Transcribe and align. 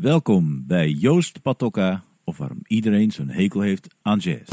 Welkom 0.00 0.64
bij 0.66 0.88
Joost 0.88 1.42
Patokka, 1.42 2.02
of 2.24 2.36
waarom 2.36 2.58
iedereen 2.66 3.10
zo'n 3.10 3.28
hekel 3.28 3.60
heeft 3.60 3.94
aan 4.02 4.18
jazz. 4.18 4.52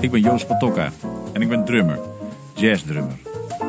Ik 0.00 0.10
ben 0.10 0.20
Joost 0.20 0.46
Patokka 0.46 0.92
en 1.32 1.42
ik 1.42 1.48
ben 1.48 1.64
drummer, 1.64 1.98
jazzdrummer. 2.54 3.16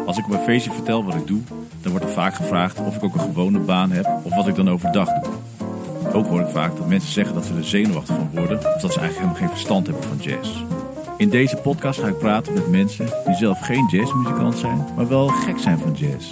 Als 0.06 0.18
ik 0.18 0.26
op 0.26 0.32
een 0.32 0.40
feestje 0.40 0.72
vertel 0.72 1.04
wat 1.04 1.16
ik 1.16 1.28
doe, 1.28 1.42
dan 1.82 1.92
wordt 1.92 2.06
er 2.06 2.12
vaak 2.12 2.34
gevraagd 2.34 2.80
of 2.80 2.96
ik 2.96 3.04
ook 3.04 3.14
een 3.14 3.20
gewone 3.20 3.60
baan 3.60 3.92
heb 3.92 4.06
of 4.24 4.36
wat 4.36 4.48
ik 4.48 4.56
dan 4.56 4.70
overdag 4.70 5.10
doe. 5.22 5.34
Ook 6.14 6.28
hoor 6.28 6.42
ik 6.42 6.48
vaak 6.48 6.78
dat 6.78 6.88
mensen 6.88 7.12
zeggen 7.12 7.36
dat 7.36 7.46
ze 7.46 7.56
er 7.56 7.64
zenuwachtig 7.64 8.16
van 8.16 8.30
worden 8.34 8.58
of 8.58 8.82
dat 8.82 8.94
ze 8.94 9.00
eigenlijk 9.00 9.14
helemaal 9.18 9.36
geen 9.36 9.50
verstand 9.50 9.88
hebben 9.88 10.04
van 10.04 10.18
jazz. 10.18 10.79
In 11.20 11.30
deze 11.30 11.58
podcast 11.58 12.00
ga 12.00 12.08
ik 12.08 12.18
praten 12.18 12.54
met 12.54 12.68
mensen 12.68 13.06
die 13.26 13.36
zelf 13.36 13.60
geen 13.60 13.88
jazzmuzikant 13.92 14.58
zijn, 14.58 14.86
maar 14.96 15.08
wel 15.08 15.28
gek 15.28 15.60
zijn 15.60 15.80
van 15.80 15.94
jazz. 15.94 16.32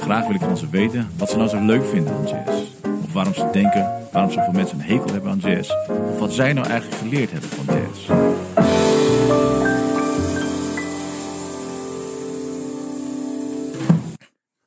Graag 0.00 0.26
wil 0.26 0.34
ik 0.34 0.40
van 0.40 0.56
ze 0.56 0.68
weten 0.70 1.08
wat 1.16 1.30
ze 1.30 1.36
nou 1.36 1.48
zo 1.48 1.64
leuk 1.64 1.84
vinden 1.84 2.14
aan 2.14 2.26
jazz. 2.26 2.62
Of 3.04 3.12
waarom 3.12 3.34
ze 3.34 3.48
denken 3.52 4.08
waarom 4.12 4.30
zoveel 4.30 4.52
mensen 4.52 4.78
een 4.78 4.84
hekel 4.84 5.12
hebben 5.12 5.30
aan 5.30 5.38
jazz. 5.38 5.70
Of 5.88 6.18
wat 6.18 6.32
zij 6.32 6.52
nou 6.52 6.68
eigenlijk 6.68 7.00
geleerd 7.00 7.30
hebben 7.30 7.50
van 7.50 7.64
jazz. 7.64 8.06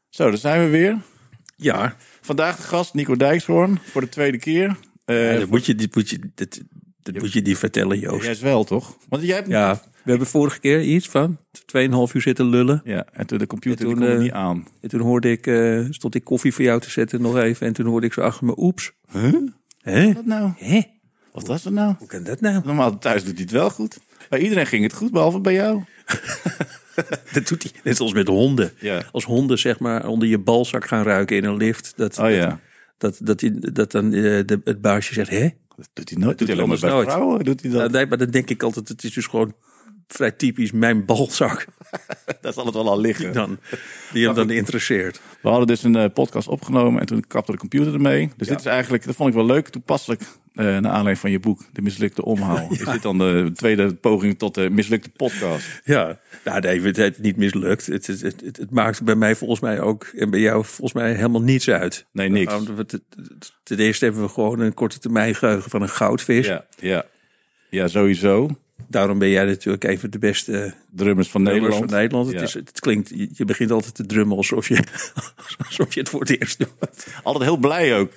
Zo, 0.09 0.29
daar 0.29 0.38
zijn 0.38 0.63
we 0.63 0.70
weer. 0.70 0.98
Ja, 1.55 1.95
Vandaag 2.26 2.55
de 2.55 2.62
gast 2.62 2.93
Nico 2.93 3.15
Dijkshoorn 3.15 3.79
voor 3.84 4.02
de 4.02 4.09
tweede 4.09 4.38
keer. 4.38 4.77
Eh, 5.05 5.40
dat 5.40 5.49
moet 5.49 5.65
je, 5.65 5.76
dit 5.76 5.95
moet 5.95 6.09
je, 6.09 6.20
dat, 6.35 6.62
dat 7.13 7.21
moet 7.21 7.33
je 7.33 7.41
niet 7.41 7.57
vertellen, 7.57 7.99
Joost. 7.99 8.23
jij 8.23 8.31
is 8.31 8.39
wel, 8.39 8.63
toch? 8.63 8.97
Want 9.09 9.23
jij 9.23 9.35
hebt... 9.35 9.47
Ja, 9.47 9.81
we 10.03 10.09
hebben 10.09 10.27
vorige 10.27 10.59
keer 10.59 10.81
iets 10.81 11.07
van 11.07 11.37
2,5 11.57 11.63
uur 12.13 12.21
zitten 12.21 12.45
lullen. 12.45 12.81
Ja, 12.83 13.05
en 13.11 13.25
toen 13.27 13.37
de 13.37 13.47
computer 13.47 13.85
En 13.85 13.91
toen, 13.91 13.99
die 13.99 14.07
kon 14.07 14.13
er 14.13 14.17
eh, 14.17 14.23
niet 14.23 14.31
aan. 14.31 14.67
En 14.81 14.89
toen 14.89 15.01
hoorde 15.01 15.31
ik, 15.31 15.47
eh, 15.47 15.85
stond 15.89 16.15
ik 16.15 16.23
koffie 16.23 16.53
voor 16.53 16.63
jou 16.63 16.79
te 16.79 16.89
zetten 16.89 17.21
nog 17.21 17.37
even. 17.37 17.67
En 17.67 17.73
toen 17.73 17.85
hoorde 17.85 18.07
ik 18.07 18.13
zo 18.13 18.21
achter 18.21 18.45
me, 18.45 18.53
oeps. 18.57 18.91
Huh? 19.12 19.35
Hè? 19.81 20.13
Wat 20.13 20.25
nou? 20.25 20.51
Hè? 20.57 20.81
Wat 21.31 21.47
was 21.47 21.63
dat 21.63 21.73
nou? 21.73 21.95
Hoe 21.97 22.07
kan 22.07 22.23
dat 22.23 22.41
nou? 22.41 22.62
Normaal 22.65 22.97
thuis 22.97 23.23
doet 23.23 23.34
hij 23.34 23.41
het 23.41 23.51
wel 23.51 23.69
goed. 23.69 23.99
Bij 24.29 24.40
iedereen 24.40 24.65
ging 24.65 24.84
het 24.84 24.93
goed, 24.93 25.12
behalve 25.12 25.40
bij 25.40 25.53
jou. 25.53 25.84
Dat 27.34 27.47
doet 27.47 27.63
hij 27.63 27.71
net 27.84 27.99
als 27.99 28.13
met 28.13 28.27
honden. 28.27 28.71
Ja. 28.79 29.03
Als 29.12 29.23
honden 29.23 29.59
zeg 29.59 29.79
maar 29.79 30.07
onder 30.07 30.27
je 30.27 30.40
balzak 30.40 30.87
gaan 30.87 31.03
ruiken 31.03 31.37
in 31.37 31.43
een 31.43 31.57
lift. 31.57 31.93
Dat, 31.95 32.19
Oh 32.19 32.29
ja. 32.29 32.59
dat, 32.97 33.19
dat, 33.21 33.40
die, 33.40 33.71
dat 33.71 33.91
dan 33.91 34.05
eh, 34.05 34.21
de, 34.21 34.62
het 34.63 34.81
baasje 34.81 35.13
zegt, 35.13 35.29
hè? 35.29 35.49
Dat 35.76 35.90
doet 35.93 36.09
hij 36.09 36.20
nooit. 36.20 36.37
Doet 36.37 36.48
hij 36.48 36.57
hij 36.57 36.65
alleen 36.65 36.79
maar 36.79 36.90
bij 36.90 36.90
nooit. 36.90 37.12
vrouwen. 37.12 37.43
Doet 37.43 37.62
hij 37.62 37.71
dat? 37.71 37.79
Nou, 37.79 37.91
nee, 37.91 38.05
maar 38.05 38.18
dan 38.18 38.29
denk 38.29 38.49
ik 38.49 38.63
altijd, 38.63 38.87
het 38.87 39.04
is 39.04 39.13
dus 39.13 39.27
gewoon 39.27 39.54
vrij 40.07 40.31
typisch 40.31 40.71
mijn 40.71 41.05
balzak. 41.05 41.65
Daar 42.41 42.54
zal 42.54 42.65
het 42.65 42.73
wel 42.73 42.90
al 42.90 42.99
liggen. 42.99 43.34
Dan, 43.34 43.59
die 44.13 44.26
hem 44.26 44.35
dan 44.35 44.49
interesseert. 44.49 45.21
We 45.41 45.49
hadden 45.49 45.68
dus 45.68 45.84
een 45.84 45.96
eh, 45.96 46.09
podcast 46.13 46.48
opgenomen 46.48 46.99
en 46.99 47.05
toen 47.05 47.27
kapte 47.27 47.51
de 47.51 47.57
computer 47.57 47.93
ermee. 47.93 48.31
Dus 48.37 48.48
dit 48.48 48.59
is 48.59 48.65
eigenlijk, 48.65 49.05
dat 49.05 49.15
vond 49.15 49.29
ik 49.29 49.35
wel 49.35 49.46
leuk, 49.46 49.68
toepasselijk. 49.68 50.21
Eh 50.55 50.65
naar 50.65 50.91
aanleiding 50.91 51.17
van 51.17 51.31
je 51.31 51.39
boek, 51.39 51.61
De 51.73 51.81
Mislukte 51.81 52.25
Omhaal. 52.25 52.67
Is 52.71 52.85
dit 52.85 53.01
dan 53.01 53.17
de 53.17 53.51
tweede 53.53 53.93
poging 53.93 54.37
tot 54.37 54.55
de 54.55 54.70
mislukte 54.70 55.09
podcast? 55.09 55.81
Ja, 55.84 56.20
nou, 56.43 56.59
nee, 56.59 56.81
het 56.81 57.20
niet 57.21 57.37
mislukt. 57.37 57.85
Het, 57.85 58.07
het, 58.07 58.21
het, 58.21 58.57
het 58.57 58.71
maakt 58.71 59.03
bij 59.03 59.15
mij 59.15 59.35
volgens 59.35 59.59
mij 59.59 59.79
ook 59.79 60.03
en 60.03 60.29
bij 60.29 60.39
jou 60.39 60.65
volgens 60.65 60.93
mij 60.93 61.13
helemaal 61.13 61.41
niets 61.41 61.70
uit. 61.70 62.05
Nee, 62.12 62.29
niks. 62.29 62.51
Nou, 62.51 62.85
Ten 63.63 63.77
eerste 63.77 64.06
hebben 64.06 64.23
we 64.23 64.29
gewoon 64.29 64.59
een 64.59 64.73
korte 64.73 65.00
termijn 65.00 65.35
geheugen 65.35 65.69
van 65.69 65.81
een 65.81 65.89
goudvis. 65.89 66.47
Ja, 66.47 66.66
ja. 66.79 67.06
Ja, 67.69 67.88
sowieso. 67.88 68.50
Daarom 68.88 69.19
ben 69.19 69.29
jij 69.29 69.45
natuurlijk 69.45 69.84
even 69.84 70.12
de 70.12 70.19
beste 70.19 70.73
Drummers 70.91 71.29
van 71.29 71.44
drummers 71.44 71.63
Nederland. 71.63 71.91
van 71.91 72.00
Nederland. 72.00 72.31
Het, 72.31 72.41
is, 72.41 72.53
het 72.53 72.79
klinkt, 72.79 73.09
je 73.09 73.29
je 73.34 73.45
begint 73.45 73.72
altijd 73.72 73.95
te 73.95 74.06
drummen 74.06 74.38
alsof 74.38 74.67
je, 74.67 74.84
alsof 75.67 75.94
je 75.94 76.00
het 76.00 76.09
voor 76.09 76.19
het 76.19 76.40
eerst 76.40 76.59
doet. 76.59 77.07
Altijd 77.23 77.44
heel 77.44 77.57
blij 77.57 77.97
ook. 77.97 78.12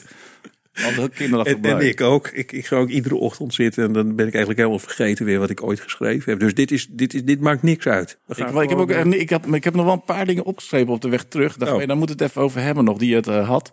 Heel 0.78 1.08
kinderachtig 1.08 1.56
En, 1.60 1.88
ik 1.88 2.00
ook. 2.00 2.28
Ik, 2.28 2.52
ik 2.52 2.66
ga 2.66 2.76
ook 2.76 2.88
iedere 2.88 3.14
ochtend 3.14 3.54
zitten 3.54 3.84
en 3.84 3.92
dan 3.92 4.06
ben 4.06 4.26
ik 4.26 4.32
eigenlijk 4.32 4.58
helemaal 4.58 4.78
vergeten 4.78 5.24
weer 5.24 5.38
wat 5.38 5.50
ik 5.50 5.62
ooit 5.62 5.80
geschreven 5.80 6.30
heb. 6.30 6.40
Dus 6.40 6.54
dit, 6.54 6.70
is, 6.70 6.86
dit, 6.90 7.14
is, 7.14 7.24
dit 7.24 7.40
maakt 7.40 7.62
niks 7.62 7.86
uit. 7.86 8.18
Ik, 8.28 8.36
ik, 8.36 8.68
heb 8.68 8.78
ook, 8.78 8.90
eh, 8.90 9.04
ik, 9.04 9.30
heb, 9.30 9.46
ik 9.46 9.64
heb 9.64 9.74
nog 9.74 9.84
wel 9.84 9.94
een 9.94 10.04
paar 10.04 10.26
dingen 10.26 10.44
opgeschreven 10.44 10.92
op 10.92 11.00
de 11.00 11.08
weg 11.08 11.24
terug. 11.24 11.56
Dacht, 11.56 11.72
Oh. 11.72 11.86
dan 11.86 11.98
moet 11.98 12.08
het 12.08 12.20
even 12.20 12.42
over 12.42 12.60
hebben 12.60 12.84
nog, 12.84 12.98
die 12.98 13.14
het 13.14 13.26
eh, 13.26 13.48
had. 13.48 13.72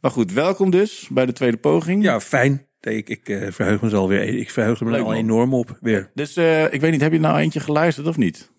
Maar 0.00 0.10
goed, 0.10 0.32
welkom 0.32 0.70
dus 0.70 1.08
bij 1.10 1.26
de 1.26 1.32
tweede 1.32 1.56
poging. 1.56 2.02
Ja, 2.02 2.20
fijn. 2.20 2.66
Nee, 2.80 2.96
ik, 2.96 3.08
ik 3.08 3.28
eh, 3.28 3.50
verheug 3.50 3.80
me 3.80 3.90
er 3.90 3.96
alweer. 3.96 4.22
Ik 4.22 4.50
verheug 4.50 4.80
me 4.80 4.96
er 4.96 5.02
al 5.02 5.14
enorm 5.14 5.54
op 5.54 5.78
weer. 5.80 6.10
Dus 6.14 6.36
ik 6.70 6.80
weet 6.80 6.90
niet, 6.90 7.00
heb 7.00 7.12
je 7.12 7.20
nou 7.20 7.38
eentje 7.38 7.60
geluisterd 7.60 8.06
of 8.06 8.16
niet? 8.16 8.50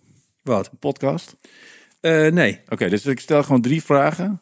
Wat? 0.44 0.70
Een 0.72 0.78
podcast? 0.78 1.36
Nee. 2.32 2.60
Oké, 2.70 2.90
dus 2.90 3.06
ik 3.06 3.20
stel 3.20 3.44
gewoon 3.44 3.62
drie 3.62 3.84
vragen. 3.84 4.42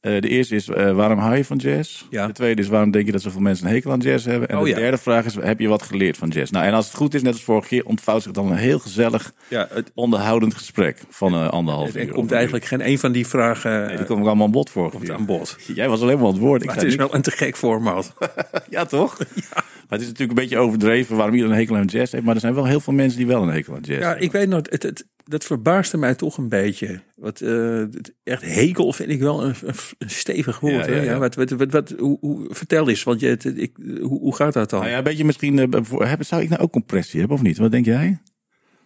Eh, 0.00 0.20
de 0.20 0.28
eerste 0.28 0.54
is, 0.54 0.68
eh, 0.68 0.92
waarom 0.92 1.18
hou 1.18 1.36
je 1.36 1.44
van 1.44 1.56
jazz? 1.56 2.04
Ja. 2.10 2.26
De 2.26 2.32
tweede 2.32 2.62
is, 2.62 2.68
waarom 2.68 2.90
denk 2.90 3.06
je 3.06 3.12
dat 3.12 3.22
zoveel 3.22 3.40
mensen 3.40 3.66
een 3.66 3.72
hekel 3.72 3.90
aan 3.92 3.98
jazz 3.98 4.24
hebben? 4.26 4.48
En 4.48 4.56
Oh, 4.56 4.62
de 4.62 4.68
ja. 4.68 4.76
derde 4.76 4.98
vraag 4.98 5.24
is, 5.24 5.34
heb 5.34 5.58
je 5.60 5.68
wat 5.68 5.82
geleerd 5.82 6.16
van 6.16 6.28
jazz? 6.28 6.50
Nou, 6.50 6.66
en 6.66 6.72
als 6.72 6.86
het 6.86 6.94
goed 6.94 7.14
is, 7.14 7.22
net 7.22 7.32
als 7.32 7.42
vorige 7.44 7.68
keer, 7.68 7.84
ontvouwt 7.84 8.22
zich 8.22 8.32
dan 8.32 8.50
een 8.50 8.56
heel 8.56 8.78
gezellig, 8.78 9.32
Ja, 9.48 9.68
het, 9.72 9.90
onderhoudend 9.94 10.54
gesprek 10.54 10.98
van 11.10 11.32
eh, 11.32 11.48
anderhalf 11.48 11.94
uur. 11.94 12.00
er 12.00 12.08
komt 12.12 12.32
eigenlijk 12.32 12.64
geen 12.64 12.88
een 12.88 12.98
van 12.98 13.12
die 13.12 13.26
vragen 13.26 13.86
Nee, 13.86 13.96
die 13.96 13.98
ik 14.04 14.08
allemaal 14.10 14.44
aan 14.46 14.50
bod 14.50 14.70
vorige 14.70 14.96
komt 14.96 15.04
keer. 15.08 15.14
aan 15.14 15.26
bod. 15.26 15.56
Jij 15.74 15.88
was 15.88 16.00
alleen 16.02 16.16
maar 16.18 16.26
aan 16.26 16.32
het 16.32 16.42
woord. 16.42 16.60
Ik 16.62 16.66
Maar 16.66 16.76
het 16.76 16.84
is 16.84 16.94
wel 16.94 17.14
een 17.14 17.22
te 17.22 17.30
gek 17.30 17.56
format. 17.56 18.14
Ja, 18.70 18.84
toch? 18.84 19.18
Maar 19.88 19.98
het 19.98 20.06
is 20.08 20.12
natuurlijk 20.12 20.38
een 20.38 20.44
beetje 20.44 20.64
overdreven 20.64 21.16
waarom 21.16 21.34
iedereen 21.34 21.54
een 21.54 21.60
hekel 21.60 21.76
aan 21.76 21.84
jazz 21.86 22.12
heeft. 22.12 22.24
Maar 22.24 22.34
er 22.34 22.40
zijn 22.40 22.54
wel 22.54 22.64
heel 22.66 22.80
veel 22.80 22.92
mensen 22.92 23.18
die 23.18 23.26
wel 23.26 23.42
een 23.42 23.48
hekel 23.48 23.74
aan 23.74 23.80
jazz 23.82 24.00
Ja, 24.00 24.06
hebben. 24.06 24.24
ik 24.24 24.32
weet 24.32 24.48
nog, 24.48 24.60
het, 24.70 24.82
het, 24.82 25.04
dat 25.28 25.44
verbaasde 25.44 25.96
mij 25.96 26.14
toch 26.14 26.36
een 26.38 26.48
beetje. 26.48 27.00
Wat, 27.16 27.40
eh, 27.40 27.80
echt 28.22 28.42
hekel 28.42 28.92
vind 28.92 29.10
ik 29.10 29.20
wel 29.20 29.44
een, 29.44 29.54
stevig 29.98 30.60
woord. 30.60 30.86
Ja, 30.86 31.18
wat, 31.18 31.34
wat, 31.34 31.50
wat, 31.50 31.72
wat, 31.72 31.94
hoe, 31.98 32.18
hoe, 32.20 32.46
vertel 32.54 32.88
eens, 32.88 33.02
want 33.02 33.20
je, 33.20 33.26
het- 33.26 33.44
ik, 33.44 33.76
hoe, 34.00 34.18
hoe 34.20 34.34
gaat 34.34 34.52
dat 34.52 34.70
dan? 34.70 34.80
Nou 34.80 34.90
ja, 34.92 34.98
een 34.98 35.04
beetje 35.04 35.24
misschien, 35.24 35.58
eh, 35.72 36.12
zou 36.20 36.42
ik 36.42 36.48
nou 36.48 36.62
ook 36.62 36.72
compressie 36.72 37.18
hebben 37.20 37.36
of 37.36 37.42
niet? 37.42 37.58
Wat 37.58 37.70
denk 37.70 37.84
jij? 37.84 38.18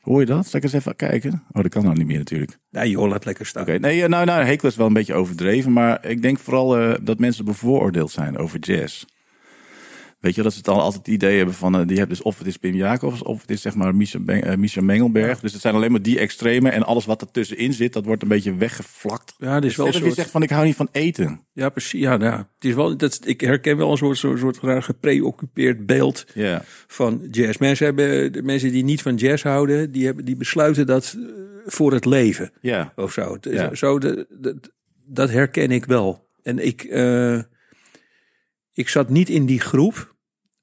Hoor 0.00 0.20
je 0.20 0.26
dat? 0.26 0.46
Zal 0.46 0.58
ik 0.58 0.64
eens 0.64 0.72
even 0.74 0.96
kijken? 0.96 1.42
Oh, 1.52 1.62
dat 1.62 1.68
kan 1.72 1.84
nou 1.84 1.96
niet 1.96 2.06
meer 2.06 2.18
natuurlijk. 2.18 2.58
Nee 2.70 2.90
joh, 2.90 3.08
laat 3.08 3.24
lekker 3.24 3.46
staan. 3.46 3.80
Nee, 3.80 4.02
eh, 4.02 4.08
nou, 4.08 4.24
nou, 4.24 4.44
hekel 4.44 4.68
is 4.68 4.76
wel 4.76 4.86
een 4.86 4.92
beetje 4.92 5.14
overdreven. 5.14 5.72
Maar 5.72 6.06
ik 6.08 6.22
denk 6.22 6.38
vooral 6.38 6.96
dat 7.02 7.18
mensen 7.18 7.44
bevooroordeeld 7.44 8.10
zijn 8.10 8.36
over 8.38 8.58
jazz. 8.58 9.04
Weet 10.22 10.34
je, 10.34 10.42
dat 10.42 10.52
ze 10.52 10.62
dan 10.62 10.76
altijd 10.76 11.06
het 11.06 11.14
idee 11.14 11.36
hebben 11.36 11.54
van, 11.54 11.74
eh, 11.74 11.86
die 11.86 11.98
hebben 11.98 12.16
dus 12.16 12.24
of 12.24 12.38
het 12.38 12.46
is 12.46 12.56
Pim 12.56 12.74
Jacobs, 12.74 13.22
of 13.22 13.40
het 13.40 13.50
is 13.50 13.60
zeg 13.62 13.74
maar 13.74 13.94
Misha, 13.94 14.18
Ben- 14.20 14.42
eh, 14.42 14.56
Misha 14.56 14.80
Mengelberg. 14.80 15.40
Dus 15.40 15.52
het 15.52 15.60
zijn 15.60 15.74
alleen 15.74 15.90
maar 15.90 16.02
die 16.02 16.18
extreme 16.18 16.70
en 16.70 16.82
alles 16.82 17.04
wat 17.04 17.20
ertussenin 17.20 17.72
zit, 17.72 17.92
dat 17.92 18.04
wordt 18.04 18.22
een 18.22 18.28
beetje 18.28 18.54
weggevlakt. 18.54 19.34
Ja, 19.38 19.60
dit 19.60 19.70
is 19.70 19.76
wel 19.76 19.86
Net 19.86 19.94
een 19.94 20.00
als 20.00 20.08
je 20.10 20.14
soort... 20.14 20.14
zegt 20.14 20.30
van, 20.30 20.42
ik 20.42 20.50
hou 20.50 20.64
niet 20.64 20.76
van 20.76 20.88
eten. 20.92 21.40
Ja, 21.52 21.68
precies. 21.68 22.00
Ja, 22.00 22.16
nou, 22.16 22.36
het 22.36 22.64
is 22.64 22.74
wel, 22.74 22.96
dat, 22.96 23.20
ik 23.24 23.40
herken 23.40 23.76
wel 23.76 23.90
een 23.90 23.96
soort, 23.96 24.18
soort, 24.18 24.38
soort 24.38 24.58
raar 24.60 24.82
gepreoccupeerd 24.82 25.86
beeld 25.86 26.24
Ja. 26.34 26.62
van 26.86 27.20
jazz. 27.30 27.58
Mensen, 27.58 27.86
hebben, 27.86 28.32
de 28.32 28.42
mensen 28.42 28.72
die 28.72 28.84
niet 28.84 29.02
van 29.02 29.14
jazz 29.14 29.42
houden, 29.42 29.92
die, 29.92 30.04
hebben, 30.06 30.24
die 30.24 30.36
besluiten 30.36 30.86
dat 30.86 31.16
eh, 31.18 31.24
voor 31.66 31.92
het 31.92 32.04
leven. 32.04 32.50
Ja. 32.60 32.92
of 32.96 33.12
zo. 33.12 33.36
Ja. 33.40 33.74
zo 33.74 33.98
de, 33.98 34.26
de- 34.40 34.60
dat 35.06 35.30
herken 35.30 35.70
ik 35.70 35.84
wel. 35.84 36.26
En 36.42 36.58
ik, 36.66 36.82
ik 38.72 38.88
zat 38.88 39.08
niet 39.08 39.28
in 39.28 39.46
die 39.46 39.60
groep, 39.60 40.11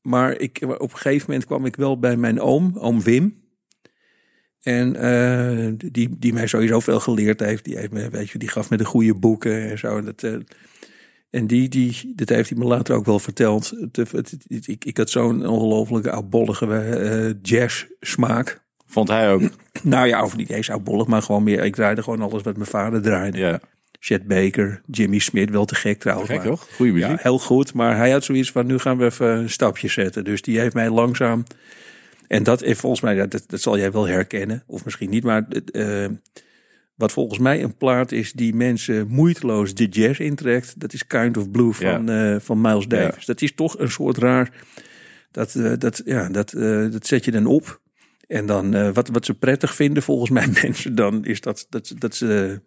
maar 0.10 0.38
ik, 0.38 0.60
op 0.62 0.92
een 0.92 0.98
gegeven 0.98 1.26
moment 1.28 1.46
kwam 1.46 1.66
ik 1.66 1.76
wel 1.76 2.00
bij 2.00 2.18
mijn 2.18 2.40
oom, 2.42 2.78
oom 2.78 3.02
Wim. 3.02 3.48
En 4.62 4.96
eh, 4.96 5.74
die, 5.92 6.10
die 6.20 6.34
mij 6.34 6.48
sowieso 6.48 6.80
veel 6.80 7.00
geleerd 7.00 7.40
heeft. 7.40 7.64
Die, 7.66 7.78
heeft 7.78 7.92
me, 7.92 8.10
weet 8.10 8.30
je, 8.30 8.38
die 8.38 8.50
gaf 8.50 8.70
me 8.70 8.78
de 8.78 8.86
goede 8.86 9.14
boeken 9.16 9.70
en 9.70 9.78
zo. 9.78 9.98
En 9.98 10.06
Dat, 10.06 10.24
eh, 10.24 10.36
en 11.30 11.48
die, 11.48 11.70
die, 11.70 12.14
dat 12.16 12.30
heeft 12.30 12.50
hij 12.50 12.58
me 12.60 12.66
later 12.66 12.96
ook 12.96 13.06
wel 13.06 13.20
verteld. 13.20 13.70
Het, 13.70 13.96
het, 13.96 14.12
het- 14.48 14.68
ik, 14.68 14.86
ik 14.86 14.98
had 14.98 15.10
zo'n 15.10 15.48
ongelofelijke 15.48 16.12
oudbollige 16.12 16.66
eh 16.76 17.34
jazz 17.42 17.86
smaak. 18.00 18.62
Vond 18.86 19.08
hij 19.08 19.32
ook. 19.32 19.42
Nou 19.84 20.08
ja, 20.08 20.24
of 20.24 20.36
niet 20.36 20.50
eens 20.50 20.70
oudbollig, 20.70 21.08
maar 21.08 21.22
gewoon 21.22 21.44
meer. 21.44 21.64
Ik 21.64 21.76
draaide 21.76 22.04
gewoon 22.04 22.22
alles 22.22 22.42
wat 22.44 22.56
mijn 22.58 22.70
vader 22.70 23.02
draaide. 23.02 23.38
Ja. 23.38 23.60
Chet 24.00 24.28
Baker, 24.28 24.82
Jimmy 24.86 25.20
Smith, 25.20 25.50
wel 25.50 25.66
te 25.66 25.76
gek 25.76 26.00
trouwens. 26.00 26.30
Gek 26.30 26.42
toch? 26.42 26.68
Goeie 26.76 26.94
muziek. 26.94 27.10
Ja, 27.10 27.18
heel 27.20 27.40
goed. 27.40 27.74
Maar 27.74 27.98
hij 27.98 28.12
had 28.12 28.24
zoiets 28.24 28.52
van, 28.52 28.66
nu 28.66 28.78
gaan 28.78 28.98
we 28.98 29.06
even 29.06 29.28
een 29.28 29.50
stapje 29.50 29.88
zetten. 29.88 30.24
Dus 30.24 30.42
die 30.42 30.60
heeft 30.60 30.74
mij 30.74 30.90
langzaam... 30.90 31.44
En 32.28 32.44
dat 32.44 32.64
is 32.64 32.78
volgens 32.78 33.02
mij, 33.02 33.28
dat, 33.28 33.44
dat 33.48 33.62
zal 33.62 33.78
jij 33.78 33.92
wel 33.92 34.08
herkennen. 34.08 34.64
Of 34.68 34.86
misschien 34.86 35.10
niet, 35.10 35.24
maar... 35.24 35.48
eh, 35.72 36.06
wat 36.96 37.12
volgens 37.12 37.40
mij 37.40 37.64
een 37.64 37.78
plaat 37.78 38.12
is 38.12 38.32
die 38.32 38.54
mensen 38.56 39.08
moeiteloos 39.08 39.74
de 39.74 39.88
jazz 39.88 40.20
intrekt. 40.20 40.80
Dat 40.80 40.94
is 40.94 41.08
Kind 41.08 41.38
of 41.38 41.52
Blue 41.52 41.72
van, 41.72 42.10
eh, 42.10 42.36
van 42.40 42.62
Miles 42.62 42.88
Davis. 42.88 43.26
Dat 43.26 43.42
is 43.42 43.54
toch 43.56 43.80
een 43.80 43.92
soort 43.92 44.18
raar... 44.18 44.52
Dat, 45.32 45.56
eh, 45.56 45.74
dat, 45.78 46.02
ja, 46.06 46.30
dat, 46.30 46.50
dat 46.92 47.08
zet 47.08 47.26
je 47.26 47.32
dan 47.32 47.46
op. 47.46 47.82
En 48.28 48.46
dan, 48.46 48.94
wat, 48.94 49.08
wat 49.08 49.26
ze 49.26 49.34
prettig 49.34 49.76
vinden 49.76 50.04
volgens 50.04 50.30
mij 50.40 50.48
mensen 50.62 50.96
dan... 50.96 51.26
is 51.26 51.42
dat, 51.42 51.66
dat, 51.70 51.94
dat 51.98 52.16
ze... 52.16 52.62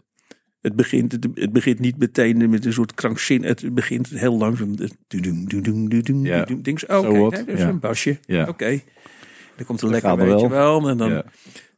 Het 0.62 0.76
begint, 0.76 1.12
het, 1.12 1.26
het 1.34 1.52
begint 1.52 1.78
niet 1.78 1.98
meteen 1.98 2.50
met 2.50 2.64
een 2.64 2.72
soort 2.72 2.94
krankzin. 2.94 3.44
Het 3.44 3.74
begint 3.74 4.08
heel 4.08 4.38
langzaam. 4.38 4.74
Doedoem, 5.08 5.48
doedoem, 5.48 5.88
doedoem, 5.88 6.24
Ja. 6.24 6.36
doedoem. 6.38 6.62
Denk 6.62 6.78
ze, 6.78 6.98
oké, 6.98 7.18
dat 7.36 7.48
is 7.48 7.60
Ja. 7.60 7.68
een 7.68 7.78
basje. 7.78 8.18
Ja. 8.26 8.48
Oké. 8.48 8.80
Dan 9.56 9.66
komt 9.66 9.80
er 9.80 9.90
Dat 9.90 10.02
lekker, 10.02 10.20
er 10.20 10.26
weet 10.30 10.40
je 10.40 10.48
wel. 10.48 10.88
En 10.88 10.96
dan 10.96 11.10
Ja. 11.10 11.24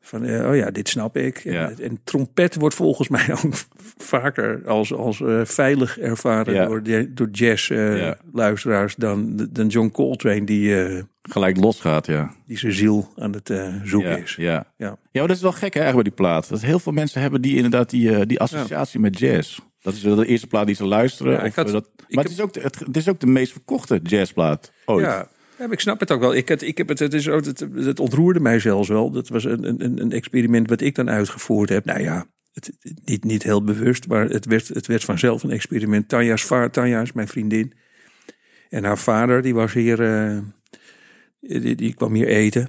Van, 0.07 0.25
eh, 0.25 0.49
oh 0.49 0.57
ja, 0.57 0.71
dit 0.71 0.89
snap 0.89 1.17
ik. 1.17 1.39
Ja. 1.39 1.69
En, 1.71 1.77
en 1.81 1.99
trompet 2.05 2.55
wordt 2.55 2.75
volgens 2.75 3.09
mij 3.09 3.27
ook 3.45 3.53
vaker 3.97 4.63
als, 4.67 4.93
als 4.95 5.21
eh, 5.21 5.41
veilig 5.45 5.99
ervaren 5.99 6.55
Ja. 6.55 6.67
door, 6.67 6.83
de- 6.83 7.15
door 7.15 7.29
Ja. 7.33 7.47
jazz-luisteraars 7.47 8.95
dan, 8.95 9.49
dan 9.51 9.67
John 9.67 9.89
Coltrane, 9.91 10.45
die, 10.45 10.85
eh, 10.85 11.03
Gelijk 11.23 11.57
losgaat, 11.57 12.07
ja. 12.07 12.35
die 12.47 12.59
zijn 12.59 12.73
ziel 12.73 13.13
aan 13.17 13.33
het 13.33 13.51
eh, 13.51 13.75
zoeken 13.85 14.23
is. 14.23 14.35
ja. 14.39 14.73
Ja. 14.77 14.97
ja, 15.11 15.27
dat 15.27 15.37
is 15.37 15.43
wel 15.43 15.53
gek 15.53 15.75
hè, 15.75 15.81
eigenlijk 15.81 15.95
bij 16.09 16.17
die 16.17 16.27
plaat. 16.27 16.49
Dat 16.49 16.63
heel 16.63 16.79
veel 16.79 16.93
mensen 16.93 17.21
hebben 17.21 17.41
die 17.43 17.55
inderdaad 17.57 17.91
die, 17.91 18.15
eh, 18.17 18.27
die 18.27 18.41
associatie 18.41 19.01
met 19.01 19.19
jazz. 19.19 19.59
Dat 19.83 19.95
is 19.95 20.03
wel 20.03 20.15
de 20.15 20.27
eerste 20.27 20.47
plaat 20.47 20.67
die 20.67 20.75
ze 20.75 20.85
luisteren. 20.85 21.43
Of, 21.43 21.55
had- 21.55 21.67
eh, 21.67 21.73
dat, 21.73 21.89
maar 22.09 22.25
het, 22.25 22.33
is 22.33 22.41
ook 22.41 22.53
de, 22.53 22.61
het, 22.61 22.79
het 22.79 22.97
is 22.97 23.09
ook 23.09 23.21
de 23.21 23.27
meest 23.27 23.53
verkochte 23.53 24.01
jazzplaat 24.03 24.73
ooit. 24.85 25.05
Ja, 25.05 25.29
ja, 25.59 25.71
ik 25.71 25.81
snap 25.81 26.01
het 26.01 26.11
ook 26.11 26.21
wel. 26.21 26.35
Ik, 26.35 26.49
het, 26.49 26.63
ik 26.63 26.79
heb 26.79 26.89
het, 26.89 26.99
het, 26.99 27.15
is 27.15 27.27
het, 27.27 27.67
het 27.75 28.01
ontroerde 28.01 28.41
mij 28.41 28.59
zelfs 28.59 28.89
wel. 28.89 29.11
Dat 29.11 29.29
was 29.29 29.45
een, 29.45 29.85
een, 29.85 30.01
een 30.01 30.13
experiment 30.13 30.69
wat 30.69 30.81
ik 30.81 30.95
dan 30.95 31.11
uitgevoerd 31.11 31.69
heb. 31.69 31.85
Nou 31.85 32.01
ja, 32.01 32.27
het, 32.53 32.73
niet, 33.05 33.25
niet 33.25 33.43
heel 33.43 33.65
bewust, 33.65 34.09
maar 34.09 34.29
het 34.29 34.47
werd, 34.47 34.69
het 34.69 34.87
werd 34.87 35.05
vanzelf 35.05 35.43
een 35.43 35.51
experiment. 35.51 36.09
Tanja's 36.09 36.45
vader, 36.45 36.71
Tanja 36.71 37.01
is 37.01 37.13
mijn 37.13 37.29
vriendin. 37.29 37.73
En 38.69 38.85
haar 38.85 38.99
vader, 38.99 39.43
die 39.43 39.55
was 39.55 39.73
hier, 39.73 40.01
eh, 40.03 40.39
die, 41.41 41.75
die 41.75 41.95
kwam 41.95 42.15
hier 42.15 42.29
eten. 42.29 42.69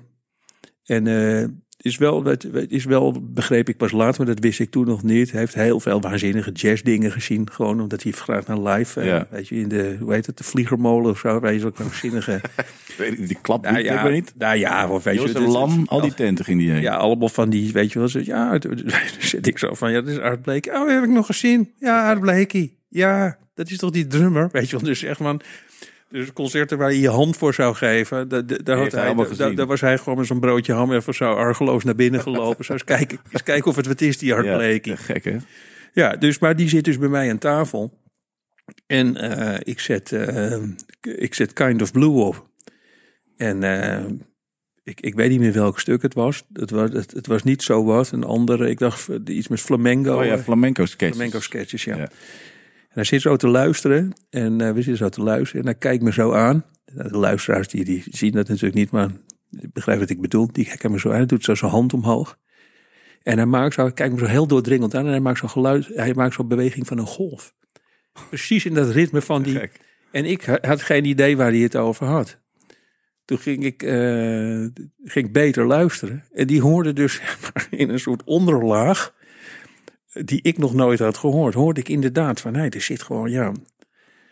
En 0.83 1.07
eh, 1.07 1.45
is 1.85 1.97
wel, 1.97 2.29
is 2.67 2.85
wel, 2.85 3.21
begreep 3.23 3.69
ik 3.69 3.77
pas 3.77 3.91
later, 3.91 4.25
maar 4.25 4.35
dat 4.35 4.43
wist 4.43 4.59
ik 4.59 4.71
toen 4.71 4.85
nog 4.85 5.03
niet. 5.03 5.31
Hij 5.31 5.39
heeft 5.39 5.53
heel 5.53 5.79
veel 5.79 6.01
waanzinnige 6.01 6.51
jazzdingen 6.51 7.11
gezien. 7.11 7.51
Gewoon 7.51 7.81
omdat 7.81 8.03
hij 8.03 8.11
graag 8.11 8.47
naar 8.47 8.59
live, 8.59 8.99
eh, 8.99 9.05
Ja. 9.07 9.27
weet 9.29 9.47
je, 9.47 9.55
in 9.55 9.67
de, 9.67 9.97
hoe 9.99 10.13
heet 10.13 10.25
het, 10.25 10.37
de 10.37 10.43
Vliegermolen 10.43 11.11
of 11.11 11.19
zo. 11.19 11.39
Weet 11.39 11.59
je, 11.59 11.65
ook 11.65 11.77
waanzinnige... 11.77 12.41
Die 13.17 13.37
klap, 13.41 13.63
Nou 13.63 13.79
ja, 13.83 14.07
niet. 14.07 14.33
nou 14.37 14.57
ja, 14.57 14.89
of 14.89 15.03
weet 15.03 15.21
je, 15.21 15.27
het- 15.27 15.37
Lam, 15.39 15.83
al 15.85 16.01
die 16.01 16.13
tenten 16.13 16.45
ging 16.45 16.59
die 16.59 16.71
heen. 16.71 16.81
Ja, 16.81 16.95
allemaal 16.95 17.29
van 17.29 17.49
die, 17.49 17.71
weet 17.71 17.91
je 17.91 17.99
wel, 17.99 18.07
zo, 18.07 18.19
ja, 18.23 18.51
het- 18.51 18.67
zit 19.19 19.47
ik 19.47 19.57
zo 19.57 19.73
van, 19.73 19.91
ja, 19.91 20.01
dat 20.01 20.09
is 20.09 20.19
Art 20.19 20.41
Blakey. 20.41 20.75
Oh, 20.75 20.89
heb 20.89 21.03
ik 21.03 21.09
nog 21.09 21.25
gezien. 21.25 21.71
Ja, 21.79 22.09
Art 22.09 22.19
Blakey. 22.19 22.73
Ja, 22.89 23.37
dat 23.53 23.69
is 23.69 23.77
toch 23.77 23.91
die 23.91 24.07
drummer, 24.07 24.49
weet 24.51 24.69
je 24.69 24.75
wel. 24.75 24.85
Dus 24.85 25.03
echt 25.03 25.19
man, 25.19 25.41
dus 26.09 26.33
concerten 26.33 26.77
waar 26.77 26.93
je 26.93 26.99
je 26.99 27.09
hand 27.09 27.37
voor 27.37 27.53
zou 27.53 27.75
geven, 27.75 28.27
da- 28.29 28.41
da- 28.41 28.57
daar, 28.63 28.77
had 28.77 28.91
hij 28.91 29.55
daar 29.55 29.65
was 29.65 29.81
hij 29.81 29.97
gewoon 29.97 30.17
met 30.17 30.27
zo'n 30.27 30.39
broodje 30.39 30.73
ham 30.73 30.91
even 30.93 31.13
zo 31.13 31.33
argeloos 31.33 31.83
naar 31.83 31.95
binnen 31.95 32.21
gelopen. 32.27 32.65
Zo 32.65 32.73
eens 32.73 32.83
kijken, 32.83 33.19
eens 33.31 33.43
kijken 33.43 33.69
of 33.69 33.75
het 33.75 33.87
wat 33.87 34.01
is, 34.01 34.17
die 34.17 34.33
Art 34.33 34.45
Ja, 34.85 34.95
gek 34.95 35.23
hè? 35.23 35.37
Ja, 35.93 36.15
dus, 36.15 36.39
maar 36.39 36.55
die 36.55 36.69
zit 36.69 36.83
dus 36.83 36.97
bij 36.97 37.09
mij 37.09 37.29
aan 37.29 37.37
tafel. 37.37 38.03
En 38.87 39.15
eh, 39.17 39.59
ik, 39.63 39.79
zet, 39.79 40.11
eh, 40.11 40.61
ik 41.01 41.33
zet 41.33 41.53
Kind 41.53 41.81
of 41.81 41.91
Blue 41.91 42.09
op. 42.09 42.49
En 43.37 43.63
eh, 43.63 44.05
ik, 44.83 45.01
ik 45.01 45.15
weet 45.15 45.29
niet 45.29 45.39
meer 45.39 45.53
welk 45.53 45.79
stuk 45.79 46.01
het 46.01 46.13
was. 46.13 46.43
Het 46.53 46.69
was, 46.69 46.89
het, 46.91 47.11
het 47.11 47.27
was 47.27 47.43
niet 47.43 47.63
zo 47.63 47.83
wat. 47.83 48.11
Een 48.11 48.23
andere, 48.23 48.69
ik 48.69 48.79
dacht 48.79 49.09
iets 49.25 49.47
met 49.47 49.61
flamenco. 49.61 50.17
Oh 50.17 50.25
ja, 50.25 50.37
flamenco 50.37 50.85
sketches. 50.85 51.15
flamenco 51.15 51.39
sketches, 51.39 51.83
ja. 51.83 51.97
Ja. 51.97 52.09
En 52.95 53.01
hij 53.01 53.03
zit 53.03 53.21
zo 53.21 53.35
te 53.35 53.47
luisteren. 53.47 54.13
En 54.29 54.61
eh, 54.61 54.67
we 54.71 54.75
zitten 54.81 54.97
zo 54.97 55.09
te 55.09 55.21
luisteren. 55.21 55.61
En 55.61 55.67
hij 55.67 55.77
kijkt 55.77 56.03
me 56.03 56.11
zo 56.13 56.33
aan. 56.33 56.65
De 56.85 57.17
luisteraars 57.17 57.67
die, 57.67 57.85
die 57.85 58.03
zien 58.11 58.31
dat 58.31 58.47
natuurlijk 58.47 58.75
niet, 58.75 58.91
maar 58.91 59.09
begrijp 59.49 59.99
wat 59.99 60.09
ik 60.09 60.21
bedoel. 60.21 60.47
Die 60.51 60.65
kijken 60.65 60.91
me 60.91 60.99
zo 60.99 61.09
aan. 61.09 61.15
Hij 61.15 61.25
doet 61.25 61.43
zo 61.43 61.55
zijn 61.55 61.71
hand 61.71 61.93
omhoog. 61.93 62.37
En 63.23 63.37
hij 63.37 63.45
maakt 63.45 63.73
zo, 63.73 63.81
hij 63.81 63.91
kijkt 63.91 64.13
me 64.13 64.19
zo 64.19 64.25
heel 64.25 64.47
doordringend 64.47 64.95
aan. 64.95 65.05
En 65.05 65.11
hij 65.11 65.19
maakt 65.19 65.39
zo'n 65.39 65.49
geluid, 65.49 65.87
hij 65.93 66.13
maakt 66.13 66.33
zo'n 66.33 66.47
beweging 66.47 66.87
van 66.87 66.97
een 66.97 67.07
golf. 67.07 67.53
Precies 68.29 68.65
in 68.65 68.73
dat 68.73 68.89
ritme 68.89 69.21
van 69.21 69.43
die. 69.43 69.55
Gek. 69.55 69.79
En 70.11 70.25
ik 70.25 70.43
ha- 70.45 70.57
had 70.61 70.81
geen 70.81 71.05
idee 71.05 71.37
waar 71.37 71.51
hij 71.51 71.59
het 71.59 71.75
over 71.75 72.05
had. 72.05 72.39
Toen 73.25 73.37
ging 73.37 73.65
ik, 73.65 73.83
eh, 73.83 74.65
ging 75.03 75.25
ik 75.25 75.33
beter 75.33 75.65
luisteren. 75.65 76.23
En 76.31 76.47
die 76.47 76.61
hoorde 76.61 76.93
dus 76.93 77.21
in 77.69 77.89
een 77.89 77.99
soort 77.99 78.23
onderlaag. 78.23 79.13
Die 80.23 80.39
ik 80.41 80.57
nog 80.57 80.73
nooit 80.73 80.99
had 80.99 81.17
gehoord. 81.17 81.53
Hoorde 81.53 81.79
ik 81.79 81.89
inderdaad 81.89 82.41
van, 82.41 82.51
nee, 82.51 82.69
er 82.69 82.81
zit 82.81 83.03
gewoon, 83.03 83.29
ja. 83.31 83.51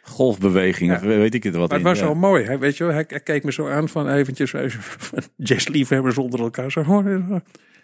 Golfbeweging, 0.01 0.89
Ja. 0.89 0.95
of 0.95 1.01
weet 1.01 1.33
ik 1.33 1.43
het 1.43 1.55
wat 1.55 1.69
Maar 1.69 1.77
het 1.79 1.87
in. 1.87 1.93
was 1.93 1.99
ja. 1.99 2.05
wel 2.05 2.15
mooi. 2.15 2.43
Hij, 2.45 2.59
weet 2.59 2.77
je, 2.77 2.83
wel, 2.83 2.93
hij, 2.93 3.05
hij 3.07 3.19
keek 3.19 3.43
me 3.43 3.51
zo 3.51 3.67
aan 3.67 3.89
van 3.89 4.09
eventjes 4.09 4.53
even 4.53 4.81
van 4.83 5.19
jazzliefhebbers 5.35 6.17
onder 6.17 6.39
elkaar. 6.39 6.71
Zo, 6.71 6.83
hoor, 6.83 7.41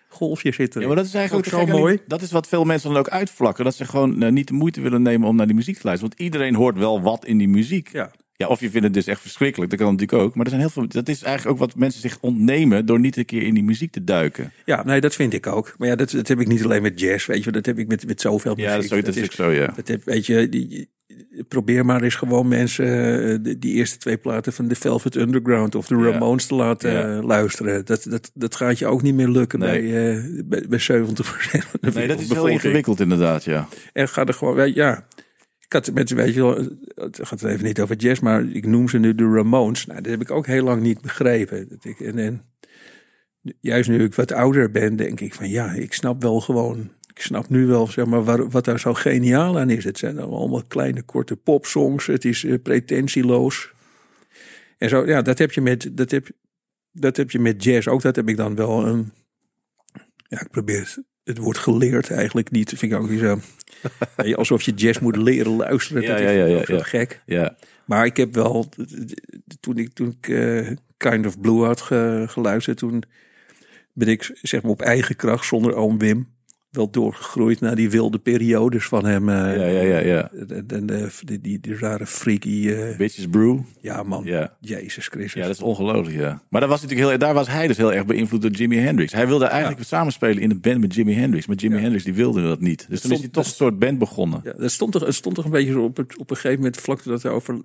golfje 0.10 0.52
zitten. 0.54 0.82
Ja, 0.82 0.88
maar 0.88 0.96
dat 0.96 1.06
is 1.06 1.14
eigenlijk 1.14 1.54
Ook 1.54 1.68
zo 1.70 1.78
mooi. 1.78 2.00
Dat 2.08 2.22
is 2.22 2.32
wat 2.32 2.48
veel 2.48 2.64
mensen 2.64 2.90
dan 2.90 3.00
ook 3.00 3.10
uitvlakken. 3.10 3.64
Dat 3.64 3.76
ze 3.76 3.86
gewoon 3.86 4.22
eh, 4.24 4.32
niet 4.32 4.48
de 4.48 4.54
moeite 4.54 4.82
willen 4.82 5.02
nemen 5.02 5.28
om 5.28 5.36
naar 5.36 5.46
die 5.48 5.56
muziek 5.56 5.76
te 5.78 5.82
luisteren. 5.84 6.10
Want 6.16 6.22
iedereen 6.28 6.56
hoort 6.56 6.78
wel 6.78 7.02
wat 7.02 7.26
in 7.26 7.38
die 7.38 7.48
muziek. 7.50 7.90
Ja. 7.92 8.12
Ja, 8.42 8.48
of 8.48 8.60
je 8.60 8.70
vindt 8.70 8.86
het 8.86 8.94
dus 8.94 9.08
echt 9.08 9.22
verschrikkelijk. 9.22 9.72
Dat 9.72 9.80
kan 9.80 9.92
natuurlijk 9.92 10.24
ook. 10.24 10.36
Maar 10.36 10.44
er 10.46 10.50
zijn 10.52 10.62
heel 10.64 10.72
veel. 10.72 10.88
Dat 10.88 11.08
is 11.10 11.24
eigenlijk 11.24 11.56
ook 11.62 11.68
wat 11.68 11.76
mensen 11.80 12.02
zich 12.02 12.18
ontnemen 12.22 12.86
door 12.86 13.00
niet 13.00 13.18
een 13.18 13.26
keer 13.26 13.42
in 13.44 13.54
die 13.54 13.64
muziek 13.64 13.92
te 13.92 14.04
duiken. 14.04 14.52
Ja, 14.66 14.84
nee, 14.84 15.02
dat 15.02 15.16
vind 15.16 15.34
ik 15.34 15.48
ook. 15.48 15.76
Maar 15.78 15.88
ja, 15.88 15.96
dat, 15.96 16.12
dat 16.12 16.28
heb 16.28 16.40
ik 16.40 16.48
niet 16.48 16.64
alleen 16.64 16.82
met 16.82 17.00
jazz, 17.00 17.26
weet 17.26 17.44
je. 17.44 17.52
Dat 17.52 17.66
heb 17.66 17.80
ik 17.80 17.88
met, 17.88 18.08
met 18.08 18.22
zoveel 18.22 18.56
muziek. 18.56 18.70
Ja, 18.70 18.76
dat 18.76 18.84
is, 18.84 18.90
zo- 18.90 19.02
dat 19.02 19.16
is 19.16 19.24
ook 19.24 19.32
zo, 19.32 19.52
ja. 19.52 19.74
Dat 19.76 19.88
heb, 19.88 20.04
weet 20.04 20.26
je, 20.26 20.50
die, 20.50 20.90
probeer 21.48 21.86
maar 21.86 22.02
eens 22.04 22.16
gewoon 22.16 22.48
mensen 22.48 22.88
eh, 23.46 23.54
die, 23.60 23.74
eerste 23.74 23.98
twee 23.98 24.18
platen 24.18 24.54
van 24.54 24.68
de 24.68 24.76
Velvet 24.76 25.16
Underground 25.16 25.76
of 25.76 25.88
de 25.88 25.96
Ja. 25.96 26.02
Ramones 26.12 26.46
te 26.46 26.56
laten 26.56 26.92
Ja. 26.92 27.22
luisteren. 27.24 27.86
Dat, 27.86 28.04
dat, 28.10 28.32
dat 28.34 28.56
gaat 28.56 28.80
je 28.80 28.88
ook 28.88 29.02
niet 29.02 29.16
meer 29.16 29.30
lukken 29.30 29.60
Nee. 29.60 29.82
bij, 29.82 30.16
eh, 30.18 30.24
bij, 30.46 30.66
bij 30.70 30.80
70 30.80 31.26
van 31.26 31.80
de 31.82 31.92
Nee, 31.94 32.08
dat 32.08 32.20
is 32.20 32.30
heel 32.30 32.48
ingewikkeld 32.48 33.00
inderdaad, 33.00 33.44
ja. 33.44 33.68
En 33.94 34.10
ga 34.10 34.26
er 34.26 34.34
gewoon, 34.34 34.74
ja. 34.74 35.08
Ik 35.70 35.76
had 35.76 35.94
met, 35.94 36.10
weet 36.10 36.34
je 36.34 36.42
wel, 36.42 36.68
het 36.96 37.20
gaat 37.22 37.44
even 37.44 37.66
niet 37.66 37.80
over 37.80 37.96
jazz, 37.96 38.20
maar 38.20 38.44
ik 38.44 38.66
noem 38.66 38.90
ze 38.90 38.98
nu 38.98 39.16
de 39.16 39.32
Ramones. 39.32 39.86
Nou, 39.86 40.02
dat 40.02 40.12
heb 40.12 40.22
ik 40.22 40.32
ook 40.32 40.46
heel 40.46 40.64
lang 40.64 40.82
niet 40.82 41.02
begrepen. 41.02 41.70
Dat 41.70 41.86
ik, 41.86 42.00
en, 42.00 42.18
en 42.18 42.44
juist 43.60 43.90
nu 43.90 44.04
ik 44.04 44.14
wat 44.14 44.32
ouder 44.32 44.72
ben, 44.72 44.96
denk 44.96 45.20
ik 45.20 45.34
van 45.34 45.50
ja, 45.50 45.72
ik 45.72 45.94
snap 45.94 46.22
wel 46.22 46.42
gewoon, 46.42 46.92
ik 47.14 47.22
snap 47.22 47.50
nu 47.50 47.66
wel 47.66 47.88
zeg 47.88 48.06
maar 48.06 48.50
wat 48.50 48.66
daar 48.66 48.80
zo 48.80 48.94
geniaal 48.94 49.60
aan 49.60 49.70
is. 49.70 49.84
Het 49.84 49.98
zijn 49.98 50.20
allemaal 50.20 50.64
kleine 50.68 51.02
korte 51.02 51.36
popsongs, 51.36 52.06
het 52.06 52.26
is 52.26 52.44
eh, 52.44 52.62
pretentieloos. 52.64 53.72
En 54.78 54.90
zo, 54.90 55.06
ja, 55.06 55.22
dat 55.22 55.38
heb 55.38 55.52
je 55.52 55.62
met, 55.62 55.90
dat 55.92 56.12
heb, 56.12 56.30
dat 56.92 57.18
heb 57.18 57.32
je 57.32 57.40
met 57.40 57.64
jazz 57.64 57.88
ook. 57.88 58.02
Dat 58.02 58.16
heb 58.16 58.30
ik 58.30 58.38
dan 58.38 58.56
wel 58.56 58.88
een, 58.88 59.12
ja, 60.28 60.42
ik 60.42 60.50
probeer 60.50 60.80
het, 60.80 61.04
het 61.30 61.38
woord 61.38 61.58
geleerd 61.58 62.12
eigenlijk 62.12 62.52
niet. 62.52 62.74
Vind 62.76 62.92
ik 62.92 63.00
ook 63.00 63.10
zo. 63.20 63.40
Alsof 64.36 64.62
je 64.62 64.74
jazz 64.74 65.00
moet 65.00 65.16
leren 65.16 65.56
luisteren. 65.56 66.02
Ja, 66.02 66.08
dat 66.08 66.20
ja, 66.20 66.30
is 66.30 66.68
ja, 66.68 66.76
ja, 66.76 66.84
gek. 66.84 67.22
Ja, 67.26 67.56
Maar 67.86 68.06
ik 68.06 68.18
heb 68.18 68.34
wel, 68.34 68.70
toen 69.60 69.78
ik, 69.78 69.94
toen 69.94 70.16
ik 70.20 70.30
eh, 70.30 70.76
Kind 70.98 71.26
of 71.26 71.40
Blue 71.40 71.64
had 71.66 71.82
ge- 71.82 72.26
geluisterd, 72.28 72.78
toen 72.78 73.04
ben 73.94 74.08
ik 74.08 74.30
zeg 74.42 74.62
maar 74.62 74.72
op 74.72 74.82
eigen 74.82 75.16
kracht 75.16 75.46
zonder 75.46 75.74
oom 75.74 75.98
Wim 75.98 76.28
wel 76.72 76.90
doorgegroeid 76.90 77.60
naar 77.60 77.76
die 77.76 77.90
wilde 77.90 78.18
periodes 78.20 78.86
van 78.86 79.06
hem. 79.06 79.30
eh, 79.30 79.36
ja, 79.36 79.66
ja, 79.66 79.82
ja. 79.82 80.00
ja. 80.00 80.32
En, 80.68 80.86
de, 80.86 81.10
die, 81.26 81.42
die, 81.42 81.60
die 81.60 81.78
rare 81.78 82.06
freaky, 82.06 82.70
eh, 82.70 82.98
Bitches 82.98 83.28
Brew. 83.28 83.60
ja 83.82 84.04
man, 84.04 84.24
Ja. 84.26 84.58
Jezus 84.60 85.08
Christus. 85.08 85.34
Ja, 85.42 85.48
dat 85.48 85.56
is 85.56 85.62
ongelooflijk, 85.62 86.18
ja. 86.18 86.42
Maar 86.50 86.62
dat 86.62 86.70
was 86.70 86.82
natuurlijk 86.82 87.10
heel, 87.10 87.20
daar 87.20 87.34
was 87.34 87.48
hij 87.48 87.68
dus 87.68 87.78
heel 87.78 87.94
erg 87.94 88.06
beïnvloed 88.06 88.42
door 88.42 88.52
Jimi 88.52 88.78
Hendrix. 88.78 89.12
Hij 89.14 89.28
wilde 89.28 89.46
eigenlijk 89.46 89.84
samenspelen 89.84 90.38
in 90.44 90.50
de 90.50 90.56
band 90.60 90.80
met 90.80 90.94
Jimi 90.96 91.14
Hendrix. 91.14 91.46
Maar 91.48 91.56
Jimi 91.56 91.76
Ja. 91.76 91.82
Hendrix 91.82 92.04
die 92.04 92.14
wilde 92.14 92.42
dat 92.42 92.60
niet. 92.60 92.86
Dus 92.90 93.02
toen 93.02 93.12
is 93.12 93.20
hij 93.20 93.30
toch 93.30 93.46
een 93.46 93.52
soort 93.52 93.80
band 93.80 94.00
begonnen. 94.00 94.42
Ja, 94.44 94.54
dat 94.54 94.72
stond 94.72 94.92
toch, 94.92 95.06
het 95.06 95.16
stond 95.16 95.36
toch 95.36 95.46
een 95.46 95.52
beetje 95.52 95.72
zo 95.72 95.84
op, 95.84 95.98
het, 95.98 96.18
op 96.18 96.30
een 96.30 96.36
gegeven 96.36 96.58
moment, 96.58 96.78
vlak 96.78 97.04
dat 97.04 97.24
hij 97.24 97.32
over. 97.32 97.60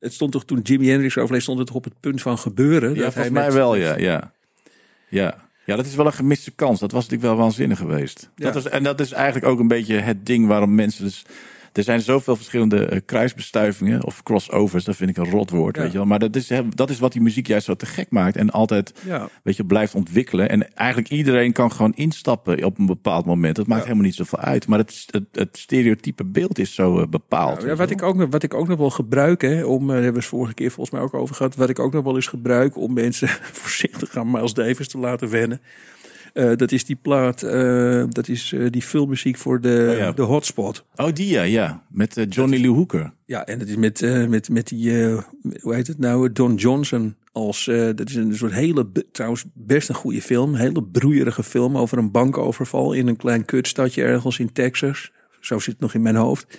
Het 0.00 0.12
stond 0.12 0.32
toch 0.32 0.44
toen 0.44 0.60
Jimi 0.60 0.88
Hendrix 0.88 1.18
overleed, 1.18 1.42
stond 1.42 1.58
het 1.58 1.66
toch 1.66 1.76
op 1.76 1.84
het 1.84 2.00
punt 2.00 2.22
van 2.22 2.38
gebeuren. 2.38 2.94
Ja, 2.94 3.00
dat 3.02 3.12
volgens 3.12 3.34
mij 3.34 3.44
met- 3.44 3.54
wel, 3.54 3.74
ja. 3.74 3.96
ja. 3.98 4.32
Ja. 5.08 5.45
Ja, 5.66 5.76
dat 5.76 5.86
is 5.86 5.94
wel 5.94 6.06
een 6.06 6.12
gemiste 6.12 6.50
kans. 6.50 6.80
Dat 6.80 6.92
was 6.92 7.02
natuurlijk 7.02 7.30
wel 7.32 7.42
waanzinnig 7.42 7.78
geweest. 7.78 8.30
Ja. 8.34 8.44
Dat 8.44 8.54
was, 8.54 8.68
en 8.72 8.82
dat 8.82 9.00
is 9.00 9.12
eigenlijk 9.12 9.46
ook 9.46 9.58
een 9.58 9.68
beetje 9.68 9.94
het 9.98 10.26
ding 10.26 10.46
waarom 10.46 10.74
mensen 10.74 11.04
dus... 11.04 11.24
Er 11.76 11.82
zijn 11.82 12.00
zoveel 12.00 12.36
verschillende 12.36 12.86
eh, 12.86 13.00
kruisbestuivingen 13.04 14.04
of 14.04 14.22
crossovers. 14.22 14.84
Dat 14.84 14.96
vind 14.96 15.10
ik 15.10 15.16
een 15.16 15.30
rot 15.30 15.50
woord, 15.50 15.76
Ja. 15.76 15.82
weet 15.82 15.92
je 15.92 15.98
wel. 15.98 16.06
Maar 16.06 16.18
dat 16.18 16.36
is, 16.36 16.50
dat 16.74 16.90
is 16.90 16.98
wat 16.98 17.12
die 17.12 17.20
muziek 17.22 17.46
juist 17.46 17.66
zo 17.66 17.74
te 17.74 17.86
gek 17.86 18.06
maakt. 18.10 18.36
En 18.36 18.50
altijd, 18.50 18.92
Ja. 19.06 19.28
weet 19.42 19.56
je, 19.56 19.64
blijft 19.64 19.94
ontwikkelen. 19.94 20.48
En 20.48 20.74
eigenlijk 20.74 21.10
iedereen 21.10 21.52
kan 21.52 21.72
gewoon 21.72 21.92
instappen 21.94 22.64
op 22.64 22.78
een 22.78 22.86
bepaald 22.86 23.24
moment. 23.26 23.56
Dat 23.56 23.66
maakt 23.66 23.82
helemaal 23.82 24.04
niet 24.04 24.14
zoveel 24.14 24.38
uit. 24.38 24.66
Maar 24.66 24.78
het, 24.78 25.06
het, 25.10 25.24
het 25.32 25.56
stereotype 25.58 26.24
beeld 26.24 26.58
is 26.58 26.74
zo 26.74 27.00
eh, 27.00 27.06
bepaald. 27.08 27.62
Ja, 27.62 27.74
wat, 27.74 27.90
ik 27.90 28.02
ook, 28.02 28.16
nog- 28.16 28.30
wat 28.30 28.42
ik 28.42 28.54
ook 28.54 28.68
nog 28.68 28.78
wel 28.78 28.90
gebruik, 28.90 29.40
hè, 29.42 29.64
om, 29.64 29.80
eh, 29.82 29.86
daar 29.86 29.94
hebben 29.96 30.12
we 30.12 30.18
het 30.18 30.28
vorige 30.28 30.54
keer 30.54 30.70
volgens 30.70 30.90
mij 30.96 31.04
ook 31.04 31.14
over 31.14 31.34
gehad, 31.34 31.54
wat 31.56 31.68
ik 31.68 31.78
ook 31.78 31.92
nog 31.92 32.04
wel 32.04 32.14
eens 32.14 32.26
gebruik 32.26 32.76
om 32.76 32.92
mensen 32.92 33.28
voorzichtig 33.62 34.16
aan 34.16 34.30
Miles 34.30 34.54
Davis 34.54 34.88
te 34.88 34.98
laten 34.98 35.28
wennen. 35.30 35.60
Eh, 36.36 36.56
dat 36.56 36.72
is 36.72 36.84
die 36.84 36.96
plaat, 36.96 37.42
eh, 37.42 38.04
dat 38.08 38.28
is 38.28 38.52
eh, 38.52 38.66
die 38.70 38.82
filmmuziek 38.82 39.36
voor 39.36 39.60
de, 39.60 39.88
Oh 39.92 39.98
ja. 39.98 40.12
de 40.12 40.22
hotspot. 40.22 40.84
Oh, 40.96 41.12
die 41.12 41.28
ja, 41.28 41.42
ja. 41.42 41.82
Met 41.90 42.26
Johnny 42.28 42.60
Lee 42.60 42.70
Hooker. 42.70 43.12
Ja, 43.24 43.46
en 43.46 43.58
dat 43.58 43.68
is 43.68 43.76
met, 43.76 44.00
met, 44.28 44.48
met 44.48 44.68
die, 44.68 44.92
hoe 45.60 45.74
heet 45.74 45.86
het 45.86 45.98
nou, 45.98 46.32
Don 46.32 46.54
Johnson 46.54 47.16
als, 47.32 47.64
dat 47.94 48.08
is 48.08 48.14
een 48.14 48.36
soort 48.36 48.52
hele, 48.52 48.86
trouwens 49.12 49.44
best 49.54 49.88
een 49.88 49.94
goede 49.94 50.22
film, 50.22 50.54
een 50.54 50.60
hele 50.60 50.82
broeierige 50.82 51.42
film 51.42 51.76
over 51.76 51.98
een 51.98 52.10
bankoverval 52.10 52.92
in 52.92 53.08
een 53.08 53.16
klein 53.16 53.44
kutstadje 53.44 54.02
ergens 54.02 54.38
in 54.38 54.52
Texas. 54.52 55.12
Zo 55.40 55.58
zit 55.58 55.72
het 55.72 55.82
nog 55.82 55.94
in 55.94 56.02
mijn 56.02 56.16
hoofd. 56.16 56.58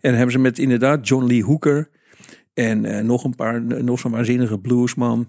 En 0.00 0.14
hebben 0.14 0.32
ze 0.32 0.38
met 0.38 0.58
inderdaad 0.58 1.08
John 1.08 1.26
Lee 1.26 1.44
Hooker 1.44 1.88
en 2.54 3.06
nog 3.06 3.24
een 3.24 3.34
paar, 3.34 3.62
nog 3.62 3.98
zo'n 3.98 4.12
waanzinnige 4.12 4.58
bluesman. 4.58 5.28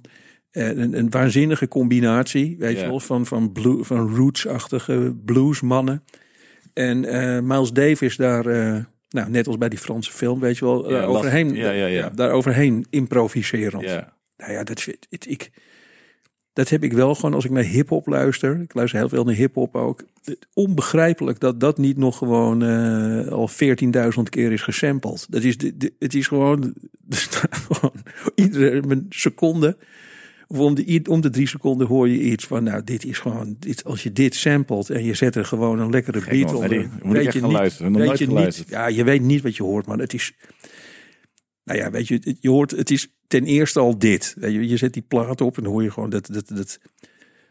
En 0.52 0.80
een, 0.82 0.98
een 0.98 1.10
waanzinnige 1.10 1.68
combinatie, 1.68 2.56
weet 2.60 2.80
je 2.80 2.86
wel, 2.86 3.00
van, 3.00 3.26
van, 3.26 3.52
blue, 3.52 3.84
van 3.84 4.16
roots-achtige 4.16 5.16
bluesmannen. 5.26 6.04
En 6.74 7.06
eh, 7.06 7.40
Miles 7.42 7.72
Davis 7.72 8.16
daar, 8.16 8.46
eh, 8.46 8.84
nou, 9.10 9.30
net 9.30 9.48
als 9.48 9.58
bij 9.58 9.70
die 9.70 9.80
Franse 9.80 10.12
film, 10.12 10.40
weet 10.40 10.58
je 10.58 10.66
wel, 10.66 10.92
Ja, 10.92 11.04
overheen, 11.04 11.48
last- 11.48 11.58
ja, 11.60 11.72
ja, 11.72 11.86
ja. 11.86 12.10
daar 12.10 12.32
overheen 12.32 12.86
improviserend. 12.90 13.84
Ja. 13.84 14.14
Nou 14.38 14.52
ja, 14.52 14.64
dat, 14.64 14.88
het, 15.10 15.26
ik, 15.30 15.52
dat 16.54 16.70
heb 16.70 16.84
ik 16.84 16.94
wel 16.94 17.16
gewoon 17.16 17.34
als 17.34 17.46
ik 17.46 17.52
naar 17.52 17.64
hip-hop 17.64 18.08
luister. 18.08 18.62
Ik 18.62 18.74
luister 18.74 19.00
heel 19.00 19.10
veel 19.10 19.24
naar 19.24 19.36
hip-hop 19.36 19.76
ook. 19.76 20.04
Onbegrijpelijk 20.54 21.40
dat 21.40 21.60
dat 21.60 21.78
niet 21.78 21.98
nog 21.98 22.18
gewoon 22.18 22.64
eh, 22.64 23.28
al 23.28 23.50
14.000 23.50 24.24
keer 24.30 24.52
is 24.52 24.62
gesampled. 24.62 25.26
Dat 25.30 25.44
is, 25.44 25.58
de, 25.58 25.78
de- 25.78 25.94
het 26.00 26.14
is 26.14 26.28
gewoon 26.28 26.74
iedere 28.36 29.06
seconde. 29.10 29.78
Of 30.52 30.58
om 30.58 30.76
de, 30.76 31.02
om 31.10 31.22
de 31.22 31.30
drie 31.30 31.48
seconden 31.48 31.88
hoor 31.88 32.10
je 32.10 32.20
iets 32.20 32.46
van, 32.46 32.64
nou, 32.64 32.84
dit 32.84 33.06
is 33.06 33.18
gewoon, 33.20 33.56
dit, 33.60 33.84
als 33.84 34.04
je 34.04 34.12
dit 34.12 34.36
samplet 34.36 34.90
en 34.90 35.04
je 35.04 35.14
zet 35.14 35.36
er 35.36 35.46
gewoon 35.46 35.80
een 35.80 35.90
lekkere 35.90 36.22
Gek, 36.22 36.32
beat 36.32 36.54
onder. 36.54 36.70
Nee, 37.04 37.22
ik 37.22 37.28
echt 37.28 37.38
gaan 37.38 37.52
luisteren. 37.52 37.94
Weet 37.94 38.18
je 38.18 38.28
niet, 38.28 38.64
ja, 38.68 38.88
je 38.88 39.04
weet 39.04 39.22
niet 39.22 39.42
wat 39.42 39.56
je 39.56 39.64
hoort, 39.64 39.86
man. 39.86 40.00
Het 40.00 40.14
is, 40.14 40.34
nou 41.64 41.80
ja, 41.80 41.92
weet 41.92 42.08
je, 42.08 42.14
het- 42.24 42.38
je 42.40 42.50
hoort, 42.50 42.72
het 42.72 42.92
is 42.92 43.14
ten 43.28 43.44
eerste 43.44 43.80
al 43.80 43.98
dit. 44.00 44.36
Weet 44.40 44.54
je, 44.54 44.68
je 44.68 44.78
zet 44.78 44.94
die 44.94 45.04
plaat 45.08 45.42
op 45.42 45.58
en 45.58 45.64
dan 45.64 45.72
hoor 45.72 45.84
je 45.84 45.92
gewoon 45.92 46.10
dat, 46.10 46.28
dat, 46.32 46.48
dat, 46.48 46.80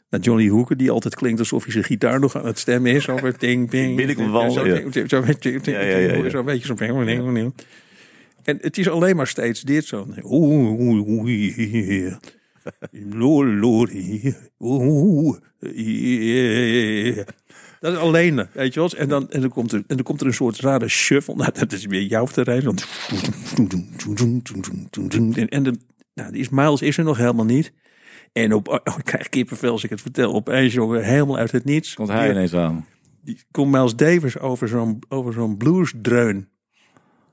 dat 0.08 0.24
Johnny 0.24 0.48
Hooker, 0.48 0.76
die 0.76 0.90
altijd 0.90 1.14
klinkt 1.14 1.38
alsof 1.38 1.62
hij 1.62 1.72
zijn 1.72 1.84
gitaar 1.84 2.20
nog 2.20 2.36
aan 2.36 2.46
het 2.46 2.58
stemmen 2.58 2.92
is. 2.92 3.08
Over 3.08 3.38
ding, 3.38 3.70
ding. 3.70 3.96
Ben 3.96 4.08
ik 4.08 4.16
wel 4.16 4.50
Zo, 4.50 4.66
ja. 4.66 4.90
zo, 4.92 5.06
zo, 5.06 5.22
weet 5.22 5.42
je, 5.42 5.60
Ja, 5.62 5.80
ja, 5.80 5.96
ja, 5.96 6.14
ja. 6.14 6.30
Zo'n 6.30 6.44
beetje 6.44 6.76
zo'n 6.76 7.54
En 8.44 8.58
het 8.60 8.78
is 8.78 8.88
alleen 8.88 9.16
maar 9.16 9.26
steeds 9.26 9.62
dit 9.62 9.84
zo. 9.84 10.06
Oeh, 10.22 10.80
oeh, 10.80 11.08
oeh, 11.08 12.12
Lori, 13.60 14.34
oeh, 14.58 15.36
yeah. 15.74 17.26
Dat 17.80 17.92
is 17.92 17.98
alleen, 17.98 18.46
weet 18.52 18.74
je 18.74 18.80
wel. 18.80 18.90
En 18.96 19.08
dan, 19.08 19.30
en 19.30 19.40
dan, 19.40 19.50
komt, 19.50 19.72
er, 19.72 19.78
en 19.86 19.96
dan 19.96 20.02
komt 20.04 20.20
er 20.20 20.26
een 20.26 20.32
soort 20.34 20.60
rare 20.60 20.88
shuffle. 20.88 21.34
Nou, 21.34 21.52
dat 21.52 21.72
is 21.72 21.86
weer 21.86 22.02
jouw 22.02 22.26
terrein. 22.26 22.62
Dan- 22.64 22.78
En 25.48 25.62
de, 25.62 25.72
nou, 26.14 26.32
die 26.32 26.40
is, 26.40 26.48
Miles 26.48 26.82
is 26.82 26.98
er 26.98 27.04
nog 27.04 27.16
helemaal 27.16 27.44
niet. 27.44 27.72
En 28.32 28.52
op, 28.52 28.68
oh, 28.68 28.94
ik 28.98 29.04
krijg 29.04 29.28
kippenvel 29.28 29.72
als 29.72 29.84
ik 29.84 29.90
het 29.90 30.00
vertel. 30.00 30.34
Opeens, 30.34 30.72
jongen, 30.72 31.04
helemaal 31.04 31.36
uit 31.36 31.52
het 31.52 31.64
niets. 31.64 31.94
Komt 31.94 32.08
hij 32.08 32.30
ineens 32.30 32.54
aan. 32.54 32.86
Die 33.22 33.40
komt 33.50 33.72
Miles 33.72 33.96
Davis 33.96 34.38
over 34.38 34.68
zo'n 34.68 34.98
over 35.08 35.32
zo'n 35.32 35.56
bluesdreun. 35.56 36.48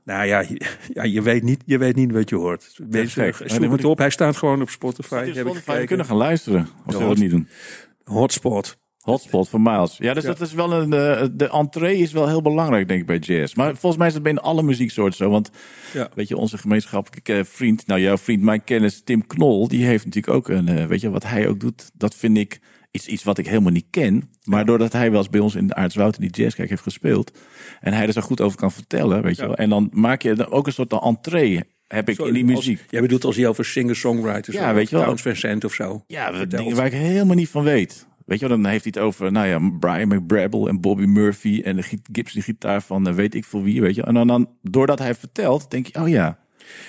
Nou 0.06 0.26
ja, 0.26 0.40
je, 0.40 0.62
ja 0.94 1.04
je, 1.04 1.22
weet 1.22 1.44
niet, 1.44 1.62
je 1.66 1.78
weet 1.78 1.96
niet 1.96 2.12
wat 2.12 2.30
je 2.30 2.36
hoort. 2.36 2.76
Gek. 2.92 3.36
Zoek 3.36 3.50
dan 3.50 3.62
moet 3.70 3.72
het 3.78 3.86
op. 3.86 3.98
Hij 3.98 4.10
staat 4.10 4.36
gewoon 4.38 4.62
op 4.62 4.70
Spotify. 4.70 5.16
Heb 5.34 5.48
ik 5.48 5.54
we 5.66 5.84
kunnen 5.86 6.06
gaan 6.06 6.18
luisteren. 6.18 6.68
Of 6.86 6.92
zullen 6.92 7.08
we 7.08 7.14
het 7.14 7.22
niet 7.22 7.30
doen? 7.32 7.48
Hotspot. 8.04 8.78
Hotspot 9.00 9.50
van 9.50 9.62
Miles. 9.62 9.98
Ja, 9.98 10.14
dus 10.14 10.24
Ja. 10.24 10.30
dat 10.30 10.42
is 10.42 10.54
wel 10.54 10.74
een. 10.74 10.94
eh, 10.94 11.26
de 11.32 11.50
entree 11.50 11.98
is 11.98 12.12
wel 12.12 12.28
heel 12.28 12.42
belangrijk, 12.42 12.88
denk 12.88 13.00
ik, 13.02 13.06
bij 13.08 13.18
jazz. 13.18 13.54
Maar 13.56 13.70
volgens 13.72 13.98
mij 13.98 14.08
is 14.08 14.14
het 14.14 14.24
bij 14.24 14.36
alle 14.36 14.64
muzieksoorten 14.64 15.18
zo. 15.18 15.30
Want 15.30 15.52
Ja. 15.94 16.10
weet 16.16 16.28
je, 16.28 16.38
onze 16.38 16.58
gemeenschappelijke 16.58 17.34
eh, 17.34 17.44
vriend, 17.44 17.88
nou 17.88 18.00
jouw 18.02 18.18
vriend, 18.18 18.42
mijn 18.42 18.64
kennis, 18.64 19.02
Tim 19.04 19.28
Knol, 19.28 19.68
die 19.68 19.86
heeft 19.86 20.06
natuurlijk 20.06 20.34
ook 20.36 20.48
een. 20.50 20.68
eh, 20.68 20.86
weet 20.86 21.02
je, 21.02 21.10
wat 21.10 21.24
hij 21.24 21.48
ook 21.48 21.60
doet, 21.60 21.92
dat 21.94 22.16
vind 22.16 22.38
ik 22.38 22.60
iets, 22.96 23.08
iets 23.08 23.24
wat 23.24 23.38
ik 23.38 23.48
helemaal 23.48 23.72
niet 23.72 23.88
ken. 23.90 24.30
Maar 24.44 24.66
doordat 24.66 24.94
hij 24.94 25.10
wel 25.12 25.20
eens 25.20 25.30
bij 25.30 25.40
ons 25.40 25.56
in 25.56 25.68
de 25.68 25.76
Aardswoud 25.76 26.16
in 26.20 26.22
die 26.30 26.44
jazzkerk 26.44 26.70
heeft 26.70 26.82
gespeeld. 26.82 27.32
En 27.80 27.94
hij 27.94 28.08
er 28.08 28.14
zo 28.14 28.22
goed 28.22 28.42
over 28.42 28.58
kan 28.58 28.72
vertellen, 28.72 29.22
weet 29.24 29.36
je 29.36 29.42
wel. 29.46 29.56
En 29.56 29.70
dan 29.70 29.90
maak 29.94 30.22
je 30.22 30.32
er 30.36 30.52
ook 30.52 30.68
een 30.68 30.74
soort 30.74 30.94
entree, 31.02 31.64
heb 31.88 32.10
ik 32.10 32.20
in 32.20 32.34
die 32.34 32.46
muziek. 32.46 32.78
Als, 32.80 32.88
jij 32.90 33.02
bedoelt 33.02 33.24
als 33.24 33.36
hij 33.36 33.48
over 33.48 33.66
singer-songwriters. 33.66 34.56
Ja, 34.56 34.74
weet 34.74 34.90
je 34.90 34.96
wel. 34.96 35.18
Sant 35.36 35.64
of 35.64 35.74
zo. 35.74 36.04
Ja, 36.08 36.34
vertelt. 36.34 36.62
dingen 36.64 36.76
waar 36.76 36.86
ik 36.86 36.92
helemaal 36.94 37.36
niet 37.36 37.50
van 37.50 37.64
weet. 37.64 38.08
Weet 38.26 38.40
je 38.40 38.48
wel, 38.48 38.58
dan 38.58 38.66
heeft 38.72 38.84
hij 38.84 38.94
het 38.96 39.04
over, 39.06 39.32
nou 39.32 39.48
ja, 39.48 39.78
Brian 39.80 40.08
McBrabble 40.08 40.70
en 40.70 40.82
Bobby 40.82 41.04
Murphy 41.06 41.62
en 41.64 41.76
de 41.76 41.82
gi- 41.84 42.02
Gibson 42.12 42.42
gitaar 42.42 42.82
van 42.82 43.08
eh, 43.08 43.14
weet 43.14 43.36
ik 43.36 43.46
veel 43.46 43.64
wie, 43.64 43.82
weet 43.82 43.96
je. 43.96 44.04
En 44.04 44.14
dan, 44.14 44.28
dan 44.28 44.50
doordat 44.62 45.00
hij 45.00 45.16
vertelt, 45.16 45.72
denk 45.72 45.88
je, 45.88 46.00
oh 46.02 46.08
ja, 46.10 46.38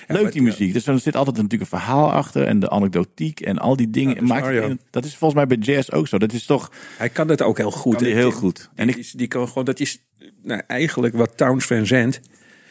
leuk 0.07 0.31
die 0.31 0.41
muziek. 0.41 0.73
Dus 0.73 0.83
dan 0.83 0.99
zit 0.99 1.15
altijd 1.15 1.35
natuurlijk 1.35 1.71
een 1.71 1.79
verhaal 1.79 2.11
achter 2.11 2.43
en 2.43 2.59
de 2.59 2.69
anekdotiek 2.69 3.39
en 3.39 3.57
al 3.57 3.75
die 3.75 3.89
dingen. 3.89 4.13
Ja, 4.13 4.19
dat 4.19 4.29
maakt 4.29 4.77
dat 4.89 5.05
is 5.05 5.15
volgens 5.15 5.33
mij 5.33 5.57
bij 5.57 5.73
jazz 5.73 5.89
ook 5.89 6.07
zo. 6.07 6.17
Dat 6.17 6.33
is 6.33 6.45
toch, 6.45 6.71
Hij 6.97 7.09
kan 7.09 7.29
het 7.29 7.41
ook 7.41 7.57
heel 7.57 7.71
goed. 7.71 7.99
heel 7.99 8.31
goed. 8.31 8.69
En 8.75 8.89
ik, 8.89 9.17
die, 9.17 9.27
kan 9.27 9.47
gewoon, 9.47 9.65
dat 9.65 9.79
is 9.79 9.99
nou, 10.43 10.61
eigenlijk 10.67 11.15
wat 11.15 11.37
Towns 11.37 11.65
Van 11.65 11.85
Zandt, 11.85 12.19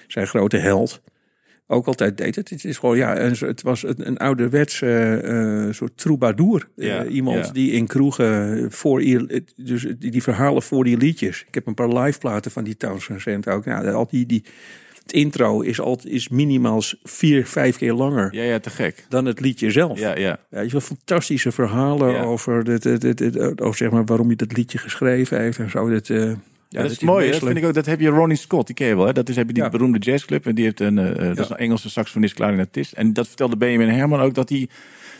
zijn 0.07 0.27
grote 0.27 0.57
held, 0.57 1.03
ook 1.67 1.87
altijd 1.87 2.17
deed. 2.17 2.37
Het, 2.37 2.51
het 2.51 2.65
is 2.65 2.79
gewoon, 2.79 2.97
ja, 2.97 3.21
een, 3.21 3.37
het 3.39 3.63
was 3.63 3.83
een, 3.83 4.07
een 4.07 4.17
ouderwetse 4.17 5.17
eh, 5.17 5.73
soort 5.73 5.97
troubadour. 5.97 6.69
Eh, 6.77 7.01
iemand 7.15 7.55
die 7.55 7.73
in 7.73 7.87
kroegen 7.87 8.67
voor 8.73 9.01
dus 9.57 9.87
die, 9.99 10.11
die 10.11 10.23
verhalen 10.23 10.63
voor 10.63 10.85
die 10.85 10.97
liedjes. 10.97 11.45
Ik 11.49 11.55
heb 11.55 11.67
een 11.67 11.75
paar 11.75 11.93
live 11.93 12.19
platen 12.19 12.51
van 12.51 12.65
die 12.65 12.77
Towns 12.77 13.05
Van 13.05 13.21
Zandt 13.21 13.49
ook. 13.49 13.65
Nou, 13.65 13.93
al 13.93 14.07
die, 14.11 14.27
die, 14.27 14.45
het 15.07 15.15
intro 15.15 15.61
is, 15.61 15.81
altijd, 15.81 16.13
is 16.13 16.29
minimaal 16.29 16.83
vier, 17.03 17.47
vijf 17.47 17.77
keer 17.77 17.93
langer 17.93 18.35
ja, 18.35 18.43
ja, 18.43 18.59
te 18.59 18.71
gek. 18.71 19.07
dan 19.09 19.25
het 19.25 19.41
liedje 19.41 19.71
zelf. 19.71 19.99
Ja, 19.99 20.17
ja. 20.19 20.39
Ja, 20.51 20.61
je 20.61 20.69
wel 20.71 20.81
fantastische 20.81 21.53
verhalen 21.53 22.13
Ja. 22.13 22.23
over, 22.23 22.65
dit, 22.65 22.83
dit, 22.83 23.01
dit, 23.01 23.19
dit- 23.19 23.61
over 23.61 23.77
zeg 23.77 23.91
maar, 23.91 24.05
waarom 24.05 24.27
hij 24.27 24.37
dat 24.37 24.57
liedje 24.57 24.79
geschreven 24.79 25.41
heeft 25.41 25.59
en 25.59 25.71
zo. 25.71 25.89
Dat, 25.91 26.09
eh, 26.11 26.31
ja, 26.69 26.83
dat 26.83 26.91
is 26.91 27.01
mooi. 27.01 27.31
Dat 27.31 27.41
vind 27.43 27.57
ik 27.57 27.65
ook. 27.65 27.75
Dat 27.75 27.87
heb 27.87 28.01
je 28.01 28.09
Ronnie 28.09 28.37
Scott, 28.37 28.67
die 28.67 28.77
ken 28.77 28.87
je 28.87 28.97
wel. 28.97 29.07
Hè? 29.07 29.13
Dat 29.13 29.29
is 29.29 29.37
heb 29.37 29.47
je 29.47 29.53
die 29.53 29.63
Ja. 29.63 29.69
beroemde 29.69 29.99
jazzclub 29.99 30.47
en 30.47 30.55
die 30.55 30.65
heeft 30.65 30.81
een, 30.81 30.99
eh, 30.99 31.11
eh, 31.11 31.17
dat 31.17 31.39
is 31.39 31.49
Ja. 31.49 31.55
een 31.55 31.61
Engelse 31.61 31.91
saxofonist, 31.91 32.35
clarinetist. 32.35 32.93
En 32.93 33.13
dat 33.13 33.27
vertelde 33.27 33.57
Benjamin 33.57 33.89
Herman 33.89 34.21
ook 34.21 34.35
dat 34.35 34.49
die 34.49 34.69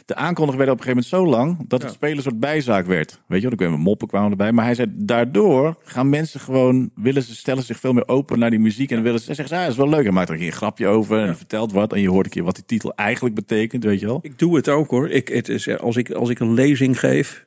de 0.06 0.14
aankondiging 0.14 0.64
werd 0.64 0.70
op 0.70 0.78
een 0.78 0.84
gegeven 0.84 1.10
moment 1.18 1.32
zo 1.32 1.38
lang 1.38 1.68
dat 1.68 1.82
het 1.82 1.90
Ja. 1.90 1.96
spelen 1.96 2.16
een 2.16 2.22
soort 2.22 2.40
bijzaak 2.40 2.86
werd. 2.86 3.10
Weet 3.26 3.42
je, 3.42 3.48
wel, 3.48 3.56
dan 3.56 3.66
kwamen 3.66 3.84
moppen 3.84 4.08
kwamen 4.08 4.30
erbij. 4.30 4.52
Maar 4.52 4.64
hij 4.64 4.75
zei 4.75 4.92
daardoor 4.94 5.76
gaan 5.84 6.08
mensen 6.08 6.40
gewoon 6.40 6.90
willen 6.94 7.22
ze 7.22 7.34
stellen 7.36 7.62
zich 7.62 7.78
veel 7.78 7.92
meer 7.92 8.08
open 8.08 8.38
naar 8.38 8.50
die 8.50 8.58
muziek 8.58 8.90
en 8.90 9.02
willen 9.02 9.18
ze 9.18 9.25
zeggen, 9.25 9.48
ze, 9.48 9.54
ah, 9.54 9.60
dat 9.60 9.70
is 9.70 9.76
wel 9.76 9.88
leuk. 9.88 10.06
En 10.06 10.12
maakt 10.14 10.28
er 10.28 10.34
een 10.34 10.40
keer 10.40 10.50
een 10.50 10.56
grapje 10.56 10.86
over 10.86 11.18
en 11.18 11.36
vertelt 11.36 11.72
wat 11.72 11.92
en 11.92 12.00
je 12.00 12.08
hoort 12.10 12.25
een 12.25 12.30
keer 12.30 12.42
wat 12.44 12.54
die 12.54 12.64
titel 12.64 12.94
eigenlijk 12.94 13.34
betekent, 13.34 13.84
weet 13.84 14.00
je 14.00 14.06
wel. 14.06 14.18
Ik 14.22 14.38
doe 14.38 14.56
het 14.56 14.68
ook 14.68 14.90
hoor. 14.90 15.10
Ik, 15.10 15.28
het 15.28 15.48
is, 15.48 15.66
eh, 15.66 15.76
als, 15.76 15.96
ik, 15.96 16.10
als 16.10 16.28
ik 16.30 16.38
een 16.38 16.54
lezing 16.54 16.98
geef. 17.00 17.46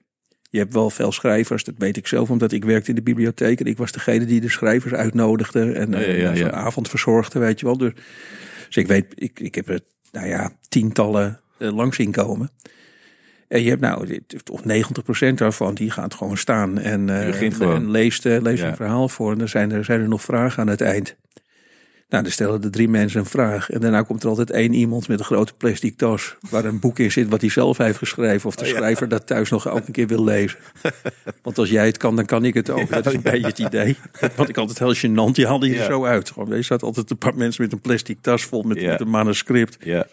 Je 0.50 0.58
hebt 0.60 0.74
wel 0.74 0.90
veel 0.90 1.12
schrijvers, 1.12 1.64
dat 1.64 1.76
weet 1.78 1.98
ik 1.98 2.08
zelf, 2.08 2.30
omdat 2.30 2.52
ik 2.52 2.64
werkte 2.66 2.90
in 2.90 2.96
de 2.96 3.02
bibliotheek. 3.02 3.60
En 3.60 3.66
ik 3.66 3.78
was 3.78 3.92
degene 3.92 4.26
die 4.26 4.42
de 4.42 4.50
schrijvers 4.50 4.94
uitnodigde 4.94 5.72
en 5.72 5.92
Ja, 5.92 6.00
ja, 6.00 6.06
eh, 6.06 6.20
ja, 6.22 6.32
ja. 6.32 6.52
avond 6.52 6.90
verzorgde, 6.90 7.40
weet 7.40 7.60
je 7.60 7.66
wel. 7.66 7.78
Dus, 7.78 7.92
dus 8.68 8.76
ik 8.78 8.88
weet, 8.88 9.06
ik, 9.16 9.40
ik 9.40 9.56
heb 9.56 9.70
er, 9.70 9.80
nou 10.12 10.28
ja, 10.28 10.52
tientallen 10.70 11.40
langs 11.60 11.96
zien 11.96 12.12
komen. 12.12 12.50
En 13.48 13.64
je 13.64 13.70
hebt 13.70 13.82
nou, 13.82 14.22
of 14.52 14.62
90% 14.64 15.34
daarvan, 15.38 15.74
die 15.74 15.92
gaat 15.92 16.14
gewoon 16.14 16.38
staan 16.38 16.78
en, 16.78 17.10
eh, 17.10 17.52
gewoon. 17.52 17.76
en 17.76 17.92
leest, 17.92 18.26
eh, 18.26 18.42
leest 18.42 18.62
Ja. 18.62 18.68
een 18.70 18.76
verhaal 18.76 19.10
voor. 19.10 19.32
En 19.32 19.38
dan 19.38 19.48
zijn 19.48 19.72
er, 19.72 19.86
zijn 19.86 20.02
er 20.02 20.08
nog 20.08 20.22
vragen 20.22 20.62
aan 20.62 20.68
het 20.68 20.82
eind. 20.82 21.16
Nou, 22.10 22.24
dan 22.24 22.32
stellen 22.32 22.62
de 22.62 22.70
drie 22.70 22.88
mensen 22.90 23.20
een 23.20 23.26
vraag. 23.26 23.70
En 23.70 23.80
daarna 23.80 24.02
komt 24.02 24.24
er 24.24 24.30
altijd 24.30 24.52
één 24.52 24.74
iemand 24.74 25.08
met 25.08 25.20
een 25.20 25.26
grote 25.26 25.54
plastic 25.58 25.98
tas. 25.98 26.36
Waar 26.50 26.66
een 26.66 26.80
boek 26.80 27.00
in 27.00 27.12
zit 27.12 27.30
wat 27.30 27.42
hij 27.42 27.50
zelf 27.50 27.78
heeft 27.78 27.98
geschreven. 27.98 28.48
Of 28.48 28.56
de 28.56 28.66
schrijver 28.66 29.10
dat 29.10 29.28
thuis 29.28 29.50
nog 29.50 29.70
ook 29.70 29.88
een 29.88 29.94
keer 29.94 30.08
wil 30.08 30.24
lezen. 30.24 30.60
Want 31.44 31.58
als 31.58 31.70
jij 31.70 31.86
het 31.86 31.98
kan, 31.98 32.16
dan 32.16 32.26
kan 32.26 32.46
ik 32.46 32.54
het 32.54 32.70
ook. 32.70 32.90
Dat 32.90 33.06
is 33.06 33.14
een 33.14 33.22
beetje 33.22 33.48
het 33.48 33.60
idee. 33.60 33.98
Wat 34.36 34.50
ik 34.50 34.58
altijd 34.58 34.80
heel 34.80 34.96
gênant. 34.96 35.32
Die 35.36 35.48
haalde 35.48 35.68
je 35.68 35.74
Ja. 35.74 35.80
er 35.80 35.86
zo 35.86 36.06
uit. 36.06 36.32
Gewoon, 36.32 36.52
er 36.52 36.64
staat 36.64 36.84
altijd 36.84 37.10
een 37.10 37.18
paar 37.18 37.36
mensen 37.36 37.64
met 37.64 37.72
een 37.72 37.82
plastic 37.82 38.18
tas 38.22 38.44
vol 38.44 38.62
met, 38.64 38.82
met 38.86 39.00
een 39.00 39.10
manuscript. 39.10 39.78
Ja, 39.80 40.08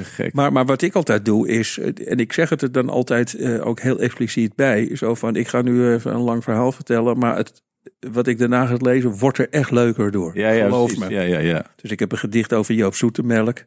gek. 0.00 0.32
Maar, 0.34 0.52
maar 0.52 0.64
wat 0.64 0.82
ik 0.82 0.94
altijd 0.94 1.24
doe 1.24 1.48
is, 1.48 1.78
eh, 1.78 2.10
en 2.10 2.18
ik 2.18 2.32
zeg 2.32 2.48
het 2.48 2.62
er 2.62 2.72
dan 2.72 2.88
altijd 2.88 3.34
eh, 3.34 3.66
ook 3.66 3.80
heel 3.80 3.98
expliciet 3.98 4.54
bij, 4.54 4.90
zo 4.96 5.14
van 5.14 5.36
ik 5.36 5.48
ga 5.48 5.62
nu 5.62 5.92
even 5.92 6.14
een 6.14 6.20
lang 6.20 6.44
verhaal 6.44 6.72
vertellen, 6.72 7.18
maar 7.18 7.36
het, 7.36 7.62
wat 8.12 8.26
ik 8.26 8.38
daarna 8.38 8.66
ga 8.66 8.76
lezen 8.80 9.10
wordt 9.18 9.38
er 9.38 9.48
echt 9.50 9.70
leuker 9.70 10.10
door. 10.10 10.38
ja, 10.38 10.50
ja, 10.50 10.64
Geloof 10.64 10.86
precies. 10.94 11.04
me. 11.08 11.14
Ja, 11.14 11.20
ja, 11.22 11.38
ja. 11.38 11.66
Dus 11.82 11.90
ik 11.90 11.98
heb 11.98 12.12
een 12.12 12.18
gedicht 12.18 12.52
over 12.52 12.74
Joop 12.74 12.94
Zoetemelk. 12.94 13.64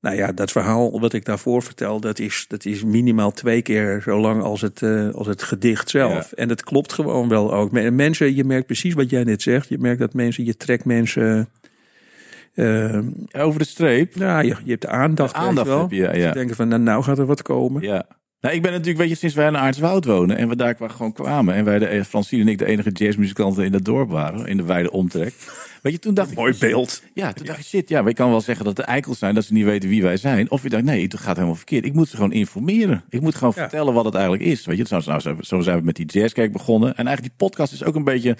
Nou 0.00 0.16
ja, 0.16 0.32
dat 0.32 0.50
verhaal 0.52 1.00
wat 1.00 1.12
ik 1.12 1.24
daarvoor 1.24 1.62
vertel, 1.62 2.00
dat 2.00 2.18
is, 2.18 2.44
dat 2.48 2.64
is 2.64 2.84
minimaal 2.84 3.30
twee 3.32 3.62
keer 3.62 4.00
zo 4.04 4.20
lang 4.20 4.42
als 4.42 4.60
het, 4.60 4.82
eh, 4.82 5.08
als 5.10 5.26
het 5.26 5.42
gedicht 5.42 5.90
zelf. 5.90 6.32
En 6.32 6.48
dat 6.48 6.62
klopt 6.62 6.92
gewoon 6.92 7.28
wel 7.28 7.54
ook. 7.54 7.72
Men- 7.72 7.94
Mensen, 7.94 8.34
je 8.34 8.44
merkt 8.44 8.66
precies 8.66 8.94
wat 8.94 9.10
jij 9.10 9.24
net 9.24 9.42
zegt. 9.42 9.68
Je 9.68 9.78
merkt 9.78 10.00
dat 10.00 10.14
mensen, 10.14 10.44
je 10.44 10.56
trekt 10.56 10.84
mensen. 10.84 11.48
eh, 12.54 12.98
Over 13.32 13.58
de 13.60 13.66
streep. 13.66 14.16
nou, 14.16 14.46
je, 14.46 14.56
je 14.64 14.70
hebt 14.70 14.82
de 14.82 14.88
aandacht. 14.88 15.34
De 15.34 15.40
aandacht 15.40 15.66
je 15.66 15.72
wel. 15.72 15.82
heb 15.82 15.90
je, 15.90 15.96
ja, 15.96 16.14
ja. 16.14 16.32
Denken 16.32 16.56
van, 16.56 16.68
nou, 16.68 16.82
nou 16.82 17.02
gaat 17.02 17.18
er 17.18 17.26
wat 17.26 17.42
komen. 17.42 17.82
Ja. 17.82 18.06
Nou, 18.42 18.54
ik 18.54 18.62
ben 18.62 18.70
natuurlijk, 18.70 18.98
weet 18.98 19.08
je, 19.08 19.14
sinds 19.14 19.34
wij 19.34 19.46
in 19.46 19.56
Aardswoud 19.56 20.04
wonen 20.04 20.36
en 20.36 20.48
we 20.48 20.56
daar 20.56 20.76
gewoon 20.78 21.12
kwamen 21.12 21.54
en 21.54 21.64
wij, 21.64 21.78
de, 21.78 22.04
Francine 22.04 22.42
en 22.42 22.48
ik, 22.48 22.58
de 22.58 22.66
enige 22.66 22.90
jazzmuzikanten 22.90 23.64
in 23.64 23.72
het 23.72 23.84
dorp 23.84 24.10
waren, 24.10 24.46
in 24.46 24.56
de 24.56 24.62
wijde 24.62 24.90
omtrek. 24.90 25.34
Weet 25.82 25.92
je, 25.92 25.98
toen 25.98 26.14
dacht 26.14 26.30
ik... 26.30 26.36
Mooi 26.36 26.54
beeld. 26.58 27.02
Ja, 27.14 27.32
toen 27.32 27.46
dacht 27.46 27.58
ik, 27.58 27.64
shit, 27.64 27.88
ja, 27.88 28.04
wij 28.04 28.12
kan 28.12 28.30
wel 28.30 28.40
zeggen 28.40 28.64
dat 28.64 28.76
de 28.76 28.82
eikels 28.82 29.18
zijn, 29.18 29.34
dat 29.34 29.44
ze 29.44 29.52
niet 29.52 29.64
weten 29.64 29.88
wie 29.88 30.02
wij 30.02 30.16
zijn. 30.16 30.50
Of 30.50 30.62
je 30.62 30.68
dacht, 30.68 30.84
nee, 30.84 31.02
het 31.02 31.16
gaat 31.18 31.34
helemaal 31.36 31.56
verkeerd. 31.56 31.84
Ik 31.84 31.92
moet 31.92 32.08
ze 32.08 32.16
gewoon 32.16 32.32
informeren. 32.32 33.04
Ik 33.08 33.20
moet 33.20 33.34
gewoon 33.34 33.52
vertellen 33.52 33.94
wat 33.94 34.04
het 34.04 34.14
eigenlijk 34.14 34.44
is. 34.44 34.64
Weet 34.64 34.76
je, 34.76 34.86
zo, 34.86 35.00
nou, 35.06 35.20
zo, 35.20 35.36
zo 35.40 35.60
zijn 35.60 35.78
we 35.78 35.84
met 35.84 35.96
die 35.96 36.06
jazzkerk 36.06 36.52
begonnen. 36.52 36.88
En 36.96 37.06
eigenlijk 37.06 37.38
die 37.38 37.48
podcast 37.48 37.72
is 37.72 37.84
ook 37.84 37.94
een 37.94 38.04
beetje 38.04 38.36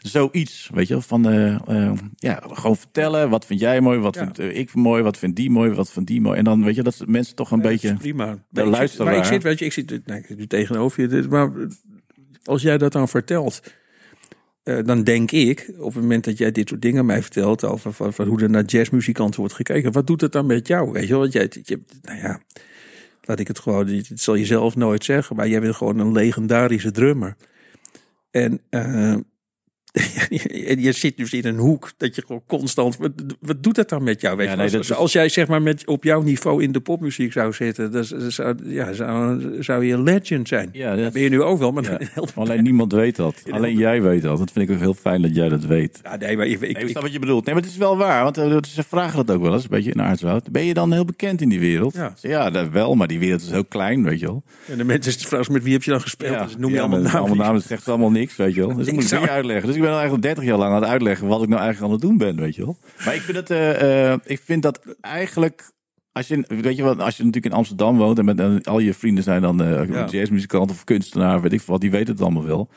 zoiets, 0.00 0.70
weet 0.74 0.88
je, 0.88 1.00
van 1.02 1.28
eh, 1.28 1.54
eh, 1.54 1.92
ja, 2.16 2.40
gewoon 2.52 2.76
vertellen. 2.76 3.30
Wat 3.30 3.46
vind 3.46 3.60
jij 3.60 3.80
mooi? 3.80 3.98
Wat 3.98 4.14
Ja. 4.14 4.20
vind 4.24 4.38
eh, 4.38 4.56
ik 4.58 4.74
mooi? 4.74 5.02
Wat 5.02 5.18
vindt 5.18 5.36
die 5.36 5.50
mooi? 5.50 5.70
Wat 5.70 5.90
vindt 5.90 6.08
die 6.08 6.20
mooi? 6.20 6.38
En 6.38 6.44
dan 6.44 6.64
weet 6.64 6.74
je 6.74 6.82
dat 6.82 7.02
mensen 7.06 7.34
toch 7.34 7.50
een 7.50 7.58
Nee, 7.58 7.68
beetje. 7.68 7.94
prima. 7.94 8.24
de 8.26 8.30
Maar 8.32 8.62
ik 8.62 8.68
zit- 8.68 8.78
luisteraar. 8.78 9.06
Maar 9.10 9.18
ik 9.18 9.24
zit, 9.24 9.42
weet 9.42 9.58
je, 9.58 9.64
ik 9.64 9.72
zit, 9.72 10.06
nee, 10.06 10.18
ik 10.18 10.26
zit 10.26 10.38
nu 10.38 10.46
tegenover 10.46 11.10
je. 11.10 11.26
Maar 11.28 11.50
als 12.44 12.62
jij 12.62 12.78
dat 12.78 12.92
dan 12.92 13.08
vertelt, 13.08 13.60
eh, 14.66 14.78
dan 14.84 15.02
denk 15.02 15.30
ik, 15.30 15.70
op 15.78 15.94
het 15.94 16.02
moment 16.02 16.24
dat 16.24 16.38
jij 16.38 16.52
dit 16.52 16.68
soort 16.68 16.82
dingen 16.82 17.06
mij 17.06 17.22
vertelt, 17.22 17.64
over 17.64 17.92
van, 17.92 18.12
van 18.12 18.26
hoe 18.26 18.42
er 18.42 18.50
naar 18.50 18.64
jazzmuzikanten 18.64 19.40
wordt 19.40 19.54
gekeken, 19.54 19.92
wat 19.92 20.06
doet 20.06 20.20
het 20.20 20.32
dan 20.32 20.46
met 20.46 20.66
jou? 20.66 20.92
Weet 20.92 21.06
je 21.06 21.12
wel, 21.12 21.28
jij, 21.28 21.50
je, 21.62 21.80
nou 22.02 22.18
ja, 22.18 22.40
laat 23.22 23.38
ik 23.38 23.48
het 23.48 23.58
gewoon, 23.58 23.86
dit 23.86 24.10
zal 24.14 24.34
je 24.34 24.44
zelf 24.44 24.76
nooit 24.76 25.04
zeggen, 25.04 25.36
maar 25.36 25.48
jij 25.48 25.60
bent 25.60 25.76
gewoon 25.76 25.98
een 25.98 26.12
legendarische 26.12 26.90
drummer. 26.90 27.36
En 28.30 28.60
eh, 28.68 29.16
en 30.66 30.80
je 30.86 30.92
zit 30.92 31.16
dus 31.16 31.32
in 31.32 31.46
een 31.46 31.58
hoek 31.58 31.92
dat 31.96 32.14
je 32.14 32.22
gewoon 32.26 32.42
constant. 32.46 32.96
Wat, 32.96 33.10
wat 33.40 33.62
doet 33.62 33.74
dat 33.74 33.88
dan 33.88 34.02
met 34.02 34.20
jou? 34.20 34.36
Weet 34.36 34.48
Ja, 34.48 34.54
nee, 34.54 34.70
is- 34.70 34.92
Als 34.92 35.12
jij 35.12 35.28
zeg 35.28 35.48
maar 35.48 35.62
met, 35.62 35.86
op 35.86 36.04
jouw 36.04 36.22
niveau 36.22 36.62
in 36.62 36.72
de 36.72 36.80
popmuziek 36.80 37.32
zou 37.32 37.52
zitten, 37.52 38.04
zou, 38.32 38.54
ja, 38.64 38.92
zou, 38.92 39.62
zou 39.62 39.84
je 39.84 39.92
een 39.92 40.02
legend 40.02 40.48
zijn. 40.48 40.68
Ja, 40.72 40.96
dat- 40.96 41.12
ben 41.12 41.22
je 41.22 41.28
nu 41.28 41.42
ook 41.42 41.58
wel, 41.58 41.72
maar 41.72 41.84
Ja. 41.90 41.98
Alleen 42.34 42.62
niemand 42.62 42.92
weet 42.92 43.16
dat. 43.16 43.34
Alleen 43.50 43.76
jij 43.76 44.02
weet 44.02 44.22
dat. 44.22 44.38
Dat 44.38 44.50
vind 44.52 44.68
ik 44.68 44.74
ook 44.74 44.80
heel 44.82 44.94
fijn 44.94 45.22
dat 45.22 45.34
jij 45.34 45.48
dat 45.48 45.64
weet. 45.64 46.00
Ja, 46.02 46.16
nee, 46.16 46.36
maar 46.36 46.46
ik, 46.46 46.60
Nee, 46.60 46.70
ik 46.70 46.78
ik- 46.78 46.88
snap 46.88 47.02
wat 47.02 47.12
je 47.12 47.18
bedoelt. 47.18 47.44
Nee, 47.44 47.54
maar 47.54 47.62
het 47.62 47.72
is 47.72 47.78
wel 47.78 47.96
waar. 47.96 48.22
Want 48.22 48.38
eh, 48.38 48.56
ze 48.68 48.82
vragen 48.82 49.26
dat 49.26 49.36
ook 49.36 49.42
wel 49.42 49.52
eens, 49.52 49.62
een 49.62 49.68
beetje 49.70 49.90
in 49.92 50.02
Aardswoud. 50.02 50.50
Ben 50.50 50.64
je 50.64 50.74
dan 50.74 50.92
heel 50.92 51.04
bekend 51.04 51.40
in 51.40 51.48
die 51.48 51.60
wereld? 51.60 51.94
Ja. 51.94 52.14
Ja, 52.20 52.50
dat 52.50 52.68
wel, 52.68 52.94
maar 52.94 53.06
die 53.08 53.18
wereld 53.18 53.42
is 53.42 53.50
heel 53.50 53.64
klein, 53.64 54.02
weet 54.04 54.20
je 54.20 54.26
wel. 54.26 54.42
en 54.68 54.78
de 54.78 54.84
mensen 54.84 55.12
vragen 55.20 55.52
met 55.52 55.62
wie 55.62 55.72
heb 55.72 55.82
je 55.82 55.90
dan 55.90 56.00
gespeeld? 56.00 56.38
Dus 56.44 56.56
noem 56.56 56.72
je 56.72 56.80
allemaal 56.80 57.00
namen. 57.00 57.18
Allemaal 57.20 57.36
namen 57.46 57.62
zegt 57.62 57.88
allemaal 57.88 58.10
niks, 58.10 58.36
weet 58.36 58.54
je 58.54 58.66
wel. 58.66 58.76
Dus 58.76 58.86
ik 58.86 58.92
Ik 58.92 59.00
moet 59.00 59.10
het 59.10 59.28
uitleggen. 59.28 59.66
Dus 59.66 59.76
ik 59.76 59.82
ben 59.86 59.94
al 59.94 60.00
eigenlijk 60.00 60.22
30 60.26 60.44
jaar 60.44 60.58
lang 60.58 60.74
aan 60.74 60.80
het 60.82 60.90
uitleggen 60.90 61.26
wat 61.26 61.42
ik 61.42 61.48
nou 61.48 61.60
eigenlijk 61.60 61.92
aan 61.92 61.98
het 61.98 62.08
doen 62.08 62.18
ben, 62.18 62.36
weet 62.36 62.54
je 62.54 62.64
wel. 62.64 62.78
Maar 63.04 63.14
ik 63.14 63.20
vind 63.20 63.36
het, 63.36 63.50
eh, 63.50 64.12
eh, 64.12 64.18
ik 64.24 64.40
vind 64.44 64.62
dat 64.62 64.80
eigenlijk... 65.00 65.74
Als 66.12 66.26
je, 66.28 66.44
weet 66.48 66.76
je 66.76 66.82
wat, 66.82 66.98
als 67.00 67.16
je 67.16 67.24
natuurlijk 67.24 67.52
in 67.52 67.58
Amsterdam 67.58 67.96
woont 67.96 68.18
en 68.18 68.24
met 68.24 68.40
en 68.40 68.62
al 68.62 68.78
je 68.78 68.94
vrienden 68.94 69.24
zijn 69.24 69.42
dan 69.42 69.62
eh 69.62 69.88
Ja. 69.88 70.06
jazzmuzikant 70.10 70.70
of 70.70 70.84
kunstenaar, 70.84 71.40
weet 71.40 71.52
ik 71.52 71.60
veel 71.60 71.72
wat, 71.72 71.80
die 71.80 71.90
weten 71.90 72.12
het 72.12 72.22
allemaal 72.22 72.44
wel. 72.44 72.68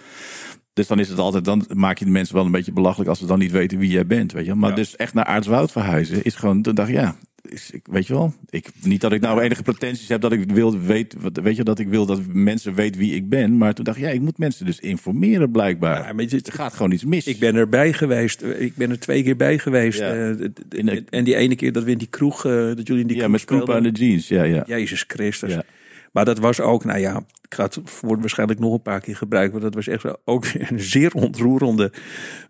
Dus 0.73 0.87
dan 0.87 0.99
is 0.99 1.09
het 1.09 1.19
altijd, 1.19 1.45
dan 1.45 1.65
maak 1.73 1.97
je 1.97 2.05
de 2.05 2.11
mensen 2.11 2.35
wel 2.35 2.45
een 2.45 2.51
beetje 2.51 2.71
belachelijk 2.71 3.09
als 3.09 3.19
ze 3.19 3.25
dan 3.25 3.39
niet 3.39 3.51
weten 3.51 3.77
wie 3.77 3.89
jij 3.89 4.05
bent, 4.05 4.31
weet 4.31 4.43
je. 4.45 4.49
wel. 4.51 4.59
Maar 4.59 4.69
Ja. 4.69 4.75
dus 4.75 4.95
echt 4.95 5.13
naar 5.13 5.25
Aardswoud 5.25 5.71
verhuizen 5.71 6.23
is 6.23 6.35
gewoon, 6.35 6.61
dan 6.61 6.75
dacht 6.75 6.89
ja, 6.89 7.15
is, 7.49 7.71
ik, 7.71 7.81
weet 7.91 8.07
je 8.07 8.13
wel. 8.13 8.33
Ik, 8.49 8.67
niet 8.83 9.01
dat 9.01 9.11
ik 9.11 9.21
nou 9.21 9.41
enige 9.41 9.63
pretenties 9.63 10.07
heb 10.07 10.21
dat 10.21 10.31
ik 10.31 10.51
wil, 10.51 10.79
weet, 10.79 11.15
wat- 11.19 11.39
weet 11.43 11.55
je, 11.55 11.63
dat 11.63 11.79
ik 11.79 11.87
wil 11.87 12.05
dat 12.05 12.21
mensen 12.27 12.73
weten 12.73 12.99
wie 13.01 13.15
ik 13.15 13.29
ben. 13.29 13.57
Maar 13.57 13.73
toen 13.73 13.83
dacht 13.85 13.97
ik, 13.97 14.03
ja, 14.03 14.09
ik 14.09 14.21
moet 14.21 14.37
mensen 14.37 14.65
dus 14.65 14.79
informeren 14.79 15.51
blijkbaar. 15.51 16.07
Ja, 16.07 16.13
maar 16.13 16.25
je- 16.27 16.41
er 16.43 16.53
gaat 16.53 16.73
gewoon 16.73 16.91
iets 16.91 17.05
mis. 17.05 17.27
Ik 17.27 17.39
ben 17.39 17.55
erbij 17.55 17.93
geweest. 17.93 18.41
Ik 18.41 18.75
ben 18.75 18.89
er 18.89 18.99
twee 18.99 19.23
keer 19.23 19.35
bij 19.35 19.59
geweest. 19.59 19.99
Ja. 19.99 20.13
Eh, 20.29 20.37
de- 20.67 21.03
en 21.09 21.23
die 21.23 21.35
ene 21.35 21.55
keer 21.55 21.71
dat 21.71 21.83
we 21.83 21.91
in 21.91 21.97
die 21.97 22.07
kroeg, 22.09 22.45
eh, 22.45 22.51
dat 22.51 22.87
jullie 22.87 23.01
in 23.01 23.07
die 23.07 23.15
ja, 23.17 23.21
kroeg 23.21 23.31
met 23.31 23.41
speelden. 23.41 23.75
en 23.75 23.93
de 23.93 24.05
jeans, 24.05 24.27
ja, 24.27 24.43
ja. 24.43 24.63
Jezus 24.67 25.03
Christus. 25.07 25.53
Ja. 25.53 25.63
Maar 26.11 26.25
dat 26.25 26.39
was 26.39 26.59
ook, 26.61 26.83
nou 26.85 26.99
ja, 26.99 27.23
ik 27.41 27.55
ga 27.55 27.63
het 27.63 27.79
woord 28.01 28.19
waarschijnlijk 28.19 28.59
nog 28.59 28.73
een 28.73 28.81
paar 28.81 28.99
keer 29.01 29.15
gebruiken. 29.15 29.53
Maar 29.53 29.61
dat 29.71 29.73
was 29.73 29.87
echt 29.87 30.25
ook 30.25 30.45
een 30.69 30.79
zeer 30.79 31.13
ontroerende 31.13 31.91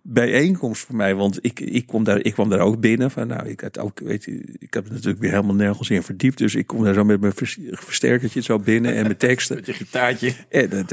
bijeenkomst 0.03 0.85
voor 0.85 0.95
mij. 0.95 1.15
Want 1.15 1.39
ik, 1.41 1.59
ik, 1.59 1.87
kwam 1.87 2.03
daar, 2.03 2.19
ik 2.21 2.33
kwam 2.33 2.49
daar 2.49 2.59
ook 2.59 2.79
binnen. 2.79 3.11
Van, 3.11 3.27
nou, 3.27 3.47
ik, 3.47 3.61
had 3.61 3.79
ook, 3.79 3.99
weet 3.99 4.23
je, 4.25 4.55
ik 4.59 4.73
heb 4.73 4.89
natuurlijk 4.89 5.19
weer 5.19 5.31
helemaal 5.31 5.55
nergens 5.55 5.89
in 5.89 6.03
verdiept. 6.03 6.37
Dus 6.37 6.55
ik 6.55 6.67
kom 6.67 6.83
daar 6.83 6.93
zo 6.93 7.03
met 7.03 7.21
mijn 7.21 7.33
vers- 7.33 7.57
versterkertje 7.71 8.41
zo 8.41 8.59
binnen 8.59 8.93
en 8.95 9.01
mijn 9.03 9.17
teksten. 9.17 9.55
Met 9.55 9.65
je 9.65 9.73
gitaartje. 9.73 10.33
En 10.49 10.85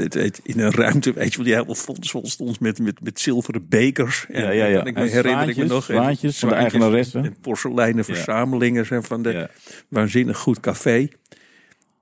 in 0.43 0.59
een 0.59 0.71
ruimte, 0.71 1.13
weet 1.13 1.29
je 1.31 1.35
wel, 1.35 1.45
die 1.45 1.53
helemaal 1.53 1.75
vol, 1.75 1.97
stond 2.23 2.59
met, 2.59 2.79
met, 2.79 3.01
met 3.01 3.19
zilveren 3.19 3.65
bekers. 3.69 4.25
En, 4.29 4.41
Ja, 4.43 4.49
ja, 4.49 4.65
ja. 4.65 4.79
En 4.79 4.85
ik 4.85 4.95
me 4.95 5.01
En 5.01 5.07
herinner 5.09 5.49
ik 5.49 5.55
me 5.57 5.65
zwaantjes, 5.65 5.69
nog. 5.69 5.89
en 5.89 5.95
zwaantjes 5.95 6.39
van 6.39 6.49
de 6.49 6.55
zwaantjes 6.55 6.81
eigenaressen. 6.81 7.23
En 7.25 7.35
porseleinen 7.41 8.03
Ja. 8.07 8.13
verzamelingen 8.13 8.85
zijn 8.85 9.03
van 9.03 9.21
de 9.21 9.31
Ja. 9.31 9.49
waanzinnig 9.89 10.37
goed 10.37 10.59
café. 10.59 11.07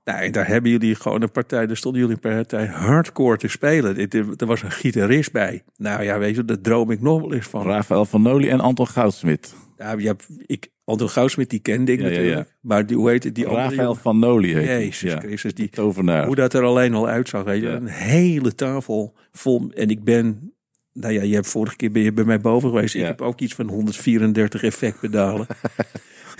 Nou, 0.06 0.20
en 0.22 0.32
daar 0.32 0.46
hebben 0.46 0.70
jullie 0.70 0.94
gewoon 0.94 1.22
een 1.22 1.30
partij, 1.30 1.66
daar 1.66 1.76
stonden 1.76 2.00
jullie 2.00 2.16
een 2.22 2.30
partij 2.36 2.66
hardcore 2.66 3.36
te 3.36 3.48
spelen. 3.48 3.94
Dit- 3.94 4.14
Er 4.14 4.46
was 4.46 4.62
een 4.62 4.70
gitarist 4.70 5.32
bij. 5.32 5.62
Nou 5.76 6.02
ja, 6.02 6.18
weet 6.18 6.36
je, 6.36 6.44
daar 6.44 6.60
droom 6.60 6.90
ik 6.90 7.00
nog 7.00 7.20
wel 7.20 7.32
eens 7.32 7.46
van. 7.46 7.62
Rafael 7.66 8.04
van 8.04 8.22
Noli 8.22 8.48
en 8.48 8.60
Anton 8.60 8.86
Goudsmit. 8.88 9.54
Ja, 9.76 9.92
je 9.98 10.06
hebt, 10.06 10.26
ik, 10.46 10.68
Anton 10.84 11.08
Goudsmit, 11.08 11.50
die 11.50 11.58
kende 11.58 11.92
ik 11.92 11.98
Ja, 12.00 12.04
natuurlijk. 12.04 12.48
ja. 12.48 12.54
Maar 12.60 12.86
die, 12.86 12.96
hoe 12.96 13.10
heet 13.10 13.24
het, 13.24 13.34
die 13.34 13.44
Rafael 13.46 13.94
van 13.94 14.18
Noli 14.18 14.54
heet. 14.54 14.66
Jezus. 14.66 15.14
Christus, 15.14 15.54
die, 15.54 15.68
Tovenaar. 15.68 16.26
hoe 16.26 16.34
dat 16.34 16.52
er 16.54 16.62
alleen 16.62 16.94
al 16.94 17.08
uitzag. 17.08 17.44
Weet 17.44 17.62
je? 17.62 17.68
Een 17.68 17.86
hele 17.86 18.54
tafel 18.54 19.14
vol. 19.32 19.70
En 19.74 19.88
ik 19.88 20.04
ben, 20.04 20.52
nou 20.92 21.12
ja, 21.12 21.22
je 21.22 21.34
hebt 21.34 21.46
vorige 21.48 21.76
keer 21.76 21.90
ben 21.90 22.02
je 22.02 22.12
bij 22.12 22.24
mij 22.24 22.40
boven 22.40 22.68
geweest. 22.70 22.94
Ik 22.94 23.02
heb 23.02 23.20
ook 23.22 23.40
iets 23.40 23.54
van 23.54 23.68
134 23.68 24.62
effectpedalen. 24.62 25.46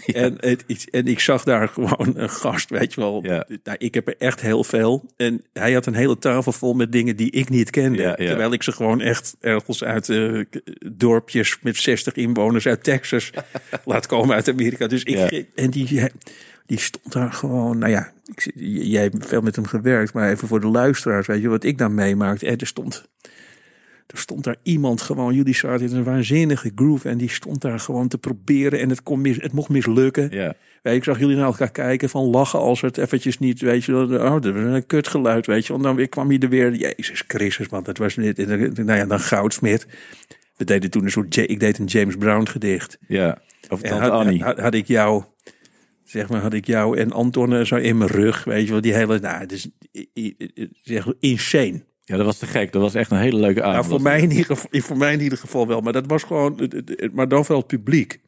en, 0.12 0.36
het, 0.40 0.90
en 0.90 1.06
ik 1.06 1.20
zag 1.20 1.44
daar 1.44 1.68
gewoon 1.68 2.12
een 2.14 2.30
gast, 2.30 2.70
weet 2.70 2.94
je 2.94 3.00
wel. 3.00 3.24
Ja. 3.24 3.46
Nou, 3.64 3.76
ik 3.78 3.94
heb 3.94 4.08
er 4.08 4.14
echt 4.18 4.40
heel 4.40 4.64
veel. 4.64 5.10
En 5.16 5.42
hij 5.52 5.72
had 5.72 5.86
een 5.86 5.94
hele 5.94 6.18
tafel 6.18 6.52
vol 6.52 6.74
met 6.74 6.92
dingen 6.92 7.16
die 7.16 7.30
ik 7.30 7.48
niet 7.48 7.70
kende. 7.70 8.02
Ja. 8.02 8.14
Terwijl 8.14 8.52
ik 8.52 8.62
ze 8.62 8.72
gewoon 8.72 9.00
echt 9.00 9.36
ergens 9.40 9.84
uit 9.84 10.08
eh, 10.08 10.40
dorpjes 10.92 11.58
met 11.62 11.76
60 11.76 12.14
inwoners 12.14 12.66
uit 12.66 12.84
Texas 12.84 13.30
laat 13.84 14.06
komen 14.06 14.34
uit 14.34 14.48
Amerika. 14.48 14.86
Dus 14.86 15.02
ik, 15.02 15.46
en 15.54 15.70
die, 15.70 16.10
die 16.66 16.78
stond 16.78 17.12
daar 17.12 17.32
gewoon, 17.32 17.78
nou 17.78 17.92
ja, 17.92 18.12
ik, 18.24 18.52
jij 18.54 19.02
hebt 19.02 19.26
veel 19.26 19.40
met 19.40 19.56
hem 19.56 19.66
gewerkt, 19.66 20.12
maar 20.12 20.30
even 20.30 20.48
voor 20.48 20.60
de 20.60 20.66
luisteraars, 20.66 21.26
weet 21.26 21.42
je 21.42 21.48
wat 21.48 21.64
ik 21.64 21.78
dan 21.78 21.94
meemaakte. 21.94 22.46
Er 22.46 22.66
stond, 22.66 23.08
er 24.06 24.18
stond 24.18 24.44
daar 24.44 24.56
iemand 24.62 25.00
gewoon, 25.00 25.34
jullie 25.34 25.54
zaten 25.54 25.88
in 25.88 25.96
een 25.96 26.04
waanzinnige 26.04 26.72
groove 26.74 27.08
en 27.08 27.18
die 27.18 27.30
stond 27.30 27.60
daar 27.60 27.80
gewoon 27.80 28.08
te 28.08 28.18
proberen 28.18 28.80
en 28.80 28.88
het, 28.88 29.02
kon 29.02 29.20
mis, 29.20 29.36
het 29.40 29.52
mocht 29.52 29.68
mislukken. 29.68 30.30
Ja. 30.30 30.54
Weet 30.82 30.96
ik 30.96 31.04
zag 31.04 31.18
jullie 31.18 31.36
naar 31.36 31.46
elkaar 31.46 31.70
kijken 31.70 32.08
van 32.08 32.24
lachen 32.24 32.58
als 32.58 32.80
het 32.80 32.98
eventjes 32.98 33.38
niet, 33.38 33.60
weet 33.60 33.84
je, 33.84 33.96
oh, 33.96 34.40
dat 34.40 34.54
was 34.54 34.62
een 34.62 34.86
kutgeluid, 34.86 35.46
weet 35.46 35.66
je. 35.66 35.72
Want 35.72 35.84
dan 35.84 35.96
weer 35.96 36.08
kwam 36.08 36.32
je 36.32 36.38
er 36.38 36.48
weer, 36.48 36.74
Jezus 36.74 37.24
Christus, 37.26 37.68
man, 37.68 37.82
dat 37.82 37.98
was 37.98 38.16
niet, 38.16 38.46
nou 38.76 38.92
ja, 38.92 39.06
dan 39.06 39.20
Goudsmit. 39.20 39.86
We 40.56 40.64
deden 40.64 40.90
toen 40.90 41.04
een 41.04 41.10
soort, 41.10 41.36
ik 41.36 41.60
deed 41.60 41.78
een 41.78 41.84
James 41.84 42.16
Brown 42.16 42.46
gedicht. 42.46 42.98
Ja. 43.08 43.38
Of 43.68 43.82
En 43.82 43.90
tante 43.90 44.04
had, 44.04 44.12
Annie. 44.12 44.42
had, 44.42 44.58
had 44.58 44.74
ik 44.74 44.86
jou, 44.86 45.24
zeg 46.04 46.28
maar, 46.28 46.40
had 46.40 46.54
ik 46.54 46.66
jou 46.66 46.98
en 46.98 47.12
Anton 47.12 47.54
eh, 47.54 47.64
zo 47.64 47.76
in 47.76 47.98
mijn 47.98 48.10
rug, 48.10 48.44
weet 48.44 48.66
je 48.66 48.72
wel, 48.72 48.80
die 48.80 48.94
hele, 48.94 49.18
nou, 49.18 49.40
het 49.40 49.52
is 49.52 49.68
zeg, 50.82 51.12
insane. 51.20 51.82
Ja, 52.06 52.16
dat 52.16 52.26
was 52.26 52.38
te 52.38 52.46
gek. 52.46 52.72
Dat 52.72 52.82
was 52.82 52.94
echt 52.94 53.10
een 53.10 53.18
hele 53.18 53.40
leuke 53.40 53.62
avond. 53.62 53.74
Nou, 53.74 53.88
voor 53.88 54.02
mij, 54.02 54.20
in 54.20 54.30
ieder 54.30 54.44
geval, 54.46 54.80
voor 54.80 54.96
mij 54.96 55.12
in 55.12 55.20
ieder 55.20 55.38
geval 55.38 55.66
wel, 55.66 55.80
maar 55.80 55.92
dat 55.92 56.06
was 56.06 56.22
gewoon, 56.22 56.70
maar 57.12 57.28
dan 57.28 57.44
vooral 57.44 57.58
het 57.58 57.66
publiek. 57.66 58.20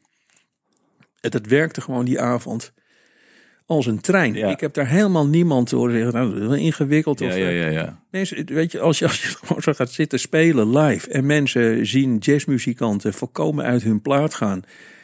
Het, 1.19 1.33
het 1.33 1.47
werkte 1.47 1.81
gewoon 1.81 2.05
die 2.05 2.19
avond 2.19 2.73
als 3.65 3.85
een 3.85 4.01
trein. 4.01 4.33
Ja. 4.33 4.49
Ik 4.49 4.59
heb 4.59 4.73
daar 4.73 4.87
helemaal 4.87 5.27
niemand 5.27 5.71
horen 5.71 5.93
zeggen, 5.93 6.13
nou, 6.13 6.29
dat 6.29 6.41
is 6.41 6.47
wel 6.47 6.55
ingewikkeld. 6.55 7.19
Ja, 7.19 7.27
of, 7.27 7.35
ja, 7.35 7.47
eh, 7.47 7.61
ja, 7.61 7.67
ja. 7.69 8.03
Mensen, 8.11 8.45
weet 8.45 8.71
je, 8.71 8.79
als 8.79 8.99
je, 8.99 9.05
als 9.05 9.21
je 9.21 9.27
gewoon 9.45 9.61
zo 9.61 9.73
gaat 9.73 9.91
zitten 9.91 10.19
spelen 10.19 10.77
live 10.77 11.09
en 11.09 11.25
mensen 11.25 11.85
zien 11.85 12.17
jazzmuzikanten 12.17 13.13
volkomen 13.13 13.65
uit 13.65 13.83
hun 13.83 14.01
plaat 14.01 14.33
gaan 14.33 14.63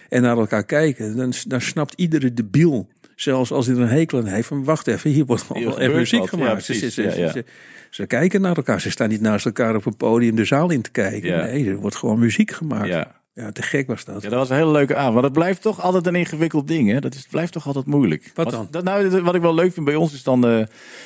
en 0.10 0.22
naar 0.22 0.38
elkaar 0.38 0.66
kijken, 0.66 1.16
dan, 1.16 1.34
dan 1.48 1.62
snapt 1.62 1.94
iedere 1.94 2.34
debiel, 2.34 2.88
zelfs 3.16 3.52
als 3.52 3.66
hij 3.66 3.76
er 3.76 3.82
een 3.82 3.88
hekel 3.88 4.18
aan 4.20 4.26
heeft, 4.26 4.48
van 4.48 4.64
wacht 4.64 4.88
even, 4.88 5.10
hier 5.10 5.26
wordt 5.26 5.48
wel 5.48 5.80
even 5.80 5.96
muziek. 5.96 6.22
Ja, 6.22 6.26
gemaakt. 6.28 6.64
Ze- 6.64 6.72
precies. 6.72 6.94
ze, 6.94 7.02
ze, 7.12 7.20
Ja, 7.20 7.26
ja. 7.26 7.32
ze- 7.32 7.46
ze 7.90 8.06
kijken 8.08 8.42
naar 8.42 8.56
elkaar, 8.56 8.82
ze 8.82 8.90
staan 8.92 9.10
niet 9.10 9.22
naast 9.22 9.46
elkaar 9.46 9.76
op 9.76 9.86
een 9.86 9.96
podium 9.98 10.36
de 10.36 10.46
zaal 10.46 10.70
in 10.70 10.82
te 10.82 10.92
kijken. 10.92 11.38
Nee, 11.44 11.70
er 11.70 11.76
wordt 11.76 11.96
gewoon 11.96 12.20
muziek 12.20 12.52
gemaakt. 12.52 12.88
Ja, 12.88 13.22
Ja. 13.38 13.52
te 13.52 13.62
gek 13.62 13.88
was 13.88 14.06
dat. 14.06 14.22
Ja, 14.22 14.30
dat 14.30 14.40
was 14.40 14.50
een 14.50 14.56
hele 14.56 14.72
leuke 14.72 14.96
avond. 14.96 15.14
Maar 15.14 15.22
dat 15.22 15.32
blijft 15.34 15.62
toch 15.62 15.82
altijd 15.82 16.08
een 16.08 16.16
ingewikkeld 16.16 16.68
ding. 16.68 16.90
Hè? 16.90 17.00
Dat 17.00 17.14
is, 17.14 17.28
blijft 17.30 17.52
toch 17.52 17.68
altijd 17.68 17.86
moeilijk. 17.86 18.32
Wat 18.34 18.50
dan? 18.52 18.68
Dat, 18.72 18.84
nou, 18.84 19.22
wat 19.22 19.36
ik 19.36 19.42
wel 19.42 19.54
leuk 19.56 19.74
vind 19.74 19.86
bij 19.86 19.96
ons 19.96 20.14
is 20.14 20.24
dan 20.24 20.48
eh, 20.48 20.62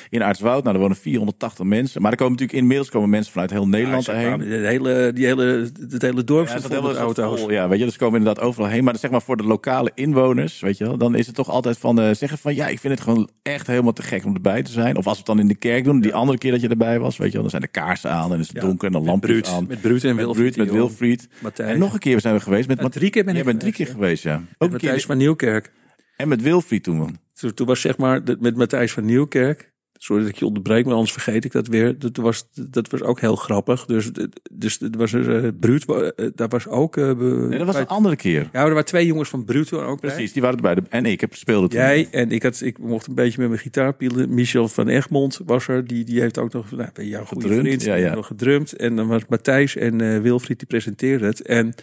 in 0.08 0.22
Aartswoud. 0.22 0.62
Nou, 0.62 0.74
er 0.74 0.80
wonen 0.82 0.96
480 0.96 1.64
mensen. 1.64 2.02
Maar 2.02 2.10
er 2.10 2.16
komen 2.16 2.32
natuurlijk 2.32 2.58
inmiddels 2.60 2.88
komen 2.90 3.10
mensen 3.10 3.32
vanuit 3.32 3.50
heel 3.50 3.68
Nederland 3.68 4.04
Ja, 4.04 4.12
heen. 4.14 4.38
de 4.38 4.44
hele, 4.46 5.12
die 5.14 5.26
hele, 5.26 5.70
het 5.90 6.02
hele 6.02 6.24
dorp 6.24 6.46
Ja, 6.46 6.52
zit 6.58 6.70
dat 6.70 6.80
vol 6.84 6.96
auto's. 6.96 7.40
vol. 7.40 7.50
Ja, 7.50 7.68
weet 7.68 7.78
je, 7.78 7.84
dus 7.84 7.96
komen 7.96 8.18
inderdaad 8.18 8.44
overal 8.44 8.68
heen. 8.68 8.84
Maar 8.84 8.96
zeg 8.98 9.10
maar 9.10 9.22
voor 9.22 9.36
de 9.36 9.44
lokale 9.44 9.90
inwoners, 9.94 10.60
weet 10.60 10.78
je 10.78 10.84
wel, 10.84 10.96
dan 10.98 11.14
is 11.14 11.26
het 11.26 11.34
toch 11.34 11.48
altijd 11.48 11.78
van 11.78 12.00
eh, 12.00 12.14
zeggen 12.14 12.38
van 12.38 12.54
ja, 12.54 12.66
ik 12.68 12.78
vind 12.78 12.92
het 12.94 13.02
gewoon 13.02 13.28
echt 13.42 13.66
helemaal 13.66 13.92
te 13.92 14.02
gek 14.02 14.24
om 14.24 14.34
erbij 14.34 14.62
te 14.62 14.72
zijn. 14.72 14.96
Of 14.96 15.04
als 15.06 15.12
we 15.12 15.18
het 15.18 15.26
dan 15.26 15.38
in 15.38 15.48
de 15.48 15.54
kerk 15.58 15.84
doen, 15.84 16.00
die 16.00 16.14
andere 16.14 16.38
keer 16.38 16.50
dat 16.52 16.60
je 16.60 16.68
erbij 16.68 16.98
was, 16.98 17.16
weet 17.16 17.26
je 17.26 17.32
wel, 17.32 17.40
dan 17.42 17.50
zijn 17.50 17.62
de 17.62 17.68
kaarsen 17.68 18.10
aan 18.10 18.32
en 18.32 18.38
is 18.40 18.48
het 18.48 18.60
donker 18.60 18.86
en 18.86 18.92
dan 18.92 19.04
lampjes 19.04 19.30
Bruut, 19.40 19.48
aan. 19.48 19.64
met 19.68 19.80
Bruut 19.80 20.04
en 20.04 20.14
met 20.14 20.24
Wilfried, 20.24 20.56
met. 20.56 20.70
Wilfried. 20.70 21.28
En 21.56 21.78
nog 21.78 21.92
een 21.92 21.98
keer 21.98 22.19
zijn 22.20 22.34
we 22.34 22.40
geweest 22.40 22.68
met 22.68 22.80
Ja, 22.80 22.88
drie 22.88 23.10
keer 23.10 23.24
ben 23.24 23.32
Jij 23.32 23.42
ik 23.42 23.48
bent 23.48 23.60
drie 23.60 23.72
keer 23.72 23.86
geweest, 23.86 24.22
ja. 24.22 24.34
Ook 24.34 24.42
Met 24.58 24.70
Matthijs 24.70 25.04
van 25.04 25.16
Nieuwkerk. 25.16 25.72
en 26.16 26.28
met 26.28 26.42
Wilfried 26.42 26.82
toen. 26.82 26.96
man. 26.96 27.18
Toen, 27.34 27.54
toen 27.54 27.66
was 27.66 27.80
zeg 27.80 27.96
maar 27.96 28.22
met 28.38 28.56
Matthijs 28.56 28.92
van 28.92 29.04
Nieuwkerk. 29.04 29.72
Sorry 30.02 30.22
dat 30.22 30.30
ik 30.30 30.38
je 30.38 30.46
onderbreek, 30.46 30.84
maar 30.84 30.94
anders 30.94 31.12
vergeet 31.12 31.44
ik 31.44 31.52
dat 31.52 31.66
weer. 31.66 31.98
Dat 31.98 32.16
was, 32.16 32.48
dat 32.70 32.90
was 32.90 33.02
ook 33.02 33.20
heel 33.20 33.36
grappig. 33.36 33.84
Dus, 33.84 34.10
dus 34.52 34.78
het 34.78 34.96
was 34.96 35.12
uh, 35.12 35.48
Bruut, 35.60 35.84
uh, 35.88 36.08
dat 36.34 36.52
was 36.52 36.66
ook... 36.66 36.96
Uh, 36.96 37.12
nee, 37.12 37.58
dat 37.58 37.66
was 37.66 37.76
een 37.76 37.86
andere 37.86 38.16
keer. 38.16 38.48
Ja, 38.52 38.60
er 38.62 38.68
waren 38.68 38.84
twee 38.84 39.06
jongens 39.06 39.28
van 39.28 39.44
Bruut 39.44 39.72
ook 39.72 40.00
Precies, 40.00 40.16
bij. 40.16 40.32
die 40.32 40.42
waren 40.42 40.56
erbij. 40.56 40.84
En 40.88 41.06
ik 41.06 41.20
heb 41.20 41.34
speelde 41.34 41.68
toen. 41.68 41.78
Jij 41.78 42.08
en 42.10 42.30
ik, 42.30 42.42
had, 42.42 42.60
ik 42.60 42.78
mocht 42.78 43.06
een 43.06 43.14
beetje 43.14 43.40
met 43.40 43.48
mijn 43.48 43.60
gitaar 43.60 43.94
pielen. 43.94 44.34
Michel 44.34 44.68
van 44.68 44.88
Egmond 44.88 45.40
was 45.44 45.68
er. 45.68 45.86
Die, 45.86 46.04
die 46.04 46.20
heeft 46.20 46.38
ook 46.38 46.52
nog, 46.52 46.70
nou, 46.70 46.88
bij 46.92 47.04
jou 47.04 47.26
goede 47.26 47.48
vriend, 47.48 47.82
ja, 47.82 47.94
ja. 47.94 48.14
nog 48.14 48.26
gedrumd. 48.26 48.72
En 48.72 48.96
dan 48.96 49.06
was 49.08 49.22
Matthijs 49.28 49.76
en 49.76 50.22
Wilfried 50.22 50.58
die 50.58 50.68
presenteerden 50.68 51.28
het. 51.28 51.42
En... 51.42 51.74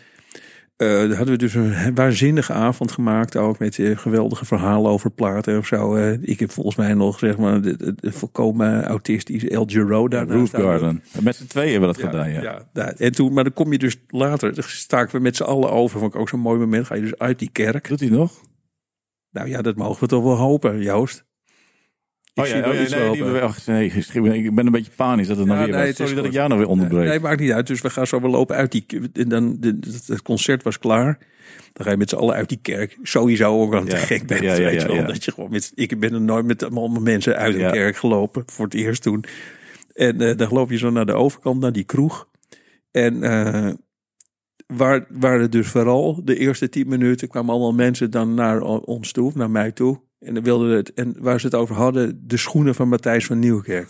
Uh, 0.77 0.99
hadden 0.99 1.27
we 1.27 1.37
dus 1.37 1.53
een 1.53 1.95
waanzinnige 1.95 2.53
avond 2.53 2.91
gemaakt. 2.91 3.35
Ook 3.35 3.59
met 3.59 3.77
uh, 3.77 3.97
geweldige 3.97 4.45
verhalen 4.45 4.91
over 4.91 5.11
platen 5.11 5.57
of 5.57 5.67
zo. 5.67 5.95
Ik 6.21 6.39
heb 6.39 6.51
volgens 6.51 6.75
mij 6.75 6.93
nog 6.93 7.19
zeg 7.19 7.37
maar 7.37 7.61
de, 7.61 7.95
volkomen 8.01 8.83
autistisch 8.83 9.47
El 9.47 9.65
Giro 9.65 10.07
daar. 10.07 10.27
Roof 10.27 10.51
Garden. 10.51 11.03
Met 11.21 11.35
z'n 11.35 11.47
tweeën 11.47 11.71
hebben 11.71 11.89
we 11.89 11.95
dat 11.95 12.05
gedaan, 12.05 12.31
ja. 12.31 12.65
ja. 12.73 12.93
En 12.93 13.11
toen, 13.11 13.33
maar 13.33 13.43
dan 13.43 13.53
kom 13.53 13.71
je 13.71 13.77
dus 13.77 13.97
later. 14.07 14.53
Dan 14.53 14.63
staken 14.67 15.15
we 15.15 15.21
met 15.21 15.35
z'n 15.35 15.43
allen 15.43 15.71
over. 15.71 15.99
Vond 15.99 16.13
ik 16.13 16.19
ook 16.19 16.29
zo'n 16.29 16.39
mooi 16.39 16.59
moment. 16.59 16.85
Ga 16.85 16.95
je 16.95 17.01
dus 17.01 17.17
uit 17.17 17.39
die 17.39 17.49
kerk. 17.51 17.87
Doet 17.87 17.99
hij 17.99 18.09
nog? 18.09 18.41
Nou 19.31 19.49
ja, 19.49 19.61
dat 19.61 19.75
mogen 19.75 19.99
we 19.99 20.07
toch 20.07 20.23
wel 20.23 20.35
hopen, 20.35 20.81
Joost. 20.81 21.26
Ik 22.37 22.43
oh 22.43 22.49
ja, 22.49 22.57
oh, 22.57 22.73
ja 22.73 23.51
nee, 23.65 23.91
die, 24.11 24.21
nee, 24.21 24.43
ik 24.43 24.55
ben 24.55 24.65
een 24.65 24.71
beetje 24.71 24.91
panisch 24.95 25.27
dat 25.27 25.37
het 25.37 25.47
ja, 25.47 25.53
nog 25.53 25.65
weer 25.65 25.75
nee, 25.75 25.85
was. 25.85 25.95
Sorry 25.95 26.15
dat 26.15 26.25
ik 26.25 26.31
jou 26.31 26.49
nog 26.49 26.57
weer 26.57 26.67
onderbreek. 26.67 27.07
Nee, 27.07 27.19
maakt 27.19 27.39
niet 27.39 27.51
uit. 27.51 27.67
Dus 27.67 27.81
we 27.81 27.89
gaan 27.89 28.07
zo 28.07 28.21
wel 28.21 28.29
lopen 28.29 28.55
uit 28.55 28.71
die... 28.71 28.85
En 29.13 29.29
dan, 29.29 29.57
de, 29.59 29.79
het 30.05 30.21
concert 30.21 30.63
was 30.63 30.79
klaar. 30.79 31.17
Dan 31.73 31.85
ga 31.85 31.91
je 31.91 31.97
met 31.97 32.09
z'n 32.09 32.15
allen 32.15 32.35
uit 32.35 32.49
die 32.49 32.59
kerk. 32.61 32.97
Sowieso 33.03 33.61
ook 33.61 33.75
aan 33.75 33.85
ja, 33.85 33.89
te 33.89 33.97
gek 33.97 34.27
bent. 34.27 34.41
Ja, 34.41 34.53
ja, 34.53 34.63
weet 34.63 34.81
je 34.81 34.87
wel. 34.87 35.05
Dat 35.05 35.25
je 35.25 35.31
gewoon 35.31 35.49
met, 35.49 35.71
ik 35.75 35.99
ben 35.99 36.13
er 36.13 36.21
nooit 36.21 36.45
met 36.45 36.63
allemaal 36.63 37.01
mensen 37.01 37.37
uit 37.37 37.53
de 37.53 37.69
kerk 37.71 37.97
gelopen. 37.97 38.43
Voor 38.45 38.65
het 38.65 38.73
eerst 38.73 39.01
toen. 39.01 39.23
En 39.93 40.21
uh, 40.21 40.35
dan 40.35 40.49
loop 40.51 40.71
je 40.71 40.77
zo 40.77 40.89
naar 40.89 41.05
de 41.05 41.13
overkant, 41.13 41.59
naar 41.61 41.71
die 41.71 41.83
kroeg. 41.83 42.27
En 42.91 43.15
uh, 43.23 43.69
waar, 44.67 45.05
waar 45.09 45.39
het 45.39 45.51
dus 45.51 45.67
vooral 45.67 46.21
de 46.23 46.37
eerste 46.37 46.69
tien 46.69 46.87
minuten 46.87 47.27
kwamen 47.27 47.51
allemaal 47.51 47.73
mensen 47.73 48.11
dan 48.11 48.33
naar 48.33 48.61
ons 48.61 49.11
toe, 49.11 49.31
naar 49.35 49.51
mij 49.51 49.71
toe. 49.71 49.99
En 50.19 50.33
dan 50.33 50.43
wilden 50.43 50.69
het, 50.69 50.93
en 50.93 51.15
waar 51.19 51.39
ze 51.39 51.45
het 51.45 51.55
over 51.55 51.75
hadden, 51.75 52.23
de 52.27 52.37
schoenen 52.37 52.75
van 52.75 52.89
Matthijs 52.89 53.25
van 53.25 53.39
Nieuwkerk. 53.39 53.89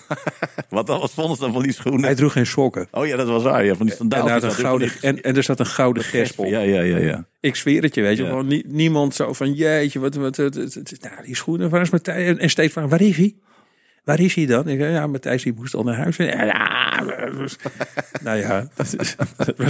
wat, 0.69 0.87
wat 0.87 1.11
vonden 1.11 1.35
ze 1.35 1.41
dan 1.41 1.53
van 1.53 1.63
die 1.63 1.73
schoenen? 1.73 2.03
Hij 2.03 2.15
droeg 2.15 2.31
geen 2.31 2.45
sokken. 2.45 2.87
Oh 2.91 3.05
ja, 3.05 3.15
dat 3.15 3.27
was 3.27 3.43
waar. 3.43 3.65
Ja, 3.65 3.75
van 3.75 3.85
die. 3.85 3.95
En, 4.09 4.51
gouden, 4.51 4.91
en, 5.01 5.23
en 5.23 5.35
er 5.35 5.43
zat 5.43 5.59
een 5.59 5.65
gouden 5.65 6.03
gesp 6.03 6.39
op. 6.39 6.45
Ja, 6.45 6.59
ja, 6.59 6.81
ja, 6.81 6.97
ja. 6.97 7.27
Ik 7.39 7.55
zweer 7.55 7.81
het 7.81 7.95
je, 7.95 8.01
weet 8.01 8.17
je. 8.17 8.23
Ja. 8.23 8.29
Gewoon 8.29 8.63
niemand 8.67 9.15
zo 9.15 9.33
van, 9.33 9.53
jeetje, 9.53 9.99
wat, 9.99 10.15
wat, 10.15 10.35
wat, 10.35 10.55
nou, 10.55 11.25
die 11.25 11.35
schoenen, 11.35 11.69
waar 11.69 11.81
is 11.81 11.89
Matthijs? 11.89 12.27
En, 12.27 12.39
en 12.39 12.49
steeds 12.49 12.73
van, 12.73 12.89
waar 12.89 13.01
is 13.01 13.17
hij? 13.17 13.35
Waar 14.07 14.19
is 14.19 14.35
hij 14.35 14.45
dan? 14.45 14.67
Ik, 14.67 14.79
ja, 14.79 15.07
Matthijs 15.07 15.43
die 15.43 15.53
moest 15.53 15.73
al 15.73 15.83
naar 15.83 15.95
huis. 15.95 16.17
Ja, 16.17 17.01
nou 18.23 18.37
ja, 18.37 18.67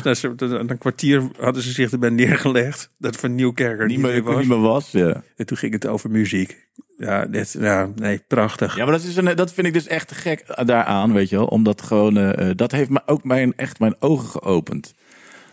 was 0.03 0.23
een 0.23 0.77
kwartier 0.77 1.23
hadden 1.39 1.63
ze 1.63 1.71
zich 1.71 1.91
erbij 1.91 2.09
neergelegd. 2.09 2.89
Dat 2.97 3.15
Van 3.15 3.35
Nieuwkerker 3.35 3.87
niet, 3.87 3.99
meer, 3.99 4.23
was. 4.23 4.37
Niet 4.37 4.47
meer 4.47 4.59
was 4.59 4.91
ja. 4.91 5.23
En 5.35 5.45
toen 5.45 5.57
ging 5.57 5.73
het 5.73 5.87
over 5.87 6.11
muziek. 6.11 6.67
Ja, 6.97 7.25
dit, 7.25 7.55
ja, 7.59 7.89
nee, 7.95 8.21
prachtig. 8.27 8.75
Ja, 8.75 8.83
maar 8.83 8.93
dat, 8.93 9.03
is 9.03 9.15
een, 9.15 9.35
dat 9.35 9.53
vind 9.53 9.67
ik 9.67 9.73
dus 9.73 9.87
echt 9.87 10.11
gek 10.11 10.65
daaraan, 10.65 11.13
weet 11.13 11.29
je 11.29 11.35
wel. 11.35 11.47
Omdat 11.47 11.81
gewoon, 11.81 12.17
uh, 12.17 12.49
dat 12.55 12.71
heeft 12.71 12.89
me 12.89 13.01
ook 13.05 13.23
mijn, 13.23 13.53
echt 13.55 13.79
mijn 13.79 13.95
ogen 13.99 14.27
geopend. 14.27 14.93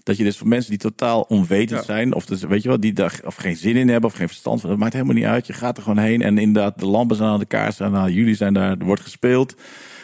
Dat 0.05 0.17
je 0.17 0.25
dus 0.25 0.37
voor 0.37 0.49
mensen 0.49 0.71
die 0.71 0.79
totaal 0.79 1.21
onwetend 1.21 1.85
zijn, 1.85 2.15
of 2.15 2.27
dus, 2.27 2.43
weet 2.43 2.63
je 2.63 2.69
wel, 2.69 2.81
die 2.81 2.93
daar 2.93 3.21
of 3.25 3.35
geen 3.35 3.57
zin 3.57 3.77
in 3.77 3.89
hebben 3.89 4.11
of 4.11 4.17
geen 4.17 4.29
verstand 4.29 4.61
van, 4.61 4.71
dat 4.71 4.79
maakt 4.79 4.93
helemaal 4.93 5.15
niet 5.15 5.25
uit. 5.25 5.47
Je 5.47 5.53
gaat 5.53 5.77
er 5.77 5.83
gewoon 5.83 5.99
heen 5.99 6.23
en 6.23 6.39
inderdaad, 6.39 6.79
de 6.79 6.87
lampen 6.87 7.17
zijn 7.17 7.29
aan 7.29 7.39
de 7.39 7.47
kaarsen, 7.47 7.91
nou, 7.91 8.11
jullie 8.11 8.35
zijn 8.35 8.55
daar, 8.55 8.71
er 8.79 8.85
wordt 8.85 9.03
gespeeld, 9.03 9.53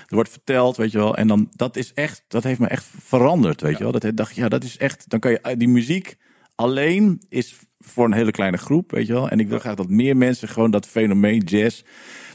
er 0.06 0.14
wordt 0.14 0.30
verteld, 0.30 0.76
weet 0.76 0.92
je 0.92 0.98
wel. 0.98 1.16
En 1.16 1.26
dan, 1.26 1.48
dat 1.52 1.76
is 1.76 1.92
echt, 1.92 2.24
dat 2.28 2.42
heeft 2.42 2.58
me 2.58 2.66
echt 2.66 2.86
veranderd, 2.98 3.60
weet 3.60 3.78
je 3.78 3.82
wel. 3.82 3.92
Dat 3.92 4.10
dacht, 4.14 4.34
ja, 4.34 4.48
dat 4.48 4.64
is 4.64 4.76
echt, 4.76 5.04
dan 5.08 5.20
kan 5.20 5.30
je, 5.30 5.56
die 5.56 5.68
muziek 5.68 6.16
alleen 6.54 7.22
is 7.28 7.56
voor 7.78 8.04
een 8.04 8.12
hele 8.12 8.30
kleine 8.30 8.56
groep, 8.56 8.90
weet 8.90 9.06
je 9.06 9.12
wel. 9.12 9.28
En 9.28 9.40
ik 9.40 9.48
wil 9.48 9.58
graag 9.58 9.74
dat 9.74 9.88
meer 9.88 10.16
mensen 10.16 10.48
gewoon 10.48 10.70
dat 10.70 10.86
fenomeen 10.86 11.40
jazz 11.40 11.82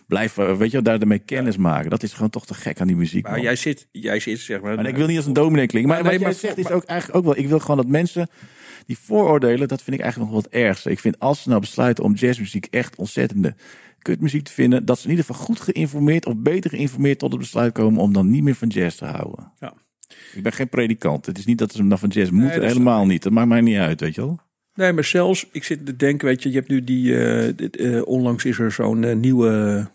blijven, 0.08 0.58
weet 0.58 0.72
je, 0.72 0.82
daar 0.82 1.00
ermee 1.00 1.20
kennis 1.20 1.58
maken. 1.58 1.90
Dat 1.90 2.04
is 2.04 2.14
gewoon 2.14 2.30
toch 2.30 2.46
te 2.46 2.54
gek 2.54 2.80
aan 2.80 2.88
die 2.88 2.96
muziek. 2.96 3.28
Maar 3.28 3.42
jij 3.42 3.56
zit, 3.56 3.88
jij 3.92 4.20
zit 4.20 4.40
zeg 4.40 4.62
maar. 4.62 4.78
En 4.78 4.86
ik 4.86 4.96
wil 4.96 5.08
niet 5.08 5.18
als 5.18 5.26
een 5.26 5.34
dominee 5.34 5.68
klinken. 5.68 5.92
Maar, 5.92 6.04
maar 6.04 6.12
wat 6.12 6.22
jij 6.22 6.34
zegt 6.34 6.58
is 6.58 6.70
ook 6.70 6.84
eigenlijk 6.84 7.20
ook 7.20 7.26
wel. 7.26 7.44
Ik 7.44 7.48
wil 7.48 7.60
gewoon 7.60 7.78
dat 7.78 7.88
mensen 7.88 8.30
die 8.86 8.98
vooroordelen, 8.98 9.68
dat 9.68 9.82
vind 9.82 9.96
ik 9.96 10.02
eigenlijk 10.02 10.32
nog 10.32 10.44
wat 10.44 10.52
ergste. 10.52 10.92
Ik 10.92 11.00
vind 11.00 11.20
als 11.20 11.42
ze 11.42 11.50
nou 11.50 11.62
besluiten 11.62 12.04
om 12.04 12.14
jazzmuziek 12.14 12.68
echt 12.70 12.96
ontzettende 12.96 13.56
kutmuziek 14.02 14.44
te 14.44 14.52
vinden, 14.52 14.86
dat 14.86 14.98
ze 14.98 15.04
in 15.04 15.10
ieder 15.10 15.26
geval 15.26 15.46
goed 15.46 15.60
geïnformeerd 15.60 16.26
of 16.26 16.38
beter 16.38 16.70
geïnformeerd 16.70 17.20
tot 17.20 17.32
het 17.32 17.40
besluit 17.40 17.74
komen 17.74 18.02
om 18.02 18.14
dan 18.14 18.30
niet 18.30 18.44
meer 18.44 18.56
van 18.56 18.68
jazz 18.68 18.98
te 18.98 19.06
houden. 19.06 19.52
Ja. 19.60 19.74
Ik 20.34 20.44
ben 20.44 20.52
geen 20.54 20.70
predikant. 20.70 21.26
Het 21.26 21.38
is 21.38 21.46
niet 21.46 21.58
dat 21.58 21.72
ze 21.72 21.88
dan 21.88 22.00
van 22.00 22.10
jazz 22.10 22.32
moeten. 22.32 22.66
Helemaal 22.66 23.06
niet. 23.06 23.24
Dat 23.24 23.32
maakt 23.32 23.48
mij 23.48 23.62
niet 23.62 23.78
uit, 23.78 24.00
weet 24.00 24.16
je 24.16 24.22
wel. 24.22 24.40
Nee, 24.74 24.94
maar 24.94 25.04
zelfs, 25.04 25.48
ik 25.52 25.64
zit 25.64 25.86
te 25.86 25.96
denken, 25.96 26.28
weet 26.28 26.44
je, 26.44 26.50
je 26.50 26.56
hebt 26.56 26.70
nu 26.70 26.84
die, 26.84 27.12
uh, 27.12 27.50
dit, 27.56 27.80
uh, 27.80 28.08
onlangs 28.08 28.46
is 28.46 28.60
er 28.60 28.72
zo'n 28.72 29.04
uh, 29.04 29.16
nieuwe 29.16 29.88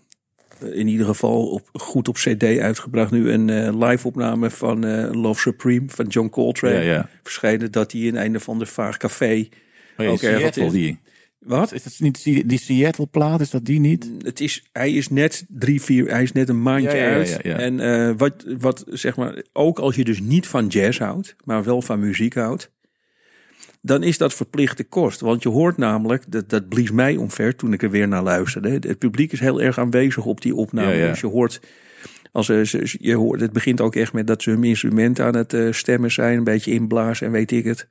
in 0.62 0.87
ieder 0.87 1.07
geval 1.07 1.49
op, 1.49 1.68
goed 1.73 2.09
op 2.09 2.14
CD 2.14 2.42
uitgebracht. 2.42 3.11
Nu 3.11 3.31
een 3.31 3.49
uh, 3.49 3.88
live 3.88 4.07
opname 4.07 4.51
van 4.51 4.85
uh, 4.85 5.11
Love 5.12 5.40
Supreme 5.40 5.85
van 5.87 6.07
John 6.07 6.29
Coltrane. 6.29 6.75
Ja, 6.75 6.81
ja. 6.81 7.09
Verschenen 7.23 7.73
dat 7.73 7.92
hij 7.92 8.01
in 8.01 8.16
een 8.16 8.40
van 8.40 8.59
de 8.59 8.66
vaag 8.66 8.96
café. 8.96 9.49
Oh, 9.96 10.11
ook 10.11 10.18
Seattle, 10.18 10.70
die. 10.70 10.99
Wat? 11.38 11.73
Is 11.73 11.83
dat 11.83 11.96
niet 11.99 12.25
die, 12.25 12.59
Seattle 12.59 13.07
plaat? 13.07 13.40
Is 13.40 13.51
dat 13.51 13.64
die 13.64 13.81
niet? 13.81 14.11
Het 14.18 14.40
is, 14.40 14.68
hij 14.73 14.92
is 14.92 15.09
net 15.09 15.44
drie, 15.49 15.83
vier, 15.83 16.11
hij 16.11 16.23
is 16.23 16.33
net 16.33 16.49
een 16.49 16.62
maandje 16.62 16.96
ja, 16.96 17.12
uit. 17.12 17.40
En 17.40 17.79
uh, 17.79 18.12
wat, 18.16 18.44
wat 18.59 18.85
zeg 18.88 19.16
maar, 19.16 19.42
ook 19.53 19.79
als 19.79 19.96
je 19.96 20.05
dus 20.05 20.20
niet 20.20 20.46
van 20.46 20.66
jazz 20.66 20.99
houdt, 20.99 21.37
maar 21.44 21.64
wel 21.64 21.83
van 21.83 22.01
muziek 22.01 22.35
houdt, 22.35 22.70
dan 23.81 24.03
is 24.03 24.19
dat 24.19 24.35
verplichte 24.35 24.85
kost. 24.85 25.21
Want 25.21 25.43
je 25.43 25.49
hoort 25.49 25.77
namelijk, 25.77 26.25
dat, 26.29 26.49
dat 26.49 26.69
blies 26.69 26.90
mij 26.90 27.16
omver 27.16 27.57
toen 27.57 27.73
ik 27.73 27.83
er 27.83 27.90
weer 27.90 28.09
naar 28.09 28.23
luisterde. 28.23 28.71
Het 28.71 28.99
publiek 28.99 29.33
is 29.33 29.40
heel 29.40 29.61
erg 29.61 29.79
aanwezig 29.79 30.25
op 30.25 30.40
die 30.40 30.55
opname. 30.55 31.09
Dus 31.09 31.21
je 31.21 31.27
hoort, 31.27 31.61
als 32.33 32.47
ze, 32.47 32.97
je 32.99 33.14
hoort, 33.14 33.40
het 33.40 33.53
begint 33.53 33.81
ook 33.81 33.95
echt 33.95 34.12
met 34.12 34.27
dat 34.27 34.43
ze 34.43 34.51
hun 34.51 34.64
instrument 34.64 35.21
aan 35.21 35.37
het 35.37 35.53
uh, 35.53 35.73
stemmen 35.73 36.11
zijn, 36.11 36.38
een 36.38 36.45
beetje 36.45 36.73
inblazen 36.73 37.27
en 37.27 37.33
weet 37.33 37.51
ik 37.51 37.64
het. 37.64 37.87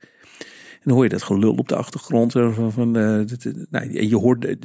En 0.70 0.86
dan 0.86 0.94
hoor 0.94 1.04
je 1.04 1.10
dat 1.10 1.22
gelul 1.22 1.54
op 1.54 1.68
de 1.68 1.76
achtergrond. 1.76 2.34
Eh, 2.34 2.54
van, 2.54 2.72
van, 2.72 2.96
uh, 2.96 3.20
nou, 3.70 4.06
je, 4.08 4.16
hoort, 4.16 4.56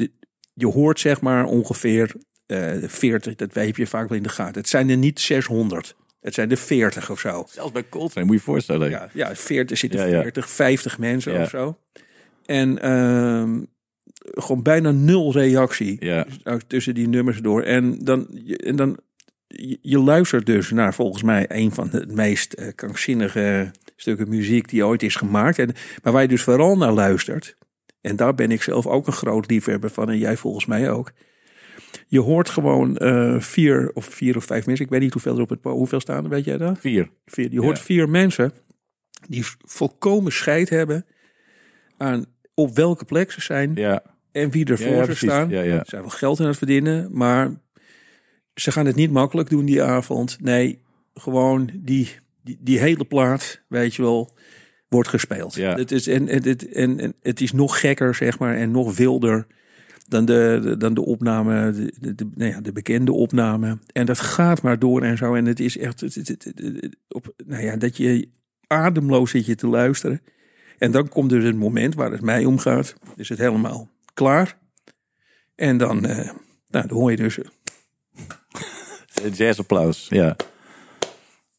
je 0.53 0.67
hoort 0.67 0.99
zeg 0.99 1.21
maar 1.21 1.45
ongeveer 1.45 2.15
uh, 2.47 2.73
40, 2.81 3.35
dat 3.35 3.53
weet 3.53 3.75
je 3.75 3.87
vaak 3.87 4.09
wel 4.09 4.17
in 4.17 4.23
de 4.23 4.29
gaten. 4.29 4.61
Het 4.61 4.69
zijn 4.69 4.89
er 4.89 4.97
niet 4.97 5.19
600. 5.19 5.95
Het 6.25 6.33
zijn 6.33 6.51
er 6.51 6.57
40 6.57 7.11
of 7.11 7.19
zo. 7.19 7.45
Zelfs 7.49 7.71
bij 7.71 7.85
Coltrane, 7.89 8.25
moet 8.25 8.35
je 8.35 8.41
je 8.41 8.45
voorstellen. 8.45 8.89
Ja, 8.89 9.09
ja 9.13 9.35
40 9.35 9.77
zitten 9.77 10.09
ja, 10.09 10.21
40, 10.21 10.49
50 10.49 10.97
mensen 10.97 11.41
of 11.41 11.49
zo. 11.49 11.77
En 12.45 12.85
uh, 12.85 13.59
gewoon 14.21 14.63
bijna 14.63 14.91
nul 14.91 15.31
reactie 15.31 15.97
ja. 15.99 16.25
tussen 16.67 16.95
die 16.95 17.07
nummers 17.07 17.39
door. 17.41 17.63
En 17.63 17.99
dan, 17.99 18.27
en 18.57 18.75
dan 18.75 18.99
je, 19.81 19.99
luistert 19.99 20.45
dus 20.45 20.71
naar 20.71 20.93
volgens 20.93 21.23
mij 21.23 21.45
een 21.47 21.71
van 21.71 21.89
de 21.89 22.05
meest 22.09 22.55
uh, 22.59 22.67
krankzinnige 22.75 23.71
stukken 23.95 24.29
muziek 24.29 24.69
die 24.69 24.85
ooit 24.85 25.03
is 25.03 25.15
gemaakt. 25.15 25.59
En, 25.59 25.73
maar 26.03 26.13
waar 26.13 26.21
je 26.21 26.27
dus 26.27 26.43
vooral 26.43 26.77
naar 26.77 26.93
luistert, 26.93 27.55
en 28.01 28.15
daar 28.15 28.35
ben 28.35 28.51
ik 28.51 28.61
zelf 28.61 28.87
ook 28.87 29.07
een 29.07 29.13
groot 29.13 29.49
liefhebber 29.49 29.89
van, 29.89 30.09
en 30.09 30.17
jij 30.17 30.37
volgens 30.37 30.65
mij 30.65 30.91
ook. 30.91 31.11
Je 32.07 32.19
hoort 32.19 32.49
gewoon 32.49 32.97
uh, 33.01 33.39
vier 33.39 33.91
of 33.93 34.05
vier 34.05 34.35
of 34.35 34.43
vijf 34.43 34.65
mensen. 34.65 34.85
Ik 34.85 34.91
weet 34.91 35.01
niet 35.01 35.13
hoeveel 35.13 35.35
er 35.35 35.41
op 35.41 35.49
het 35.49 35.59
hoeveel 35.63 35.99
staan, 35.99 36.29
weet 36.29 36.45
jij 36.45 36.57
dat? 36.57 36.79
Vier. 36.79 37.09
vier. 37.25 37.51
Je 37.51 37.61
hoort 37.61 37.79
vier 37.79 38.09
mensen 38.09 38.53
die 39.27 39.43
volkomen 39.57 40.31
scheid 40.31 40.69
hebben 40.69 41.05
aan 41.97 42.25
op 42.53 42.75
welke 42.75 43.05
plek 43.05 43.31
ze 43.31 43.41
zijn 43.41 43.71
ja. 43.75 44.03
en 44.31 44.51
wie 44.51 44.65
er 44.65 44.77
voor 44.77 45.05
ze 45.05 45.15
staan. 45.15 45.49
Ze 45.49 45.81
zijn 45.85 46.01
wel 46.01 46.09
geld 46.09 46.39
aan 46.39 46.47
het 46.47 46.57
verdienen, 46.57 47.09
maar 47.11 47.53
ze 48.55 48.71
gaan 48.71 48.85
het 48.85 48.95
niet 48.95 49.11
makkelijk 49.11 49.49
doen 49.49 49.65
die 49.65 49.83
avond. 49.83 50.37
Nee, 50.41 50.81
gewoon 51.13 51.69
die, 51.73 52.09
die, 52.43 52.57
die 52.59 52.79
hele 52.79 53.05
plaat, 53.05 53.61
weet 53.67 53.95
je 53.95 54.01
wel, 54.01 54.33
wordt 54.89 55.09
gespeeld. 55.09 55.55
Ja. 55.55 55.75
Het 55.75 55.91
is, 55.91 56.07
en, 56.07 56.27
en, 56.27 56.57
en, 56.73 56.99
en 56.99 57.13
het 57.21 57.41
is 57.41 57.51
nog 57.51 57.79
gekker, 57.79 58.15
zeg 58.15 58.39
maar, 58.39 58.55
en 58.55 58.71
nog 58.71 58.95
wilder 58.95 59.47
dan 60.07 60.25
de, 60.25 60.75
dan 60.77 60.93
de 60.93 61.05
opname, 61.05 61.71
de, 61.99 62.15
de, 62.15 62.29
nou 62.35 62.51
ja, 62.51 62.61
de 62.61 62.71
bekende 62.71 63.11
opname. 63.11 63.79
En 63.91 64.05
dat 64.05 64.19
gaat 64.19 64.61
maar 64.61 64.79
door 64.79 65.01
en 65.01 65.17
zo. 65.17 65.33
En 65.33 65.45
het 65.45 65.59
is 65.59 65.77
echt, 65.77 65.99
het, 65.99 66.15
het, 66.15 66.53
op, 67.07 67.33
nou 67.45 67.63
ja, 67.63 67.75
dat 67.75 67.97
je 67.97 68.29
ademloos 68.67 69.31
zit 69.31 69.45
je 69.45 69.55
te 69.55 69.67
luisteren. 69.67 70.21
En 70.77 70.91
dan 70.91 71.09
komt 71.09 71.29
dus 71.29 71.43
het 71.43 71.55
moment 71.55 71.95
waar 71.95 72.11
het 72.11 72.21
mij 72.21 72.45
om 72.45 72.59
gaat. 72.59 72.95
Is 73.15 73.29
het 73.29 73.39
helemaal 73.39 73.89
klaar. 74.13 74.57
En 75.55 75.77
dan, 75.77 76.09
uh, 76.09 76.15
nou, 76.67 76.87
dan 76.87 76.89
hoor 76.89 77.11
je 77.11 77.17
dus... 77.17 77.39
Jazzapplaus, 79.33 80.07
ja. 80.09 80.35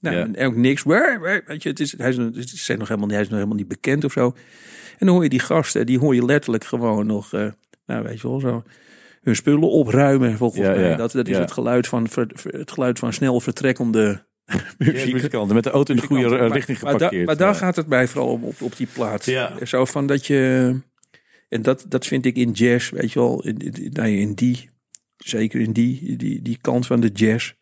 Nou, 0.01 0.17
ja. 0.17 0.29
en 0.33 0.47
ook 0.47 0.57
niks. 0.57 0.83
Weet 0.83 1.63
je, 1.63 1.69
het 1.69 1.81
is, 1.81 1.99
hij, 1.99 2.09
is, 2.09 2.17
het 2.17 2.37
is 2.37 2.73
nog 2.79 2.89
helemaal, 2.89 3.09
hij 3.09 3.21
is 3.21 3.29
nog 3.29 3.35
helemaal 3.35 3.57
niet 3.57 3.69
bekend 3.69 4.05
of 4.05 4.13
zo. 4.13 4.35
En 4.99 5.07
dan 5.07 5.09
hoor 5.09 5.23
je 5.23 5.29
die 5.29 5.41
gasten, 5.41 5.87
die 5.87 5.99
hoor 5.99 6.15
je 6.15 6.25
letterlijk 6.25 6.65
gewoon 6.65 7.07
nog... 7.07 7.35
Uh, 7.35 7.51
nou, 7.87 8.03
weet 8.03 8.21
je 8.21 8.29
wel, 8.29 8.41
zo 8.41 8.63
hun 9.23 9.37
spullen 9.37 9.71
opruimen. 9.71 10.37
Volgens 10.37 10.63
Ja, 10.63 10.71
mij. 10.75 10.89
ja, 10.89 10.97
Dat, 10.97 11.13
dat 11.13 11.29
is 11.29 11.35
ja. 11.35 11.41
het, 11.41 11.53
geluid 11.53 11.87
van, 11.87 12.09
het 12.45 12.71
geluid 12.71 12.99
van 12.99 13.13
snel 13.13 13.41
vertrekkende 13.41 14.25
muzikanten 14.79 15.55
met 15.55 15.65
de 15.65 15.71
auto 15.71 15.95
in 15.95 16.01
de 16.01 16.07
goede 16.07 16.29
Maar- 16.29 16.49
richting 16.53 16.81
maar, 16.81 16.93
da- 16.93 16.99
geparkeerd. 16.99 17.27
maar 17.27 17.37
daar 17.37 17.53
Ja. 17.53 17.59
gaat 17.59 17.77
het 17.77 17.87
mij 17.87 18.09
vooral 18.09 18.31
om 18.33 18.43
op, 18.45 18.63
op 18.63 18.77
die 18.77 18.89
plaat. 18.93 19.25
Ja. 19.25 19.65
Zo 19.65 19.85
van 19.85 20.07
dat 20.07 20.27
je. 20.27 20.75
En 21.49 21.63
dat, 21.63 21.85
dat 21.89 22.07
vind 22.07 22.25
ik 22.27 22.37
in 22.37 22.51
jazz, 22.51 22.91
weet 22.91 23.13
je 23.13 23.19
wel. 23.19 23.43
In, 23.45 23.57
in, 23.59 23.91
nou 23.93 24.09
in 24.09 24.35
die, 24.35 24.69
zeker 25.17 25.61
in 25.61 25.73
die, 25.73 26.17
die, 26.17 26.43
die 26.43 26.59
kant 26.61 26.87
van 26.87 27.01
de 27.01 27.09
jazz. 27.15 27.53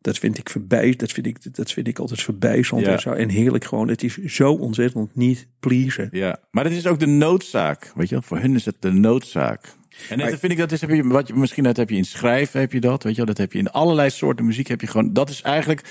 Dat 0.00 0.18
vind 0.18 0.38
ik 0.38 0.50
voorbij. 0.50 0.94
Dat 0.96 1.12
vind 1.12 1.26
ik, 1.26 1.54
dat 1.54 1.72
vind 1.72 1.86
ik 1.88 1.98
altijd 1.98 2.22
voorbijzond 2.22 2.84
Ja. 2.84 2.92
en 2.92 3.00
zo. 3.00 3.12
En 3.12 3.28
heerlijk 3.28 3.64
gewoon. 3.64 3.88
Het 3.88 4.02
is 4.02 4.16
zo 4.16 4.52
ontzettend 4.52 5.16
niet 5.16 5.48
pleasen. 5.60 6.08
Ja, 6.10 6.38
maar 6.50 6.64
het 6.64 6.72
is 6.72 6.86
ook 6.86 6.98
de 6.98 7.06
noodzaak. 7.06 7.92
Weet 7.94 8.08
je 8.08 8.14
wel, 8.14 8.24
voor 8.24 8.38
hun 8.38 8.54
is 8.54 8.64
het 8.64 8.76
de 8.78 8.92
noodzaak. 8.92 9.74
En 10.08 10.18
dat 10.18 10.38
vind 10.38 10.52
ik 10.52 10.58
dat 10.58 10.72
is, 10.72 10.80
heb 10.80 10.90
je, 10.90 11.08
wat 11.08 11.28
je, 11.28 11.34
misschien 11.34 11.64
dat 11.64 11.76
heb 11.76 11.90
je 11.90 11.96
in 11.96 12.04
schrijven, 12.04 12.60
heb 12.60 12.72
je 12.72 12.80
dat, 12.80 13.02
weet 13.02 13.12
je 13.12 13.18
wel, 13.18 13.26
dat 13.26 13.38
heb 13.38 13.52
je 13.52 13.58
in 13.58 13.70
allerlei 13.70 14.10
soorten 14.10 14.44
muziek, 14.44 14.66
heb 14.66 14.80
je 14.80 14.86
gewoon, 14.86 15.12
dat 15.12 15.30
is 15.30 15.42
eigenlijk 15.42 15.88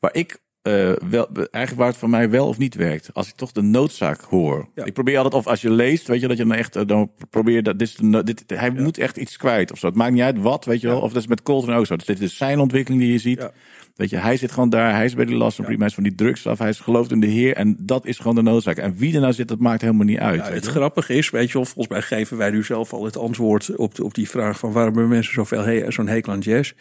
waar 0.00 0.14
ik 0.14 0.38
eh, 0.70 1.08
wel, 1.10 1.28
eigenlijk 1.32 1.76
waar 1.76 1.86
het 1.86 1.96
voor 1.96 2.10
mij 2.10 2.30
wel 2.30 2.46
of 2.46 2.58
niet 2.58 2.74
werkt. 2.74 3.14
Als 3.14 3.28
ik 3.28 3.34
toch 3.34 3.52
de 3.52 3.62
noodzaak 3.62 4.20
hoor. 4.20 4.68
Ja. 4.74 4.84
Ik 4.84 4.92
probeer 4.92 5.16
altijd, 5.16 5.34
of 5.34 5.46
als 5.46 5.60
je 5.60 5.70
leest, 5.70 6.06
weet 6.06 6.20
je, 6.20 6.28
dat 6.28 6.36
je 6.36 6.44
dan 6.44 6.56
echt, 6.56 6.76
eh, 6.76 6.86
dan 6.86 7.10
probeer 7.30 7.62
dat, 7.62 7.78
dit, 7.78 7.88
is 7.88 7.94
de 7.94 8.22
dit, 8.22 8.44
hij 8.46 8.70
moet 8.70 8.98
echt 8.98 9.16
iets 9.16 9.36
kwijt 9.36 9.72
of 9.72 9.78
zo. 9.78 9.86
Het 9.86 9.94
maakt 9.94 10.12
niet 10.12 10.22
uit 10.22 10.38
wat, 10.38 10.64
weet 10.64 10.80
je 10.80 10.86
wel, 10.86 11.00
of 11.00 11.12
dat 11.12 11.22
is 11.22 11.28
met 11.28 11.42
Coltrane 11.42 11.78
ook 11.78 11.86
zo. 11.86 11.96
Dus 11.96 12.06
dit 12.06 12.20
is 12.20 12.36
zijn 12.36 12.58
ontwikkeling 12.58 13.02
die 13.02 13.12
je 13.12 13.18
ziet. 13.18 13.38
Ja. 13.38 13.50
Weet 13.96 14.10
je, 14.10 14.16
hij 14.16 14.36
zit 14.36 14.52
gewoon 14.52 14.70
daar, 14.70 14.94
hij 14.94 15.04
is 15.04 15.14
bij 15.14 15.24
de 15.24 15.34
last 15.34 15.56
van 15.56 15.64
prima, 15.64 15.78
hij 15.78 15.88
is 15.88 15.94
van 15.94 16.02
die 16.02 16.14
drugs 16.14 16.46
af, 16.46 16.58
hij 16.58 16.68
is 16.68 16.80
gelooft 16.80 17.10
in 17.10 17.20
de 17.20 17.26
Heer 17.26 17.54
en 17.54 17.76
dat 17.80 18.06
is 18.06 18.18
gewoon 18.18 18.34
de 18.34 18.42
noodzaak. 18.42 18.76
En 18.76 18.96
wie 18.96 19.14
er 19.14 19.20
nou 19.20 19.32
zit, 19.32 19.48
dat 19.48 19.58
maakt 19.58 19.80
helemaal 19.80 20.06
niet 20.06 20.18
uit. 20.18 20.46
Ja, 20.46 20.52
het 20.52 20.66
grappige 20.66 21.14
is, 21.14 21.30
weet 21.30 21.46
je 21.46 21.52
wel, 21.52 21.64
volgens 21.64 21.88
mij 21.88 22.02
geven 22.02 22.36
wij 22.36 22.50
nu 22.50 22.64
zelf 22.64 22.92
al 22.92 23.04
het 23.04 23.16
antwoord 23.16 23.76
op, 23.76 24.00
op 24.00 24.14
die 24.14 24.28
vraag 24.28 24.58
van 24.58 24.72
waarom 24.72 24.94
hebben 24.94 25.12
mensen 25.12 25.34
zoveel 25.34 25.62
he 25.62 25.90
zo'n 25.90 26.08
hekel 26.08 26.32
aan 26.32 26.38
jazz. 26.38 26.72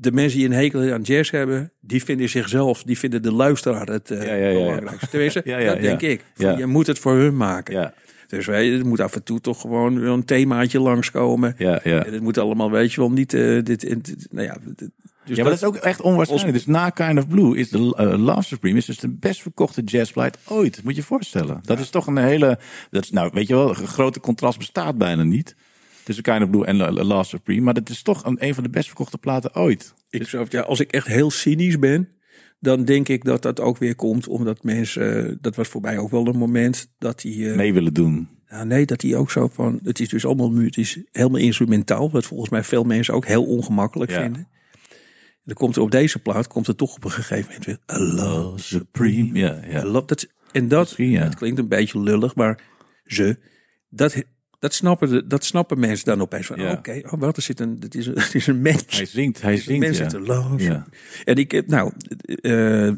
De 0.00 0.12
mensen 0.12 0.38
die 0.38 0.48
een 0.48 0.54
hekel 0.54 0.92
aan 0.92 1.02
jazz 1.02 1.30
hebben, 1.30 1.72
die 1.80 2.04
vinden 2.04 2.28
zichzelf, 2.28 2.82
die 2.82 2.98
vinden 2.98 3.22
de 3.22 3.32
luisteraar 3.32 3.86
het 3.86 4.10
eh, 4.10 4.26
Ja, 4.26 4.34
ja, 4.34 4.48
ja, 4.48 4.58
belangrijkste. 4.58 5.08
Tenminste, 5.08 5.42
dat 5.66 5.80
denk 5.80 6.00
ik. 6.00 6.24
Je 6.36 6.66
moet 6.66 6.86
het 6.86 6.98
voor 6.98 7.14
hun 7.16 7.36
maken. 7.36 7.74
Dus 8.26 8.46
wij, 8.46 8.72
er 8.78 8.86
moet 8.86 9.00
af 9.00 9.14
en 9.14 9.22
toe 9.22 9.40
toch 9.40 9.60
gewoon 9.60 9.96
een 9.96 10.24
themaatje 10.24 10.80
langskomen. 10.80 11.54
ja, 11.58 11.80
ja. 11.84 12.04
En 12.04 12.12
het 12.12 12.22
moet 12.22 12.38
allemaal, 12.38 12.70
weet 12.70 12.92
je 12.92 13.00
wel, 13.00 13.10
niet 13.10 13.34
eh, 13.34 13.62
dit, 13.62 13.96
nou 14.30 14.46
ja. 14.46 14.56
dit- 14.76 14.90
Dus 15.24 15.36
ja, 15.36 15.42
maar 15.42 15.52
dat 15.52 15.60
is 15.62 15.66
ook 15.68 15.76
echt 15.76 16.00
onwaarschijnlijk. 16.00 16.52
Dus 16.52 16.66
na 16.66 16.90
Kind 16.90 17.18
of 17.18 17.28
Blue 17.28 17.56
is 17.56 17.68
de 17.70 17.94
eh, 17.96 18.18
Love 18.24 18.42
Supreme 18.42 18.76
is 18.78 18.84
dus 18.84 18.98
de 18.98 19.08
best 19.08 19.42
verkochte 19.42 19.82
jazzplaat 19.82 20.38
ooit. 20.48 20.80
Moet 20.82 20.94
je 20.94 21.00
je 21.00 21.06
voorstellen. 21.06 21.60
Dat 21.64 21.78
is 21.78 21.90
toch 21.90 22.06
een 22.06 22.16
hele, 22.16 22.58
dat 22.90 23.02
is, 23.02 23.10
nou 23.10 23.30
weet 23.32 23.46
je 23.48 23.54
wel, 23.54 23.68
een 23.68 23.74
grote 23.86 24.20
contrast 24.20 24.58
bestaat 24.58 24.98
bijna 24.98 25.22
niet. 25.22 25.54
Tussen 26.04 26.24
Kind 26.24 26.42
of 26.42 26.50
Blue 26.50 26.64
en 26.66 26.76
La- 26.76 26.92
La- 26.92 27.04
Love 27.04 27.28
Supreme. 27.28 27.60
Maar 27.60 27.74
dat 27.74 27.88
is 27.88 28.02
toch 28.02 28.24
een, 28.24 28.36
een 28.46 28.54
van 28.54 28.62
de 28.64 28.70
best 28.70 28.86
verkochte 28.86 29.18
platen 29.18 29.54
ooit. 29.54 29.94
Ik 30.10 30.28
zou, 30.28 30.46
ja, 30.48 30.60
als 30.60 30.80
ik 30.80 30.92
echt 30.92 31.06
heel 31.06 31.30
cynisch 31.30 31.78
ben, 31.78 32.08
dan 32.60 32.84
denk 32.84 33.08
ik 33.08 33.24
dat 33.24 33.42
dat 33.42 33.60
ook 33.60 33.78
weer 33.78 33.94
komt 33.94 34.28
omdat 34.28 34.62
mensen, 34.64 35.38
dat 35.40 35.56
was 35.56 35.68
voor 35.68 35.80
mij 35.80 35.98
ook 35.98 36.10
wel 36.10 36.26
een 36.26 36.38
moment 36.38 36.88
dat 36.98 37.20
die, 37.20 37.50
eh, 37.50 37.56
Mee 37.56 37.72
willen 37.72 37.94
doen. 37.94 38.28
nou, 38.48 38.66
nee, 38.66 38.86
dat 38.86 39.00
die 39.00 39.16
ook 39.16 39.30
zo 39.30 39.48
van, 39.48 39.80
het 39.82 40.00
is 40.00 40.08
dus 40.08 40.24
allemaal, 40.26 40.54
het 40.54 40.76
is 40.76 40.98
helemaal 41.12 41.40
instrumentaal, 41.40 42.10
wat 42.10 42.24
volgens 42.26 42.50
mij 42.50 42.62
veel 42.64 42.84
mensen 42.84 43.14
ook 43.14 43.26
heel 43.26 43.44
ongemakkelijk 43.44 44.10
Ja. 44.10 44.20
vinden. 44.22 44.40
En 44.40 45.48
dan 45.48 45.56
komt 45.56 45.76
er 45.76 45.82
op 45.82 45.90
deze 45.90 46.18
plaat, 46.18 46.46
komt 46.48 46.66
er 46.68 46.76
toch 46.76 46.94
op 46.96 47.04
een 47.04 47.10
gegeven 47.10 47.44
moment 47.46 47.64
weer, 47.64 47.78
a 47.90 47.98
love 47.98 48.58
Supreme. 48.62 49.38
Ja, 49.38 49.64
I 49.64 49.70
ja. 49.70 49.84
love 49.84 50.04
that. 50.06 50.26
En 50.52 50.68
dat, 50.68 50.94
ja. 50.96 51.22
het 51.22 51.34
klinkt 51.34 51.58
een 51.58 51.68
beetje 51.68 52.00
lullig, 52.00 52.34
maar 52.34 52.60
ze, 53.04 53.38
dat, 53.88 54.22
dat, 54.62 54.74
snappen, 54.74 55.08
de, 55.08 55.26
dat 55.26 55.44
snappen 55.44 55.78
mensen 55.78 56.04
dan 56.06 56.20
opeens 56.20 56.46
van, 56.46 56.60
Ja. 56.60 56.72
oké, 56.72 57.00
oh, 57.04 57.12
wat, 57.20 57.36
er 57.36 57.42
zit 57.42 57.60
een, 57.60 57.76
het 57.80 57.94
is 57.94 58.06
een, 58.06 58.18
het 58.26 58.34
is 58.34 58.46
een 58.46 58.62
mens. 58.62 58.84
Hij 58.88 59.06
zingt, 59.06 59.42
hij 59.42 59.52
is 59.52 59.58
een 59.58 59.64
zingt. 59.64 59.80
mens 59.80 59.98
Ja. 59.98 60.02
zit 60.10 60.12
te 60.12 60.20
love. 60.32 60.62
Ja. 60.64 60.86
En 61.24 61.36
ik 61.36 61.50
heb, 61.50 61.66
nou, 61.66 61.92
eh, 62.26 62.90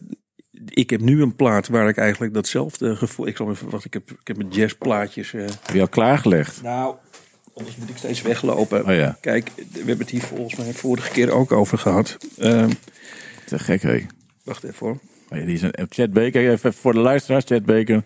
ik 0.68 0.90
heb 0.90 1.00
nu 1.00 1.22
een 1.22 1.34
plaat 1.36 1.68
waar 1.68 1.88
ik 1.88 1.96
eigenlijk 1.96 2.34
datzelfde 2.34 2.96
gevoel, 2.96 3.26
ik 3.26 3.36
zal 3.36 3.50
even 3.50 3.70
wachten, 3.70 3.86
ik 3.86 3.92
heb, 3.94 4.18
ik 4.20 4.26
heb 4.26 4.36
mijn 4.36 4.48
jazzplaatjes, 4.48 5.32
eh, 5.34 5.40
Heb 5.40 5.74
je 5.74 5.80
al 5.80 5.88
klaargelegd? 5.88 6.62
nou, 6.62 6.94
anders 7.54 7.76
moet 7.76 7.88
ik 7.88 7.96
steeds 7.96 8.22
weglopen. 8.22 8.84
Oh 8.86 8.94
ja. 8.94 9.16
Kijk, 9.20 9.50
we 9.56 9.78
hebben 9.78 9.98
het 9.98 10.10
hier 10.10 10.22
volgens 10.22 10.56
mij 10.56 10.72
vorige 10.72 11.10
keer 11.10 11.30
ook 11.30 11.52
over 11.52 11.78
gehad. 11.78 12.16
Eh, 12.38 12.66
Te 13.46 13.58
gek, 13.58 13.82
hé. 13.82 14.06
wacht 14.42 14.64
even 14.64 14.86
hoor. 14.86 14.98
Oh 15.30 15.38
ja, 15.38 15.44
die 15.44 15.54
is 15.54 15.62
een 15.62 15.86
Chad 15.88 16.12
Baker. 16.12 16.50
Even 16.50 16.74
voor 16.74 16.92
de 16.92 16.98
luisteraars, 16.98 17.44
Chad 17.44 17.64
Baker. 17.64 18.02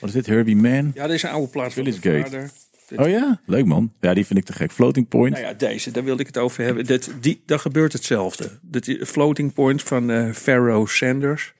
Wat 0.00 0.08
is 0.08 0.14
dit? 0.14 0.26
Herbie 0.26 0.56
Man? 0.56 0.90
Ja, 0.94 1.06
deze 1.06 1.28
oude 1.28 1.48
plaat 1.48 1.72
van 1.72 1.84
Village 1.84 2.00
Gate. 2.02 2.22
vader. 2.30 2.50
Oh 2.96 3.08
ja? 3.08 3.40
Leuk 3.46 3.64
man. 3.64 3.92
Ja, 4.00 4.14
die 4.14 4.26
vind 4.26 4.38
ik 4.38 4.44
te 4.44 4.52
gek. 4.52 4.72
Floating 4.72 5.08
Point. 5.08 5.34
Nou 5.34 5.46
ja, 5.46 5.52
deze, 5.52 5.90
daar 5.90 6.04
wilde 6.04 6.20
ik 6.20 6.26
het 6.26 6.38
over 6.38 6.64
hebben. 6.64 6.86
Dat, 6.86 7.10
die, 7.20 7.42
daar 7.46 7.58
gebeurt 7.58 7.92
hetzelfde. 7.92 8.58
Dat 8.62 8.84
Floating 9.00 9.52
Point 9.52 9.82
van 9.82 10.10
eh 10.10 10.32
Pharaoh 10.32 10.86
Sanders. 10.86 11.54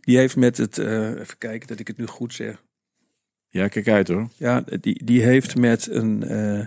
Die 0.00 0.16
heeft 0.16 0.36
met 0.36 0.56
het, 0.56 0.78
eh, 0.78 1.08
even 1.10 1.38
kijken 1.38 1.68
dat 1.68 1.80
ik 1.80 1.86
het 1.86 1.96
nu 1.96 2.06
goed 2.06 2.34
zeg. 2.34 2.62
Ja, 3.48 3.68
kijk 3.68 3.88
uit 3.88 4.08
hoor. 4.08 4.28
Ja, 4.36 4.64
die, 4.80 5.04
die 5.04 5.22
heeft 5.22 5.56
met 5.56 5.88
een, 5.90 6.22
eh, 6.22 6.66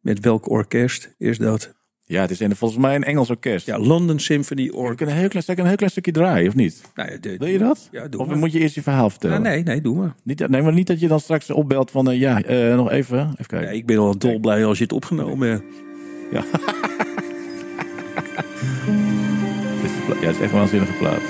met 0.00 0.20
welk 0.20 0.48
orkest 0.48 1.14
is 1.18 1.38
dat? 1.38 1.74
Ja, 2.08 2.20
het 2.20 2.30
is 2.30 2.40
een, 2.40 2.56
volgens 2.56 2.80
mij 2.80 2.94
een 2.94 3.04
Engels 3.04 3.30
orkest. 3.30 3.66
Ja, 3.66 3.78
London 3.78 4.18
Symphony 4.18 4.68
Orchestra. 4.68 5.06
een 5.06 5.12
heel 5.16 5.28
klein, 5.28 5.44
een 5.58 5.66
heel 5.66 5.76
klein 5.76 5.90
stukje 5.90 6.12
draaien, 6.12 6.48
of 6.48 6.54
niet? 6.54 6.80
Nou, 6.94 7.10
ja, 7.10 7.16
de- 7.20 7.36
Wil 7.38 7.48
je 7.48 7.58
dat? 7.58 7.88
Ja, 7.92 8.08
doe 8.08 8.20
of 8.20 8.26
maar. 8.26 8.36
moet 8.36 8.52
je 8.52 8.58
eerst 8.58 8.74
je 8.74 8.82
verhaal 8.82 9.10
vertellen? 9.10 9.36
Ja, 9.36 9.42
nee, 9.42 9.62
nee, 9.62 9.80
doe 9.80 9.96
maar. 9.96 10.14
Niet, 10.22 10.48
nee, 10.48 10.62
maar 10.62 10.72
niet 10.72 10.86
dat 10.86 11.00
je 11.00 11.08
dan 11.08 11.20
straks 11.20 11.50
opbelt 11.50 11.90
van, 11.90 12.10
eh, 12.10 12.18
ja, 12.20 12.42
eh, 12.42 12.76
nog 12.76 12.90
even. 12.90 13.18
Even 13.32 13.46
kijken. 13.46 13.74
Ik 13.74 13.86
ben 13.86 13.98
al 13.98 14.18
dolblij 14.18 14.64
als 14.64 14.78
je 14.78 14.84
het 14.84 14.92
opgenomen 14.92 15.48
hebt. 15.50 15.64
Ja. 16.32 16.44
Ja, 20.20 20.26
het 20.26 20.34
is 20.36 20.40
echt 20.42 20.52
een 20.52 20.58
waanzinnige 20.58 20.92
plaat. 20.92 21.20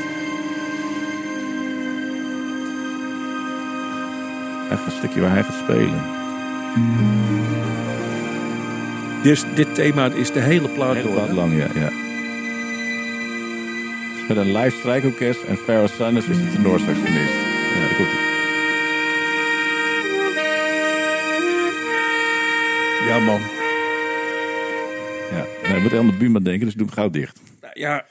Echt 4.71 4.87
een 4.87 4.93
stukje 4.99 5.21
waar 5.21 5.31
hij 5.31 5.43
gaat 5.43 5.55
spelen. 5.55 6.01
Dus 9.27 9.45
dit 9.55 9.75
thema 9.75 10.12
is 10.12 10.33
de 10.33 10.41
hele 10.41 10.69
plaat 10.69 10.95
Hele 10.95 11.09
door. 11.09 11.17
plaat 11.17 11.33
lang, 11.33 11.57
ja. 11.57 11.69
ja. 11.75 11.91
Met 14.29 14.37
een 14.37 14.53
live 14.53 14.77
strijkorkest 14.79 15.43
en 15.43 15.57
Pharaoh 15.57 15.89
Sanders 15.89 16.27
is 16.27 16.37
de 16.37 16.51
tenorsaxofonist. 16.51 17.33
Ja, 17.33 17.87
hij. 17.89 18.07
Ja, 23.09 23.19
man. 23.19 23.41
Ja, 25.31 25.47
nou, 25.62 25.75
je 25.75 25.81
moet 25.83 25.91
helemaal 25.91 26.17
Buma 26.19 26.39
denken, 26.39 26.67
dus 26.67 26.75
doe 26.75 26.87
hem 26.87 26.95
gauw 26.95 27.11
dicht. 27.11 27.41
Nou 27.61 27.81
ja, 27.81 28.07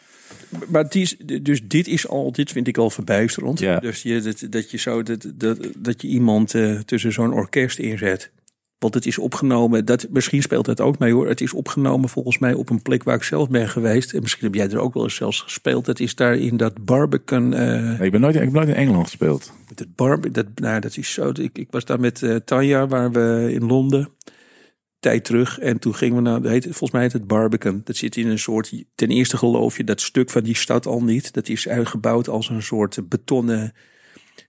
maar 0.68 0.84
het 0.84 0.96
is, 0.96 1.16
dus 1.42 1.62
dit 1.64 1.88
is 1.88 2.08
al, 2.08 2.32
dit 2.32 2.52
vind 2.52 2.68
ik 2.68 2.78
al 2.78 2.90
verbijsterend. 2.90 3.60
Ja. 3.60 3.80
Dus 3.80 4.02
je, 4.02 4.22
dat, 4.22 4.48
dat 4.50 4.72
je 4.72 4.78
zo, 4.78 5.04
dat, 5.04 5.32
dat, 5.36 5.58
dat 5.76 6.02
je 6.02 6.08
iemand 6.08 6.56
eh, 6.56 6.80
tussen 6.80 7.14
zo'n 7.14 7.34
orkest 7.34 7.80
inzet. 7.80 8.32
Want 8.80 8.94
het 8.94 9.06
is 9.06 9.18
opgenomen, 9.18 9.86
dat, 9.86 10.08
misschien 10.10 10.42
speelt 10.42 10.66
het 10.66 10.82
ook 10.82 11.00
mee 11.00 11.14
hoor. 11.14 11.28
Het 11.28 11.42
is 11.42 11.54
opgenomen 11.54 12.10
volgens 12.10 12.38
mij 12.38 12.54
op 12.54 12.70
een 12.70 12.82
plek 12.82 13.04
waar 13.04 13.16
ik 13.16 13.24
zelf 13.24 13.50
ben 13.50 13.70
geweest. 13.70 14.14
En 14.14 14.22
misschien 14.22 14.44
heb 14.46 14.56
jij 14.56 14.70
er 14.70 14.80
ook 14.80 14.94
wel 14.94 15.04
eens 15.04 15.16
zelfs 15.16 15.42
gespeeld. 15.42 15.86
Dat 15.86 16.00
is 16.00 16.16
daar 16.16 16.36
in 16.38 16.58
dat 16.58 16.86
Barbican. 16.86 17.54
eh 17.54 17.98
Nee, 17.98 18.06
ik, 18.06 18.12
ben 18.12 18.22
nooit, 18.22 18.36
ik 18.36 18.42
heb 18.42 18.52
nooit 18.52 18.68
in 18.68 18.74
Engeland 18.74 19.06
gespeeld. 19.06 19.54
dat 19.76 19.96
barbe, 19.96 20.32
dat, 20.32 20.46
nou, 20.56 20.80
dat 20.80 20.98
is 20.98 21.14
zo. 21.14 21.30
Ik, 21.34 21.58
ik 21.58 21.68
was 21.72 21.86
daar 21.86 22.00
met 22.00 22.24
eh, 22.24 22.36
Tanja, 22.36 22.88
waar 22.88 23.12
we 23.12 23.50
in 23.52 23.66
Londen. 23.66 24.10
Tijd 25.00 25.26
terug. 25.26 25.60
En 25.60 25.80
toen 25.80 25.96
gingen 25.96 26.16
we 26.16 26.22
naar, 26.22 26.42
dat 26.42 26.52
heet, 26.52 26.64
volgens 26.64 26.92
mij 26.92 27.02
heet 27.02 27.14
het 27.14 27.28
Barbican. 27.28 27.82
Dat 27.84 27.96
zit 27.96 28.16
in 28.16 28.28
een 28.28 28.40
soort, 28.40 28.84
ten 28.96 29.10
eerste 29.10 29.38
geloof 29.38 29.78
je 29.78 29.84
dat 29.84 30.02
stuk 30.02 30.30
van 30.30 30.44
die 30.44 30.56
stad 30.56 30.86
al 30.86 31.04
niet. 31.04 31.34
Dat 31.34 31.50
is 31.50 31.68
uitgebouwd 31.68 32.28
als 32.28 32.50
een 32.50 32.64
soort 32.64 33.10
betonnen, 33.10 33.74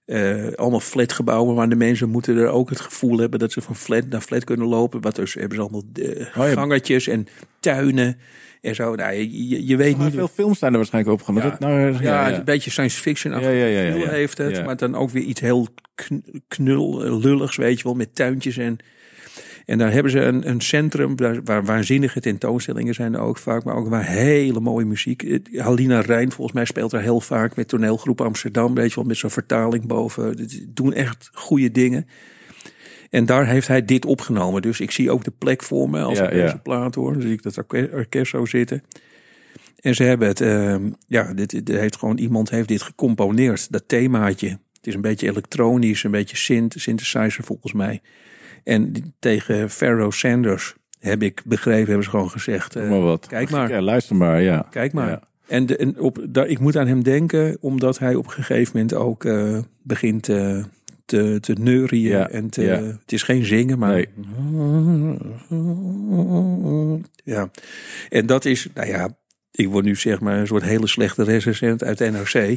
eh, 0.06 0.46
allemaal 0.54 0.80
flatgebouwen. 0.80 1.54
Maar 1.54 1.68
de 1.68 1.76
mensen 1.76 2.08
moeten 2.08 2.36
er 2.36 2.48
ook 2.48 2.68
het 2.68 2.80
gevoel 2.80 3.18
hebben 3.18 3.38
dat 3.38 3.52
ze 3.52 3.60
van 3.60 3.76
flat 3.76 4.08
naar 4.08 4.20
flat 4.20 4.44
kunnen 4.44 4.66
lopen. 4.66 5.00
Wat 5.00 5.16
dus 5.16 5.34
hebben 5.34 5.54
ze 5.56 5.60
allemaal 5.62 5.82
eh, 5.94 6.18
ja. 6.34 6.46
gangetjes 6.52 7.08
en 7.08 7.26
tuinen 7.60 8.18
en 8.60 8.74
zo. 8.74 8.94
Nou, 8.94 9.12
je, 9.14 9.48
je, 9.48 9.66
je 9.66 9.76
weet 9.76 9.98
niet. 9.98 10.12
veel 10.12 10.28
films 10.28 10.58
zijn 10.58 10.72
er 10.72 10.78
waarschijnlijk 10.78 11.14
opgenomen. 11.14 11.44
Ja. 11.44 11.50
Dat- 11.50 11.60
nou, 11.60 11.80
ja, 11.80 12.00
Ja, 12.00 12.28
ja. 12.28 12.36
een 12.38 12.44
beetje 12.44 12.70
science 12.70 13.00
fiction 13.00 13.32
Ja, 13.40 14.08
heeft 14.08 14.38
het. 14.38 14.64
Maar 14.64 14.76
dan 14.76 14.94
ook 14.94 15.10
weer 15.10 15.22
iets 15.22 15.40
heel 15.40 15.68
kn- 15.94 16.42
knul, 16.48 17.04
eh, 17.04 17.18
lulligs, 17.18 17.56
weet 17.56 17.78
je 17.78 17.84
wel, 17.84 17.94
met 17.94 18.14
tuintjes 18.14 18.56
en... 18.56 18.78
En 19.66 19.78
daar 19.78 19.92
hebben 19.92 20.12
ze 20.12 20.20
een, 20.20 20.48
een 20.48 20.60
centrum 20.60 21.16
waar, 21.16 21.42
waar 21.44 21.64
waanzinnige 21.64 22.20
tentoonstellingen 22.20 22.94
zijn 22.94 23.16
ook 23.16 23.38
vaak, 23.38 23.64
maar 23.64 23.74
ook 23.74 23.88
waar 23.88 24.06
hele 24.06 24.60
mooie 24.60 24.84
muziek. 24.84 25.38
Halina 25.52 26.00
Rijn, 26.00 26.32
volgens 26.32 26.56
mij 26.56 26.64
speelt 26.64 26.92
er 26.92 27.00
heel 27.00 27.20
vaak 27.20 27.56
met 27.56 27.68
toneelgroep 27.68 28.20
Amsterdam, 28.20 28.74
weet 28.74 28.88
je 28.88 28.94
wel, 28.94 29.04
met 29.04 29.16
zo'n 29.16 29.30
vertaling 29.30 29.86
boven. 29.86 30.36
Die 30.36 30.70
doen 30.74 30.92
echt 30.92 31.30
goede 31.32 31.70
dingen. 31.70 32.06
En 33.10 33.26
daar 33.26 33.46
heeft 33.46 33.68
hij 33.68 33.84
dit 33.84 34.04
opgenomen. 34.04 34.62
Dus 34.62 34.80
ik 34.80 34.90
zie 34.90 35.10
ook 35.10 35.24
de 35.24 35.32
plek 35.38 35.62
voor 35.62 35.90
me 35.90 36.02
als 36.02 36.18
Ja, 36.18 36.24
ik 36.24 36.30
deze 36.30 36.44
ja. 36.46 36.60
plaat 36.62 36.94
hoor. 36.94 37.12
Dan 37.12 37.22
zie 37.22 37.32
ik 37.32 37.42
dat 37.42 37.56
orke- 37.58 37.90
orkest 37.92 38.30
zo 38.30 38.44
zitten. 38.44 38.82
En 39.80 39.94
ze 39.94 40.02
hebben 40.02 40.28
het, 40.28 40.40
ehm, 40.40 40.90
ja, 41.06 41.32
dit, 41.34 41.50
dit 41.50 41.68
heeft 41.68 41.96
gewoon 41.96 42.18
iemand 42.18 42.50
heeft 42.50 42.68
dit 42.68 42.82
gecomponeerd, 42.82 43.72
dat 43.72 43.82
themaatje. 43.86 44.58
Het 44.86 44.94
is 44.94 45.02
een 45.02 45.10
beetje 45.10 45.28
elektronisch, 45.30 46.04
een 46.04 46.10
beetje 46.10 46.36
synth, 46.36 46.74
synthesizer 46.78 47.44
volgens 47.44 47.72
mij. 47.72 48.00
En 48.64 48.92
tegen 49.18 49.70
Pharaoh 49.70 50.10
Sanders 50.10 50.74
heb 50.98 51.22
ik 51.22 51.42
begrepen, 51.46 51.86
hebben 51.86 52.04
ze 52.04 52.10
gewoon 52.10 52.30
gezegd. 52.30 52.76
eh, 52.76 52.88
maar 52.90 53.00
wat. 53.00 53.26
Kijk 53.26 53.50
maar. 53.50 53.68
Ja, 53.68 53.80
luister 53.80 54.16
maar, 54.16 54.42
ja. 54.42 54.66
Kijk 54.70 54.92
maar. 54.92 55.08
Ja. 55.08 55.22
En, 55.46 55.66
de, 55.66 55.76
en 55.76 56.00
op, 56.00 56.26
daar, 56.28 56.46
ik 56.46 56.58
moet 56.58 56.76
aan 56.76 56.86
hem 56.86 57.02
denken, 57.02 57.56
omdat 57.60 57.98
hij 57.98 58.14
op 58.14 58.24
een 58.26 58.32
gegeven 58.32 58.70
moment 58.74 58.94
ook 58.94 59.24
eh, 59.24 59.58
begint 59.82 60.28
eh, 60.28 60.64
te, 61.04 61.38
te 61.40 61.52
neurien. 61.60 62.00
Ja, 62.00 62.28
En 62.28 62.50
te, 62.50 62.62
ja. 62.62 62.82
het 62.82 63.12
is 63.12 63.22
geen 63.22 63.44
zingen, 63.44 63.78
maar. 63.78 63.92
Nee. 63.92 64.08
Ja. 67.24 67.50
En 68.08 68.26
dat 68.26 68.44
is, 68.44 68.68
nou 68.74 68.88
ja, 68.88 69.16
ik 69.50 69.68
word 69.68 69.84
nu 69.84 69.96
zeg 69.96 70.20
maar 70.20 70.38
een 70.38 70.46
soort 70.46 70.62
hele 70.62 70.86
slechte 70.86 71.24
recensent 71.24 71.84
uit 71.84 71.98
NOC. 71.98 72.56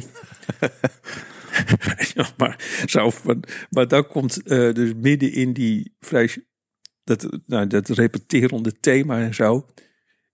ja, 2.14 2.28
maar, 2.36 2.82
zo 2.86 3.10
van, 3.10 3.42
maar 3.70 3.88
dan 3.88 4.06
komt 4.06 4.42
eh, 4.42 4.72
dus 4.72 4.92
midden 4.96 5.32
in 5.32 5.52
die 5.52 5.94
vrij, 6.00 6.44
dat, 7.04 7.28
nou, 7.46 7.66
dat 7.66 7.88
repeterende 7.88 8.80
thema 8.80 9.18
en 9.18 9.34
zo, 9.34 9.66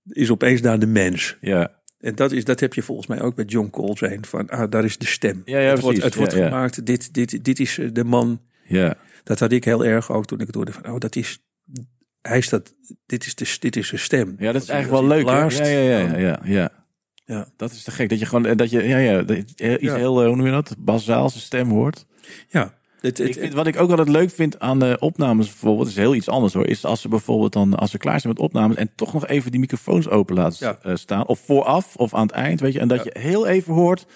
is 0.09 0.31
opeens 0.31 0.61
daar 0.61 0.79
de 0.79 0.87
mens. 0.87 1.37
Ja, 1.41 1.81
En 1.99 2.15
dat, 2.15 2.33
is, 2.33 2.45
dat 2.45 2.61
heb 2.61 2.75
je 2.75 2.83
volgens 2.83 3.07
mij 3.07 3.21
ook 3.21 3.35
bij 3.35 3.45
John 3.45 3.71
Coltrane. 3.71 4.19
Van, 4.21 4.49
ah, 4.49 4.71
daar 4.71 4.85
is 4.85 4.99
de 4.99 5.07
stem. 5.07 5.43
Ja, 5.45 5.59
ja, 5.59 5.71
het 5.71 5.81
wordt, 5.81 6.03
het 6.03 6.15
wordt 6.15 6.33
Ja, 6.33 6.39
ja. 6.39 6.45
gemaakt. 6.45 6.87
Dit, 6.87 7.15
dit, 7.15 7.45
dit 7.45 7.61
is 7.61 7.79
eh, 7.79 7.89
de 7.93 8.05
man. 8.05 8.41
ja. 8.65 8.97
Dat 9.25 9.39
had 9.39 9.53
ik 9.53 9.65
heel 9.65 9.85
erg 9.85 10.13
ook 10.13 10.27
toen 10.27 10.41
ik 10.41 10.47
het 10.47 10.55
hoorde. 10.55 10.73
Van, 10.73 10.91
oh, 10.91 10.99
dat 10.99 11.17
is... 11.17 11.39
Hij 12.23 12.39
is 12.39 12.49
dat... 12.49 12.75
Dit 13.07 13.27
is 13.27 13.35
de, 13.35 13.57
dit 13.59 13.77
is 13.77 13.91
de 13.91 13.97
stem. 13.97 14.37
ja, 14.39 14.53
dat 14.53 14.63
is 14.63 14.69
eigenlijk 14.69 15.01
wel 15.01 15.17
leuk. 15.17 15.27
Ja, 15.27 15.67
ja, 15.67 15.81
ja, 15.81 16.19
ja, 16.19 16.41
ja. 16.45 16.86
Ja. 17.27 17.49
Dat 17.57 17.71
is 17.73 17.83
te 17.83 17.91
gek. 17.91 18.09
Dat 18.09 18.19
je 18.19 18.27
gewoon, 18.27 18.47
eh, 18.47 18.57
dat 18.57 18.71
je, 18.71 18.89
ja, 18.89 18.99
ja, 18.99 19.13
je 19.27 19.45
iets 19.47 19.53
Ja. 19.81 19.95
heel, 19.95 20.21
eh, 20.21 20.27
hoe 20.27 20.37
noem 20.37 20.47
je 20.47 20.53
dat? 20.53 20.75
Bazaal 20.79 21.31
zijn 21.31 21.43
stem 21.43 21.71
hoort. 21.71 22.07
Ja. 22.49 22.75
Het, 23.01 23.19
het, 23.19 23.29
Ik 23.29 23.35
vind, 23.35 23.55
wat 23.55 23.67
ik 23.67 23.81
ook 23.81 23.91
altijd 23.91 24.09
leuk 24.09 24.31
vind 24.31 24.59
aan 24.59 24.79
de 24.79 24.97
opnames 25.01 25.47
bijvoorbeeld, 25.47 25.89
is 25.89 25.97
heel 25.97 26.15
iets 26.15 26.29
anders 26.29 26.53
hoor. 26.55 26.67
Is 26.67 26.85
als 26.85 27.01
ze 27.01 27.09
bijvoorbeeld 27.09 27.53
dan, 27.53 27.75
als 27.75 27.91
ze 27.91 27.99
klaar 27.99 28.21
zijn 28.21 28.33
met 28.33 28.43
opnames 28.43 28.77
en 28.77 28.91
toch 28.95 29.13
nog 29.13 29.27
even 29.27 29.51
die 29.51 29.61
microfoons 29.61 30.09
open 30.09 30.35
laten 30.35 30.67
Ja. 30.67 30.79
eh, 30.83 30.97
staan. 30.97 31.27
Of 31.27 31.41
vooraf 31.41 31.97
of 31.97 32.15
aan 32.15 32.27
het 32.27 32.31
eind, 32.35 32.61
weet 32.61 32.73
je. 32.73 32.79
En 32.81 32.89
dat 32.89 33.05
je 33.05 33.11
heel 33.19 33.47
even 33.47 33.75
hoort 33.75 34.07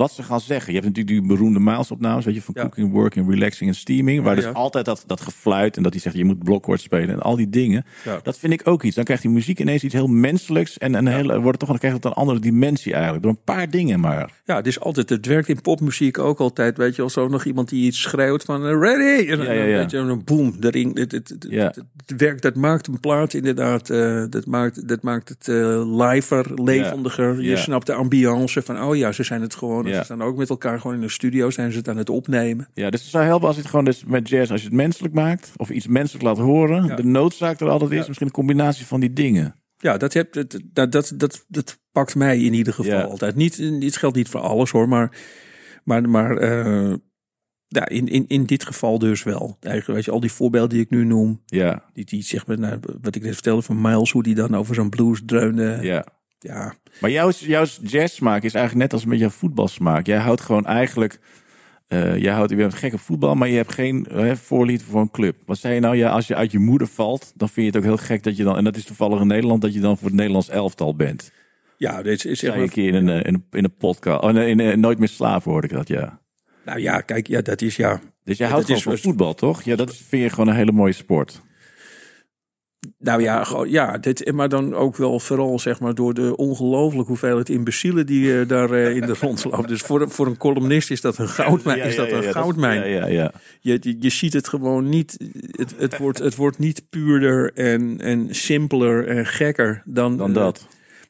wat 0.00 0.12
ze 0.12 0.22
gaan 0.22 0.40
zeggen. 0.40 0.72
Je 0.72 0.80
hebt 0.80 0.96
natuurlijk 0.96 1.18
die 1.20 1.36
beroemde 1.36 1.60
Miles 1.60 1.90
opnames, 1.90 2.24
weet 2.24 2.34
je, 2.34 2.42
van 2.42 2.54
Ja. 2.56 2.62
cooking, 2.62 2.92
working, 2.92 3.30
relaxing 3.30 3.70
en 3.70 3.76
steaming. 3.76 4.22
Waar 4.22 4.36
Ja, 4.36 4.42
dus 4.42 4.54
altijd 4.54 4.84
dat, 4.84 5.04
dat 5.06 5.20
gefluit 5.20 5.76
en 5.76 5.82
dat 5.82 5.92
hij 5.92 6.00
zegt 6.02 6.16
je 6.16 6.24
moet 6.24 6.38
blokwoord 6.44 6.80
spelen 6.80 7.08
en 7.08 7.20
al 7.20 7.36
die 7.36 7.48
dingen. 7.48 7.84
Dat 8.22 8.38
vind 8.38 8.52
ik 8.52 8.60
ook 8.64 8.82
iets. 8.82 8.94
Dan 8.94 9.04
krijgt 9.04 9.22
die 9.22 9.32
muziek 9.32 9.60
ineens 9.60 9.82
iets 9.84 9.94
heel 9.94 10.06
menselijks 10.06 10.78
en 10.78 10.94
een 10.94 11.06
hele, 11.06 11.32
wordt 11.32 11.48
het 11.48 11.58
toch, 11.58 11.68
dan 11.68 11.78
krijgt 11.78 11.96
het 11.96 12.04
een 12.04 12.12
andere 12.12 12.38
dimensie 12.38 12.92
eigenlijk. 12.92 13.22
Door 13.22 13.32
een 13.32 13.44
paar 13.44 13.70
dingen 13.70 14.00
maar. 14.00 14.40
ja, 14.44 14.56
het 14.56 14.66
is 14.66 14.80
altijd... 14.80 15.08
Het 15.08 15.26
werkt 15.26 15.48
in 15.48 15.60
popmuziek 15.60 16.18
ook 16.18 16.40
altijd. 16.40 16.76
Weet 16.76 16.96
je, 16.96 17.02
als 17.02 17.12
zo 17.12 17.28
nog 17.28 17.44
iemand 17.44 17.68
die 17.68 17.86
iets 17.86 18.00
schreeuwt 18.02 18.44
van... 18.44 18.66
eh, 18.66 18.78
Ready! 18.78 19.30
En 19.30 19.36
dan, 19.36 19.46
Ja, 19.46 19.52
ja, 19.52 19.64
ja. 19.64 19.76
Weet 19.76 19.90
je, 19.90 19.96
een 19.96 20.24
boom. 20.24 20.56
Erin. 20.60 20.90
Het, 20.94 21.12
het, 21.12 22.42
dat 22.42 22.54
maakt 22.54 22.86
een 22.86 23.00
plaat 23.00 23.34
inderdaad... 23.34 23.90
eh, 23.90 24.24
dat, 24.30 24.46
maakt, 24.46 24.88
dat 24.88 25.02
maakt 25.02 25.28
het 25.28 25.46
liver, 25.86 26.62
levendiger. 26.62 27.42
Je 27.42 27.56
snapt 27.56 27.86
de 27.86 27.92
ambiance 27.94 28.62
van... 28.62 28.82
Oh 28.82 28.96
ja, 28.96 29.12
ze 29.12 29.22
zijn 29.22 29.40
het 29.42 29.54
gewoon... 29.54 29.86
Ja. 29.90 29.98
Ze 29.98 30.04
staan 30.04 30.22
ook 30.22 30.36
met 30.36 30.48
elkaar 30.50 30.80
gewoon 30.80 30.96
in 30.96 31.02
de 31.02 31.08
studio. 31.08 31.50
Zijn 31.50 31.72
ze 31.72 31.78
het 31.78 31.88
aan 31.88 31.96
het 31.96 32.10
opnemen. 32.10 32.68
Ja, 32.74 32.90
dus 32.90 33.00
het 33.00 33.10
zou 33.10 33.24
helpen 33.24 33.46
als 33.46 33.56
je 33.56 33.62
het 33.62 33.70
gewoon 33.70 33.84
dus 33.84 34.04
met 34.04 34.28
jazz, 34.28 34.50
als 34.50 34.60
je 34.60 34.66
het 34.66 34.76
menselijk 34.76 35.14
maakt, 35.14 35.52
of 35.56 35.70
iets 35.70 35.86
menselijk 35.86 36.24
laat 36.24 36.38
horen, 36.38 36.84
Ja. 36.86 36.96
de 36.96 37.04
noodzaak 37.04 37.60
er 37.60 37.68
altijd 37.68 37.90
is, 37.90 38.06
misschien 38.06 38.26
een 38.26 38.32
combinatie 38.32 38.86
van 38.86 39.00
die 39.00 39.12
dingen. 39.12 39.54
Ja, 39.76 39.96
dat, 39.96 40.12
heb, 40.12 40.32
dat, 40.32 40.60
dat, 40.72 40.92
dat, 41.16 41.44
dat, 41.48 41.78
pakt 41.92 42.14
mij 42.14 42.38
in 42.38 42.54
ieder 42.54 42.72
geval 42.72 43.02
altijd. 43.10 43.34
Niet, 43.34 43.56
dit 43.56 43.96
geldt 43.96 44.16
niet 44.16 44.28
voor 44.28 44.40
alles 44.40 44.70
hoor, 44.70 44.88
maar, 44.88 45.16
maar, 45.84 46.08
maar 46.08 46.36
eh, 46.36 46.92
ja, 47.68 47.88
in, 47.88 48.08
in, 48.08 48.24
in 48.26 48.44
dit 48.44 48.64
geval 48.64 48.98
dus 48.98 49.22
wel. 49.22 49.56
Eigenlijk, 49.60 49.94
weet 49.96 50.04
je, 50.04 50.10
al 50.10 50.20
die 50.20 50.32
voorbeelden 50.32 50.68
die 50.70 50.80
ik 50.80 50.90
nu 50.90 51.04
noem, 51.04 51.42
Ja, 51.46 51.84
die, 51.92 52.04
die 52.04 52.22
zeg 52.22 52.46
maar, 52.46 52.58
nou, 52.58 52.78
wat 53.00 53.14
ik 53.14 53.22
net 53.22 53.32
vertelde 53.34 53.62
van 53.62 53.80
Miles, 53.80 54.10
hoe 54.10 54.22
die 54.22 54.34
dan 54.34 54.54
over 54.56 54.74
zo'n 54.74 54.88
blues 54.90 55.22
dreunde. 55.26 55.78
Ja, 55.82 56.06
ja. 56.42 56.74
Maar 57.00 57.10
jouw, 57.10 57.30
jouw 57.38 57.64
jazzsmaak 57.82 58.42
is 58.42 58.54
eigenlijk 58.54 58.84
net 58.84 58.92
als 58.92 59.04
met 59.10 59.18
jouw 59.18 59.28
voetbalsmaak. 59.28 60.06
Jij 60.06 60.18
houdt 60.18 60.40
gewoon 60.40 60.66
eigenlijk, 60.66 61.18
eh 61.86 62.16
jij 62.16 62.32
houdt, 62.32 62.50
je 62.50 62.56
bent 62.56 62.74
gek 62.74 62.92
op 62.92 63.00
voetbal, 63.00 63.34
maar 63.34 63.48
je 63.48 63.56
hebt 63.56 63.72
geen 63.72 64.06
eh, 64.06 64.34
voorliefde 64.34 64.84
voor 64.84 65.00
een 65.00 65.10
club. 65.10 65.36
Wat 65.46 65.58
zei 65.58 65.74
je 65.74 65.80
nou? 65.80 65.96
Ja, 65.96 66.10
als 66.10 66.26
je 66.26 66.34
uit 66.34 66.52
je 66.52 66.58
moeder 66.58 66.86
valt, 66.86 67.32
dan 67.36 67.48
vind 67.48 67.66
je 67.66 67.72
het 67.72 67.76
ook 67.76 67.96
heel 67.96 68.06
gek 68.06 68.22
dat 68.22 68.36
je 68.36 68.44
dan, 68.44 68.56
en 68.56 68.64
dat 68.64 68.76
is 68.76 68.84
toevallig 68.84 69.20
in 69.20 69.26
Nederland, 69.26 69.62
dat 69.62 69.74
je 69.74 69.80
dan 69.80 69.96
voor 69.98 70.06
het 70.06 70.16
Nederlands 70.16 70.48
elftal 70.48 70.94
bent. 70.94 71.30
ja 71.76 72.02
dit 72.02 72.24
is 72.24 72.42
maar, 72.42 72.58
een 72.58 72.68
keer 72.68 72.94
in 72.94 73.08
een, 73.08 73.22
in 73.24 73.34
een, 73.34 73.44
in 73.50 73.64
een 73.64 73.74
podcast, 73.76 74.22
oh, 74.22 74.36
in, 74.36 74.80
Nooit 74.80 74.98
meer 74.98 75.08
slaven 75.08 75.50
hoorde 75.50 75.66
ik 75.66 75.72
dat, 75.72 75.88
ja. 75.88 76.20
nou 76.64 76.78
ja, 76.80 77.00
kijk, 77.00 77.26
ja, 77.26 77.40
dat 77.40 77.62
is 77.62 77.76
ja. 77.76 78.00
Dus 78.24 78.38
jij 78.38 78.46
Ja, 78.46 78.52
houdt 78.52 78.66
gewoon 78.70 78.94
is- 78.94 79.00
van 79.02 79.10
voetbal, 79.10 79.34
toch? 79.34 79.62
Ja, 79.62 79.76
dat 79.76 79.96
vind 79.96 80.22
je 80.22 80.30
gewoon 80.30 80.48
een 80.48 80.54
hele 80.54 80.72
mooie 80.72 80.92
sport. 80.92 81.40
Nou 82.98 83.22
ja, 83.22 83.46
ja 83.66 83.98
dit, 83.98 84.32
maar 84.32 84.48
dan 84.48 84.74
ook 84.74 84.96
wel 84.96 85.20
vooral 85.20 85.58
zeg 85.58 85.80
maar 85.80 85.94
door 85.94 86.14
de 86.14 86.36
ongelooflijke 86.36 87.08
hoeveelheid 87.08 87.48
imbecielen 87.48 88.06
die 88.06 88.38
eh, 88.40 88.48
daar 88.48 88.70
eh, 88.70 88.96
in 88.96 89.00
de 89.06 89.14
rond 89.20 89.44
lopen. 89.44 89.66
Dus 89.68 89.80
voor, 89.80 90.10
voor 90.10 90.26
een 90.26 90.36
columnist 90.36 90.90
is 90.90 91.00
dat 91.00 91.18
een 91.18 91.28
goudmijn. 91.28 91.78
Ja, 91.78 91.84
is 91.84 91.96
dat 91.96 92.10
een 92.10 92.22
ja, 92.22 92.30
goudmijn. 92.32 92.78
Ja, 92.78 92.84
ja, 92.86 93.06
ja. 93.06 93.32
Je, 93.60 93.76
je, 93.80 93.96
je 93.98 94.08
ziet 94.10 94.32
het 94.32 94.48
gewoon 94.48 94.88
niet. 94.88 95.16
Het, 95.50 95.74
het, 95.78 95.96
wordt, 95.98 96.18
het 96.18 96.36
wordt 96.36 96.58
niet 96.58 96.82
puurder 96.90 97.52
en, 97.54 98.00
en 98.00 98.26
simpeler 98.30 99.06
en 99.06 99.26
gekker 99.26 99.82
dan, 99.84 100.16
Dan 100.16 100.28
eh, 100.28 100.34
dat. 100.34 100.66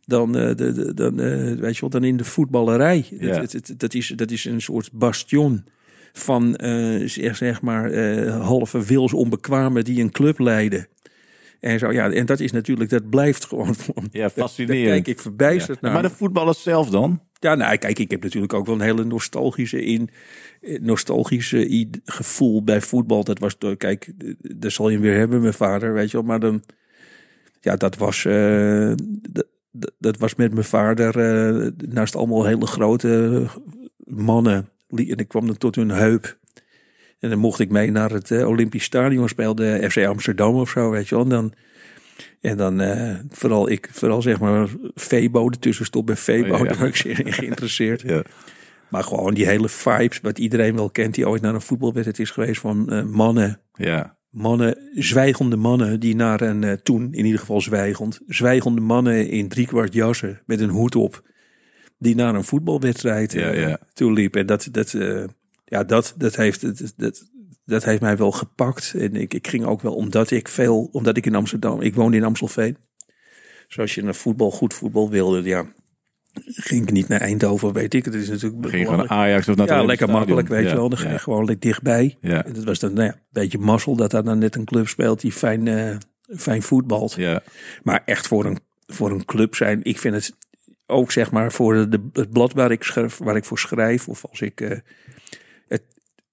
dan, 0.06 0.36
eh, 0.36 0.54
de, 0.56 0.72
de, 0.72 0.94
dan, 0.94 1.20
eh, 1.20 1.54
weet 1.60 1.74
je 1.74 1.80
wel, 1.80 1.90
dan 1.90 2.04
in 2.04 2.16
de 2.16 2.24
voetballerij. 2.24 3.06
Het, 3.18 3.52
het- 3.52 3.74
dat, 3.76 3.94
is, 3.94 4.12
dat 4.16 4.30
is 4.30 4.44
een 4.44 4.60
soort 4.60 4.90
bastion 4.92 5.64
van 6.12 6.56
eh, 6.56 7.08
zeg, 7.08 7.36
zeg 7.36 7.62
maar 7.62 7.90
eh, 7.90 8.40
halve 8.46 8.84
wils 8.84 9.12
onbekwamen 9.12 9.84
die 9.84 10.00
een 10.02 10.10
club 10.10 10.38
leiden. 10.38 10.86
En, 11.60 11.78
zo, 11.78 11.92
ja, 11.92 12.10
en 12.10 12.26
dat 12.26 12.40
is 12.40 12.52
natuurlijk, 12.52 12.90
dat 12.90 13.10
blijft 13.10 13.44
gewoon. 13.44 13.74
Ja, 14.12 14.20
Daar 14.20 14.30
fascinerend. 14.30 14.86
kijk 14.86 15.06
ik 15.06 15.20
verbijsterd 15.20 15.78
Ja. 15.80 15.84
naar. 15.86 15.92
Maar 15.92 16.10
de 16.10 16.16
voetballers 16.16 16.62
zelf 16.62 16.90
dan? 16.90 17.20
Ja, 17.38 17.54
nou, 17.54 17.76
kijk, 17.76 17.98
ik 17.98 18.10
heb 18.10 18.22
natuurlijk 18.22 18.52
ook 18.52 18.66
wel 18.66 18.74
een 18.74 18.80
hele 18.80 19.04
nostalgische, 19.04 19.84
in, 19.84 20.10
eh, 20.60 20.80
nostalgische 20.80 21.88
gevoel 22.04 22.64
bij 22.64 22.80
voetbal. 22.80 23.24
Dat 23.24 23.38
was, 23.38 23.58
door- 23.58 23.76
kijk, 23.76 24.12
eh, 24.18 24.32
daar 24.40 24.70
zal 24.70 24.88
je 24.88 24.94
hem 24.94 25.02
weer 25.04 25.18
hebben, 25.18 25.40
mijn 25.40 25.52
vader, 25.54 25.92
weet 25.92 26.10
je 26.10 26.16
wel. 26.16 26.26
Maar 26.26 26.40
dan, 26.40 26.62
ja, 27.60 27.76
dat 27.76 27.96
was, 27.96 28.24
eh, 28.24 28.92
dat, 29.98 30.18
was 30.18 30.34
met 30.34 30.52
mijn 30.52 30.64
vader, 30.64 31.18
eh, 31.18 31.70
naast 31.88 32.16
allemaal 32.16 32.44
hele 32.46 32.66
grote 32.66 33.44
mannen. 34.04 34.68
En 34.88 35.16
ik 35.16 35.28
kwam 35.28 35.46
dan 35.46 35.56
tot 35.56 35.74
hun 35.74 35.90
heup. 35.90 36.38
En 37.20 37.30
dan 37.30 37.38
mocht 37.38 37.60
ik 37.60 37.70
mee 37.70 37.90
naar 37.90 38.10
het 38.10 38.30
eh, 38.30 38.48
Olympisch 38.48 38.84
Stadion, 38.84 39.28
speelde 39.28 39.86
FC 39.90 40.04
Amsterdam 40.04 40.54
of 40.54 40.70
zo, 40.70 40.90
weet 40.90 41.08
je 41.08 41.14
wel. 41.14 41.24
En 41.24 41.30
dan, 41.30 41.52
en 42.40 42.56
dan 42.56 42.80
eh, 42.80 43.14
vooral 43.30 43.70
ik, 43.70 43.88
vooral 43.92 44.22
zeg 44.22 44.40
maar 44.40 44.68
Febo, 44.94 45.50
de 45.50 45.58
tussenstop 45.58 46.06
bij 46.06 46.16
Febo, 46.16 46.54
Oh, 46.54 46.58
ja. 46.58 46.64
daar 46.68 46.78
ben 46.78 46.86
ik 46.86 46.96
zeer 46.96 47.26
in 47.26 47.32
geïnteresseerd. 47.32 48.00
Ja. 48.00 48.22
Maar 48.88 49.04
gewoon 49.04 49.34
die 49.34 49.46
hele 49.46 49.68
vibes, 49.68 50.20
wat 50.20 50.38
iedereen 50.38 50.74
wel 50.74 50.90
kent, 50.90 51.14
die 51.14 51.28
ooit 51.28 51.42
naar 51.42 51.54
een 51.54 51.60
voetbalwedstrijd 51.60 52.18
is 52.18 52.30
geweest 52.30 52.60
van 52.60 52.90
eh, 52.90 53.02
mannen. 53.04 53.60
Ja. 53.74 54.18
Mannen, 54.30 54.78
zwijgende 54.94 55.56
mannen 55.56 56.00
die 56.00 56.14
naar 56.14 56.40
een, 56.40 56.82
toen 56.82 57.08
in 57.12 57.24
ieder 57.24 57.40
geval 57.40 57.60
zwijgend, 57.60 58.20
zwijgende 58.26 58.80
mannen 58.80 59.28
in 59.28 59.48
driekwart 59.48 59.92
jassen 59.92 60.40
met 60.46 60.60
een 60.60 60.68
hoed 60.68 60.96
op, 60.96 61.22
die 61.98 62.14
naar 62.14 62.34
een 62.34 62.44
voetbalwedstrijd 62.44 63.32
Ja, 63.32 63.52
ja. 63.52 63.78
toe 63.92 64.12
liep. 64.12 64.36
En 64.36 64.46
dat, 64.46 64.68
dat, 64.70 64.94
eh, 64.94 65.24
ja, 65.70 65.84
dat, 65.84 66.14
dat, 66.16 66.36
heeft, 66.36 66.60
dat, 66.60 66.92
dat, 66.96 67.30
dat 67.64 67.84
heeft 67.84 68.00
mij 68.00 68.16
wel 68.16 68.32
gepakt. 68.32 68.94
En 68.98 69.16
ik, 69.16 69.34
ik 69.34 69.46
ging 69.46 69.64
ook 69.64 69.82
wel, 69.82 69.94
omdat 69.94 70.30
ik 70.30 70.48
veel, 70.48 70.88
omdat 70.92 71.16
ik 71.16 71.26
in 71.26 71.34
Amsterdam, 71.34 71.80
ik 71.80 71.94
woonde 71.94 72.16
in 72.16 72.24
Amstelveen. 72.24 72.76
Zoals 73.68 73.94
je 73.94 74.02
naar 74.02 74.14
voetbal, 74.14 74.50
goed 74.50 74.74
voetbal 74.74 75.10
wilde, 75.10 75.42
ja, 75.42 75.66
ging 76.44 76.82
ik 76.82 76.92
niet 76.92 77.08
naar 77.08 77.20
Eindhoven, 77.20 77.72
weet 77.72 77.94
ik. 77.94 78.04
Het 78.04 78.14
is 78.14 78.28
natuurlijk 78.28 78.68
Ging 78.68 78.88
gewoon 78.88 79.10
Ajax 79.10 79.48
of 79.48 79.56
naar 79.56 79.66
Ja, 79.66 79.76
lekker 79.76 79.96
Stadion. 79.96 80.18
makkelijk, 80.18 80.48
weet 80.48 80.64
Ja, 80.64 80.70
je 80.70 80.76
wel. 80.76 80.88
Dan 80.88 80.98
ga 80.98 81.06
je 81.06 81.12
ja. 81.12 81.18
gewoon 81.18 81.44
lekker 81.44 81.68
dichtbij. 81.68 82.16
Ja. 82.20 82.44
En 82.44 82.52
dat 82.52 82.64
was 82.64 82.78
dan 82.78 82.92
nou 82.92 83.06
ja, 83.06 83.12
een 83.12 83.20
beetje 83.30 83.58
mazzel 83.58 83.96
dat 83.96 84.10
daar 84.10 84.24
dan 84.24 84.38
net 84.38 84.56
een 84.56 84.64
club 84.64 84.88
speelt 84.88 85.20
die 85.20 85.32
fijn, 85.32 85.68
eh, 85.68 85.96
fijn 86.36 86.62
voetbalt. 86.62 87.14
Ja. 87.14 87.42
Maar 87.82 88.02
echt 88.04 88.26
voor 88.26 88.44
een, 88.44 88.58
voor 88.86 89.10
een 89.10 89.24
club 89.24 89.54
zijn, 89.54 89.80
ik 89.82 89.98
vind 89.98 90.14
het 90.14 90.36
ook 90.86 91.12
zeg 91.12 91.30
maar 91.30 91.52
voor 91.52 91.90
de, 91.90 92.08
het 92.12 92.30
blad 92.30 92.52
waar 92.52 92.70
ik, 92.70 92.82
schrijf, 92.82 93.18
waar 93.18 93.36
ik 93.36 93.44
voor 93.44 93.58
schrijf. 93.58 94.08
Of 94.08 94.24
als 94.26 94.40
ik, 94.40 94.60
eh, 94.60 94.78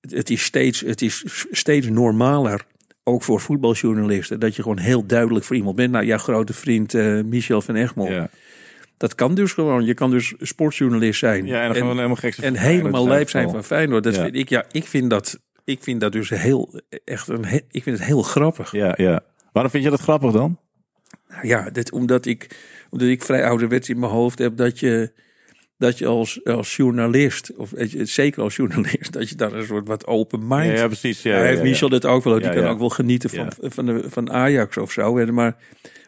het, 0.09 0.29
is 0.29 0.43
steeds, 0.43 0.79
het 0.81 1.01
is 1.01 1.45
steeds 1.51 1.87
normaler, 1.87 2.65
ook 3.03 3.23
voor 3.23 3.39
voetbaljournalisten, 3.39 4.39
dat 4.39 4.55
je 4.55 4.61
gewoon 4.61 4.77
heel 4.77 5.05
duidelijk 5.05 5.45
voor 5.45 5.55
iemand 5.55 5.75
bent. 5.75 5.91
Nou, 5.91 6.05
jouw 6.05 6.17
grote 6.17 6.53
vriend 6.53 6.93
eh, 6.93 7.21
Michel 7.21 7.61
van 7.61 7.75
Egmond. 7.75 8.09
Ja. 8.09 8.29
Dat 8.97 9.15
kan 9.15 9.35
dus 9.35 9.53
gewoon. 9.53 9.85
Je 9.85 9.93
kan 9.93 10.11
dus 10.11 10.33
sportjournalist 10.39 11.19
zijn. 11.19 11.45
ja, 11.45 11.63
en 11.63 11.73
helemaal 11.73 12.15
gek 12.15 12.33
zijn 12.33 12.55
En 12.55 12.61
helemaal 12.61 13.01
zijn 13.01 13.13
lijp 13.13 13.29
zijn 13.29 13.43
vooral. 13.43 13.63
van 13.63 13.75
Feyenoord. 13.77 14.03
Dat 14.03 14.15
Ja. 14.15 14.21
vind 14.23 14.35
ik, 14.35 14.49
ja, 14.49 14.65
ik 14.71 14.83
vind 14.85 15.09
dat, 15.09 15.39
ik 15.63 15.83
vind 15.83 16.01
dat 16.01 16.11
dus 16.11 16.29
heel, 16.29 16.81
echt 17.03 17.27
een, 17.27 17.45
ik 17.71 17.83
vind 17.83 17.97
het 17.97 18.07
heel 18.07 18.21
grappig. 18.21 18.71
Ja, 18.71 18.93
ja. 18.97 19.21
Waarom 19.51 19.71
vind 19.71 19.83
je 19.83 19.89
dat 19.89 19.99
grappig 19.99 20.31
dan? 20.31 20.59
Nou 21.29 21.47
ja, 21.47 21.69
dit, 21.69 21.91
omdat 21.91 22.25
ik, 22.25 22.55
omdat 22.89 23.07
ik 23.07 23.23
vrij 23.23 23.45
ouderwets 23.45 23.89
in 23.89 23.99
mijn 23.99 24.11
hoofd 24.11 24.39
heb 24.39 24.57
dat 24.57 24.79
je, 24.79 25.11
dat 25.77 25.97
je 25.97 26.05
als, 26.05 26.45
als 26.45 26.75
journalist, 26.75 27.51
of 27.55 27.69
weet 27.69 27.91
je, 27.91 28.05
zeker 28.05 28.43
als 28.43 28.55
journalist, 28.55 29.11
dat 29.17 29.29
je 29.29 29.35
daar 29.35 29.53
een 29.53 29.65
soort 29.65 29.87
wat 29.87 30.07
open 30.07 30.47
mind. 30.47 30.65
Ja, 30.65 30.73
ja 30.73 30.87
precies. 30.87 31.21
Ja, 31.21 31.31
Hij 31.31 31.47
heeft. 31.47 31.61
Michel 31.61 31.89
dit 31.89 32.05
ook 32.05 32.23
wel. 32.23 32.39
Die 32.39 32.49
kan 32.49 32.65
ook 32.65 32.79
wel 32.79 32.89
genieten 32.89 33.29
van, 33.29 33.51
van, 33.57 33.85
de, 33.85 34.03
van 34.09 34.31
Ajax 34.31 34.77
of 34.77 34.91
zo. 34.91 35.25
Maar, 35.25 35.55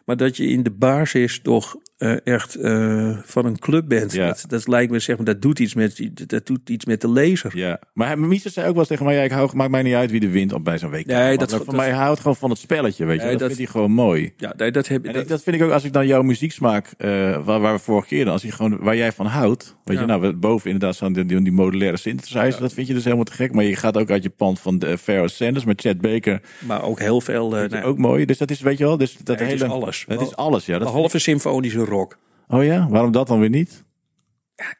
maar 0.04 0.16
dat 0.16 0.36
je 0.36 0.46
in 0.46 0.62
de 0.62 0.70
basis 0.70 1.40
toch 1.42 1.76
eh, 2.00 2.16
echt 2.26 2.54
eh, 2.54 3.16
van 3.24 3.44
een 3.46 3.58
club 3.58 3.88
bent. 3.88 4.12
Ja. 4.12 4.26
Dat, 4.26 4.44
dat 4.48 4.68
lijkt 4.68 4.92
me, 4.92 4.98
zeg 4.98 5.16
maar, 5.16 5.24
dat 5.26 5.42
doet 5.42 5.58
iets 5.58 5.74
met, 5.74 6.08
dat 6.26 6.46
doet 6.46 6.68
iets 6.70 6.84
met 6.84 7.00
de 7.00 7.10
lezer. 7.10 7.56
Ja, 7.56 7.80
maar 7.94 8.18
Michel 8.18 8.50
zei 8.50 8.66
ook 8.66 8.70
wel 8.72 8.80
eens 8.80 8.88
tegen 8.88 9.04
mij: 9.04 9.14
ja, 9.14 9.22
ik 9.22 9.30
hou, 9.30 9.50
maakt 9.56 9.70
mij 9.70 9.82
niet 9.82 9.94
uit 9.94 10.10
wie 10.10 10.20
de 10.20 10.28
wint 10.28 10.52
op 10.52 10.64
bij 10.64 10.78
zo'n 10.78 10.90
week. 10.90 11.06
Nee, 11.06 11.38
dat- 11.38 11.54
voor 11.64 11.74
mij 11.76 11.90
houdt 11.90 12.20
gewoon 12.20 12.36
van 12.36 12.50
het 12.50 12.58
spelletje, 12.58 13.04
weet 13.04 13.16
je. 13.16 13.22
Nee, 13.22 13.30
dat, 13.30 13.38
dat- 13.38 13.48
vindt 13.48 13.62
hij 13.62 13.72
gewoon 13.72 13.92
mooi. 13.92 14.32
Ja, 14.36 14.52
nee, 14.56 14.70
dat 14.70 14.88
heb 14.88 15.04
En 15.06 15.12
dat, 15.12 15.22
ik, 15.22 15.28
dat 15.28 15.42
vind 15.42 15.56
ik 15.56 15.62
ook 15.62 15.70
als 15.70 15.84
ik 15.84 15.92
dan 15.92 16.06
jouw 16.06 16.22
muzieksmaak, 16.22 16.86
eh 16.98 17.10
waar, 17.44 17.60
waar 17.60 17.72
we 17.74 17.78
vorige 17.78 18.08
keer 18.08 18.24
dan, 18.24 18.32
als 18.32 18.42
je 18.42 18.52
gewoon 18.52 18.78
waar 18.80 18.96
jij 18.96 19.12
van 19.12 19.26
houdt, 19.26 19.76
weet 19.84 19.96
Ja. 19.96 20.02
je, 20.02 20.08
nou 20.08 20.20
we- 20.20 20.34
boven 20.34 20.70
inderdaad 20.70 20.96
zo'n 20.96 21.12
die, 21.12 21.24
die, 21.26 21.42
die 21.42 21.52
modulaire 21.52 21.96
synthesizer, 21.96 22.60
dat 22.60 22.72
vind 22.72 22.86
je 22.86 22.94
dus 22.94 23.04
helemaal 23.04 23.24
te 23.24 23.32
gek. 23.32 23.52
Maar 23.54 23.64
je 23.64 23.76
gaat 23.76 23.96
ook 23.96 24.10
uit 24.10 24.22
je 24.22 24.30
pand 24.30 24.60
van 24.60 24.78
de 24.78 24.98
Pharaoh 24.98 25.28
Sanders 25.28 25.64
met 25.64 25.80
Chad 25.80 26.00
Baker, 26.00 26.40
maar 26.58 26.82
ook 26.82 26.98
heel 26.98 27.20
veel. 27.20 27.50
vind 27.50 27.70
nou, 27.70 27.84
ook 27.84 27.98
mooi. 27.98 28.24
Dus 28.24 28.38
dat 28.38 28.50
is, 28.50 28.60
weet 28.60 28.78
je 28.78 28.84
wel, 28.84 28.96
dus 28.96 29.16
dat 29.22 29.38
nee, 29.38 29.46
hele, 29.48 29.58
het 29.58 29.68
is 29.68 29.74
alles. 29.76 30.04
Het 30.08 30.20
is 30.20 30.36
alles, 30.36 30.66
ja. 30.66 30.78
Dat 30.78 30.86
Behalve 30.92 31.18
symfonische 31.18 31.84
rock. 31.90 32.18
oh 32.48 32.64
ja, 32.64 32.88
waarom 32.88 33.12
dat 33.12 33.26
dan 33.28 33.40
weer 33.40 33.50
niet? 33.50 33.84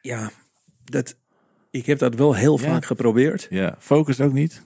Ja, 0.01 0.31
dat, 0.83 1.15
ik 1.71 1.85
heb 1.85 1.99
dat 1.99 2.15
wel 2.15 2.35
heel 2.35 2.59
Ja. 2.59 2.65
vaak 2.65 2.85
geprobeerd. 2.85 3.47
Ja, 3.49 3.75
focus 3.79 4.21
ook 4.21 4.33
niet. 4.33 4.61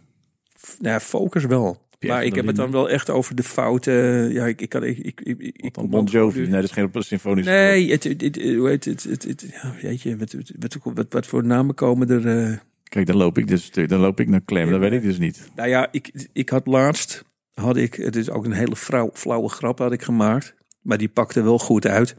Nou, 0.80 1.00
focus 1.00 1.46
wel. 1.46 1.84
Maar 2.00 2.24
ik 2.26 2.36
heb 2.36 2.46
het 2.46 2.56
dan 2.56 2.72
wel 2.72 2.90
echt 2.90 3.10
over 3.10 3.36
de 3.36 3.44
fouten. 3.44 3.94
Ja, 4.34 4.46
ik, 4.46 4.62
ik 4.62 4.70
kan. 4.70 4.84
Ik, 4.84 4.98
ik, 4.98 5.22
ik, 5.22 5.40
ik 5.42 5.74
kom 5.74 5.90
Bon 5.90 6.06
Jovi, 6.06 6.40
nee, 6.40 6.50
dat 6.50 6.64
is 6.64 6.72
geen 6.72 6.90
symfonische. 6.94 7.52
Nee, 7.52 7.92
het, 7.92 8.04
het, 8.04 8.22
het, 8.22 8.36
het, 8.36 9.04
het, 9.04 9.24
het, 9.24 9.46
ja, 9.62 9.74
weet 9.82 10.02
je, 10.02 10.18
wat, 10.18 10.36
wat, 10.84 11.06
wat, 11.10 11.26
voor 11.28 11.46
namen 11.46 11.76
komen 11.76 12.10
er? 12.10 12.50
eh? 12.52 12.58
Kijk, 12.84 13.06
dan 13.08 13.16
loop 13.16 13.38
ik 13.38 13.48
dus, 13.48 13.72
dan 13.72 14.00
loop 14.00 14.20
ik 14.20 14.28
naar 14.30 14.42
klem, 14.42 14.70
dat 14.70 14.80
weet 14.80 14.92
ik 14.92 15.02
dus 15.02 15.18
niet. 15.18 15.50
Nou 15.56 15.70
ja, 15.70 15.88
ik, 15.92 16.28
ik 16.34 16.50
had 16.50 16.68
laatst, 16.68 17.24
had 17.54 17.78
ik, 17.78 17.94
het 17.94 18.16
is 18.16 18.30
ook 18.30 18.46
een 18.46 18.52
hele 18.54 18.76
flauw, 18.76 19.10
flauwe 19.14 19.50
grap 19.50 19.80
had 19.80 19.92
ik 19.92 20.02
gemaakt, 20.02 20.56
maar 20.86 20.98
die 20.98 21.10
pakte 21.10 21.42
wel 21.42 21.60
goed 21.60 21.88
uit. 21.88 22.16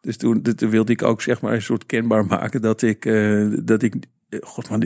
Dus 0.00 0.16
toen, 0.16 0.42
toen 0.42 0.70
wilde 0.70 0.92
ik 0.92 1.02
ook 1.02 1.22
zeg 1.22 1.40
maar 1.40 1.52
een 1.52 1.62
soort 1.62 1.86
kenbaar 1.86 2.26
maken 2.26 2.60
dat 2.60 2.82
ik, 2.82 3.04
eh, 3.04 3.46
dat 3.62 3.82
ik, 3.82 3.94
eh, 4.28 4.38
god 4.42 4.70
man, 4.70 4.82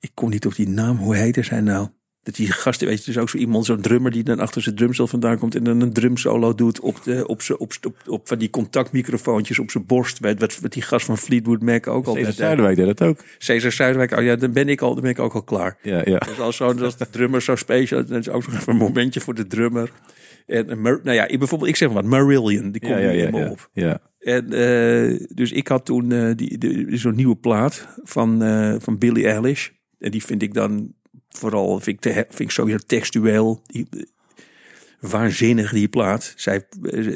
ik 0.00 0.10
kom 0.14 0.30
niet 0.30 0.46
op 0.46 0.54
die 0.54 0.68
naam, 0.68 0.96
hoe 0.96 1.16
heette 1.16 1.42
zij 1.42 1.60
nou? 1.60 1.88
Dat 2.22 2.34
die 2.34 2.52
gasten, 2.52 2.88
weet 2.88 2.98
je, 2.98 3.12
dus 3.12 3.18
ook 3.18 3.30
zo 3.30 3.38
iemand, 3.38 3.64
zo'n 3.64 3.80
drummer 3.80 4.10
die 4.10 4.22
dan 4.22 4.40
achter 4.40 4.62
zijn 4.62 4.74
drumstel 4.74 5.06
vandaan 5.06 5.38
komt 5.38 5.54
en 5.54 5.64
dan 5.64 5.80
een 5.80 5.92
drumsolo 5.92 6.54
doet 6.54 6.80
op, 6.80 7.02
de, 7.02 7.26
op, 7.26 7.40
op, 7.58 7.72
op, 7.82 7.96
op 8.06 8.28
van 8.28 8.38
die 8.38 8.50
contactmicrofoontjes 8.50 9.58
op 9.58 9.70
zijn 9.70 9.86
borst. 9.86 10.18
Weet, 10.18 10.40
wat, 10.40 10.60
wat 10.60 10.72
die 10.72 10.82
gast 10.82 11.06
van 11.06 11.18
Fleetwood 11.18 11.62
Mac 11.62 11.86
ook 11.86 12.06
al 12.06 12.14
Cesar 12.14 12.28
deed. 12.28 12.36
Zuiderwijk 12.38 12.76
deed 12.76 12.86
dat 12.86 13.02
ook. 13.02 13.18
Cesar 13.38 13.72
Zuiderwijk, 13.72 14.12
oh 14.12 14.24
ja, 14.24 14.36
dan 14.36 14.52
ben 14.52 14.68
ik 14.68 14.80
al, 14.80 14.92
dan 14.92 15.02
ben 15.02 15.10
ik 15.10 15.18
ook 15.18 15.34
al 15.34 15.42
klaar. 15.42 15.76
Ja, 15.82 16.02
ja. 16.04 16.18
Dus 16.18 16.40
als, 16.40 16.56
zo, 16.56 16.72
als 16.72 16.96
de 16.96 17.10
drummer 17.10 17.42
zo 17.42 17.56
special, 17.56 18.04
dan 18.04 18.18
is 18.18 18.28
ook 18.28 18.52
nog 18.52 18.66
een 18.66 18.76
momentje 18.86 19.20
voor 19.20 19.34
de 19.34 19.46
drummer. 19.46 19.92
En 20.46 20.82
nou 20.82 21.12
ja, 21.12 21.28
ik, 21.28 21.38
bijvoorbeeld, 21.38 21.70
ik 21.70 21.76
zeg 21.76 21.88
maar 21.88 22.02
wat, 22.02 22.10
Marillion, 22.10 22.70
die 22.70 22.80
komt 22.80 22.92
Ja, 22.92 23.10
ja, 23.10 23.48
op. 23.50 23.70
ja. 23.72 24.00
En 24.18 24.52
eh, 24.52 25.26
dus 25.34 25.52
ik 25.52 25.68
had 25.68 25.84
toen 25.84 26.12
eh, 26.12 26.30
die, 26.36 26.58
die, 26.58 26.96
zo'n 26.96 27.14
nieuwe 27.14 27.36
plaat 27.36 27.88
van, 28.02 28.42
eh, 28.42 28.74
van 28.78 28.98
Billie 28.98 29.28
Eilish. 29.28 29.68
En 29.98 30.10
die 30.10 30.24
vind 30.24 30.42
ik 30.42 30.54
dan 30.54 30.92
vooral, 31.28 31.80
vind 31.80 31.96
ik, 31.96 32.00
te, 32.00 32.12
vind 32.12 32.40
ik 32.40 32.50
sowieso 32.50 32.78
textueel, 32.86 33.62
die, 33.66 33.86
waanzinnig 35.00 35.72
die 35.72 35.88
plaat. 35.88 36.32
Zij, 36.36 36.66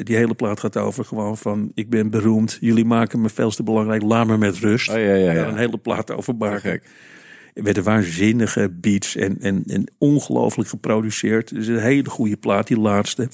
die 0.03 0.15
hele 0.15 0.33
plaat 0.33 0.59
gaat 0.59 0.77
over 0.77 1.05
gewoon 1.05 1.37
van, 1.37 1.71
ik 1.73 1.89
ben 1.89 2.09
beroemd, 2.09 2.57
jullie 2.61 2.85
maken 2.85 3.21
me 3.21 3.29
veel 3.29 3.49
te 3.49 3.63
belangrijk, 3.63 4.01
laat 4.01 4.27
me 4.27 4.37
met 4.37 4.57
rust. 4.57 4.89
Oh 4.89 4.95
ja, 4.95 5.01
ja, 5.01 5.25
Daar 5.25 5.35
ja. 5.35 5.47
een 5.47 5.57
hele 5.57 5.77
plaat 5.77 6.11
over 6.11 6.35
maken. 6.35 6.71
Gek. 6.71 6.83
Met 7.61 7.77
een 7.77 7.83
waanzinnige 7.83 8.69
beats 8.69 9.15
en, 9.15 9.39
en, 9.39 9.63
en 9.65 9.91
ongelooflijk 9.97 10.69
geproduceerd. 10.69 11.53
Dus 11.53 11.67
een 11.67 11.79
hele 11.79 12.09
goede 12.09 12.37
plaat, 12.37 12.67
die 12.67 12.79
laatste. 12.79 13.29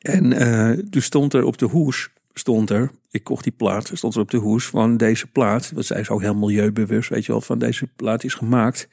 En 0.00 0.32
eh, 0.32 0.84
toen 0.90 1.02
stond 1.02 1.34
er 1.34 1.44
op 1.44 1.58
de 1.58 1.66
hoes, 1.66 2.08
stond 2.32 2.70
er, 2.70 2.90
ik 3.10 3.24
kocht 3.24 3.44
die 3.44 3.52
plaat, 3.52 3.90
stond 3.92 4.14
er 4.14 4.20
op 4.20 4.30
de 4.30 4.36
hoes 4.36 4.66
van 4.66 4.96
deze 4.96 5.26
plaat. 5.26 5.70
Want 5.70 5.86
zij 5.86 6.00
is 6.00 6.10
ook 6.10 6.20
heel 6.20 6.34
milieubewust, 6.34 7.08
weet 7.08 7.26
je 7.26 7.32
wel, 7.32 7.40
van 7.40 7.58
deze 7.58 7.86
plaat 7.86 8.24
is 8.24 8.34
gemaakt 8.34 8.88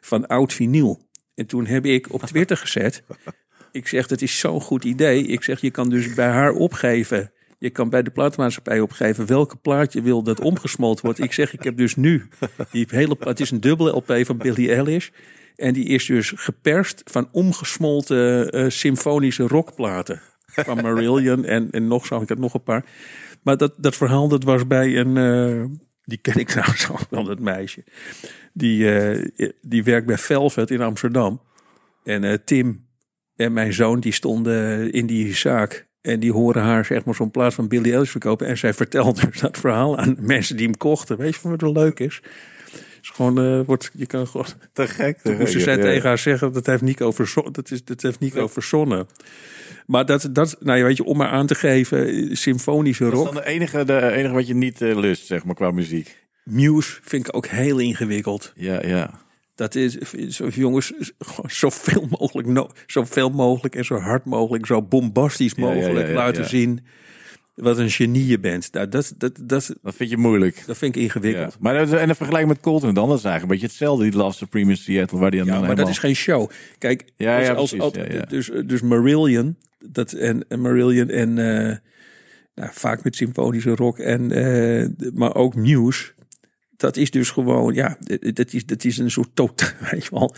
van 0.00 0.26
oud 0.26 0.52
vinyl. 0.52 1.00
En 1.34 1.46
toen 1.46 1.66
heb 1.66 1.86
ik 1.86 2.12
op 2.12 2.22
Twitter 2.22 2.56
gezet, 2.56 3.02
ik 3.72 3.88
zeg, 3.88 4.06
dat 4.06 4.22
is 4.22 4.38
zo'n 4.38 4.60
goed 4.60 4.84
idee. 4.84 5.26
Ik 5.26 5.42
zeg, 5.42 5.60
je 5.60 5.70
kan 5.70 5.88
dus 5.88 6.14
bij 6.14 6.28
haar 6.28 6.52
opgeven. 6.52 7.32
Je 7.58 7.70
kan 7.70 7.88
bij 7.88 8.02
de 8.02 8.10
plaatmaatschappij 8.10 8.80
opgeven 8.80 9.26
welke 9.26 9.56
plaat 9.56 9.92
je 9.92 10.02
wil 10.02 10.22
dat 10.22 10.40
omgesmolten 10.40 11.04
wordt. 11.04 11.18
Ik 11.18 11.32
zeg, 11.32 11.52
ik 11.52 11.62
heb 11.62 11.76
dus 11.76 11.96
nu 11.96 12.28
die 12.70 12.86
hele. 12.88 13.16
Het 13.18 13.40
is 13.40 13.50
een 13.50 13.60
dubbele 13.60 13.90
LP 13.90 14.26
van 14.26 14.36
Billie 14.36 14.72
Eilish. 14.72 15.08
En 15.56 15.72
die 15.72 15.84
is 15.84 16.06
dus 16.06 16.32
geperst 16.36 17.02
van 17.04 17.28
omgesmolten 17.32 18.50
eh, 18.50 18.68
symfonische 18.68 19.42
rockplaten. 19.42 20.20
Van 20.46 20.82
Marillion 20.82 21.44
en, 21.44 21.70
en 21.70 21.86
nog 21.86 22.06
zo, 22.06 22.20
ik 22.20 22.28
heb 22.28 22.38
nog 22.38 22.54
een 22.54 22.62
paar. 22.62 22.84
Maar 23.42 23.56
dat, 23.56 23.74
dat 23.76 23.96
verhaal 23.96 24.28
dat 24.28 24.44
was 24.44 24.66
bij 24.66 24.96
een, 24.96 25.16
eh, 25.16 25.78
die 26.04 26.18
ken 26.18 26.36
ik 26.36 26.48
trouwens 26.56 26.90
ook 26.90 27.06
wel, 27.10 27.24
dat 27.24 27.38
meisje. 27.38 27.84
Die, 28.52 28.98
eh, 28.98 29.50
die 29.62 29.84
werkt 29.84 30.06
bij 30.06 30.18
Velvet 30.18 30.70
in 30.70 30.80
Amsterdam. 30.80 31.40
En 32.04 32.44
Tim 32.44 32.86
en 33.36 33.52
mijn 33.52 33.72
zoon 33.72 34.00
die 34.00 34.12
stonden 34.12 34.90
in 34.92 35.06
die 35.06 35.34
zaak. 35.34 35.85
En 36.06 36.20
die 36.20 36.32
horen 36.32 36.62
haar 36.62 36.84
zeg 36.84 37.04
maar 37.04 37.14
zo'n 37.14 37.30
plaat 37.30 37.54
van 37.54 37.68
Billy 37.68 37.92
Ellis 37.92 38.10
verkopen. 38.10 38.46
En 38.46 38.58
zij 38.58 38.74
vertelt 38.74 39.20
dus 39.30 39.40
dat 39.40 39.58
verhaal 39.58 39.98
aan 39.98 40.16
mensen 40.20 40.56
die 40.56 40.66
hem 40.66 40.76
kochten. 40.76 41.16
Weet 41.16 41.34
je 41.34 41.48
wat 41.48 41.62
er 41.62 41.72
leuk 41.72 42.00
is? 42.00 42.20
is 43.02 43.10
gewoon, 43.10 43.38
eh, 43.38 43.60
wordt, 43.66 43.90
je 43.94 44.06
kan 44.06 44.26
gewoon... 44.26 44.46
Te 44.72 44.88
gek. 44.88 45.18
Te 45.18 45.46
zij 45.46 45.76
ja. 45.76 45.82
tegen 45.82 46.08
haar 46.08 46.18
zeggen, 46.18 46.52
dat 46.52 46.66
heeft 46.66 46.82
Nico 46.82 47.12
verzonnen. 47.12 47.52
Dat, 47.52 47.70
is, 47.70 47.84
dat 47.84 48.02
heeft 48.02 48.20
Nico 48.20 48.48
verzonnen. 48.48 49.08
Maar 49.86 50.06
dat, 50.06 50.28
dat, 50.32 50.56
nou 50.60 50.78
ja, 50.78 50.84
weet 50.84 50.96
je, 50.96 51.04
om 51.04 51.16
maar 51.16 51.28
aan 51.28 51.46
te 51.46 51.54
geven, 51.54 52.36
symfonische 52.36 53.04
Dat 53.04 53.12
is 53.12 53.18
rock. 53.18 53.32
dan 53.32 53.42
de 53.42 53.48
enige, 53.48 53.84
de 53.84 54.10
enige 54.10 54.34
wat 54.34 54.46
je 54.46 54.54
niet 54.54 54.80
eh, 54.80 54.96
lust, 54.96 55.26
zeg 55.26 55.44
maar, 55.44 55.54
qua 55.54 55.70
muziek. 55.70 56.26
Muse 56.44 56.98
vind 57.02 57.28
ik 57.28 57.36
ook 57.36 57.46
heel 57.46 57.78
ingewikkeld. 57.78 58.52
Ja, 58.54 58.86
ja. 58.86 59.10
Dat 59.56 59.74
is, 59.74 59.94
zo, 60.28 60.48
jongens, 60.48 60.92
zoveel 61.46 62.06
mogelijk, 62.18 62.48
no, 62.48 62.68
zoveel 62.86 63.30
mogelijk 63.30 63.74
en 63.74 63.84
zo 63.84 63.96
hard 63.98 64.24
mogelijk, 64.24 64.66
zo 64.66 64.82
bombastisch 64.82 65.52
Ja, 65.56 65.66
ja, 65.66 65.72
ja, 65.72 65.80
mogelijk 65.80 66.08
ja, 66.08 66.14
laten 66.14 66.48
zien 66.48 66.80
wat 67.54 67.78
een 67.78 67.90
genie 67.90 68.26
je 68.26 68.38
bent. 68.38 68.72
Nou, 68.72 68.88
dat, 68.88 69.14
dat, 69.18 69.40
dat, 69.44 69.74
Dat 69.82 69.94
vind 69.94 70.10
je 70.10 70.16
moeilijk. 70.16 70.62
dat 70.66 70.76
vind 70.78 70.94
ik 70.94 71.00
Ja. 71.00 71.06
ingewikkeld. 71.06 71.56
Maar 71.60 71.74
dat- 71.86 71.92
en 72.00 72.08
de 72.08 72.14
vergelijking 72.14 72.52
met 72.52 72.62
Colton 72.62 72.94
dan, 72.94 73.08
dat 73.08 73.18
is 73.18 73.24
eigenlijk 73.24 73.42
een 73.42 73.48
beetje 73.60 73.66
hetzelfde. 73.66 74.04
Die 74.10 74.20
Love 74.20 74.36
Supreme 74.36 74.70
in 74.70 74.76
Seattle, 74.76 75.18
waar 75.18 75.30
die 75.30 75.38
dan 75.40 75.48
Ja, 75.48 75.54
maar 75.54 75.62
helemaal... 75.62 75.84
dat 75.84 75.94
is 75.94 76.00
geen 76.00 76.14
show. 76.16 76.50
Kijk, 76.78 77.04
Ja, 77.16 77.52
als, 77.52 77.70
ja. 77.70 77.90
Dus, 78.28 78.50
dus 78.66 78.80
Marillion, 78.82 79.56
dat, 79.78 80.12
en, 80.12 80.44
en 80.48 80.60
Marillion 80.60 81.08
en 81.08 81.38
eh, 81.38 81.76
nou, 82.54 82.70
vaak 82.72 83.04
met 83.04 83.16
symfonische 83.16 83.74
rock, 83.74 83.98
en, 83.98 84.30
eh, 84.30 85.10
maar 85.14 85.34
ook 85.34 85.54
Muse. 85.54 86.12
Dat 86.76 86.96
is 86.96 87.10
dus 87.10 87.30
gewoon, 87.30 87.74
ja, 87.74 87.98
dat 88.32 88.52
is, 88.52 88.66
dat 88.66 88.84
is 88.84 88.98
een 88.98 89.10
soort 89.10 89.30
totaal, 89.34 89.70
weet 89.90 90.04
je 90.04 90.10
wel. 90.10 90.34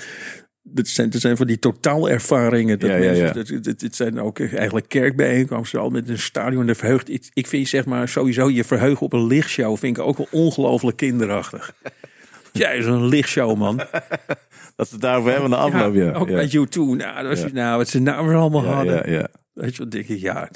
Dat 0.62 0.88
zijn, 0.88 1.10
dat 1.10 1.20
zijn 1.20 1.36
van 1.36 1.46
die 1.46 1.58
totaalervaringen. 1.58 2.78
Dat 2.78 2.90
Ja, 2.90 2.96
ja, 2.96 3.32
mensen, 3.32 3.56
ja. 3.62 3.72
Dat, 3.76 3.94
zijn 3.94 4.20
ook 4.20 4.40
eigenlijk 4.40 4.88
kerkbijeenkomsten, 4.88 5.80
al 5.80 5.90
met 5.90 6.08
een 6.08 6.18
stadion. 6.18 6.66
De 6.66 6.74
verheugt, 6.74 7.10
ik, 7.10 7.30
ik 7.32 7.46
vind 7.46 7.68
zeg 7.68 7.84
maar 7.84 8.08
sowieso 8.08 8.50
je 8.50 8.64
verheugen 8.64 9.06
op 9.06 9.12
een 9.12 9.26
lichtshow 9.26 9.76
vind 9.76 9.96
ik 9.96 10.02
ook 10.02 10.16
wel 10.16 10.28
ongelooflijk 10.30 10.96
kinderachtig. 10.96 11.72
Jij 12.52 12.76
is 12.76 12.86
een 12.86 13.06
lichtshow, 13.06 13.56
man. 13.56 13.76
Dat 14.76 14.88
ze 14.88 14.92
het 14.92 15.02
daarover 15.02 15.32
hebben 15.32 15.50
de 15.50 15.56
afloop, 15.56 15.94
ja. 15.94 16.12
Ook 16.12 16.26
bij 16.26 16.48
U2. 16.48 16.74
Nou, 16.74 16.98
dat 16.98 17.26
was, 17.26 17.52
nou, 17.52 17.76
wat 17.76 17.88
ze 17.88 18.00
nou 18.00 18.26
weer 18.26 18.36
allemaal 18.36 18.64
hadden. 18.64 19.10
ja, 19.10 19.18
ja. 19.18 19.28
Weet 19.52 19.76
je 19.76 19.82
wat 19.82 19.90
denk 19.90 20.08
ik? 20.08 20.18
Ja, 20.18 20.48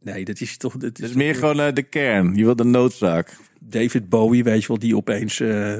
nee, 0.00 0.24
dat 0.24 0.40
is 0.40 0.56
toch... 0.56 0.76
Dat 0.76 0.98
is 0.98 1.08
is 1.08 1.14
meer 1.14 1.34
gewoon 1.34 1.60
eh, 1.60 1.72
de 1.72 1.82
kern. 1.82 2.34
Je 2.34 2.44
wilt 2.44 2.58
de 2.58 2.64
noodzaak. 2.64 3.36
David 3.70 4.08
Bowie, 4.08 4.44
weet 4.44 4.60
je 4.60 4.68
wel, 4.68 4.78
die 4.78 4.96
opeens... 4.96 5.40
eh 5.40 5.78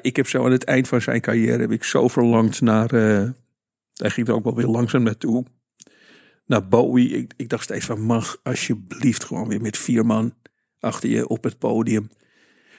ik 0.00 0.16
heb 0.16 0.28
zo 0.28 0.44
aan 0.44 0.52
het 0.52 0.64
eind 0.64 0.88
van 0.88 1.00
zijn 1.00 1.20
carrière... 1.20 1.60
heb 1.60 1.70
ik 1.70 1.84
zo 1.84 2.08
verlangd 2.08 2.60
naar... 2.60 2.92
eh 2.92 3.28
hij 3.94 4.10
ging 4.10 4.28
er 4.28 4.34
ook 4.34 4.44
wel 4.44 4.54
weer 4.54 4.66
langzaam 4.66 5.02
naartoe. 5.02 5.44
Naar 6.46 6.68
Bowie. 6.68 7.08
Ik, 7.08 7.32
ik 7.36 7.48
dacht 7.48 7.62
steeds 7.64 7.86
van... 7.86 8.00
mag 8.00 8.40
alsjeblieft 8.42 9.24
gewoon 9.24 9.48
weer 9.48 9.60
met 9.60 9.78
vier 9.78 10.06
man... 10.06 10.34
achter 10.80 11.08
je 11.08 11.28
op 11.28 11.44
het 11.44 11.58
podium 11.58 12.08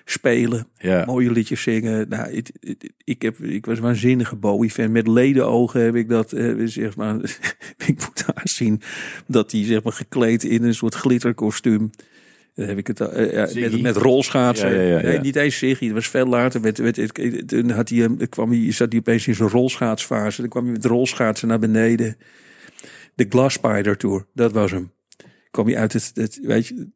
spelen. 0.05 0.67
Ja. 0.77 1.05
mooie 1.05 1.31
liedjes 1.31 1.61
zingen. 1.61 2.09
Nou, 2.09 2.41
ik, 3.03 3.21
heb, 3.21 3.37
ik 3.39 3.65
was 3.65 3.77
een 3.77 3.83
waanzinnige 3.83 4.35
Bowie-fan. 4.35 4.91
Met 4.91 5.07
ledenogen 5.07 5.81
heb 5.81 5.95
ik 5.95 6.09
dat, 6.09 6.33
eh, 6.33 6.53
zeg 6.65 6.95
maar, 6.95 7.15
ik 7.87 7.99
moet 7.99 8.25
daar 8.25 8.41
zien 8.43 8.81
dat 9.27 9.51
hij 9.51 9.63
zeg 9.63 9.83
maar 9.83 9.93
gekleed 9.93 10.43
in 10.43 10.63
een 10.63 10.75
soort 10.75 10.95
glitterkostuum. 10.95 11.89
Dan 12.55 12.67
heb 12.67 12.77
ik 12.77 12.87
het 12.87 12.99
eh, 12.99 13.31
ja, 13.31 13.45
Ziggy? 13.45 13.73
met, 13.73 13.81
met 13.81 13.95
rolschaatsen. 13.95 14.87
Ja, 14.87 15.01
Nee, 15.01 15.19
niet 15.19 15.35
eens 15.35 15.57
Ziggy. 15.57 15.85
Dat 15.85 15.95
was 15.95 16.07
veel 16.07 16.25
later. 16.25 16.61
Met, 16.61 16.77
met, 16.77 17.47
toen 17.47 17.69
had 17.69 17.89
hij, 17.89 18.27
kwam 18.29 18.51
hij, 18.51 18.71
zat 18.71 18.91
hij 18.91 18.99
opeens 18.99 19.27
in 19.27 19.35
zijn 19.35 19.49
rolschaatsfase. 19.49 20.41
Dan 20.41 20.49
kwam 20.49 20.63
hij 20.63 20.73
met 20.73 20.85
rolschaatsen 20.85 21.47
naar 21.47 21.59
beneden. 21.59 22.17
De 23.15 23.25
Glass 23.29 23.55
Spider 23.55 23.97
Tour, 23.97 24.25
dat 24.33 24.51
was 24.51 24.71
hem. 24.71 24.91
Kwam 25.51 25.65
hij 25.65 25.77
uit 25.77 25.93
het, 25.93 26.11
het 26.13 26.39
weet 26.41 26.67
je, 26.67 26.87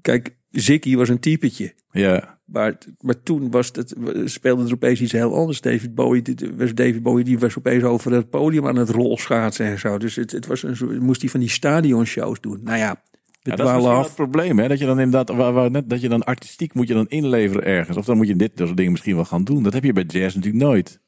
kijk, 0.00 0.36
Ziggy 0.50 0.96
was 0.96 1.08
een 1.08 1.20
typetje. 1.20 1.74
Ja. 1.90 2.38
Maar, 2.44 2.78
maar 3.00 3.22
toen 3.22 3.50
was 3.50 3.70
het, 3.72 3.94
speelde 4.24 4.64
er 4.64 4.72
opeens 4.72 5.00
iets 5.00 5.12
heel 5.12 5.34
anders. 5.34 5.60
David 5.60 5.94
Bowie, 5.94 6.22
dit 6.22 6.56
was 6.56 6.74
David 6.74 7.02
Bowie 7.02 7.24
die 7.24 7.38
was 7.38 7.58
opeens 7.58 7.82
over 7.82 8.12
het 8.12 8.30
podium 8.30 8.66
aan 8.66 8.76
het 8.76 8.90
rolschaatsen 8.90 9.66
en 9.66 9.78
zo. 9.78 9.98
Dus 9.98 10.16
het, 10.16 10.32
het 10.32 10.46
was 10.46 10.62
een, 10.62 10.98
moest 10.98 11.20
hij 11.20 11.30
van 11.30 11.40
die 11.40 11.48
stadionshows 11.48 12.40
doen. 12.40 12.60
Nou 12.62 12.78
ja, 12.78 13.02
Ja, 13.50 13.56
dat 13.56 13.66
is 13.66 13.74
misschien 13.74 13.94
af. 13.94 14.06
het 14.06 14.14
probleem, 14.14 14.58
hè? 14.58 14.68
Dat 14.68 14.78
je 14.78 14.86
dan 14.86 15.00
inderdaad, 15.00 15.36
waar, 15.36 15.52
waar 15.52 15.70
net, 15.70 15.90
dat 15.90 16.00
je 16.00 16.08
dan 16.08 16.24
artistiek 16.24 16.74
moet 16.74 16.88
je 16.88 16.94
dan 16.94 17.08
inleveren 17.08 17.64
ergens. 17.64 17.96
Of 17.96 18.04
dan 18.04 18.16
moet 18.16 18.28
je 18.28 18.36
dit 18.36 18.52
soort 18.54 18.76
dingen 18.76 18.92
misschien 18.92 19.14
wel 19.14 19.24
gaan 19.24 19.44
doen. 19.44 19.62
Dat 19.62 19.72
heb 19.72 19.84
je 19.84 19.92
bij 19.92 20.04
jazz 20.06 20.34
natuurlijk 20.34 20.64
nooit. 20.64 21.00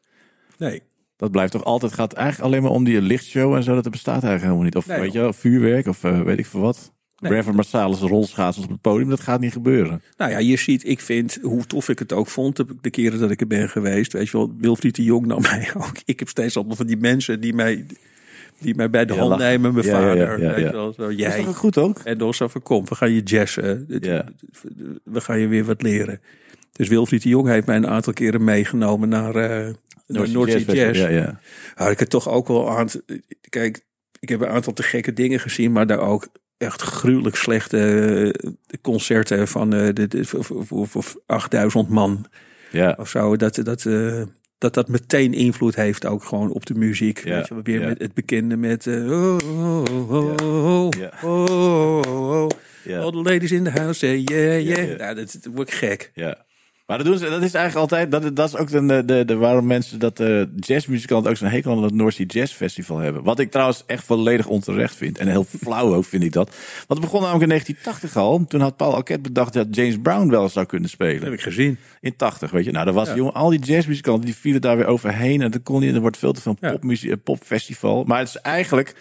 Nee. 0.59 0.83
Dat 1.17 1.31
blijft 1.31 1.53
toch 1.53 1.65
altijd, 1.65 1.93
gaat 1.93 2.13
eigenlijk 2.13 2.49
alleen 2.49 2.63
maar 2.63 2.71
om 2.71 2.85
die 2.85 3.03
lichtshow 3.03 3.55
en 3.55 3.63
zo. 3.63 3.75
Dat 3.75 3.91
bestaat 3.91 4.23
eigenlijk 4.23 4.43
helemaal 4.43 4.65
niet. 4.65 4.77
Of 4.77 4.87
Nee, 4.87 5.01
weet 5.01 5.13
je 5.13 5.33
vuurwerk 5.33 5.87
of 5.87 6.05
eh, 6.05 6.21
weet 6.21 6.39
ik 6.39 6.47
veel 6.47 6.61
wat. 6.61 6.93
Nee. 7.19 7.33
Reverend 7.33 7.57
Marsalis 7.57 7.99
rolschaatsers 7.99 8.65
op 8.65 8.71
het 8.71 8.81
podium, 8.81 9.09
dat 9.09 9.21
gaat 9.21 9.41
niet 9.41 9.53
gebeuren. 9.53 10.03
Nou 10.17 10.31
ja, 10.31 10.39
je 10.39 10.57
ziet, 10.57 10.87
ik 10.87 11.01
vind, 11.01 11.39
hoe 11.43 11.67
tof 11.67 11.89
ik 11.89 11.99
het 11.99 12.13
ook 12.13 12.29
vond, 12.29 12.57
de, 12.57 12.67
de 12.81 12.91
keren 12.91 13.21
dat 13.21 13.31
ik 13.31 13.41
er 13.41 13.47
ben 13.47 13.69
geweest. 13.69 14.13
Weet 14.13 14.29
je 14.29 14.37
wel, 14.37 14.55
Wilfried 14.59 14.95
de 14.95 15.03
Jong 15.03 15.27
nam 15.27 15.43
mij 15.43 15.71
ook. 15.77 15.97
Ik 16.05 16.19
heb 16.19 16.29
steeds 16.29 16.57
allemaal 16.57 16.77
van 16.77 16.87
die 16.87 16.97
mensen 16.97 17.41
die 17.41 17.55
mij, 17.55 17.87
die 18.61 18.75
mij 18.75 18.91
bij 18.91 19.05
de 19.05 19.13
Ja, 19.13 19.19
hand 19.19 19.31
lachen. 19.31 19.47
nemen. 19.47 19.75
Mijn 19.75 19.87
Ja, 19.87 19.93
vader, 19.93 20.41
ja, 20.41 20.55
weet 20.55 20.71
wel. 20.71 20.93
Zo, 20.93 21.13
jij. 21.13 21.45
goed 21.45 21.79
ook? 21.79 21.99
En 21.99 22.19
dan 22.19 22.35
zo 22.35 22.49
van, 22.49 22.63
kom, 22.63 22.85
we 22.89 22.95
gaan 22.95 23.13
je 23.13 23.23
jazzen. 23.23 23.87
We 25.05 25.21
gaan 25.21 25.39
je 25.39 25.47
weer 25.47 25.65
wat 25.65 25.83
leren. 25.83 26.21
Dus 26.73 26.89
Wilfried 26.89 27.23
de 27.23 27.29
Jong 27.29 27.49
heeft 27.49 27.67
mij 27.67 27.77
een 27.77 27.87
aantal 27.89 28.13
keren 28.13 28.45
meegenomen 28.45 29.09
naar, 29.09 29.35
eh 29.37 29.75
naar 30.07 30.31
Noordzee 30.31 30.65
Jazz. 30.65 30.79
Festival. 30.79 31.11
Ja, 31.11 31.17
ja. 31.17 31.41
Had 31.75 31.91
ik 31.91 31.99
het 31.99 32.11
toch 32.11 32.29
ook 32.29 32.49
wel 32.49 32.79
aan. 32.79 32.89
Kijk, 33.49 33.85
ik 34.21 34.29
heb 34.29 34.41
een 34.41 34.49
aantal 34.49 34.73
te 34.73 34.83
gekke 34.83 35.13
dingen 35.13 35.41
gezien, 35.41 35.73
maar 35.73 35.87
daar 35.87 36.01
ook 36.01 36.29
echt 36.57 36.83
gruwelijk 36.83 37.37
slechte 37.37 37.79
eh, 38.41 38.51
concerten 38.83 39.49
van 39.49 39.75
eh, 39.75 39.89
de, 39.95 40.07
de, 40.07 40.25
voor, 40.25 40.45
voor, 40.67 40.89
voor 40.89 41.05
8000 41.27 41.89
man 41.89 42.27
ja. 42.71 42.95
of 42.99 43.09
zo. 43.09 43.37
Dat 43.37 43.55
dat, 43.63 43.85
eh, 43.87 44.23
dat 44.59 44.75
dat 44.75 44.89
meteen 44.89 45.33
invloed 45.35 45.75
heeft 45.75 46.07
ook 46.07 46.25
gewoon 46.25 46.51
op 46.53 46.67
de 46.67 46.75
muziek. 46.75 47.25
Ja, 47.25 47.37
Weet 47.37 47.49
je, 47.49 47.63
weer 47.63 47.81
ja. 47.81 47.89
met 47.89 47.99
het 47.99 48.15
bekende 48.15 48.57
met. 48.57 48.87
oh, 48.87 49.39
oh, 49.59 49.85
oh, 50.11 50.91
oh. 51.25 52.49
All 52.97 53.11
the 53.11 53.23
ladies 53.23 53.53
in 53.53 53.65
the 53.65 53.71
house 53.71 53.99
say 53.99 54.17
yeah, 54.17 54.61
yeah. 54.61 54.99
Nou, 54.99 55.15
dat, 55.15 55.39
dat 55.43 55.55
wordt 55.55 55.73
gek. 55.73 56.11
Ja. 56.15 56.47
Maar 56.89 56.97
dat, 56.99 57.07
doen 57.07 57.19
ze, 57.19 57.25
dat 57.29 57.43
is 57.43 57.55
eigenlijk 57.55 57.75
altijd, 57.77 58.11
dat, 58.11 58.37
dat 58.37 58.49
is 58.49 58.57
ook 58.57 58.71
de, 58.71 59.05
de, 59.05 59.25
de, 59.25 59.37
waarom 59.37 59.67
mensen 59.67 59.99
dat 59.99 60.21
uh, 60.21 60.43
jazzmuzikanten 60.57 61.31
ook 61.31 61.37
zo'n 61.37 61.49
hekel 61.49 61.73
aan 61.77 61.83
het 61.83 61.95
North 61.95 62.15
Sea 62.15 62.27
Jazz 62.27 62.55
Festival 62.55 62.97
hebben. 62.99 63.23
Wat 63.23 63.39
ik 63.39 63.51
trouwens 63.51 63.83
echt 63.87 64.05
volledig 64.05 64.47
onterecht 64.47 64.97
vind. 64.97 65.19
En 65.19 65.29
heel 65.29 65.45
flauw 65.63 65.95
ook 65.95 66.05
vind 66.05 66.23
ik 66.23 66.33
dat. 66.33 66.49
Want 66.77 66.89
het 66.89 67.01
begon 67.01 67.21
namelijk 67.21 67.43
in 67.43 67.49
1980 67.49 68.17
al. 68.17 68.45
Toen 68.49 68.61
had 68.61 68.77
Paul 68.77 68.95
Alket 68.95 69.23
bedacht 69.23 69.53
dat 69.53 69.67
James 69.71 69.97
Brown 70.03 70.29
wel 70.31 70.49
zou 70.49 70.67
kunnen 70.67 70.91
Dat 70.91 70.99
heb 71.07 71.17
spelen. 71.17 71.33
ik 71.33 71.41
gezien. 71.41 71.79
In 72.01 72.17
80, 72.17 72.51
weet 72.51 72.65
je. 72.65 72.71
Nou, 72.71 72.85
dat 72.85 72.95
was 72.95 73.09
Ja. 73.09 73.15
jongen, 73.15 73.35
al 73.35 73.51
die 73.51 73.61
jazzmuzikanten 73.61 74.25
die 74.25 74.37
vielen 74.37 74.61
daar 74.61 74.77
weer 74.77 74.87
overheen. 74.87 75.43
En 75.43 75.51
dat 75.51 75.63
kon 75.63 75.81
niet. 75.81 75.89
En 75.89 75.95
er 75.95 76.01
wordt 76.01 76.17
veel 76.19 76.33
te 76.33 76.41
veel 76.41 76.57
Ja. 76.61 76.71
popmuziek, 76.71 77.23
popfestival. 77.23 78.05
Maar 78.05 78.19
het 78.19 78.29
is 78.29 78.37
eigenlijk, 78.37 78.95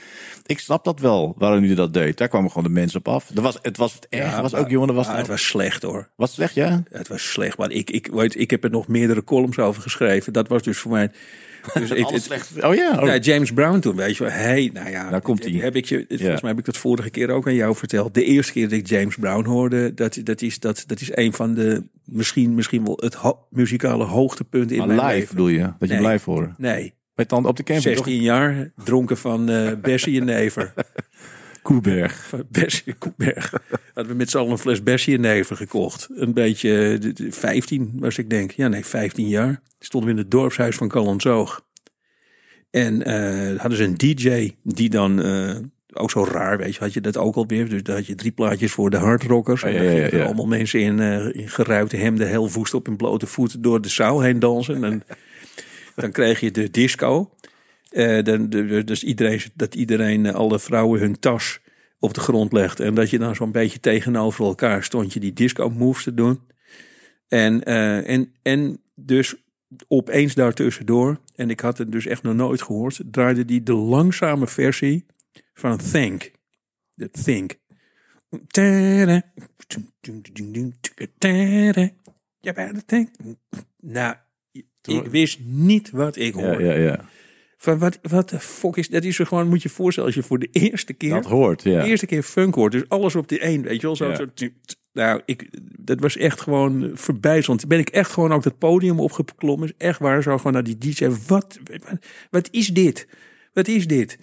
ik 0.45 0.59
snap 0.59 0.83
dat 0.83 0.99
wel 0.99 1.35
waarom 1.37 1.63
hij 1.63 1.75
dat 1.75 1.93
deed. 1.93 2.17
Daar 2.17 2.27
kwamen 2.27 2.49
gewoon 2.49 2.63
de 2.63 2.69
mensen 2.79 2.99
op 2.99 3.07
af. 3.07 3.29
Dat 3.33 3.43
was, 3.43 3.57
het 3.61 3.77
was 3.77 3.93
het 3.93 4.07
erg. 4.09 4.31
Ja, 4.31 4.41
was 4.41 4.53
ook 4.55 4.69
jongen, 4.69 4.93
was, 4.93 5.07
maar 5.07 5.17
het 5.17 5.27
was 5.27 5.47
slecht 5.47 5.83
hoor. 5.83 6.09
was 6.15 6.33
slecht, 6.33 6.53
ja. 6.53 6.83
Het 6.89 7.07
was 7.07 7.31
slecht, 7.31 7.57
maar 7.57 7.75
ik, 7.77 7.89
ik, 7.89 8.07
weet, 8.11 8.39
ik 8.39 8.49
heb 8.51 8.63
er 8.63 8.69
nog 8.69 8.87
meerdere 8.87 9.23
columns 9.23 9.59
over 9.59 9.81
geschreven. 9.81 10.33
Dat 10.33 10.47
was 10.47 10.61
dus 10.63 10.77
voor 10.77 10.91
mij. 10.91 11.09
Dus 11.73 11.91
ik, 11.91 12.07
het-. 12.07 12.63
Oh 12.63 12.75
ja. 12.75 12.97
oh. 12.99 13.07
ja, 13.07 13.17
James 13.17 13.51
Brown 13.51 13.79
toen, 13.79 13.95
weet 13.95 14.17
je 14.17 14.23
wel. 14.23 14.31
Hey, 14.33 14.69
nou 14.73 14.89
ja, 14.89 15.09
Daar 15.09 15.21
komt 15.21 15.43
hij. 15.43 15.53
Heb 15.53 15.75
ik 15.75 15.85
je, 15.85 16.05
volgens 16.07 16.41
mij 16.41 16.49
heb 16.49 16.59
ik 16.59 16.65
dat 16.65 16.77
vorige 16.77 17.09
keer 17.09 17.29
ook 17.29 17.47
aan 17.47 17.55
jou 17.55 17.75
verteld. 17.75 18.13
De 18.13 18.23
eerste 18.23 18.51
keer 18.51 18.69
dat 18.69 18.79
ik 18.79 18.87
James 18.87 19.15
Brown 19.15 19.45
hoorde, 19.45 19.93
dat, 19.93 20.19
dat, 20.23 20.41
is, 20.41 20.59
dat, 20.59 20.83
dat 20.85 21.01
is 21.01 21.15
een 21.15 21.33
van 21.33 21.53
de, 21.53 21.83
misschien, 22.05 22.55
misschien 22.55 22.83
wel 22.85 22.97
het 23.01 23.13
ho- 23.13 23.39
muzikale 23.49 24.03
hoogtepunt 24.03 24.71
in 24.71 24.77
Maar 24.77 24.87
mijn 24.87 24.99
live 24.99 25.11
leven. 25.13 25.35
bedoel 25.35 25.47
je? 25.47 25.73
Dat 25.79 25.89
je 25.89 26.07
live 26.07 26.29
horen? 26.29 26.55
Nee, 26.57 26.93
Bij 27.15 27.25
tante 27.25 27.47
op 27.47 27.55
de 27.57 27.63
camping, 27.63 27.95
16 27.95 28.21
jaar, 28.21 28.71
dronken 28.83 29.17
van 29.17 29.49
eh 29.49 29.71
Bessie 29.81 30.19
en 30.19 30.25
Never. 30.25 30.73
Koeberg. 31.67 32.33
Bessie 32.51 32.93
Koeberg. 32.93 33.51
Hadden 33.93 34.11
we 34.11 34.17
met 34.17 34.29
z'n 34.29 34.37
allen 34.37 34.51
een 34.51 34.57
fles 34.57 34.83
Bessie 34.83 35.15
en 35.15 35.21
Never 35.21 35.55
gekocht. 35.55 36.07
Een 36.15 36.33
beetje, 36.33 36.87
eh, 36.93 36.99
de- 37.01 37.13
de 37.13 37.31
15 37.31 37.91
was 37.99 38.17
ik 38.17 38.29
denk. 38.29 38.51
Ja, 38.51 38.67
nee, 38.67 38.85
15 38.85 39.27
jaar. 39.27 39.61
Stonden 39.79 40.09
we 40.09 40.15
in 40.15 40.21
het 40.21 40.31
dorpshuis 40.31 40.75
van 40.75 40.87
Callenzoog. 40.87 41.65
En 42.71 43.03
eh, 43.03 43.59
hadden 43.59 43.77
ze 43.77 43.83
een 43.83 43.97
DJ 43.97 44.51
die 44.63 44.89
dan, 44.89 45.21
eh, 45.21 45.55
ook 45.93 46.11
zo 46.11 46.23
raar, 46.23 46.57
weet 46.57 46.73
je, 46.75 46.79
had 46.79 46.93
je 46.93 47.01
dat 47.01 47.17
ook 47.17 47.35
alweer. 47.35 47.69
Dus 47.69 47.83
dan 47.83 47.95
had 47.95 48.05
je 48.07 48.15
drie 48.15 48.31
plaatjes 48.31 48.71
voor 48.71 48.89
de 48.89 48.97
hardrockers. 48.97 49.63
En 49.63 49.73
ja, 49.73 49.81
ja, 49.81 50.09
er 50.09 50.25
allemaal 50.25 50.47
mensen 50.47 50.79
in, 50.79 50.99
eh, 50.99 51.25
in 51.41 51.49
geruite 51.49 51.95
hemden, 51.97 52.27
heel 52.27 52.51
woest 52.51 52.73
op 52.73 52.85
hun 52.85 52.97
blote 52.97 53.27
voeten 53.27 53.61
door 53.61 53.81
de 53.81 53.89
zaal 53.89 54.21
heen 54.21 54.39
dansen. 54.39 54.83
En 54.83 55.03
dan 55.95 56.11
kreeg 56.11 56.39
je 56.39 56.51
de 56.51 56.69
disco. 56.69 57.31
De, 57.89 58.45
de- 58.49 58.83
dus 58.83 59.03
iedereen, 59.03 59.39
dat 59.55 59.75
iedereen, 59.75 60.25
eh, 60.25 60.33
alle 60.33 60.59
vrouwen 60.59 60.99
hun 60.99 61.19
tas 61.19 61.59
op 61.99 62.13
de 62.13 62.19
grond 62.19 62.51
legt. 62.53 62.79
En 62.79 62.93
dat 62.95 63.09
je 63.09 63.17
dan 63.19 63.35
zo'n 63.35 63.51
beetje 63.51 63.79
tegenover 63.79 64.45
elkaar 64.45 64.83
stond 64.83 65.13
je 65.13 65.19
die 65.19 65.33
disco 65.33 65.69
moves 65.69 66.03
te 66.03 66.13
doen. 66.13 66.39
En, 67.27 67.63
eh, 67.63 68.09
en, 68.09 68.31
en 68.41 68.81
dus 68.95 69.35
opeens 69.87 70.33
daartussendoor, 70.35 71.19
en 71.35 71.49
ik 71.49 71.59
had 71.59 71.77
het 71.77 71.91
dus 71.91 72.05
echt 72.05 72.23
nog 72.23 72.33
nooit 72.35 72.61
gehoord, 72.61 72.99
draaide 73.11 73.45
die 73.45 73.63
de 73.63 73.73
langzame 73.73 74.47
versie 74.47 75.05
van 75.53 75.77
Think. 75.77 76.31
De 76.93 77.09
Think. 77.09 77.55
Nou, 83.81 84.15
ik 84.81 85.03
wist 85.05 85.39
niet 85.43 85.89
wat 85.89 86.15
ik 86.15 86.35
Ja, 86.35 86.41
hoorde. 86.41 86.63
ja, 86.63 86.73
ja. 86.73 87.05
Van 87.57 87.77
wat, 87.77 87.99
wat 88.01 88.29
de 88.29 88.39
fuck 88.39 88.75
is 88.75 88.89
dat? 88.89 89.03
Is 89.03 89.19
er 89.19 89.25
gewoon, 89.25 89.47
moet 89.47 89.61
je 89.61 89.69
voorstellen, 89.69 90.09
als 90.09 90.17
je 90.17 90.27
voor 90.27 90.39
de 90.39 90.49
eerste 90.51 90.93
keer, 90.93 91.13
Dat 91.13 91.25
hoort, 91.25 91.63
ja. 91.63 91.81
de 91.81 91.87
eerste 91.87 92.05
keer 92.05 92.23
funk 92.23 92.55
hoort, 92.55 92.71
dus 92.71 92.89
alles 92.89 93.15
op 93.15 93.27
die 93.27 93.39
één, 93.39 93.61
weet 93.61 93.81
je 93.81 93.87
wel, 93.87 93.95
zo, 93.95 94.09
Ja. 94.09 94.15
zo 94.15 94.25
nou, 94.93 95.21
ik, 95.25 95.49
dat 95.79 95.99
was 95.99 96.17
echt 96.17 96.41
gewoon 96.41 96.91
verbijzend. 96.93 97.67
Ben 97.67 97.79
ik 97.79 97.89
echt 97.89 98.11
gewoon 98.11 98.33
ook 98.33 98.43
dat 98.43 98.57
podium 98.57 98.99
opgeklommen, 98.99 99.73
echt 99.77 99.99
waar, 99.99 100.23
zo 100.23 100.37
gewoon 100.37 100.53
naar 100.53 100.63
die 100.63 100.77
DJ, 100.77 101.07
wat, 101.27 101.59
wat, 101.63 101.97
wat 102.29 102.47
is 102.51 102.67
dit? 102.67 103.07
Wat 103.53 103.67
is 103.67 103.87
dit? 103.87 104.17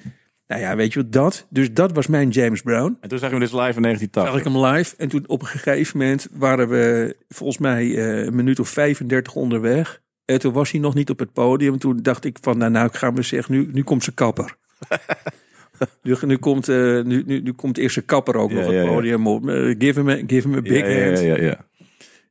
Nou 0.46 0.60
ja, 0.60 0.76
weet 0.76 0.92
je 0.92 1.02
wat, 1.02 1.12
dat, 1.12 1.46
dus 1.50 1.72
dat 1.72 1.92
was 1.92 2.06
mijn 2.06 2.28
James 2.28 2.62
Brown. 2.62 2.96
En 3.00 3.08
toen 3.08 3.18
zag 3.18 3.30
je 3.30 3.36
hem 3.36 3.44
dus 3.44 3.52
live 3.52 3.76
in 3.76 3.82
1980. 3.82 4.26
Zag 4.26 4.36
ik 4.38 4.44
hem 4.44 4.58
live 4.58 4.94
en 4.96 5.08
toen 5.08 5.24
op 5.26 5.40
een 5.40 5.46
gegeven 5.46 5.98
moment 5.98 6.28
waren 6.32 6.68
we 6.68 7.16
volgens 7.28 7.58
mij 7.58 7.96
eh, 7.96 8.24
een 8.24 8.34
minuut 8.34 8.60
of 8.60 8.68
35 8.68 9.34
onderweg. 9.34 10.02
En 10.24 10.38
toen 10.40 10.52
was 10.52 10.70
hij 10.70 10.80
nog 10.80 10.94
niet 10.94 11.10
op 11.10 11.18
het 11.18 11.32
podium. 11.32 11.78
Toen 11.78 11.98
dacht 12.02 12.24
ik 12.24 12.38
van, 12.40 12.58
nou, 12.58 12.70
nou 12.70 12.86
ik 12.86 12.94
ga 12.94 13.10
me 13.10 13.22
zeggen, 13.22 13.54
nu, 13.54 13.68
nu 13.72 13.82
komt 13.82 14.02
zijn 14.04 14.16
kapper. 14.16 14.56
nu, 16.02 16.16
nu, 16.26 16.36
komt, 16.36 16.68
eh, 16.68 16.76
nu, 17.02 17.22
nu, 17.26 17.40
nu 17.40 17.52
komt 17.52 17.78
eerst 17.78 17.94
zijn 17.94 18.04
kapper 18.04 18.34
ook 18.36 18.50
Ja, 18.50 18.56
nog 18.60 18.70
ja, 18.70 18.76
het 18.78 18.86
podium 18.86 19.26
op. 19.26 19.48
Eh, 19.48 19.74
give, 19.78 20.00
him 20.00 20.08
a, 20.08 20.14
give 20.26 20.48
him 20.48 20.54
a 20.58 20.60
big 20.60 21.04
hand. 21.04 21.20
ja, 21.20 21.36
ja. 21.40 21.66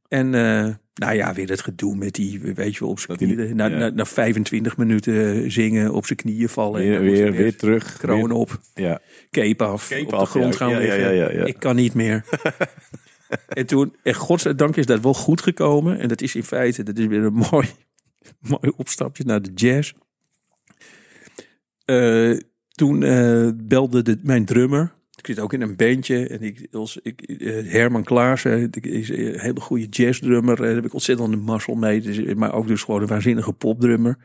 En 0.08 0.34
eh, 0.36 0.74
nou 0.94 1.16
ja, 1.16 1.34
weer 1.34 1.48
dat 1.48 1.62
gedoe 1.62 1.96
met 1.96 2.14
die, 2.14 2.40
weet 2.40 2.74
je 2.74 2.80
wel, 2.80 2.90
op 2.90 3.00
zijn 3.00 3.18
knieën. 3.18 3.56
Na, 3.56 3.68
na, 3.68 3.90
na 3.90 4.06
25 4.06 4.78
minuten 4.78 5.52
zingen, 5.52 5.92
op 5.94 6.06
zijn 6.06 6.20
knieën 6.20 6.50
vallen. 6.50 6.82
en 6.82 6.88
Weer, 6.88 7.02
weer, 7.02 7.32
weer 7.32 7.56
terug. 7.56 7.98
Kroon 7.98 8.28
Weer- 8.28 8.38
op, 8.38 8.60
Ja. 8.74 9.00
cape 9.32 9.64
af, 9.64 9.88
Cape 9.88 10.16
op 10.16 10.20
de 10.20 10.26
grond 10.26 10.56
gaan 10.56 10.78
liggen. 10.78 11.48
Ik 11.48 11.60
kan 11.60 11.76
niet 11.76 11.94
meer. 11.94 12.24
en 13.48 13.66
toen, 13.66 13.96
en 14.04 14.14
godzijdank 14.14 14.76
is 14.76 14.86
dat 14.86 15.02
wel 15.02 15.14
goed 15.14 15.42
gekomen. 15.42 16.00
En 16.00 16.08
dat 16.08 16.22
is 16.22 16.36
in 16.36 16.44
feite, 16.44 16.84
dat 16.84 16.98
is 16.98 17.06
weer 17.06 17.24
een 17.24 17.46
mooi, 17.52 17.68
mooi 18.40 18.72
opstapje 18.76 19.24
naar 19.24 19.42
de 19.42 19.52
jazz. 19.54 19.94
Eh, 21.86 22.38
toen 22.70 23.04
eh, 23.04 23.50
belde 23.56 24.02
de, 24.02 24.20
mijn 24.24 24.46
drummer. 24.46 24.94
Ik 25.16 25.26
zit 25.26 25.40
ook 25.40 25.54
in 25.54 25.62
een 25.62 25.76
bandje. 25.76 26.28
En 26.28 26.42
ik, 26.42 26.68
als, 26.72 27.00
ik, 27.02 27.22
eh, 27.22 27.72
Herman 27.72 28.04
Klaassen, 28.04 28.72
is 28.72 29.10
een 29.10 29.40
hele 29.40 29.60
goede 29.60 29.86
jazzdrummer. 29.86 30.56
Daar 30.56 30.76
heb 30.76 30.86
ik 30.86 30.94
ontzettend 30.94 31.32
de 31.32 31.38
mazzel 31.38 31.76
mee. 31.76 32.02
Dus, 32.02 32.34
maar 32.34 32.54
ook 32.54 32.68
dus 32.68 32.82
gewoon 32.84 33.02
een 33.02 33.08
waanzinnige 33.08 33.54
popdrummer. 33.54 34.18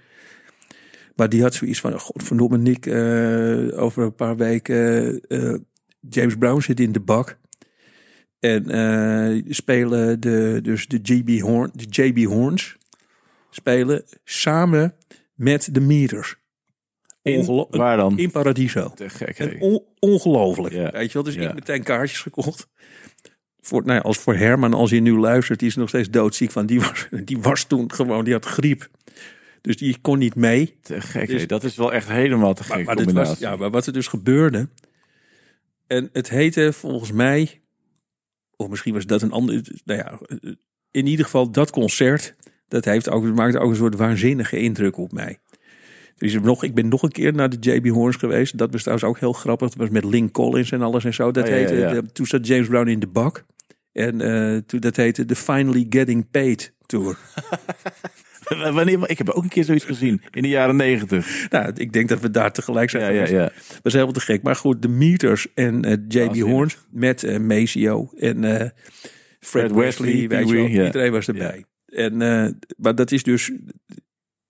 Maar 1.16 1.28
die 1.28 1.42
had 1.42 1.54
zoiets 1.54 1.80
van, 1.80 2.00
godverdomme 2.00 2.58
Nick, 2.58 2.86
eh, 2.86 3.82
over 3.82 4.02
een 4.02 4.14
paar 4.14 4.36
weken... 4.36 5.20
James 6.10 6.36
Brown 6.36 6.60
zit 6.60 6.80
in 6.80 6.92
de 6.92 7.00
bak. 7.00 7.38
En 8.40 8.70
eh, 8.70 9.44
spelen 9.48 10.20
de, 10.20 10.58
dus 10.62 10.86
de, 10.86 10.98
GB 11.02 11.40
Horn, 11.40 11.70
de 11.74 11.84
JB 12.02 12.24
Horns 12.24 12.76
spelen 13.50 14.04
samen 14.24 14.94
met 15.34 15.68
de 15.72 15.80
Meters. 15.80 16.36
Waar 17.70 17.96
dan? 17.96 18.18
in 18.18 18.30
Paradiso. 18.30 18.92
Te 18.94 19.08
gek, 19.08 19.56
on- 19.58 19.82
ongelooflijk. 19.98 20.74
Ja. 20.74 20.90
Weet 20.90 21.06
je 21.06 21.12
wel? 21.12 21.22
Dus 21.22 21.34
Ja. 21.34 21.48
ik 21.48 21.54
meteen 21.54 21.82
kaartjes 21.82 22.20
gekocht. 22.20 22.68
Voor, 23.60 23.82
nou 23.84 23.94
ja, 23.94 24.00
als 24.00 24.18
voor 24.18 24.34
Herman, 24.34 24.74
als 24.74 24.90
hij 24.90 25.00
nu 25.00 25.18
luistert, 25.18 25.58
die 25.58 25.68
is 25.68 25.76
nog 25.76 25.88
steeds 25.88 26.10
doodziek 26.10 26.50
van. 26.50 26.66
Die 26.66 26.80
was, 26.80 27.08
die 27.24 27.38
was 27.38 27.64
toen 27.64 27.92
gewoon, 27.92 28.24
die 28.24 28.32
had 28.32 28.44
griep. 28.44 28.88
Dus 29.60 29.76
die 29.76 29.98
kon 30.00 30.18
niet 30.18 30.34
mee. 30.34 30.78
Te 30.82 31.00
gek, 31.00 31.28
Dus-. 31.28 31.46
Dat 31.46 31.64
is 31.64 31.76
wel 31.76 31.92
echt 31.92 32.08
helemaal 32.08 32.54
te 32.54 32.64
gek 32.64 32.84
maar, 32.84 33.12
was, 33.12 33.38
ja, 33.38 33.56
maar 33.56 33.70
wat 33.70 33.86
er 33.86 33.92
dus 33.92 34.06
gebeurde. 34.06 34.68
En 35.86 36.08
het 36.12 36.28
heette 36.30 36.72
volgens 36.72 37.12
mij 37.12 37.60
Of 38.60 38.68
misschien 38.68 38.94
was 38.94 39.06
dat 39.06 39.22
een 39.22 39.32
ander. 39.32 39.62
Nou 39.84 39.98
ja, 40.00 40.18
in 40.90 41.06
ieder 41.06 41.24
geval 41.24 41.50
dat 41.50 41.70
concert. 41.70 42.34
Dat 42.68 42.84
heeft 42.84 43.10
ook, 43.10 43.24
maakt 43.24 43.56
ook 43.56 43.70
een 43.70 43.76
soort 43.76 43.96
waanzinnige 43.96 44.58
indruk 44.58 44.96
op 44.96 45.12
mij. 45.12 45.38
Dus 46.16 46.32
nog, 46.40 46.64
ik 46.64 46.74
ben 46.74 46.88
nog 46.88 47.02
een 47.02 47.12
keer 47.12 47.34
naar 47.34 47.50
de 47.50 47.72
JB 47.72 47.88
Horns 47.88 48.16
geweest. 48.16 48.58
Dat 48.58 48.72
was 48.72 48.80
trouwens 48.80 49.08
ook 49.08 49.18
heel 49.18 49.32
grappig. 49.32 49.68
Dat 49.68 49.78
was 49.78 49.88
met 49.88 50.04
Link 50.04 50.32
Collins 50.32 50.72
en 50.72 50.82
alles 50.82 51.04
en 51.04 51.14
zo. 51.14 51.30
Dat 51.30 51.44
Oh, 51.44 51.50
ja, 51.50 51.56
heette, 51.56 51.74
ja. 51.74 52.02
toen 52.12 52.26
zat 52.26 52.46
James 52.46 52.68
Brown 52.68 52.88
in 52.88 53.00
de 53.00 53.06
bak. 53.06 53.44
En 53.92 54.20
eh, 54.20 54.56
toen, 54.66 54.80
dat 54.80 54.96
heette 54.96 55.24
de 55.24 55.36
Finally 55.36 55.86
Getting 55.90 56.30
Paid 56.30 56.74
Tour. 56.86 57.18
Wanneer, 58.76 59.10
ik 59.10 59.18
heb 59.18 59.30
ook 59.30 59.42
een 59.42 59.48
keer 59.48 59.64
zoiets 59.64 59.84
gezien 59.84 60.22
in 60.30 60.42
de 60.42 60.48
jaren 60.48 60.76
negentig. 60.76 61.50
nou, 61.50 61.72
ik 61.74 61.92
denk 61.92 62.08
dat 62.08 62.20
we 62.20 62.30
daar 62.30 62.52
tegelijk 62.52 62.90
zijn 62.90 63.14
Ja, 63.14 63.20
ja, 63.20 63.28
ja. 63.28 63.44
Dat 63.44 63.80
was 63.82 63.92
helemaal 63.92 64.14
te 64.14 64.20
gek. 64.20 64.42
Maar 64.42 64.56
goed, 64.56 64.82
de 64.82 64.88
Meters 64.88 65.46
en 65.54 65.84
eh, 65.84 65.96
JB. 66.08 66.36
Horns 66.36 66.78
met 66.90 67.24
eh 67.24 67.38
Maceo 67.38 68.10
en 68.16 68.44
eh, 68.44 68.54
Fred, 68.54 68.70
Fred 69.40 69.72
Wesley, 69.72 70.06
Wesley, 70.06 70.28
weet 70.28 70.48
je 70.48 70.54
wel. 70.54 70.64
Pee-wee, 70.64 70.80
ja. 70.80 70.86
Iedereen 70.86 71.12
was 71.12 71.28
erbij. 71.28 71.64
En, 71.86 72.16
maar 72.76 72.94
dat 72.94 73.12
is 73.12 73.22
dus... 73.22 73.52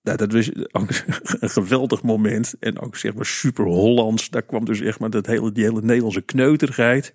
Nou, 0.03 0.17
dat 0.17 0.33
was 0.33 0.51
een 1.41 1.51
geweldig 1.51 2.03
moment. 2.03 2.55
En 2.61 2.79
ook 2.81 2.97
zeg 2.97 3.15
maar 3.15 3.27
super 3.27 3.65
Hollands. 3.65 4.31
Daar 4.31 4.43
kwam 4.43 4.65
dus 4.65 4.81
echt 4.81 4.99
maar 4.99 5.11
dat 5.11 5.27
hele, 5.27 5.53
die 5.53 5.65
hele 5.65 5.81
Nederlandse 5.83 6.23
kneuterigheid. 6.23 7.13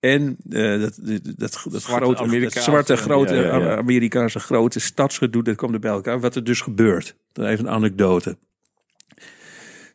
En 0.00 0.36
eh, 0.50 0.80
dat, 0.80 0.98
dat, 1.02 1.24
dat, 1.24 1.36
dat, 1.38 1.52
Zwarte 1.52 1.82
grote, 1.82 2.06
dat 2.06 2.18
Amerikaanse- 2.18 2.70
zwarte 2.70 2.96
grote 2.96 3.34
ja, 3.34 3.42
ja, 3.42 3.58
ja. 3.58 3.76
Amerikaanse 3.76 4.38
grote 4.38 4.80
stadsgedoe. 4.80 5.42
Dat 5.42 5.56
kwam 5.56 5.74
er 5.74 5.80
bij 5.80 5.90
elkaar. 5.90 6.20
Wat 6.20 6.36
er 6.36 6.44
dus 6.44 6.60
gebeurt. 6.60 7.16
Dan 7.32 7.46
even 7.46 7.64
een 7.66 7.70
anekdote. 7.72 8.38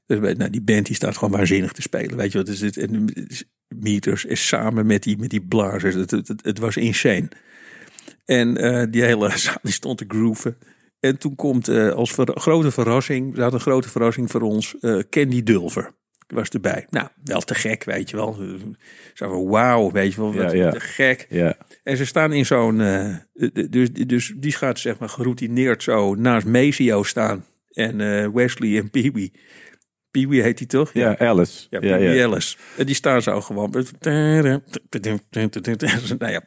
Dus, 0.05 0.19
nou, 0.37 0.49
die 0.49 0.61
band 0.61 0.85
die 0.85 0.95
staat 0.95 1.17
gewoon 1.17 1.37
waanzinnig 1.37 1.71
te 1.71 1.81
spelen. 1.81 2.17
Weet 2.17 2.31
je 2.31 2.37
wat 2.37 2.47
is 2.47 2.61
het? 2.61 2.77
En 2.77 3.13
Meters 3.67 4.25
is 4.25 4.47
samen 4.47 4.85
met 4.85 5.03
die, 5.03 5.17
met 5.17 5.29
die 5.29 5.41
blazers. 5.41 5.95
Het, 5.95 6.11
het, 6.11 6.33
het, 6.41 6.59
was 6.59 6.77
insane. 6.77 7.27
En 8.25 8.57
eh, 8.57 8.85
die 8.89 9.03
hele 9.03 9.37
zaal 9.37 9.57
die 9.61 9.73
stond 9.73 9.97
te 9.97 10.05
grooven. 10.07 10.57
En 10.99 11.17
toen 11.17 11.35
komt 11.35 11.67
eh, 11.67 11.89
als 11.89 12.11
ver- 12.11 12.39
grote 12.39 12.71
verrassing, 12.71 13.37
had 13.37 13.53
een 13.53 13.59
grote 13.59 13.89
verrassing 13.89 14.31
voor 14.31 14.41
ons, 14.41 14.75
Candy 15.09 15.43
Dulver 15.43 15.93
was 16.33 16.49
erbij. 16.49 16.87
Nou, 16.89 17.07
wel 17.23 17.41
te 17.41 17.55
gek, 17.55 17.83
weet 17.83 18.09
je 18.09 18.15
wel. 18.15 18.37
Zo 19.13 19.29
van 19.29 19.47
wauw, 19.47 19.91
weet 19.91 20.13
je 20.13 20.21
wel, 20.21 20.33
wat 20.33 20.51
Ja, 20.51 20.57
ja. 20.57 20.71
te 20.71 20.79
gek. 20.79 21.25
Ja. 21.29 21.57
En 21.83 21.97
ze 21.97 22.05
staan 22.05 22.33
in 22.33 22.45
zo'n, 22.45 22.81
eh, 22.81 23.15
dus, 23.69 23.91
dus 23.91 24.33
die 24.37 24.51
gaat 24.51 24.79
zeg 24.79 24.99
maar 24.99 25.09
geroutineerd 25.09 25.83
zo 25.83 26.15
naast 26.15 26.45
Maceo 26.45 27.03
staan. 27.03 27.45
En 27.71 28.01
eh, 28.01 28.27
Wesley 28.33 28.77
en 28.77 28.89
Pee-wee. 28.89 29.31
Pee-wee 30.13 30.41
heet 30.41 30.59
hij 30.59 30.67
toch? 30.67 30.93
ja, 30.93 31.17
Alice. 31.17 31.67
Ja, 31.69 31.79
Ja. 31.81 31.97
Ellis. 31.97 32.57
En 32.77 32.85
die 32.85 32.95
staan 32.95 33.21
zo 33.21 33.41
gewoon. 33.41 33.85
Nou 36.17 36.31
ja. 36.31 36.41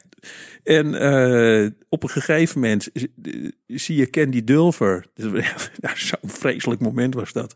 En 0.63 0.95
eh, 0.95 1.71
op 1.89 2.03
een 2.03 2.09
gegeven 2.11 2.61
moment 2.61 2.89
z- 2.95 3.05
zie 3.67 3.97
je 3.97 4.11
Candy 4.11 4.45
Dulver. 4.45 5.07
Nou, 5.81 5.97
Zo'n 5.97 6.31
vreselijk 6.31 6.81
moment 6.81 7.15
was 7.15 7.33
dat. 7.33 7.55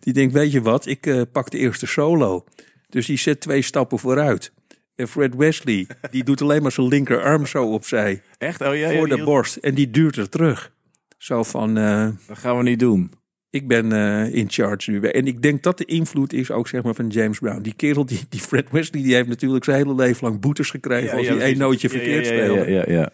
Die 0.00 0.12
denkt, 0.12 0.32
weet 0.32 0.52
je 0.52 0.60
wat, 0.62 0.86
ik 0.86 1.06
eh, 1.06 1.22
pak 1.32 1.50
de 1.50 1.58
eerste 1.58 1.86
solo. 1.86 2.44
Dus 2.88 3.06
die 3.06 3.18
zet 3.18 3.40
twee 3.40 3.62
stappen 3.62 3.98
vooruit. 3.98 4.52
En 4.94 5.08
Fred 5.08 5.34
Wesley, 5.34 5.86
die 6.10 6.24
doet 6.24 6.42
alleen 6.42 6.62
maar 6.62 6.72
zijn 6.72 6.86
linkerarm 6.88 7.46
zo 7.46 7.64
opzij. 7.72 8.22
Echt? 8.38 8.60
Oh 8.60 8.66
ja, 8.66 8.90
ja 8.90 8.98
voor 8.98 9.08
die 9.08 9.16
de 9.16 9.24
borst. 9.24 9.56
En 9.56 9.74
die 9.74 9.90
duurt 9.90 10.16
er 10.16 10.28
terug. 10.28 10.72
Zo 11.18 11.42
van, 11.42 11.78
eh, 11.78 12.08
Dat 12.26 12.38
gaan 12.38 12.56
we 12.56 12.62
niet 12.62 12.78
doen. 12.78 13.12
Ik 13.50 13.68
ben 13.68 13.92
eh, 13.92 14.34
in 14.34 14.50
charge 14.50 14.90
nu. 14.90 15.00
En 15.00 15.26
ik 15.26 15.42
denk 15.42 15.62
dat 15.62 15.78
de 15.78 15.84
invloed 15.84 16.32
is 16.32 16.50
ook 16.50 16.68
zeg 16.68 16.82
maar 16.82 16.94
van 16.94 17.08
James 17.08 17.38
Brown. 17.38 17.62
Die 17.62 17.74
kerel, 17.74 18.06
die, 18.06 18.20
die 18.28 18.40
Fred 18.40 18.70
Wesley, 18.70 19.02
die 19.02 19.14
heeft 19.14 19.28
natuurlijk 19.28 19.64
zijn 19.64 19.76
hele 19.76 19.94
leven 19.94 20.26
lang 20.26 20.40
boetes 20.40 20.70
gekregen 20.70 21.16
als 21.16 21.28
hij 21.28 21.38
één 21.38 21.58
nootje 21.58 21.88
verkeerd 21.88 22.26
speelde. 22.26 22.70
Ja, 22.70 22.84
ja, 22.84 22.84
ja. 22.86 23.12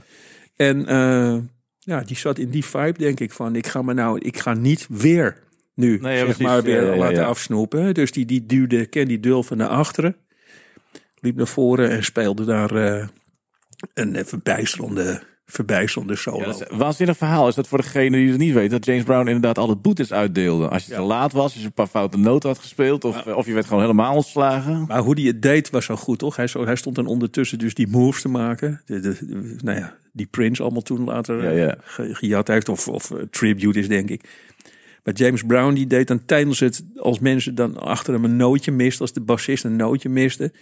En 0.56 0.86
eh, 0.86 1.36
ja, 1.78 2.00
die 2.00 2.16
zat 2.16 2.38
in 2.38 2.50
die 2.50 2.64
vibe 2.64 2.98
denk 2.98 3.20
ik 3.20 3.32
van, 3.32 3.56
ik 3.56 3.66
ga 3.66 3.82
me 3.82 3.94
nou, 3.94 4.18
ik 4.18 4.38
ga 4.38 4.54
niet 4.54 4.86
weer 4.90 5.44
nu 5.74 5.98
Nee, 5.98 6.26
zeg 6.26 6.38
maar 6.38 6.62
weer 6.62 6.96
laten 6.96 7.26
afsnoepen. 7.26 7.94
Dus 7.94 8.12
die, 8.12 8.24
die 8.24 8.46
duwde 8.46 8.88
Candy 8.88 9.20
Dulver 9.20 9.56
naar 9.56 9.68
achteren. 9.68 10.16
Liep 11.20 11.36
naar 11.36 11.46
voren 11.46 11.90
en 11.90 12.04
speelde 12.04 12.44
daar 12.44 12.74
eh, 12.74 13.08
een 13.94 14.26
verbijsterende, 14.26 15.22
verbijsterende 15.46 16.16
solo. 16.16 16.38
Ja, 16.48 16.54
een 16.68 16.78
waanzinnig 16.78 17.16
verhaal 17.16 17.48
is 17.48 17.54
dat 17.54 17.68
voor 17.68 17.78
degene 17.78 18.16
die 18.16 18.28
het 18.28 18.38
niet 18.38 18.54
weet, 18.54 18.70
dat 18.70 18.84
James 18.84 19.02
Brown 19.02 19.26
inderdaad 19.26 19.58
altijd 19.58 19.82
boetes 19.82 20.12
uitdeelde. 20.12 20.68
Als 20.68 20.86
je 20.86 20.94
te 20.94 21.00
laat 21.00 21.32
was, 21.32 21.42
als 21.44 21.54
je 21.60 21.64
een 21.66 21.72
paar 21.72 21.86
foute 21.86 22.18
noten 22.18 22.48
had 22.48 22.58
gespeeld, 22.58 23.04
of, 23.04 23.26
of 23.26 23.46
je 23.46 23.52
werd 23.52 23.66
gewoon 23.66 23.82
helemaal 23.82 24.14
ontslagen. 24.14 24.84
Maar 24.86 24.98
hoe 25.00 25.14
hij 25.14 25.22
het 25.24 25.42
deed 25.42 25.70
was 25.70 25.84
zo 25.84 25.96
goed, 25.96 26.18
toch? 26.18 26.36
Hij, 26.36 26.46
zo, 26.46 26.64
hij 26.64 26.76
stond 26.76 26.96
dan 26.96 27.06
ondertussen 27.06 27.58
dus 27.58 27.74
die 27.74 27.88
moves 27.88 28.22
te 28.22 28.28
maken. 28.28 28.82
De, 28.84 29.00
de, 29.00 29.16
de- 29.26 29.56
nou 29.62 29.78
ja, 29.78 29.96
die 30.12 30.26
Prince 30.30 30.62
allemaal 30.62 30.82
toen 30.82 31.04
later 31.04 31.42
Ja, 31.42 31.50
eh, 31.50 31.58
ja. 31.58 31.76
ge- 31.82 32.14
gejat 32.14 32.48
heeft. 32.48 32.68
Of, 32.68 32.88
of 32.88 33.10
eh, 33.10 33.18
tribute 33.30 33.78
is, 33.78 33.88
denk 33.88 34.10
ik. 34.10 34.28
Maar 35.04 35.14
James 35.14 35.42
Brown 35.42 35.74
die 35.74 35.86
deed 35.86 36.08
dan 36.08 36.24
tijdens 36.24 36.60
het... 36.60 36.84
Als 36.96 37.18
mensen 37.18 37.54
dan 37.54 37.80
achter 37.80 38.12
hem 38.14 38.24
een 38.24 38.36
nootje 38.36 38.72
misten. 38.72 39.00
Als 39.00 39.12
de 39.12 39.20
bassist 39.20 39.64
een 39.64 39.76
nootje 39.76 40.08
miste. 40.08 40.52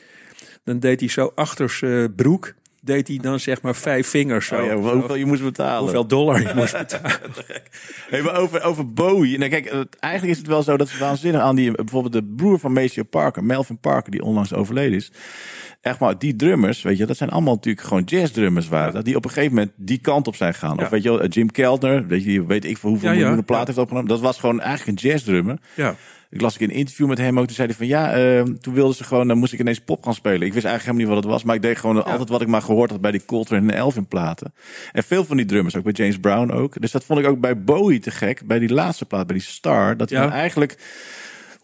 Dan 0.65 0.79
deed 0.79 1.01
hij 1.01 1.09
zo 1.09 1.33
achter 1.35 1.71
zijn 1.71 2.15
broek. 2.15 2.55
Deed 2.85 3.09
hij 3.09 3.17
dan 3.17 3.41
zeg 3.41 3.63
maar 3.63 3.75
vijf 3.75 4.09
vingers 4.09 4.47
zo. 4.47 4.61
Oh 4.61 4.67
ja, 4.67 4.75
hoeveel 4.77 5.15
je 5.15 5.25
moest 5.27 5.43
betalen. 5.43 5.81
Hoeveel 5.83 6.07
dollar 6.07 6.41
je 6.41 6.53
moest 6.57 6.79
betalen. 6.79 7.21
Hey, 8.11 8.23
maar 8.23 8.37
over, 8.37 8.63
over 8.63 8.93
Bowie. 8.93 9.39
Nou, 9.39 9.51
kijk, 9.51 9.67
eigenlijk 10.01 10.33
is 10.33 10.39
het 10.39 10.47
wel 10.47 10.63
zo 10.63 10.77
dat 10.77 10.89
ze 10.89 10.99
waanzinnig 10.99 11.41
aan 11.41 11.57
die, 11.57 11.71
bijvoorbeeld 11.73 12.13
de 12.13 12.25
broer 12.37 12.59
van 12.59 12.73
Maceo 12.73 13.03
Parker, 13.03 13.45
Melvin 13.45 13.79
Parker, 13.79 14.11
die 14.11 14.23
onlangs 14.23 14.53
overleden 14.53 14.97
is. 14.97 15.13
Echt 15.81 15.99
maar, 15.99 16.19
die 16.19 16.37
drummers, 16.37 16.83
weet 16.83 16.99
je, 16.99 17.07
dat 17.07 17.17
zijn 17.17 17.31
allemaal 17.31 17.55
natuurlijk 17.55 17.87
gewoon 17.87 18.03
jazzdrummers 18.05 18.69
waren. 18.69 18.93
dat 18.93 19.05
Die 19.05 19.17
op 19.17 19.25
een 19.25 19.31
gegeven 19.31 19.55
moment 19.55 19.73
die 19.77 19.99
kant 19.99 20.27
op 20.27 20.37
zijn 20.37 20.53
gegaan. 20.55 20.77
Ja. 20.77 20.83
Of 20.83 20.89
weet 20.89 21.03
je 21.03 21.09
wel, 21.09 21.27
Jim 21.27 21.51
Keltner, 21.51 22.07
weet 22.07 22.25
je, 22.25 22.47
weet 22.47 22.65
ik 22.65 22.77
voor 22.79 22.91
hoeveel 22.91 23.09
Ja, 23.09 23.13
ja. 23.15 23.19
miljoenen 23.21 23.45
plaat 23.45 23.61
Ja. 23.61 23.67
heeft 23.67 23.79
opgenomen. 23.79 24.09
Dat 24.09 24.21
was 24.21 24.39
gewoon 24.39 24.61
eigenlijk 24.61 25.03
een 25.03 25.09
jazzdrummer. 25.11 25.59
Ja. 25.75 25.95
Ik 26.35 26.41
las 26.41 26.55
ik 26.55 26.61
een 26.61 26.71
interview 26.71 27.09
met 27.09 27.19
hem 27.19 27.39
ook. 27.39 27.47
Toen 27.47 27.55
zei 27.55 27.67
hij 27.69 27.77
van 27.77 27.87
ja, 27.87 28.13
eh, 28.13 28.41
toen 28.61 28.75
wilden 28.75 28.97
ze 28.97 29.05
gewoon, 29.05 29.29
dan 29.29 29.39
moest 29.39 29.53
ik 29.53 29.61
ineens 29.61 29.81
pop 29.81 30.05
gaan 30.05 30.15
spelen. 30.15 30.47
Ik 30.47 30.53
wist 30.53 30.65
eigenlijk 30.67 30.83
helemaal 30.85 31.01
niet 31.05 31.15
wat 31.15 31.23
het 31.25 31.33
was, 31.33 31.45
maar 31.45 31.55
ik 31.55 31.63
deed 31.63 31.79
gewoon 31.79 32.05
altijd 32.05 32.29
wat 32.29 32.41
ik 32.41 32.49
maar 32.49 32.63
gehoord 32.63 32.91
had 32.91 33.01
bij 33.01 33.11
die 33.11 33.25
Coltrane 33.25 33.73
en 33.73 33.79
Elvin 33.79 34.07
platen. 34.07 34.55
En 34.93 35.03
veel 35.03 35.25
van 35.25 35.37
die 35.37 35.47
drummers, 35.47 35.77
ook 35.77 35.83
bij 35.83 35.93
James 35.93 36.19
Brown 36.19 36.51
ook. 36.51 36.81
Dus 36.81 36.91
dat 36.91 37.05
vond 37.05 37.21
ik 37.21 37.27
ook 37.27 37.41
bij 37.41 37.63
Bowie 37.63 37.99
te 38.01 38.11
gek, 38.11 38.43
bij 38.47 38.59
die 38.59 38.73
laatste 38.73 39.05
plaat, 39.07 39.27
bij 39.27 39.37
die 39.37 39.45
Star. 39.45 39.97
Dat 39.97 40.11
hij 40.11 40.23
Ja. 40.25 40.31
eigenlijk, 40.31 40.77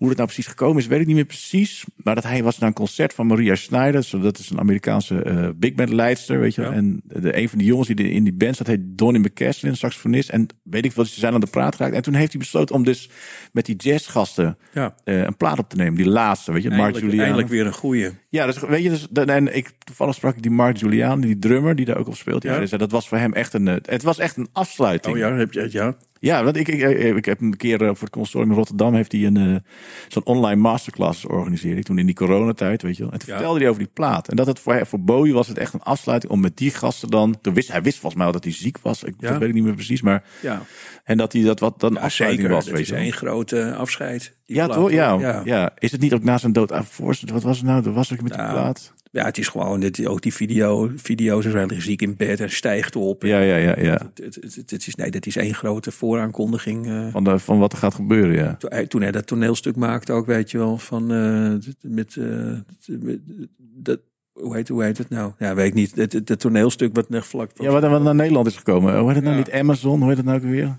hoe 0.00 0.08
het 0.08 0.16
nou 0.18 0.28
precies 0.30 0.46
gekomen 0.50 0.82
is, 0.82 0.86
weet 0.86 1.00
ik 1.00 1.06
niet 1.06 1.14
meer 1.16 1.24
precies. 1.24 1.84
Maar 1.96 2.14
dat 2.14 2.24
hij 2.24 2.42
was 2.42 2.58
naar 2.58 2.68
een 2.68 2.74
concert 2.74 3.12
van 3.12 3.26
Maria 3.26 3.54
Schneider. 3.54 4.06
Dat 4.22 4.38
is 4.38 4.50
een 4.50 4.58
Amerikaanse 4.58 5.22
eh, 5.22 5.48
big 5.56 5.74
band 5.74 5.88
leidster, 5.90 6.40
weet 6.40 6.54
je. 6.54 6.62
Ja. 6.62 6.72
En 6.72 7.00
de, 7.04 7.36
een 7.38 7.48
van 7.48 7.58
die 7.58 7.66
jongens 7.66 7.88
die 7.88 8.10
in 8.10 8.24
die 8.24 8.32
band 8.32 8.56
zat, 8.56 8.66
heet 8.66 8.80
Donnie 8.82 9.20
McCaslin, 9.20 9.70
een 9.70 9.76
saxofonist. 9.76 10.28
En 10.28 10.46
weet 10.62 10.84
ik 10.84 10.92
veel, 10.92 11.04
ze 11.04 11.20
zijn 11.20 11.34
aan 11.34 11.40
de 11.40 11.46
praat 11.46 11.74
geraakt. 11.76 11.94
En 11.94 12.02
toen 12.02 12.14
heeft 12.14 12.30
hij 12.30 12.40
besloten 12.40 12.74
om 12.74 12.84
dus 12.84 13.10
met 13.52 13.66
die 13.66 13.76
jazzgasten 13.76 14.58
Ja. 14.72 14.94
eh, 15.04 15.22
een 15.22 15.36
plaat 15.36 15.58
op 15.58 15.68
te 15.68 15.76
nemen. 15.76 15.94
Die 15.94 16.08
laatste, 16.08 16.52
weet 16.52 16.62
je, 16.62 16.70
Mark 16.70 16.94
Julian. 16.98 17.18
eindelijk 17.20 17.48
weer 17.48 17.66
een 17.66 17.72
goeie. 17.72 18.08
Ja, 18.28 18.46
dus 18.46 18.58
weet 18.58 18.82
je, 18.82 18.88
dus, 18.88 19.08
en 19.26 19.56
ik, 19.56 19.70
toevallig 19.78 20.14
sprak 20.14 20.36
ik 20.36 20.42
die 20.42 20.50
Mark 20.50 20.76
Julian, 20.76 21.20
die 21.20 21.38
drummer 21.38 21.74
die 21.76 21.84
daar 21.84 21.96
ook 21.96 22.06
op 22.08 22.16
speelt. 22.16 22.42
Ja, 22.42 22.60
Ja. 22.60 22.76
dat 22.76 22.90
was 22.90 23.08
voor 23.08 23.18
hem 23.18 23.32
echt 23.32 23.52
een, 23.54 23.68
eh, 23.68 23.74
het 23.82 24.02
was 24.02 24.18
echt 24.18 24.36
een 24.36 24.48
afsluiting. 24.52 25.14
Oh 25.14 25.20
ja, 25.20 25.34
heb 25.34 25.52
je 25.52 25.60
het? 25.60 25.72
Ja. 25.72 25.94
Ja, 26.22 26.44
want 26.44 26.56
ik, 26.56 26.68
ik, 26.68 26.80
ik, 26.82 27.16
ik 27.16 27.24
heb 27.24 27.40
een 27.40 27.56
keer 27.56 27.80
eh, 27.82 27.86
voor 27.88 28.00
het 28.00 28.10
consortium 28.10 28.50
in 28.50 28.56
Rotterdam 28.56 28.94
heeft 28.94 29.12
hij 29.12 29.24
een 29.26 29.36
eh, 29.36 29.54
zo'n 30.08 30.24
online 30.24 30.60
masterclass 30.60 31.20
georganiseerd. 31.20 31.84
Toen 31.84 31.98
in 31.98 32.06
die 32.06 32.14
coronatijd, 32.14 32.82
weet 32.82 32.96
je 32.96 33.02
wel. 33.02 33.12
En 33.12 33.18
toen 33.18 33.28
Ja. 33.28 33.34
vertelde 33.34 33.58
hij 33.60 33.68
over 33.68 33.80
die 33.82 33.90
plaat. 33.92 34.28
En 34.28 34.36
dat 34.36 34.46
het 34.46 34.58
voor, 34.58 34.86
voor 34.86 35.00
Bowie 35.00 35.32
was 35.32 35.48
het 35.48 35.58
echt 35.58 35.72
een 35.74 35.82
afsluiting 35.82 36.32
om 36.32 36.40
met 36.40 36.56
die 36.56 36.70
gasten 36.70 37.10
dan. 37.10 37.40
Toen 37.40 37.54
wist, 37.54 37.72
hij 37.72 37.82
wist 37.82 37.98
volgens 37.98 38.14
mij 38.16 38.26
al 38.26 38.32
dat 38.32 38.44
hij 38.44 38.52
ziek 38.52 38.78
was. 38.82 39.02
Ik, 39.02 39.14
Ja. 39.18 39.28
Dat 39.30 39.38
weet 39.38 39.48
ik 39.48 39.54
niet 39.54 39.64
meer 39.64 39.74
precies. 39.74 40.02
Maar 40.02 40.24
Ja, 40.42 40.62
en 41.04 41.16
dat 41.16 41.32
hij 41.32 41.42
dat 41.42 41.60
wat 41.60 41.80
dan 41.80 41.92
ja 41.92 42.00
afsluiting 42.00 42.42
zeker. 42.42 42.56
was. 42.56 42.64
Dat 42.64 42.74
weet 42.74 42.82
is 42.82 42.90
één 42.90 43.12
grote 43.12 43.74
afscheid. 43.74 44.36
Ja, 44.44 44.64
plaat, 44.66 44.76
toch? 44.78 44.90
Ja, 44.90 45.12
ja. 45.20 45.40
ja. 45.44 45.70
Is 45.78 45.92
het 45.92 46.00
niet 46.00 46.12
ook 46.12 46.24
na 46.24 46.38
zijn 46.38 46.52
dood? 46.52 46.72
Ah, 46.72 46.82
voorst- 46.84 47.30
wat 47.30 47.42
was 47.42 47.56
het 47.56 47.66
nou? 47.66 47.82
Dat 47.82 47.94
was 47.94 48.12
ook 48.12 48.22
met 48.22 48.32
die 48.32 48.40
Nou, 48.40 48.52
plaat. 48.52 48.92
Ja, 49.12 49.24
het 49.24 49.38
is 49.38 49.48
gewoon, 49.48 49.80
dit, 49.80 50.06
ook 50.06 50.22
die 50.22 50.34
video, 50.34 50.90
video's, 50.96 51.44
er 51.44 51.50
zijn 51.50 51.82
ziek 51.82 52.02
in 52.02 52.16
bed 52.16 52.40
en 52.40 52.50
stijgt 52.50 52.96
op. 52.96 53.22
Ja, 53.22 53.40
ja, 53.40 53.56
ja, 53.56 53.74
ja. 53.80 53.92
Het, 54.14 54.34
het, 54.40 54.54
het, 54.54 54.70
het 54.70 54.86
is, 54.86 54.94
nee, 54.94 55.10
dat 55.10 55.26
is 55.26 55.36
één 55.36 55.54
grote 55.54 55.90
vooraankondiging. 55.92 56.86
eh, 56.88 57.08
Van, 57.12 57.24
de, 57.24 57.38
van 57.38 57.58
wat 57.58 57.72
er 57.72 57.78
gaat 57.78 57.94
gebeuren, 57.94 58.34
ja. 58.34 58.54
toen, 58.56 58.70
hij, 58.70 58.86
toen 58.86 59.02
hij 59.02 59.10
dat 59.10 59.26
toneelstuk 59.26 59.76
maakte 59.76 60.12
ook, 60.12 60.26
weet 60.26 60.50
je 60.50 60.58
wel, 60.58 60.78
van 60.78 61.12
eh, 61.12 61.50
met, 61.80 62.16
eh, 62.16 62.24
met 63.00 63.18
dat, 63.58 64.00
hoe 64.32 64.54
heet, 64.56 64.68
hoe 64.68 64.84
heet 64.84 64.98
het 64.98 65.08
nou? 65.08 65.32
Ja, 65.38 65.54
weet 65.54 65.66
ik 65.66 65.74
niet. 65.74 65.94
Het, 65.96 66.12
het, 66.12 66.28
het 66.28 66.40
toneelstuk 66.40 66.94
wat 66.94 67.08
net 67.08 67.26
vlak 67.26 67.50
Ja, 67.54 67.70
wat, 67.70 67.82
wat 67.82 68.02
naar 68.02 68.14
Nederland 68.14 68.46
is 68.46 68.56
gekomen. 68.56 68.98
Hoe 68.98 69.06
heet 69.06 69.14
het 69.16 69.24
nou 69.24 69.36
Ja. 69.36 69.42
niet? 69.44 69.52
Amazon, 69.52 69.98
hoe 69.98 70.08
heet 70.08 70.16
het 70.16 70.26
nou 70.26 70.38
ook 70.38 70.44
weer? 70.44 70.76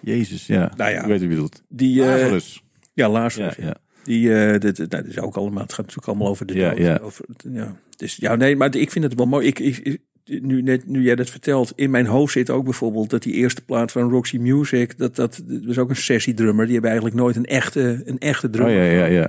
Jezus, 0.00 0.46
ja. 0.46 0.72
Nou 0.76 0.90
ja. 0.90 1.00
Ik 1.00 1.06
weet 1.06 1.20
je 1.20 1.28
bedoelt. 1.28 1.62
Die, 1.68 2.00
eh, 2.02 2.06
Lazarus. 2.08 2.62
ja, 2.94 3.08
Lazarus. 3.08 3.54
Ja, 3.56 3.64
ja. 3.64 3.74
Die, 4.04 4.28
dit, 4.58 4.76
nou, 4.78 4.88
dat 4.88 5.04
is 5.06 5.18
ook 5.18 5.36
allemaal, 5.36 5.62
het 5.62 5.72
gaat 5.72 5.80
natuurlijk 5.86 6.08
allemaal 6.08 6.28
over 6.28 6.46
de 6.46 6.54
Ja, 6.54 6.68
dood. 6.70 6.78
ja. 6.78 6.98
Over, 7.02 7.24
ja. 7.52 7.76
Dus, 7.96 8.16
ja, 8.16 8.34
nee, 8.34 8.56
maar 8.56 8.76
ik 8.76 8.90
vind 8.90 9.04
het 9.04 9.14
wel 9.14 9.26
mooi. 9.26 9.46
Ik, 9.46 9.98
nu, 10.24 10.62
net, 10.62 10.86
nu 10.86 11.02
jij 11.02 11.14
dat 11.14 11.30
vertelt, 11.30 11.72
in 11.76 11.90
mijn 11.90 12.06
hoofd 12.06 12.32
zit 12.32 12.50
ook 12.50 12.64
bijvoorbeeld 12.64 13.10
dat 13.10 13.22
die 13.22 13.32
eerste 13.34 13.64
plaat 13.64 13.92
van 13.92 14.10
Roxy 14.10 14.36
Music, 14.36 14.98
dat, 14.98 15.16
dat, 15.16 15.42
dat 15.46 15.64
was 15.64 15.78
ook 15.78 15.88
een 15.90 15.96
sessiedrummer. 15.96 16.64
Die 16.64 16.72
hebben 16.72 16.90
eigenlijk 16.90 17.20
nooit 17.20 17.36
een 17.36 17.44
echte, 17.44 18.02
een 18.04 18.18
echte 18.18 18.46
Oh 18.46 18.52
drummer. 18.52 18.74
ja, 18.84 18.98
ja, 19.00 19.04
ja. 19.04 19.28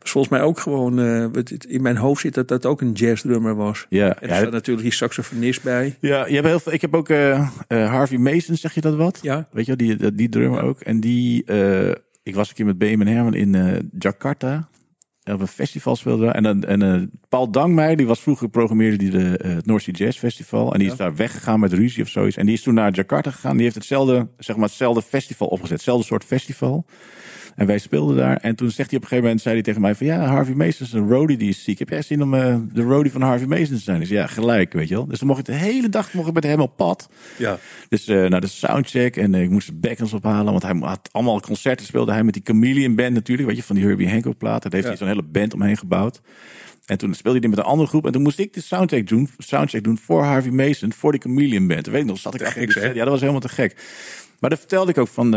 was 0.00 0.10
volgens 0.10 0.32
mij 0.32 0.42
ook 0.42 0.60
gewoon, 0.60 0.98
eh, 1.00 1.24
in 1.68 1.82
mijn 1.82 1.96
hoofd 1.96 2.20
zit 2.20 2.34
dat 2.34 2.48
dat 2.48 2.66
ook 2.66 2.80
een 2.80 2.92
jazzdrummer 2.92 3.54
was. 3.54 3.86
Ja, 3.88 4.16
En 4.16 4.22
er 4.22 4.28
ja, 4.28 4.36
staat 4.40 4.52
natuurlijk 4.52 4.86
die 4.86 4.94
saxofonist 4.96 5.62
bij. 5.62 5.96
ja 6.00 6.26
je 6.26 6.34
hebt 6.34 6.46
heel 6.46 6.60
veel, 6.60 6.72
ik 6.72 6.80
heb 6.80 6.94
ook 6.94 7.08
eh, 7.08 7.30
eh, 7.68 7.90
Harvey 7.90 8.18
Mason, 8.18 8.56
zeg 8.56 8.74
je 8.74 8.80
dat 8.80 8.94
wat? 8.96 9.18
Ja, 9.22 9.48
Weet 9.52 9.66
je 9.66 9.76
wel, 9.76 9.96
die, 9.96 10.14
die 10.14 10.28
drummer 10.28 10.62
ook. 10.62 10.80
En 10.80 11.00
die, 11.00 11.44
eh, 11.44 11.92
ik 12.28 12.34
was 12.34 12.48
een 12.48 12.54
keer 12.54 12.66
met 12.66 12.78
Benjamin 12.78 13.06
Herman 13.06 13.34
in 13.34 13.54
eh, 13.54 13.80
Jakarta. 13.98 14.68
Op 15.24 15.40
een 15.40 15.46
festival 15.48 15.96
speelde 15.96 16.24
daar. 16.24 16.34
En, 16.34 16.64
en 16.64 16.82
eh, 16.82 17.02
Paul 17.28 17.50
Dangmeijer, 17.50 17.96
die 17.96 18.06
was 18.06 18.20
vroeger 18.20 18.48
programmeerde 18.48 18.96
die 18.96 19.10
de, 19.10 19.38
eh, 19.38 19.54
het 19.54 19.66
North 19.66 19.82
Sea 19.82 19.94
Jazz 19.94 20.18
Festival. 20.18 20.72
En 20.72 20.78
die 20.78 20.86
Ja. 20.86 20.92
is 20.92 20.98
daar 20.98 21.14
weggegaan 21.16 21.60
met 21.60 21.72
ruzie 21.72 22.02
of 22.02 22.08
zoiets. 22.08 22.36
En 22.36 22.46
die 22.46 22.54
is 22.54 22.62
toen 22.62 22.74
naar 22.74 22.92
Jakarta 22.92 23.30
gegaan. 23.30 23.54
Die 23.54 23.62
heeft 23.62 23.74
hetzelfde, 23.74 24.28
zeg 24.38 24.56
maar, 24.56 24.68
hetzelfde 24.68 25.02
festival 25.02 25.48
opgezet. 25.48 25.76
Hetzelfde 25.76 26.04
soort 26.04 26.24
festival. 26.24 26.84
En 27.58 27.66
wij 27.66 27.78
speelden 27.78 28.16
daar. 28.16 28.36
En 28.36 28.54
toen 28.56 28.70
zegt 28.70 28.88
hij 28.90 28.96
op 28.98 29.02
een 29.02 29.08
gegeven 29.08 29.22
moment, 29.24 29.40
zei 29.40 29.54
hij 29.54 29.62
tegen 29.64 29.80
mij 29.80 29.94
van... 29.94 30.06
Ja, 30.06 30.26
Harvey 30.26 30.54
Mason 30.54 30.86
is 30.86 30.92
een 30.92 31.08
roadie 31.08 31.36
die 31.36 31.48
is 31.48 31.64
ziek. 31.64 31.78
Heb 31.78 31.88
jij 31.88 32.02
zin 32.02 32.22
om 32.22 32.34
eh, 32.34 32.56
de 32.72 32.82
roadie 32.82 33.12
van 33.12 33.22
Harvey 33.22 33.46
Mason 33.46 33.76
te 33.76 33.82
zijn? 33.82 34.00
Dus 34.00 34.08
ja, 34.08 34.26
gelijk, 34.26 34.72
weet 34.72 34.88
je 34.88 34.94
wel. 34.94 35.06
Dus 35.06 35.18
dan 35.18 35.28
mocht 35.28 35.40
ik 35.40 35.44
de 35.46 35.52
hele 35.52 35.88
dag 35.88 36.12
mocht 36.12 36.28
ik 36.28 36.34
met 36.34 36.44
hem 36.44 36.60
op 36.60 36.76
pad. 36.76 37.08
ja. 37.36 37.58
Dus 37.88 38.06
eh 38.08 38.26
naar 38.28 38.40
de 38.40 38.46
soundcheck 38.46 39.16
en 39.16 39.34
eh, 39.34 39.42
ik 39.42 39.50
moest 39.50 39.66
de 39.66 39.74
backends 39.74 40.12
ophalen. 40.12 40.50
Want 40.52 40.62
hij 40.62 40.76
had 40.80 41.08
allemaal 41.12 41.40
concerten 41.40 41.86
speelde 41.86 42.12
hij 42.12 42.22
met 42.24 42.34
die 42.34 42.42
Chameleon 42.44 42.94
band 42.94 43.12
natuurlijk. 43.14 43.48
Weet 43.48 43.56
je, 43.56 43.62
van 43.62 43.76
die 43.76 43.84
Herbie 43.84 44.08
Hancock 44.10 44.38
platen. 44.38 44.70
Daar 44.70 44.80
heeft 44.80 44.92
Ja. 44.92 44.98
hij 44.98 44.98
zo'n 45.14 45.16
hele 45.18 45.30
band 45.32 45.54
omheen 45.54 45.76
gebouwd. 45.76 46.20
En 46.86 46.98
toen 46.98 47.14
speelde 47.14 47.38
hij 47.38 47.48
met 47.48 47.58
een 47.58 47.64
andere 47.64 47.88
groep. 47.88 48.06
En 48.06 48.12
toen 48.12 48.22
moest 48.22 48.38
ik 48.38 48.52
de 48.54 48.60
soundcheck 48.60 49.08
doen, 49.08 49.28
soundcheck 49.38 49.84
doen 49.84 49.98
voor 49.98 50.22
Harvey 50.24 50.50
Mason, 50.52 50.92
voor 50.92 51.12
die 51.12 51.20
Chameleon 51.20 51.66
band. 51.66 51.84
Dat 51.84 51.92
weet 51.92 52.02
ik 52.02 52.08
nog, 52.08 52.18
zat 52.18 52.34
ik 52.34 52.40
de- 52.66 52.72
zeg. 52.72 52.94
Ja, 52.94 53.00
dat 53.02 53.08
was 53.08 53.20
helemaal 53.20 53.40
te 53.40 53.48
gek. 53.48 53.76
Maar 54.40 54.50
dat 54.50 54.58
vertelde 54.58 54.90
ik 54.90 54.98
ook 54.98 55.08
van... 55.08 55.34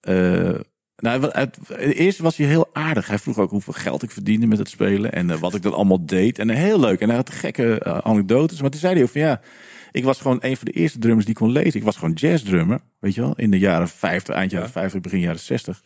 eh, 0.00 0.54
nou, 1.00 1.28
het, 1.32 1.58
eerst 1.76 2.18
was 2.18 2.36
hij 2.36 2.46
heel 2.46 2.68
aardig. 2.72 3.06
Hij 3.06 3.18
vroeg 3.18 3.38
ook 3.38 3.50
hoeveel 3.50 3.72
geld 3.72 4.02
ik 4.02 4.10
verdiende 4.10 4.46
met 4.46 4.58
het 4.58 4.68
spelen. 4.68 5.12
En 5.12 5.30
eh, 5.30 5.38
wat 5.38 5.54
ik 5.54 5.62
dan 5.62 5.74
allemaal 5.74 6.06
deed. 6.06 6.38
En 6.38 6.50
eh, 6.50 6.56
heel 6.56 6.80
leuk. 6.80 7.00
En 7.00 7.08
hij 7.08 7.16
had 7.16 7.30
gekke 7.30 7.78
eh, 7.78 7.98
anekdotes. 7.98 8.60
Maar 8.60 8.70
toen 8.70 8.80
zei 8.80 8.94
hij 8.94 9.02
ook 9.02 9.08
van 9.10 9.20
ja... 9.20 9.40
Ik 9.92 10.04
was 10.04 10.20
gewoon 10.20 10.38
een 10.40 10.56
van 10.56 10.64
de 10.64 10.72
eerste 10.72 10.98
drummers 10.98 11.26
die 11.26 11.34
kon 11.34 11.50
lezen. 11.50 11.74
Ik 11.80 11.84
was 11.84 11.96
gewoon 11.96 12.12
jazzdrummer. 12.12 12.80
Weet 12.98 13.14
je 13.14 13.20
wel? 13.20 13.32
In 13.36 13.50
de 13.50 13.58
jaren 13.58 13.88
50, 13.88 14.34
eind 14.34 14.50
jaren 14.50 14.70
50, 14.70 15.00
begin 15.00 15.20
jaren 15.20 15.40
60. 15.40 15.82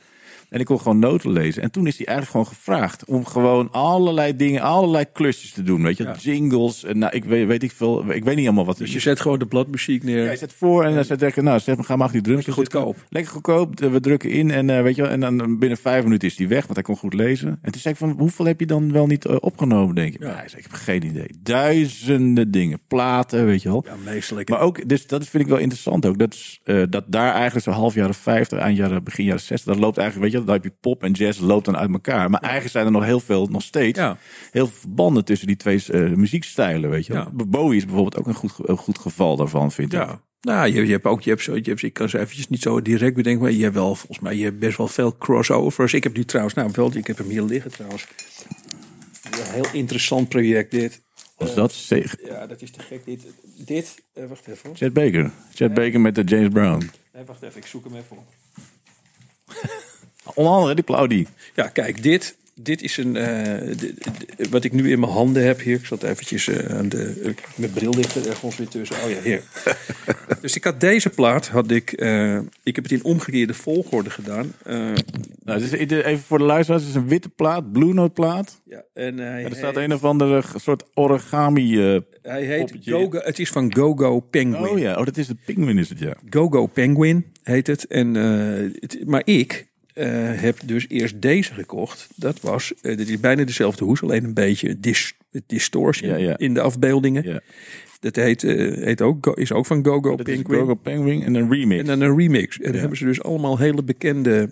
En 0.55 0.61
ik 0.61 0.66
kon 0.66 0.80
gewoon 0.80 0.98
noten 0.98 1.30
lezen. 1.32 1.62
En 1.62 1.70
toen 1.70 1.86
is 1.86 1.96
hij 1.96 2.07
eigenlijk 2.07 2.36
gewoon 2.36 2.57
gevraagd 2.59 3.05
om 3.05 3.24
gewoon 3.26 3.70
allerlei 3.70 4.36
dingen, 4.36 4.61
allerlei 4.62 5.05
klusjes 5.12 5.52
te 5.52 5.62
doen. 5.62 5.82
Weet 5.82 5.96
je, 5.96 6.05
Ja. 6.05 6.14
jingles. 6.18 6.84
En 6.84 6.98
nou, 6.98 7.12
ik 7.16 7.24
weet, 7.24 7.46
weet 7.46 7.62
ik 7.62 7.70
veel. 7.72 8.12
Ik 8.12 8.24
weet 8.24 8.36
niet 8.36 8.46
allemaal 8.46 8.64
wat. 8.64 8.78
Dus 8.78 8.92
je 8.92 9.00
zet 9.00 9.20
gewoon 9.20 9.38
de 9.38 9.46
bladmuziek 9.46 10.02
neer. 10.02 10.26
Hij 10.26 10.36
zet 10.36 10.52
voor 10.52 10.84
en 10.84 10.92
hij 10.92 11.02
zegt 11.05 11.20
tegen, 11.20 11.44
nou, 11.44 11.59
zet, 11.61 11.86
ga 11.86 11.96
maar 11.96 12.12
die 12.12 12.20
drums 12.20 12.46
Lekker 12.46 12.55
goedkoop. 12.55 12.96
Lekker 13.09 13.32
goedkoop. 13.32 13.80
We 13.80 14.00
drukken 14.00 14.30
in 14.30 14.50
en 14.50 14.70
eh, 14.70 14.82
weet 14.82 14.96
je 14.96 15.07
en 15.07 15.20
dan 15.20 15.59
binnen 15.59 15.78
vijf 15.78 16.05
minuten 16.05 16.28
is 16.28 16.38
hij 16.38 16.48
weg, 16.48 16.62
want 16.62 16.74
hij 16.74 16.82
kon 16.82 16.96
goed 16.96 17.14
lezen. 17.14 17.59
En 17.62 17.72
toen 17.72 17.80
zei 17.80 17.94
ik 17.94 18.00
van, 18.00 18.14
hoeveel 18.18 18.44
heb 18.44 18.61
je 18.61 18.66
dan 18.66 18.92
wel 18.92 19.07
niet 19.07 19.24
eh, 19.24 19.36
opgenomen, 19.40 19.94
denk 19.94 20.14
ik? 20.14 20.20
Ja. 20.20 20.28
Ja. 20.28 20.34
hij 20.34 20.48
zei, 20.48 20.62
ik 20.62 20.66
heb 20.70 20.80
geen 20.80 21.05
idee. 21.05 21.28
Duizenden 21.42 22.50
dingen, 22.50 22.78
platen, 22.88 23.46
weet 23.46 23.62
je 23.62 23.68
wel. 23.68 23.84
Ja, 23.86 23.94
meestelijk. 24.05 24.48
Maar 24.48 24.61
ook, 24.61 24.88
dus 24.88 25.07
dat 25.07 25.28
vind 25.28 25.42
ik 25.42 25.48
wel 25.48 25.59
interessant 25.59 26.07
ook. 26.07 26.18
Dat, 26.18 26.32
is, 26.34 26.61
eh, 26.64 26.82
dat 26.90 27.05
daar 27.07 27.32
eigenlijk 27.32 27.64
zo 27.64 27.70
half 27.70 27.94
jaren 27.94 28.14
50, 28.14 28.59
eind 28.59 28.76
jaren, 28.76 29.05
begin 29.05 29.24
jaren 29.24 29.40
60, 29.40 29.72
dat 29.72 29.82
loopt 29.82 29.98
eigenlijk, 29.98 30.32
weet 30.32 30.40
je, 30.40 30.43
dan 30.45 30.55
heb 30.55 30.64
je 30.64 30.72
pop 30.80 31.03
en 31.03 31.12
jazz 31.12 31.40
loopt 31.40 31.64
dan 31.64 31.76
uit 31.76 31.90
elkaar. 31.92 32.30
Maar 32.30 32.40
eigenlijk 32.40 32.72
zijn 32.72 32.86
er 32.86 32.92
nog 32.92 33.05
heel 33.05 33.20
veel, 33.20 33.47
nog 33.47 33.62
steeds, 33.62 33.99
Ja. 33.99 34.18
heel 34.51 34.66
veel 34.66 34.76
verbanden 34.80 35.24
tussen 35.24 35.47
die 35.47 35.57
twee 35.57 35.82
eh, 35.90 36.01
muziekstijlen, 36.11 36.90
weet 36.90 37.07
je 37.07 37.12
wel. 37.12 37.22
Ja. 37.36 37.45
Bowie 37.47 37.76
is 37.76 37.84
bijvoorbeeld 37.84 38.16
ook 38.16 38.26
een 38.26 38.34
goed, 38.34 38.53
een 38.62 38.76
goed 38.76 38.99
geval 38.99 39.36
daarvan, 39.36 39.72
vind 39.72 39.92
ik. 39.92 39.99
Ja. 39.99 40.20
Nou, 40.40 40.72
je, 40.72 40.86
je 40.86 40.92
hebt 40.92 41.05
ook, 41.05 41.22
je 41.22 41.30
hebt 41.30 41.42
zo, 41.42 41.55
je 41.57 41.62
hebt, 41.62 41.82
ik 41.82 41.92
kan 41.92 42.09
ze 42.09 42.18
eventjes 42.18 42.49
niet 42.49 42.62
zo 42.62 42.82
direct 42.82 43.14
bedenken, 43.16 43.42
maar 43.42 43.53
je 43.53 43.62
hebt 43.62 43.74
wel, 43.74 43.95
volgens 43.95 44.18
mij, 44.20 44.36
je 44.36 44.45
hebt 44.45 44.59
best 44.59 44.76
wel 44.76 44.88
veel 44.88 45.16
crossovers. 45.18 45.95
Ik 45.95 46.03
heb 46.03 46.16
nu 46.16 46.24
trouwens, 46.24 46.55
nou 46.55 46.70
wel, 46.74 46.97
ik 46.97 47.07
heb 47.07 47.18
hem 47.18 47.28
hier 47.28 47.42
liggen 47.42 47.70
trouwens. 47.70 48.07
Een 49.30 49.53
heel 49.53 49.66
interessant 49.72 50.28
project 50.28 50.70
dit. 50.70 51.03
Was 51.36 51.55
dat 51.55 51.72
zeg, 51.72 52.16
Ja, 52.24 52.47
dat 52.47 52.62
is 52.62 52.70
te 52.70 52.80
gek. 52.82 53.05
Dit, 53.05 53.20
dit 53.57 54.03
eh, 54.12 54.24
wacht 54.26 54.47
even. 54.47 54.61
hoor. 54.68 54.76
Chet 54.76 54.92
Baker. 54.92 55.30
Chet 55.55 55.74
Baker 55.74 56.01
met 56.01 56.14
de 56.14 56.22
James 56.24 56.49
Brown. 56.49 56.90
Nee, 57.14 57.24
wacht 57.24 57.42
even, 57.42 57.57
ik 57.61 57.66
zoek 57.66 57.84
hem 57.84 57.95
even 57.97 58.16
op. 58.16 58.26
Onder 60.34 60.52
andere 60.52 60.74
die 60.74 60.84
Plaudie. 60.84 61.26
Ja, 61.54 61.68
kijk, 61.68 62.02
dit, 62.02 62.36
dit 62.54 62.82
is 62.82 62.96
een, 62.96 63.12
d- 63.76 64.48
wat 64.50 64.64
ik 64.64 64.72
nu 64.72 64.90
in 64.90 65.00
mijn 65.00 65.12
handen 65.12 65.44
heb 65.46 65.60
hier. 65.60 65.74
Ik 65.76 65.86
zat 65.86 66.02
eventjes 66.02 66.48
eh, 66.48 66.76
aan 66.78 66.88
de, 66.88 67.34
mijn 67.56 67.70
bril 67.72 67.90
ligt 67.94 68.14
er 68.14 68.28
ergens 68.28 68.56
weer 68.56 68.68
tussen. 68.68 68.96
Oh 69.04 69.10
ja, 69.10 69.20
hier. 69.22 69.42
dus 70.40 70.56
ik 70.56 70.64
had 70.64 70.80
deze 70.80 71.10
plaat, 71.10 71.48
had 71.48 71.70
ik, 71.70 71.92
eh, 71.92 72.38
ik 72.62 72.74
heb 72.74 72.84
het 72.84 72.92
in 72.92 73.04
omgekeerde 73.04 73.54
volgorde 73.54 74.10
gedaan. 74.10 74.52
Nou, 75.44 75.62
is, 75.62 75.70
even 75.72 76.18
voor 76.18 76.38
de 76.38 76.44
luisteraars, 76.44 76.82
het 76.82 76.90
is 76.94 76.96
een 77.00 77.08
witte 77.08 77.28
plaat, 77.28 77.72
Blue 77.72 77.92
Note 77.94 78.12
plaat. 78.12 78.60
ja, 78.64 78.82
en 78.94 79.18
hij, 79.18 79.44
En 79.44 79.50
er 79.50 79.56
staat 79.56 79.76
een 79.76 79.92
of 79.94 80.04
andere 80.04 80.42
soort 80.56 80.84
origami. 80.94 81.78
hij 82.22 82.42
heet. 82.44 82.74
Go-Go, 82.80 83.18
het 83.22 83.38
is 83.38 83.48
van 83.50 83.74
Go-Go 83.74 84.20
Penguin. 84.20 84.68
oh 84.70 84.78
ja, 84.78 84.98
oh, 84.98 85.04
dat 85.04 85.16
is 85.16 85.26
de 85.26 85.36
Penguin 85.46 85.78
is 85.78 85.88
het, 85.88 85.98
ja. 85.98 86.14
Go-Go 86.30 86.66
Penguin 86.66 87.26
heet 87.42 87.66
het. 87.66 87.86
En, 87.86 88.14
het 88.14 88.98
maar 89.06 89.22
ik 89.24 89.66
eh, 89.95 90.40
heb 90.40 90.59
dus 90.64 90.88
eerst 90.88 91.22
deze 91.22 91.55
gekocht. 91.55 92.09
Dat 92.16 92.40
was, 92.40 92.74
eh, 92.80 92.97
dit 92.97 93.09
is 93.09 93.20
bijna 93.20 93.45
dezelfde 93.45 93.84
hoes, 93.84 94.03
alleen 94.03 94.24
een 94.24 94.34
beetje 94.34 94.80
dis, 94.80 95.14
distortion 95.47 96.11
Ja, 96.11 96.16
ja. 96.16 96.38
in 96.38 96.55
de 96.55 96.61
afbeeldingen. 96.61 97.24
ja. 97.24 97.40
Dat 98.01 98.16
heet, 98.16 98.45
eh, 98.45 98.84
heet 98.84 99.01
ook, 99.01 99.26
is 99.26 99.53
ook 99.53 99.66
van 99.66 99.84
Go-Go 99.84 100.16
Penguin. 100.16 100.45
Go-Go 100.45 100.74
Penguin 100.74 101.22
en 101.22 101.34
een 101.34 101.51
remix. 101.51 101.80
En 101.80 101.86
dan 101.86 102.01
een 102.01 102.16
remix. 102.16 102.61
En 102.61 102.72
dan 102.72 102.80
hebben 102.80 102.99
ze 102.99 103.05
dus 103.05 103.22
allemaal 103.22 103.59
hele 103.59 103.82
bekende, 103.82 104.51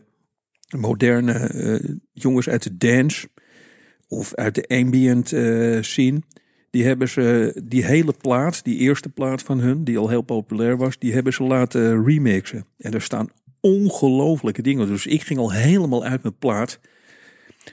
moderne 0.77 2.01
jongens 2.13 2.49
uit 2.49 2.63
de 2.63 2.77
dance 2.77 3.29
of 4.09 4.35
uit 4.35 4.55
de 4.55 4.67
ambient 4.69 5.29
scene. 5.85 6.23
Die 6.71 6.85
hebben 6.85 7.09
ze, 7.09 7.61
die 7.65 7.85
hele 7.85 8.15
plaat, 8.21 8.65
die 8.65 8.79
eerste 8.79 9.09
plaat 9.09 9.43
van 9.43 9.61
hun, 9.61 9.85
die 9.85 9.99
al 9.99 10.09
heel 10.09 10.23
populair 10.23 10.77
was, 10.77 10.99
die 10.99 11.13
hebben 11.13 11.33
ze 11.33 11.43
laten 11.43 12.05
remixen. 12.05 12.67
En 12.79 12.93
er 12.93 13.03
staan 13.03 13.31
ongelofelijke 13.63 14.63
dingen. 14.63 14.87
Dus 14.87 15.07
ik 15.07 15.23
ging 15.23 15.39
al 15.39 15.53
helemaal 15.53 16.05
uit 16.05 16.23
mijn 16.23 16.39
plaat 16.39 16.79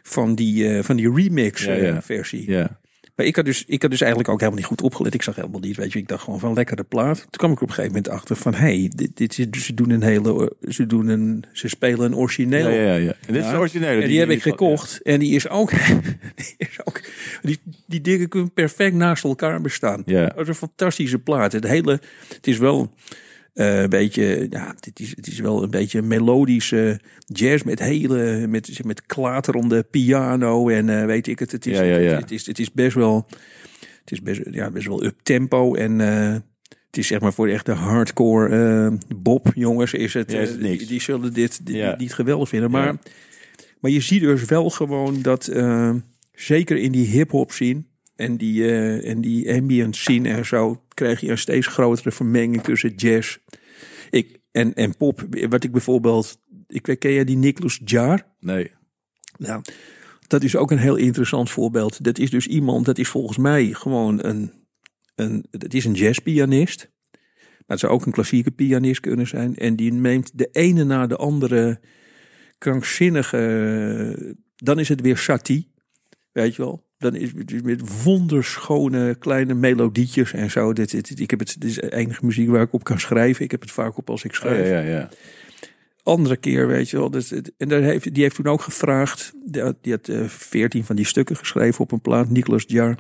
van 0.04 0.36
die, 0.36 0.70
eh, 0.70 0.84
van 0.84 0.96
die 0.96 1.14
remix 1.14 1.64
Ja, 1.64 1.72
eh, 1.72 1.84
ja. 1.84 2.02
versie. 2.02 2.52
Ja. 2.52 2.80
Maar 3.20 3.28
ik 3.28 3.36
had, 3.36 3.46
dus, 3.46 3.64
ik 3.68 3.82
had 3.82 3.92
dus 3.92 4.02
eigenlijk 4.02 4.32
ook 4.32 4.40
helemaal 4.40 4.60
niet 4.60 4.70
goed 4.70 4.82
opgelet. 4.82 5.14
Ik 5.14 5.22
zag 5.22 5.36
helemaal 5.36 5.60
niet, 5.60 5.76
weet 5.76 5.94
je. 5.94 6.00
Ik 6.00 6.08
dacht 6.08 6.24
gewoon 6.24 6.40
van 6.40 6.54
lekkere 6.54 6.84
plaat. 6.84 7.18
Toen 7.18 7.30
kwam 7.30 7.52
ik 7.52 7.62
op 7.62 7.68
een 7.68 7.74
gegeven 7.74 7.96
moment 7.96 8.14
achter 8.14 8.36
van... 8.36 8.54
hey, 8.54 8.92
dit, 8.96 9.16
dit 9.16 9.34
ze 9.58 9.74
doen 9.74 9.90
een 9.90 10.04
hele... 10.04 10.56
Ze, 10.68 10.86
doen 10.86 11.08
een, 11.08 11.44
ze 11.52 11.68
spelen 11.68 12.06
een 12.06 12.16
origineel. 12.16 12.70
Ja, 12.70 12.82
ja, 12.82 12.94
ja. 12.94 13.14
En 13.28 13.34
dit 13.34 13.46
is 13.46 13.52
originele. 13.52 14.02
En 14.02 14.08
die, 14.08 14.20
heb 14.20 14.30
ik 14.30 14.42
gekocht. 14.42 15.02
En 15.02 15.20
die 15.20 15.36
is 15.36 15.50
ook... 15.50 15.72
Die, 16.36 16.56
is 16.58 16.80
ook 16.84 17.02
die, 17.42 17.60
die 17.88 18.02
dingen 18.02 18.30
kunnen 18.30 18.52
perfect 18.52 18.96
naast 18.96 19.24
elkaar 19.24 19.62
bestaan. 19.62 20.04
Ja. 20.06 20.26
Dat 20.28 20.40
is 20.40 20.48
een 20.48 20.56
fantastische 20.56 21.20
plaat. 21.20 21.52
Het 21.52 21.68
hele... 21.68 22.00
Het 22.28 22.48
is 22.48 22.58
wel... 22.58 22.94
eh, 23.54 23.82
een 23.82 23.90
beetje, 23.90 24.48
ja, 24.50 24.76
het 24.80 25.00
is, 25.00 25.10
het 25.16 25.28
is 25.28 25.40
wel 25.40 25.64
een 25.64 25.70
beetje 25.70 26.02
melodische 26.02 27.00
jazz 27.26 27.64
met 27.64 27.80
hele, 27.80 28.48
met, 28.48 28.84
met 28.84 29.06
klaterende 29.06 29.84
piano 29.84 30.70
en 30.70 30.90
eh, 30.90 31.06
weet 31.06 31.28
ik 31.28 31.40
het. 31.40 31.52
Het 31.52 31.66
is, 31.66 31.78
Ja, 31.78 31.84
ja, 31.84 31.98
ja. 31.98 32.16
Het, 32.16 32.32
is, 32.32 32.46
het 32.46 32.60
is 32.60 32.72
best 32.72 32.96
wel, 32.96 33.28
het 33.80 34.12
is 34.12 34.22
best, 34.22 34.42
ja, 34.52 34.72
best 34.72 34.88
wel 34.88 35.04
up 35.04 35.20
tempo 35.24 35.76
en 35.76 36.02
eh, 36.02 36.34
het 36.88 36.98
is 36.98 37.08
zeg 37.08 37.20
maar 37.20 37.34
voor 37.34 37.48
de 37.48 37.54
echte 37.54 37.72
hardcore 37.72 38.98
Bob 39.16 39.52
jongens 39.56 39.94
is 39.94 40.14
het, 40.14 40.34
is 40.34 40.58
die, 40.58 40.86
die 40.86 41.02
zullen 41.02 41.34
dit, 41.34 41.62
niet 41.98 42.14
geweldig 42.14 42.50
vinden, 42.50 42.72
maar, 42.72 42.96
maar 43.80 43.92
je 43.92 44.02
ziet 44.02 44.22
dus 44.22 44.46
wel 44.46 44.70
gewoon 44.70 45.22
dat 45.22 45.52
zeker 46.34 46.78
in 46.78 46.92
die 46.92 47.08
hip 47.08 47.32
hop 47.32 47.52
scene 47.52 47.84
en 48.20 48.38
die, 48.38 48.66
eh, 48.66 49.10
en 49.10 49.22
die 49.22 49.54
ambient 49.54 49.96
scene 49.96 50.30
en 50.30 50.46
zo 50.46 50.84
krijg 50.94 51.20
je 51.22 51.30
een 51.30 51.38
steeds 51.38 51.68
grotere 51.68 52.12
vermenging 52.12 52.64
tussen 52.64 52.96
jazz 52.96 53.38
ik, 54.10 54.40
en, 54.52 54.74
en 54.74 54.98
pop. 54.98 55.28
Wat 55.50 55.64
ik 55.64 55.72
bijvoorbeeld, 55.72 56.40
ik 56.68 56.88
weet, 56.88 57.00
ken 57.00 57.14
jij 57.14 57.24
die 57.24 57.38
Nicholas 57.38 57.80
Jar? 57.86 58.26
Nee. 58.40 58.72
Nou, 59.38 59.62
dat 60.28 60.44
is 60.44 60.56
ook 60.56 60.72
een 60.72 60.78
heel 60.78 60.96
interessant 60.96 61.50
voorbeeld. 61.50 62.04
Dat 62.04 62.18
is 62.18 62.30
dus 62.30 62.48
iemand, 62.48 62.86
dat 62.86 62.98
is 62.98 63.08
volgens 63.08 63.38
mij 63.38 63.74
gewoon 63.74 64.26
een, 64.26 64.54
een 65.16 65.46
dat 65.50 65.74
is 65.74 65.86
een 65.86 65.94
jazzpianist. 65.94 66.92
Maar 67.12 67.78
het 67.78 67.80
zou 67.80 67.94
ook 67.94 68.06
een 68.06 68.12
klassieke 68.12 68.52
pianist 68.52 69.00
kunnen 69.00 69.28
zijn. 69.28 69.56
En 69.56 69.76
die 69.76 69.94
neemt 69.94 70.38
de 70.38 70.50
ene 70.52 70.84
na 70.84 71.08
de 71.08 71.16
andere 71.16 71.80
krankzinnige, 72.58 74.36
dan 74.56 74.80
is 74.80 74.90
het 74.90 75.02
weer 75.02 75.18
Satie, 75.18 75.72
weet 76.32 76.56
je 76.56 76.62
wel. 76.62 76.89
Dan 77.00 77.16
is 77.16 77.32
het 77.36 77.64
met 77.64 78.04
wonderschone 78.04 79.16
kleine 79.16 79.54
melodietjes 79.54 80.34
en 80.34 80.52
zo. 80.52 80.74
Dit, 80.74 80.92
dit, 80.92 81.20
ik 81.20 81.30
heb 81.30 81.40
het, 81.40 81.56
dit 81.60 81.70
is 81.70 81.76
de 81.76 81.94
enige 81.94 82.26
muziek 82.26 82.50
waar 82.50 82.62
ik 82.62 82.74
op 82.74 82.84
kan 82.84 83.00
schrijven. 83.00 83.44
Ik 83.44 83.52
heb 83.52 83.62
het 83.62 83.72
vaak 83.72 83.98
op 83.98 84.10
als 84.10 84.24
ik 84.24 84.32
Oh, 84.32 84.38
schrijf 84.38 84.68
ja, 84.68 84.80
ja, 84.80 84.90
ja. 84.90 85.10
andere 86.04 86.38
keer, 86.38 86.68
weet 86.68 86.90
je 86.90 86.98
wel. 86.98 87.10
Dus, 87.10 87.32
en 87.58 87.68
daar 87.68 87.82
heeft, 87.82 88.14
die 88.14 88.24
heeft 88.24 88.36
toen 88.36 88.48
ook 88.48 88.62
gevraagd. 88.62 89.34
Die 89.46 89.62
had, 89.62 89.76
die 89.82 89.94
had 89.94 90.08
eh, 90.08 90.24
veertien 90.28 90.86
van 90.86 90.96
die 90.96 91.06
stukken 91.06 91.36
geschreven 91.36 91.80
op 91.80 91.92
een 91.92 92.02
plaat. 92.02 92.30
Nicolas 92.30 92.64
Jar. 92.68 92.98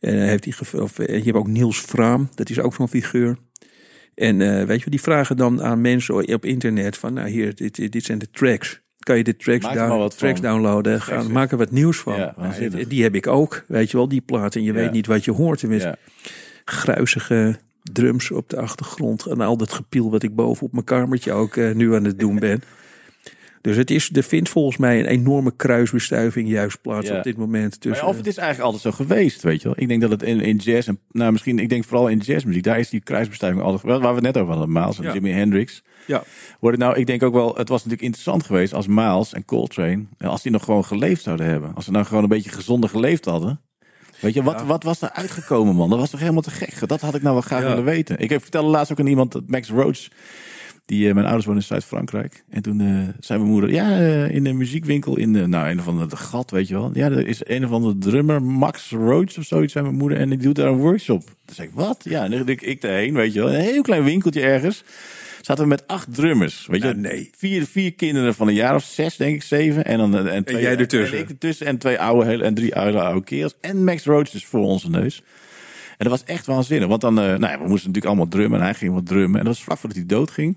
En 0.00 0.28
heeft 0.28 0.74
of, 0.74 0.98
eh, 0.98 1.16
je 1.18 1.24
hebt 1.24 1.36
ook 1.36 1.48
Niels 1.48 1.80
Vraam. 1.80 2.28
Dat 2.34 2.50
is 2.50 2.60
ook 2.60 2.74
zo'n 2.74 2.88
figuur. 2.88 3.36
En 4.14 4.40
eh, 4.40 4.66
weet 4.66 4.82
je, 4.82 4.90
die 4.90 5.00
vragen 5.00 5.36
dan 5.36 5.62
aan 5.62 5.80
mensen 5.80 6.34
op 6.34 6.44
internet 6.44 6.96
van, 6.96 7.12
nou 7.12 7.28
hier, 7.28 7.54
dit 7.54 7.92
dit 7.92 8.04
zijn 8.04 8.18
de 8.18 8.30
tracks. 8.30 8.80
Kan 9.06 9.16
je 9.16 9.24
de 9.24 9.36
tracks, 9.36 9.64
down- 9.74 9.90
tracks 10.16 10.40
downloaden. 10.40 11.00
Gaan, 11.00 11.32
maak 11.32 11.50
er 11.50 11.56
wat 11.58 11.70
nieuws 11.70 11.98
van. 11.98 12.14
Ja, 12.18 12.34
die 12.88 13.02
heb 13.02 13.14
ik 13.14 13.26
ook, 13.26 13.64
weet 13.68 13.90
je 13.90 13.96
wel, 13.96 14.08
die 14.08 14.20
plaat. 14.20 14.54
En 14.54 14.62
je 14.62 14.72
weet 14.72 14.92
niet 14.92 15.06
wat 15.06 15.24
je 15.24 15.30
hoort. 15.32 15.58
Tenminste, 15.58 15.98
gruizige 16.64 17.56
drums 17.82 18.30
op 18.30 18.48
de 18.50 18.56
achtergrond. 18.56 19.26
En 19.26 19.40
al 19.40 19.56
dat 19.56 19.72
gepiel 19.72 20.10
wat 20.10 20.22
ik 20.22 20.34
boven 20.34 20.66
op 20.66 20.72
mijn 20.72 20.84
kamertje 20.84 21.32
ook 21.32 21.56
eh, 21.56 21.74
nu 21.74 21.94
aan 21.94 22.04
het 22.04 22.18
doen 22.18 22.38
ben. 22.38 22.62
Dus 23.66 23.76
het 23.76 23.90
is, 23.90 24.10
er 24.12 24.22
vindt 24.22 24.48
volgens 24.48 24.76
mij 24.76 24.98
een 25.00 25.06
enorme 25.06 25.52
kruisbestuiving 25.56 26.48
juist 26.48 26.80
plaats 26.80 27.08
Ja. 27.08 27.16
op 27.16 27.22
dit 27.24 27.36
moment. 27.36 27.80
Tussen, 27.80 28.06
of 28.06 28.16
het 28.16 28.26
is 28.26 28.36
eigenlijk 28.36 28.72
altijd 28.72 28.94
zo 28.94 29.04
geweest, 29.04 29.42
weet 29.42 29.62
je 29.62 29.68
wel. 29.68 29.76
Ik 29.80 29.88
denk 29.88 30.00
dat 30.00 30.10
het 30.10 30.22
in, 30.22 30.40
in 30.40 30.56
jazz, 30.56 30.88
en 30.88 30.98
nou 31.10 31.32
misschien, 31.32 31.58
ik 31.58 31.68
denk 31.68 31.84
vooral 31.84 32.08
in 32.08 32.18
jazzmuziek, 32.18 32.62
daar 32.62 32.78
is 32.78 32.88
die 32.88 33.00
kruisbestuiving 33.00 33.64
altijd. 33.64 33.82
Waar 33.82 34.00
we 34.00 34.06
het 34.06 34.22
net 34.22 34.36
over 34.36 34.54
hadden, 34.54 34.72
Miles 34.72 34.98
en 34.98 35.04
Ja. 35.04 35.12
Jimi 35.12 35.30
Hendrix. 35.30 35.82
ja. 36.06 36.22
Worden 36.60 36.80
nou, 36.80 36.96
ik 36.96 37.06
denk 37.06 37.22
ook 37.22 37.32
wel, 37.34 37.48
het 37.56 37.68
was 37.68 37.78
natuurlijk 37.78 38.02
interessant 38.02 38.44
geweest 38.44 38.74
als 38.74 38.86
Miles 38.86 39.32
en 39.32 39.44
Coltrane, 39.44 40.04
eh, 40.18 40.28
als 40.28 40.42
die 40.42 40.52
nog 40.52 40.64
gewoon 40.64 40.84
geleefd 40.84 41.22
zouden 41.22 41.46
hebben. 41.46 41.74
Als 41.74 41.84
ze 41.84 41.90
nou 41.90 42.04
gewoon 42.04 42.22
een 42.22 42.28
beetje 42.28 42.50
gezonder 42.50 42.90
geleefd 42.90 43.24
hadden. 43.24 43.60
Weet 44.20 44.34
je, 44.34 44.42
wat, 44.42 44.58
Ja. 44.60 44.66
wat 44.66 44.82
was 44.82 45.02
er 45.02 45.10
uitgekomen, 45.12 45.74
man? 45.74 45.90
Dat 45.90 45.98
was 45.98 46.10
toch 46.10 46.20
helemaal 46.20 46.42
te 46.42 46.50
gek? 46.50 46.88
Dat 46.88 47.00
had 47.00 47.14
ik 47.14 47.22
nou 47.22 47.32
wel 47.34 47.42
graag 47.42 47.62
Ja. 47.62 47.68
willen 47.68 47.84
weten. 47.84 48.18
Ik 48.18 48.30
heb 48.30 48.42
vertelde 48.42 48.68
laatst 48.70 48.92
ook 48.92 49.00
aan 49.00 49.06
iemand 49.06 49.32
dat 49.32 49.42
Max 49.46 49.68
Roach, 49.68 50.08
die, 50.86 51.08
eh, 51.08 51.14
mijn 51.14 51.26
ouders 51.26 51.46
wonen 51.46 51.60
in 51.60 51.66
Zuid-Frankrijk. 51.66 52.44
En 52.50 52.62
toen 52.62 52.80
eh, 52.80 53.08
zei 53.20 53.38
mijn 53.38 53.50
moeder, 53.50 53.70
ja, 53.70 53.98
eh, 53.98 54.30
in 54.30 54.44
de 54.44 54.52
muziekwinkel, 54.52 55.16
in 55.16 55.32
de, 55.32 55.46
nou, 55.46 55.68
een 55.68 55.78
of 55.78 55.86
andere 55.86 56.16
gat, 56.16 56.50
weet 56.50 56.68
je 56.68 56.74
wel. 56.74 56.90
Ja, 56.94 57.10
er 57.10 57.26
is 57.26 57.40
een 57.44 57.64
of 57.64 57.70
andere 57.70 57.98
drummer, 57.98 58.42
Max 58.42 58.90
Roach 58.90 59.38
of 59.38 59.44
zoiets, 59.44 59.72
zei 59.72 59.84
mijn 59.84 59.96
moeder. 59.96 60.18
En 60.18 60.28
die 60.28 60.38
doet 60.38 60.54
daar 60.54 60.68
een 60.68 60.78
workshop. 60.78 61.24
Toen 61.24 61.54
zei 61.54 61.68
ik, 61.68 61.74
wat? 61.74 62.00
Ja, 62.04 62.24
en 62.24 62.30
dan 62.30 62.38
ging 62.38 62.50
ik, 62.50 62.62
ik 62.62 62.80
daarheen, 62.80 63.14
weet 63.14 63.32
je 63.32 63.38
wel. 63.38 63.54
Een 63.54 63.60
heel 63.60 63.82
klein 63.82 64.04
winkeltje 64.04 64.40
ergens. 64.40 64.84
Zaten 65.40 65.62
we 65.62 65.68
met 65.68 65.86
acht 65.86 66.14
drummers, 66.14 66.66
weet 66.66 66.82
je. 66.82 66.86
Nou, 66.86 67.00
nee. 67.00 67.30
Vier, 67.36 67.66
vier 67.66 67.94
kinderen 67.94 68.34
van 68.34 68.48
een 68.48 68.54
jaar 68.54 68.74
of 68.74 68.84
zes, 68.84 69.16
denk 69.16 69.34
ik, 69.34 69.42
zeven. 69.42 69.84
En, 69.84 69.98
dan, 69.98 70.28
en, 70.28 70.44
twee, 70.44 70.62
jij 70.62 70.76
ertussen. 70.76 71.16
En 71.16 71.22
ik 71.22 71.30
ertussen. 71.30 71.66
En 71.66 71.78
twee 71.78 71.98
oude, 71.98 72.42
en 72.42 72.54
drie 72.54 72.74
oude, 72.74 73.00
oude 73.00 73.24
kerels. 73.24 73.54
En 73.60 73.84
Max 73.84 74.04
Roach 74.04 74.30
dus 74.30 74.46
voor 74.46 74.60
onze 74.60 74.90
neus. 74.90 75.22
En 75.98 76.08
dat 76.08 76.08
was 76.08 76.24
echt 76.24 76.46
waanzinnig. 76.46 76.88
Want 76.88 77.00
dan, 77.00 77.18
eh, 77.18 77.24
nou 77.24 77.40
ja, 77.40 77.58
we 77.58 77.68
moesten 77.68 77.70
natuurlijk 77.70 78.06
allemaal 78.06 78.28
drummen. 78.28 78.58
En 78.58 78.64
hij 78.64 78.74
ging 78.74 78.94
wat 78.94 79.06
drummen. 79.06 79.38
En 79.38 79.44
dat 79.44 79.54
was 79.54 79.64
vlak 79.64 79.78
voordat 79.78 79.98
hij 79.98 80.06
doodging. 80.06 80.56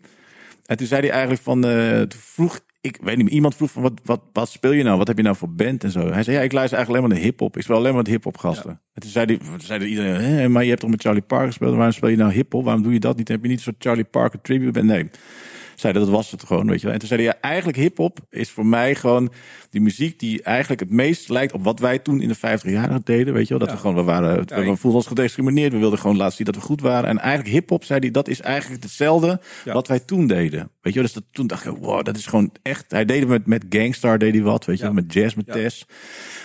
En 0.70 0.78
toen 0.78 0.88
zei 0.88 1.02
hij 1.02 1.10
eigenlijk 1.12 1.42
van, 1.42 1.62
toen 2.10 2.22
vroeg, 2.22 2.60
ik 2.82 2.98
weet 3.02 3.18
niet 3.18 3.30
iemand 3.30 3.56
vroeg 3.56 3.72
van, 3.72 3.82
wat, 3.82 3.94
wat, 4.04 4.22
wat 4.34 4.50
speel 4.50 4.72
je 4.72 4.84
nou? 4.84 4.98
Wat 4.98 5.08
heb 5.08 5.18
je 5.18 5.24
nou 5.24 5.36
voor 5.36 5.50
band 5.50 5.84
en 5.84 5.92
zo? 5.92 6.12
Hij 6.12 6.24
zei, 6.24 6.38
ja, 6.38 6.44
ik 6.44 6.52
luister 6.52 6.78
eigenlijk 6.78 6.90
alleen 6.90 7.02
maar 7.02 7.10
naar 7.10 7.32
hip-hop. 7.32 7.58
Ik 7.58 7.64
speel 7.64 7.76
alleen 7.76 7.94
maar 7.94 8.02
met 8.02 8.12
hip-hop 8.12 8.38
gasten. 8.38 8.82
En 8.94 9.02
toen 9.02 9.10
zei, 9.10 9.38
toen 9.38 9.62
zei 9.62 9.86
iedereen, 9.86 10.22
Hè, 10.22 10.50
maar 10.50 10.64
je 10.64 10.70
hebt 10.70 10.82
toch 10.82 10.90
met 10.90 11.02
Charlie 11.02 11.22
Parker 11.22 11.48
gespeeld? 11.48 11.76
Waarom 11.76 11.94
speel 11.94 12.10
je 12.10 12.16
nou 12.16 12.32
hip-hop? 12.32 12.64
Waarom 12.64 12.84
doe 12.84 12.94
je 12.94 13.00
dat 13.00 13.18
niet? 13.18 13.28
Heb 13.28 13.42
je 13.42 13.48
niet 13.48 13.58
een 13.58 13.64
soort 13.64 13.76
Charlie 13.80 14.04
Parker 14.04 14.42
tribute 14.42 14.72
band? 14.72 14.86
Nee. 14.86 15.10
Zei 15.80 15.94
dat, 15.94 16.10
was 16.10 16.32
het 16.32 16.44
gewoon, 16.44 16.68
weet 16.68 16.80
je 16.80 16.84
wel. 16.84 16.94
En 16.94 17.00
toen 17.00 17.08
zei 17.08 17.22
hij, 17.24 17.30
ja, 17.34 17.38
eigenlijk 17.42 17.78
hip-hop 17.78 18.20
is 18.30 18.50
voor 18.50 18.66
mij 18.66 18.96
gewoon 18.96 19.32
die 19.70 19.82
muziek 19.82 20.20
die 20.20 20.42
eigenlijk 20.42 20.82
het 20.82 20.90
meest 20.90 21.30
lijkt 21.30 21.54
op 21.54 21.64
wat 21.64 21.80
wij 21.80 22.00
toen 22.00 22.22
in 22.22 22.28
de 22.28 22.36
50 22.36 22.72
jaren 22.72 23.02
deden, 23.04 23.34
weet 23.34 23.44
je 23.44 23.50
wel. 23.50 23.60
Dat 23.60 23.68
Ja. 23.68 23.74
we 23.74 23.80
gewoon, 23.82 23.96
we 23.96 24.02
waren, 24.04 24.38
we, 24.48 24.76
voelden 24.76 24.94
ons 25.00 25.08
gediscrimineerd. 25.08 25.72
We 25.72 25.78
wilden 25.78 26.00
gewoon 26.00 26.18
laten 26.18 26.36
zien 26.36 26.46
dat 26.46 26.56
we 26.56 26.62
goed 26.62 26.82
waren. 26.82 27.10
En 27.10 27.18
eigenlijk 27.20 27.50
hip-hop, 27.50 27.84
zei 27.84 28.00
hij, 28.00 28.12
dat 28.12 28.28
is 28.28 28.42
eigenlijk 28.42 28.84
hetzelfde 28.84 29.40
Ja. 29.66 29.74
wat 29.74 29.88
wij 29.88 30.00
toen 30.00 30.28
deden. 30.28 30.60
Weet 30.82 30.94
je 30.94 31.00
wel, 31.00 31.04
dus 31.04 31.14
dat, 31.14 31.24
toen 31.32 31.48
dacht 31.48 31.66
ik, 31.66 31.78
wow, 31.80 32.04
dat 32.06 32.18
is 32.18 32.26
gewoon 32.26 32.52
echt. 32.62 32.92
Hij 32.92 33.06
deed 33.06 33.20
het 33.20 33.30
met, 33.30 33.46
met 33.48 33.66
Gangstar, 33.70 34.18
deed 34.18 34.34
hij 34.34 34.44
wat, 34.44 34.66
weet 34.66 34.78
je 34.78 34.84
wel, 34.84 34.94
met 34.94 35.14
jazz, 35.14 35.36
met. 35.36 35.48
Tess. 35.52 35.86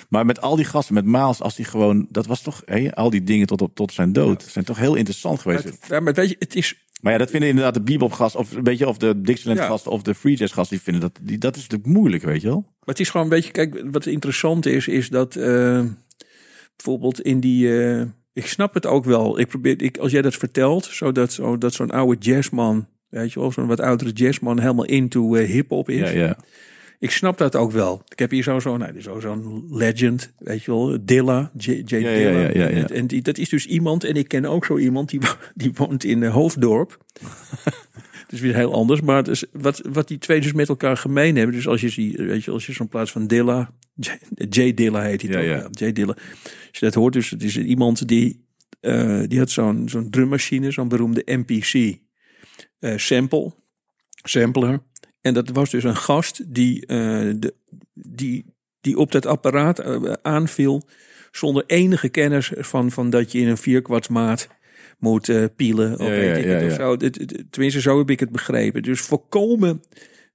Maar 0.08 0.26
met 0.26 0.40
al 0.40 0.56
die 0.56 0.64
gasten, 0.64 0.94
met 0.94 1.04
Miles, 1.04 1.40
als 1.40 1.54
die 1.56 1.64
gewoon, 1.64 2.06
dat 2.10 2.26
was 2.26 2.42
toch, 2.42 2.62
hé, 2.64 2.92
al 2.94 3.10
die 3.10 3.22
dingen 3.22 3.46
tot, 3.46 3.62
op, 3.62 3.74
tot 3.74 3.92
zijn 3.92 4.12
dood, 4.12 4.42
zijn 4.48 4.64
toch 4.64 4.78
heel 4.78 4.94
interessant 4.94 5.40
geweest. 5.40 5.64
Maar, 5.64 5.74
ja, 5.88 6.00
maar 6.00 6.12
weet 6.12 6.28
je, 6.28 6.36
het 6.38 6.54
is 6.54 6.83
Maar 7.04 7.12
ja, 7.12 7.18
dat 7.18 7.30
vinden 7.30 7.48
inderdaad 7.48 7.74
de 7.74 7.80
bebop-gasten, 7.80 8.40
of, 8.40 8.50
weet 8.62 8.78
je, 8.78 8.88
of 8.88 8.98
de 8.98 9.20
Dixieland-gasten, 9.20 9.90
of 9.90 10.02
de 10.02 10.14
free 10.14 10.36
jazz-gasten, 10.36 10.76
die 10.76 10.84
vinden 10.84 11.02
dat, 11.02 11.18
die, 11.22 11.38
dat 11.38 11.56
is 11.56 11.62
natuurlijk 11.62 11.90
moeilijk, 11.90 12.22
weet 12.22 12.40
je 12.40 12.48
wel. 12.48 12.60
Maar 12.60 12.94
het 12.94 13.00
is 13.00 13.10
gewoon 13.10 13.26
een 13.26 13.32
beetje, 13.32 13.50
kijk, 13.50 13.84
wat 13.90 14.06
interessant 14.06 14.66
is, 14.66 14.88
is 14.88 15.08
dat 15.08 15.36
eh, 15.36 15.84
bijvoorbeeld 16.76 17.20
in 17.20 17.40
die, 17.40 17.82
eh, 17.82 18.02
ik 18.32 18.46
snap 18.46 18.74
het 18.74 18.86
ook 18.86 19.04
wel. 19.04 19.38
Ik 19.40 19.46
probeer, 19.46 19.82
ik, 19.82 19.96
als 19.96 20.12
jij 20.12 20.22
dat 20.22 20.34
vertelt, 20.34 20.84
zodat 20.84 21.32
zo, 21.32 21.58
dat 21.58 21.74
zo'n 21.74 21.90
oude 21.90 22.16
jazzman, 22.20 22.86
weet 23.08 23.32
je 23.32 23.40
wel, 23.40 23.52
zo'n 23.52 23.66
wat 23.66 23.80
oudere 23.80 24.10
jazzman 24.10 24.60
helemaal 24.60 24.84
into 24.84 25.34
eh, 25.34 25.48
hip-hop 25.48 25.88
is. 25.88 26.10
Ja, 26.12 26.18
ja. 26.18 26.36
Ik 26.98 27.10
snap 27.10 27.38
dat 27.38 27.56
ook 27.56 27.72
wel. 27.72 28.02
Ik 28.08 28.18
heb 28.18 28.30
hier 28.30 28.42
zo'n, 28.42 28.78
nou, 28.78 29.00
zo 29.00 29.20
zo'n 29.20 29.66
legend, 29.70 30.32
weet 30.38 30.62
je 30.64 30.70
wel, 30.70 30.98
Dilla, 31.00 31.50
J. 31.56 31.70
J. 31.70 31.72
Ja, 31.74 31.84
Dilla. 31.84 32.30
ja, 32.30 32.40
ja, 32.40 32.48
ja. 32.48 32.68
En, 32.68 32.88
en 32.88 33.06
die, 33.06 33.22
dat 33.22 33.38
is 33.38 33.48
dus 33.48 33.66
iemand, 33.66 34.04
en 34.04 34.14
ik 34.14 34.28
ken 34.28 34.44
ook 34.44 34.64
zo 34.64 34.78
iemand, 34.78 35.08
die, 35.08 35.20
die 35.54 35.72
woont 35.74 36.04
in 36.04 36.22
eh, 36.22 36.32
Hoofddorp. 36.32 36.98
Dus 38.28 38.40
weer 38.42 38.54
heel 38.54 38.72
anders. 38.72 39.00
Maar 39.00 39.16
het 39.16 39.28
is, 39.28 39.44
wat, 39.52 39.80
wat 39.92 40.08
die 40.08 40.18
twee 40.18 40.40
dus 40.40 40.52
met 40.52 40.68
elkaar 40.68 40.96
gemeen 40.96 41.36
hebben. 41.36 41.54
Dus 41.54 41.68
als 41.68 41.80
je 41.80 41.88
zie, 41.88 42.16
weet 42.16 42.44
je, 42.44 42.50
als 42.50 42.66
je 42.66 42.72
zo'n 42.72 42.88
plaats 42.88 43.10
van 43.12 43.26
Dilla, 43.26 43.70
J, 43.94 44.10
J. 44.48 44.74
Dilla 44.74 45.02
heet 45.02 45.22
hij 45.22 45.30
Ja, 45.30 45.60
toch? 45.60 45.70
ja. 45.80 45.86
J. 45.86 45.92
Dilla. 45.92 46.12
Als 46.42 46.78
je 46.78 46.84
dat 46.84 46.94
hoort, 46.94 47.12
dus 47.12 47.30
het 47.30 47.42
is 47.42 47.58
iemand 47.58 48.08
die, 48.08 48.44
eh, 48.80 49.20
die 49.26 49.38
had 49.38 49.50
zo'n 49.50 49.88
zo'n 49.88 50.10
drummachine, 50.10 50.70
zo'n 50.70 50.88
beroemde 50.88 51.22
MPC 51.26 51.98
eh, 52.78 52.96
sample, 52.96 53.52
sampler. 54.22 54.80
En 55.24 55.34
dat 55.34 55.48
was 55.48 55.70
dus 55.70 55.84
een 55.84 55.96
gast 55.96 56.54
die, 56.54 56.86
eh, 56.86 56.96
de, 57.36 57.54
die, 57.94 58.44
die 58.80 58.96
op 58.96 59.12
dat 59.12 59.26
apparaat 59.26 59.78
eh, 59.78 60.12
aanviel 60.22 60.82
zonder 61.30 61.64
enige 61.66 62.08
kennis 62.08 62.50
van, 62.56 62.90
van 62.90 63.10
dat 63.10 63.32
je 63.32 63.38
in 63.38 63.48
een 63.48 63.56
vierkwartsmaat 63.56 64.48
moet 64.98 65.28
eh, 65.28 65.44
pielen. 65.56 65.92
Of 65.92 66.06
Ja, 66.06 66.10
weet 66.10 66.44
ja, 66.44 66.54
ik 66.54 66.60
ja, 66.60 66.66
of 66.66 66.72
zo. 66.72 66.96
Tenminste, 67.50 67.80
zo 67.80 67.98
heb 67.98 68.10
ik 68.10 68.20
het 68.20 68.30
begrepen. 68.30 68.82
Dus 68.82 69.00
volkomen 69.00 69.82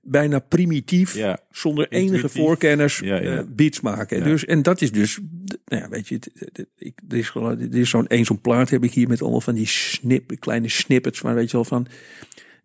bijna 0.02 0.40
primitief, 0.40 1.16
Ja. 1.16 1.40
zonder 1.52 1.88
enige 1.90 2.30
voorkennis 2.30 3.00
Ja, 3.00 3.22
ja. 3.22 3.46
beats 3.50 3.82
maken. 3.82 4.24
Dus, 4.24 4.46
en 4.46 4.62
dat 4.62 4.82
is 4.82 4.92
dus, 4.92 5.20
nou 5.66 5.82
ja, 5.84 5.90
weet 5.90 6.08
je, 6.08 6.20
ik, 6.78 7.00
er 7.10 7.18
is, 7.18 7.30
gewoon- 7.30 7.60
er 7.60 7.76
is 7.78 7.90
zo'n 7.90 8.08
één 8.08 8.26
zo'n 8.26 8.42
plaat 8.42 8.70
heb 8.70 8.84
ik 8.84 8.92
hier 8.94 9.08
met 9.08 9.22
allemaal 9.22 9.42
van 9.42 9.56
die 9.56 9.68
snip, 9.68 10.32
kleine 10.40 10.70
snippets, 10.70 11.22
maar 11.22 11.36
weet 11.36 11.52
je 11.52 11.58
wel 11.58 11.66
van 11.66 11.88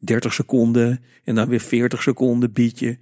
30 0.05 0.32
seconden 0.34 1.00
en 1.24 1.34
dan 1.34 1.48
weer 1.48 1.61
40 1.61 2.02
seconden 2.02 2.52
beatje. 2.52 2.98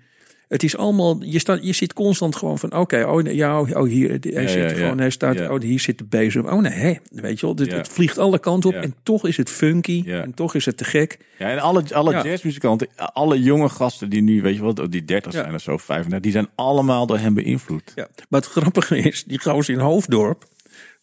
Het 0.49 0.63
is 0.63 0.77
allemaal, 0.77 1.23
je, 1.23 1.39
staat, 1.39 1.59
je 1.67 1.73
zit 1.73 1.93
constant 1.93 2.37
gewoon 2.37 2.59
van, 2.59 2.73
oké, 2.77 3.05
oh, 3.07 3.23
nee, 3.23 3.35
ja, 3.35 3.61
oh, 3.61 3.83
hier, 3.85 4.09
hij 4.09 4.19
Ja, 4.43 4.49
zit 4.49 4.59
ja, 4.63 4.69
ja. 4.69 4.75
gewoon, 4.75 4.99
hij 4.99 5.11
staat, 5.11 5.49
oh, 5.49 5.61
hier 5.61 5.81
zit 5.81 5.99
de 5.99 6.05
bezem. 6.05 6.47
Oh 6.47 6.61
nee, 6.61 6.73
hè, 6.73 6.95
weet 7.11 7.41
je 7.41 7.47
wel, 7.47 7.67
het, 7.67 7.89
vliegt 7.89 8.19
alle 8.19 8.39
kanten 8.39 8.71
op 8.71 8.77
en 8.77 8.95
toch 9.03 9.27
is 9.27 9.37
het 9.37 9.51
funky 9.51 10.05
en 10.07 10.35
toch 10.35 10.55
is 10.55 10.65
het 10.67 10.77
te 10.77 10.85
gek. 10.85 11.19
Ja, 11.39 11.51
en 11.51 11.59
alle, 11.59 11.85
alle 11.95 12.13
Ja. 12.13 12.25
jazzmuzikanten, 12.25 12.89
alle 12.97 13.43
jonge 13.43 13.69
gasten 13.69 14.11
die 14.11 14.23
nu, 14.23 14.43
weet 14.43 14.57
je 14.57 14.63
wat, 14.63 14.87
die 14.91 15.05
30 15.05 15.33
Ja. 15.33 15.43
zijn 15.43 15.55
of 15.55 15.61
zo, 15.63 15.77
35, 15.77 16.21
die 16.21 16.33
zijn 16.33 16.49
allemaal 16.55 17.07
door 17.07 17.19
hem 17.19 17.35
beïnvloed. 17.35 17.93
Ja. 17.95 18.09
Maar 18.29 18.41
het 18.41 18.51
grappige 18.51 18.99
is, 18.99 19.25
die 19.25 19.41
gozer 19.41 19.75
in 19.75 19.81
Hoofddorp, 19.81 20.45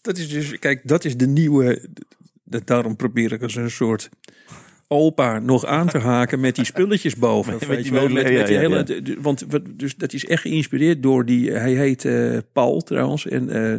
dat 0.01 0.17
is 0.17 0.29
dus, 0.29 0.59
kijk, 0.59 0.81
dat 0.83 1.05
is 1.05 1.17
de 1.17 1.27
nieuwe, 1.27 1.87
dat, 2.43 2.67
daarom 2.67 2.95
probeer 2.95 3.31
ik 3.31 3.41
als 3.41 3.55
een 3.55 3.71
soort 3.71 4.09
opa 4.91 5.39
nog 5.39 5.65
aan 5.65 5.87
te 5.87 5.97
haken 5.97 6.39
met 6.39 6.55
die 6.55 6.65
spulletjes 6.65 7.15
boven. 7.15 7.53
Met 7.59 7.67
weet 7.67 7.85
je 7.85 7.91
wel, 7.91 8.09
met, 8.09 8.27
die 8.27 8.57
hele, 8.57 8.85
want 9.21 9.45
dus 9.79 9.95
dat 9.95 10.13
is 10.13 10.25
echt 10.25 10.41
geïnspireerd 10.41 11.03
door 11.03 11.25
die, 11.25 11.51
hij 11.51 11.73
heet 11.73 12.05
eh, 12.05 12.37
Paul 12.53 12.81
trouwens 12.81 13.27
en 13.27 13.49
eh, 13.49 13.75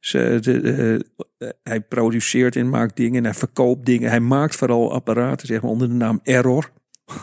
ze, 0.00 0.38
de, 0.40 1.04
eh, 1.38 1.48
hij 1.62 1.80
produceert 1.80 2.56
en 2.56 2.68
maakt 2.68 2.96
dingen 2.96 3.18
en 3.18 3.24
hij 3.24 3.34
verkoopt 3.34 3.86
dingen. 3.86 4.10
Hij 4.10 4.20
maakt 4.20 4.56
vooral 4.56 4.92
apparaten, 4.92 5.46
zeg 5.46 5.62
maar, 5.62 5.70
onder 5.70 5.88
de 5.88 5.94
naam 5.94 6.20
Error. 6.22 6.70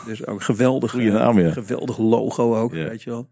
Dus 0.06 0.26
ook 0.26 0.34
een 0.34 0.42
geweldig, 0.42 0.90
Goeie 0.90 1.10
naam, 1.10 1.38
ja. 1.40 1.50
geweldig 1.50 1.98
logo 1.98 2.56
ook, 2.56 2.74
Ja. 2.74 2.88
weet 2.88 3.02
je 3.02 3.10
wel. 3.10 3.28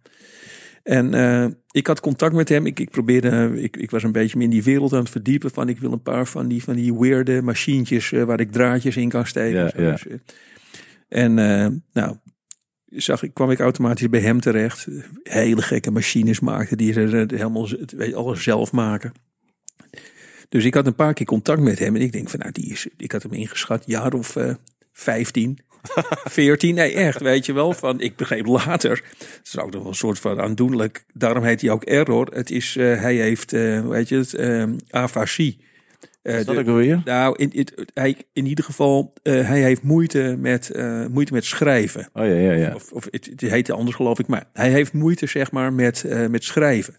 En 0.83 1.15
eh, 1.15 1.47
ik 1.71 1.87
had 1.87 2.01
contact 2.01 2.35
met 2.35 2.49
hem. 2.49 2.67
Ik, 2.67 2.81
ik 2.81 2.91
probeerde, 2.91 3.63
ik, 3.63 3.77
ik 3.77 3.91
was 3.91 4.03
een 4.03 4.13
beetje 4.13 4.39
me 4.39 4.45
in 4.45 4.51
die 4.51 4.63
wereld 4.63 4.93
aan 4.93 4.99
het 4.99 5.11
verdiepen. 5.11 5.51
Van 5.51 5.69
ik 5.69 5.79
wil 5.79 5.93
een 5.93 6.03
paar 6.03 6.27
van 6.27 6.49
die, 6.49 6.63
van 6.63 6.75
die 6.75 6.95
weirde 6.95 7.43
machientjes 7.43 8.13
eh, 8.13 8.23
waar 8.23 8.41
ik 8.41 8.53
draadjes 8.53 8.97
in 8.97 9.09
kan 9.09 9.27
steken. 9.27 9.61
Ja, 9.61 9.83
ja. 9.83 9.91
dus, 9.91 10.07
eh, 10.07 10.19
en 11.09 11.35
nou, 11.93 12.17
zag 12.87 13.23
ik, 13.23 13.35
kwam 13.35 13.51
ik 13.51 13.61
automatisch 13.61 14.09
bij 14.09 14.21
hem 14.21 14.41
terecht. 14.41 14.87
Hele 15.23 15.63
gekke 15.63 15.91
machines 15.91 16.41
maakte 16.41 16.77
die 16.77 16.95
eh, 16.95 17.29
helemaal 17.29 17.69
alles 18.15 18.43
zelf 18.43 18.73
maken. 18.73 19.13
Dus 20.49 20.65
ik 20.65 20.75
had 20.75 20.87
een 20.87 20.95
paar 20.95 21.15
keer 21.15 21.27
contact 21.27 21.61
met 21.61 21.79
hem. 21.79 21.97
En 21.97 22.03
ik 22.03 22.13
denk 22.13 22.29
van 22.29 22.39
nou, 22.39 22.53
die 22.53 22.71
is, 22.71 22.89
ik 22.97 23.13
had 23.13 23.23
hem 23.23 23.33
ingeschat, 23.33 23.83
jaar 23.87 24.13
of 24.13 24.37
15. 24.93 25.59
14, 26.25 26.75
nee 26.75 26.93
echt, 26.95 27.21
weet 27.21 27.47
je 27.47 27.53
wel. 27.53 27.73
Van, 27.73 28.01
ik 28.01 28.17
begreep 28.17 28.47
later, 28.47 29.03
het 29.19 29.41
is 29.45 29.59
ook 29.59 29.71
nog 29.73 29.81
wel 29.81 29.91
een 29.91 29.97
soort 29.97 30.19
van 30.19 30.41
aandoenlijk. 30.41 31.05
Daarom 31.13 31.45
heet 31.45 31.61
hij 31.61 31.71
ook 31.71 31.85
Error. 31.85 32.27
Het 32.35 32.51
is, 32.51 32.77
eh, 32.77 33.01
hij 33.01 33.15
heeft, 33.15 33.53
eh 33.53 33.89
weet 33.89 34.09
je 34.09 34.17
het, 34.17 34.35
eh, 34.35 34.65
afasie. 34.91 35.59
Is 36.23 36.45
dat 36.45 36.55
de- 36.55 36.61
ook 36.61 36.67
alweer? 36.69 37.03
nou, 37.05 37.35
in, 37.37 37.53
in, 37.53 37.67
hij, 37.95 38.17
in 38.33 38.47
ieder 38.47 38.65
geval, 38.65 39.13
hij 39.23 39.61
heeft 39.63 39.83
moeite 39.83 40.37
met, 40.39 40.71
moeite 41.11 41.33
met 41.33 41.45
schrijven. 41.45 42.09
Oh 42.13 42.25
ja, 42.27 42.33
ja, 42.35 42.53
ja. 42.53 42.75
Of, 42.75 42.93
of 42.93 43.07
het, 43.11 43.27
het 43.27 43.41
heette 43.41 43.73
anders 43.73 43.97
geloof 43.97 44.19
ik, 44.19 44.27
maar 44.27 44.45
hij 44.53 44.71
heeft 44.71 44.93
moeite 44.93 45.27
zeg 45.27 45.51
maar 45.53 45.73
met, 45.73 46.05
met 46.31 46.45
schrijven. 46.45 46.97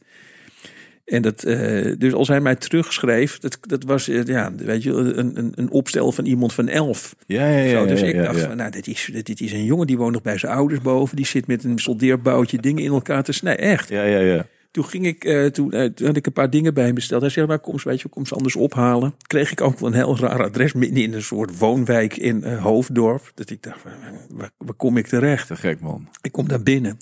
En 1.06 1.22
dat, 1.22 1.44
eh, 1.44 1.94
dus 1.98 2.14
als 2.14 2.28
hij 2.28 2.42
mij 2.42 2.56
terugschreef, 2.56 3.40
dat, 3.40 3.58
dat 3.62 3.84
was 3.84 4.08
eh, 4.08 4.24
ja, 4.24 4.54
weet 4.56 4.84
je, 4.84 4.92
een, 4.92 5.38
een, 5.38 5.52
een 5.56 5.72
opstel 5.72 6.12
van 6.12 6.26
iemand 6.26 6.54
van 6.54 6.68
elf. 6.68 7.16
Ja, 7.26 7.48
ja, 7.48 7.58
ja. 7.58 7.70
Zo, 7.70 7.86
dus 7.86 8.00
ja, 8.00 8.06
ik 8.06 8.24
dacht, 8.24 8.40
van, 8.40 8.58
nou, 8.58 8.72
dit 8.72 8.88
is, 8.88 9.10
dit, 9.14 9.26
dit 9.26 9.42
is 9.42 9.52
een 9.52 9.66
jongen 9.66 9.88
die 9.88 9.98
woont 9.98 10.14
nog 10.14 10.22
bij 10.22 10.38
zijn 10.38 10.54
ouders 10.54 10.82
boven. 10.82 11.16
Die 11.16 11.26
zit 11.26 11.48
met 11.48 11.64
een 11.64 11.80
soldeerboutje 11.80 12.58
dingen 12.58 12.84
in 12.84 12.92
elkaar 12.92 13.24
te 13.24 13.32
snijden. 13.32 13.66
Echt. 13.66 13.90
Ja, 13.90 14.04
ja, 14.04 14.20
ja. 14.20 14.46
Toen 14.72 14.86
ging 14.86 15.06
ik, 15.06 15.24
eh, 15.24 15.46
toen, 15.46 15.70
toen 15.70 16.08
had 16.08 16.16
ik 16.16 16.26
een 16.26 16.34
paar 16.34 16.50
dingen 16.50 16.74
bij 16.74 16.86
hem 16.86 16.96
besteld. 16.96 17.22
Hij 17.22 17.30
zei, 17.30 17.48
maar 17.48 17.60
kom 17.60 17.74
eens, 17.74 17.84
weet 17.84 18.02
je, 18.02 18.08
kom 18.08 18.26
ze 18.26 18.36
anders 18.36 18.56
ophalen. 18.56 19.14
Kreeg 19.28 19.52
ik 19.52 19.62
ook 19.62 19.80
wel 19.80 19.90
een 19.90 19.96
heel 19.96 20.18
raar 20.18 20.44
adres 20.44 20.74
midden 20.74 21.04
in 21.04 21.14
een 21.14 21.24
soort 21.24 21.58
woonwijk 21.58 22.18
in 22.18 22.44
Hoofddorp. 22.44 23.32
Dat 23.36 23.50
ik 23.50 23.64
dacht, 23.64 23.84
waar, 23.84 23.98
waar, 24.30 24.52
waar 24.58 24.76
kom 24.76 24.98
ik 24.98 25.08
terecht? 25.08 25.48
Te 25.48 25.56
gek, 25.56 25.80
man. 25.80 26.10
Ik 26.22 26.32
kom 26.32 26.48
daar 26.48 26.64
binnen. 26.64 26.98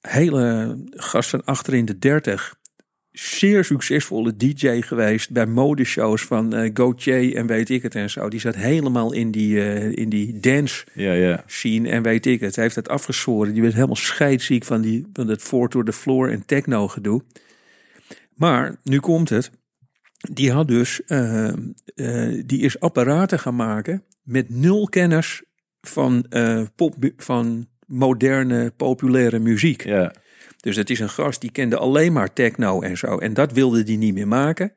Hele 0.00 0.76
gast 0.90 1.30
van 1.30 1.44
achter 1.44 1.74
in 1.74 1.84
de 1.84 1.98
dertig. 1.98 2.56
Zeer 3.14 3.64
succesvolle 3.64 4.36
DJ 4.36 4.80
geweest 4.80 5.30
bij 5.30 5.46
modeshows 5.46 6.22
van 6.22 6.70
Gaultier 6.74 7.36
en 7.36 7.46
weet 7.46 7.68
ik 7.70 7.82
het 7.82 7.94
en 7.94 8.10
zo. 8.10 8.28
Die 8.28 8.40
zat 8.40 8.54
helemaal 8.54 9.12
in 9.12 9.30
die, 9.30 9.60
eh, 9.60 9.92
in 9.92 10.08
die 10.08 10.40
dance 10.40 10.86
Ja, 10.92 11.12
ja. 11.12 11.44
scene 11.46 11.88
en 11.88 12.02
weet 12.02 12.26
ik 12.26 12.40
het. 12.40 12.54
Hij 12.54 12.64
heeft 12.64 12.76
het 12.76 12.88
afgeschoren. 12.88 13.52
Die 13.52 13.62
werd 13.62 13.74
helemaal 13.74 13.96
scheidziek 13.96 14.64
van, 14.64 14.80
die, 14.80 15.06
van 15.12 15.26
dat 15.26 15.42
Four 15.42 15.68
to 15.68 15.82
the 15.82 15.92
Floor 15.92 16.30
en 16.30 16.46
techno 16.46 16.88
gedoe. 16.88 17.22
Maar 18.34 18.76
nu 18.82 19.00
komt 19.00 19.28
het. 19.28 19.50
Die 20.32 20.52
had 20.52 20.68
dus, 20.68 21.04
eh, 21.04 21.52
die 22.46 22.60
is 22.60 22.80
apparaten 22.80 23.38
gaan 23.38 23.56
maken 23.56 24.02
met 24.22 24.50
nul 24.50 24.88
kennis 24.88 25.42
van, 25.80 26.26
pop, 26.76 26.94
van 27.16 27.66
moderne 27.86 28.72
populaire 28.76 29.38
muziek. 29.38 29.84
Ja. 29.84 30.14
Dus 30.64 30.76
het 30.76 30.90
is 30.90 31.00
een 31.00 31.10
gast 31.10 31.40
die 31.40 31.50
kende 31.50 31.76
alleen 31.76 32.12
maar 32.12 32.32
techno 32.32 32.80
en 32.80 32.96
zo. 32.96 33.18
En 33.18 33.34
dat 33.34 33.52
wilde 33.52 33.82
hij 33.82 33.96
niet 33.96 34.14
meer 34.14 34.28
maken. 34.28 34.72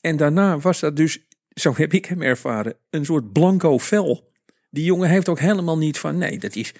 En 0.00 0.16
daarna 0.16 0.58
was 0.58 0.80
dat 0.80 0.96
dus, 0.96 1.18
zo 1.48 1.72
heb 1.76 1.92
ik 1.92 2.04
hem 2.04 2.22
ervaren, 2.22 2.74
een 2.90 3.04
soort 3.04 3.32
blanco 3.32 3.78
vel. 3.78 4.32
Die 4.70 4.84
jongen 4.84 5.08
heeft 5.08 5.28
ook 5.28 5.38
helemaal 5.38 5.78
niet 5.78 5.98
van, 5.98 6.18
nee, 6.18 6.38
dat 6.38 6.56
is... 6.56 6.72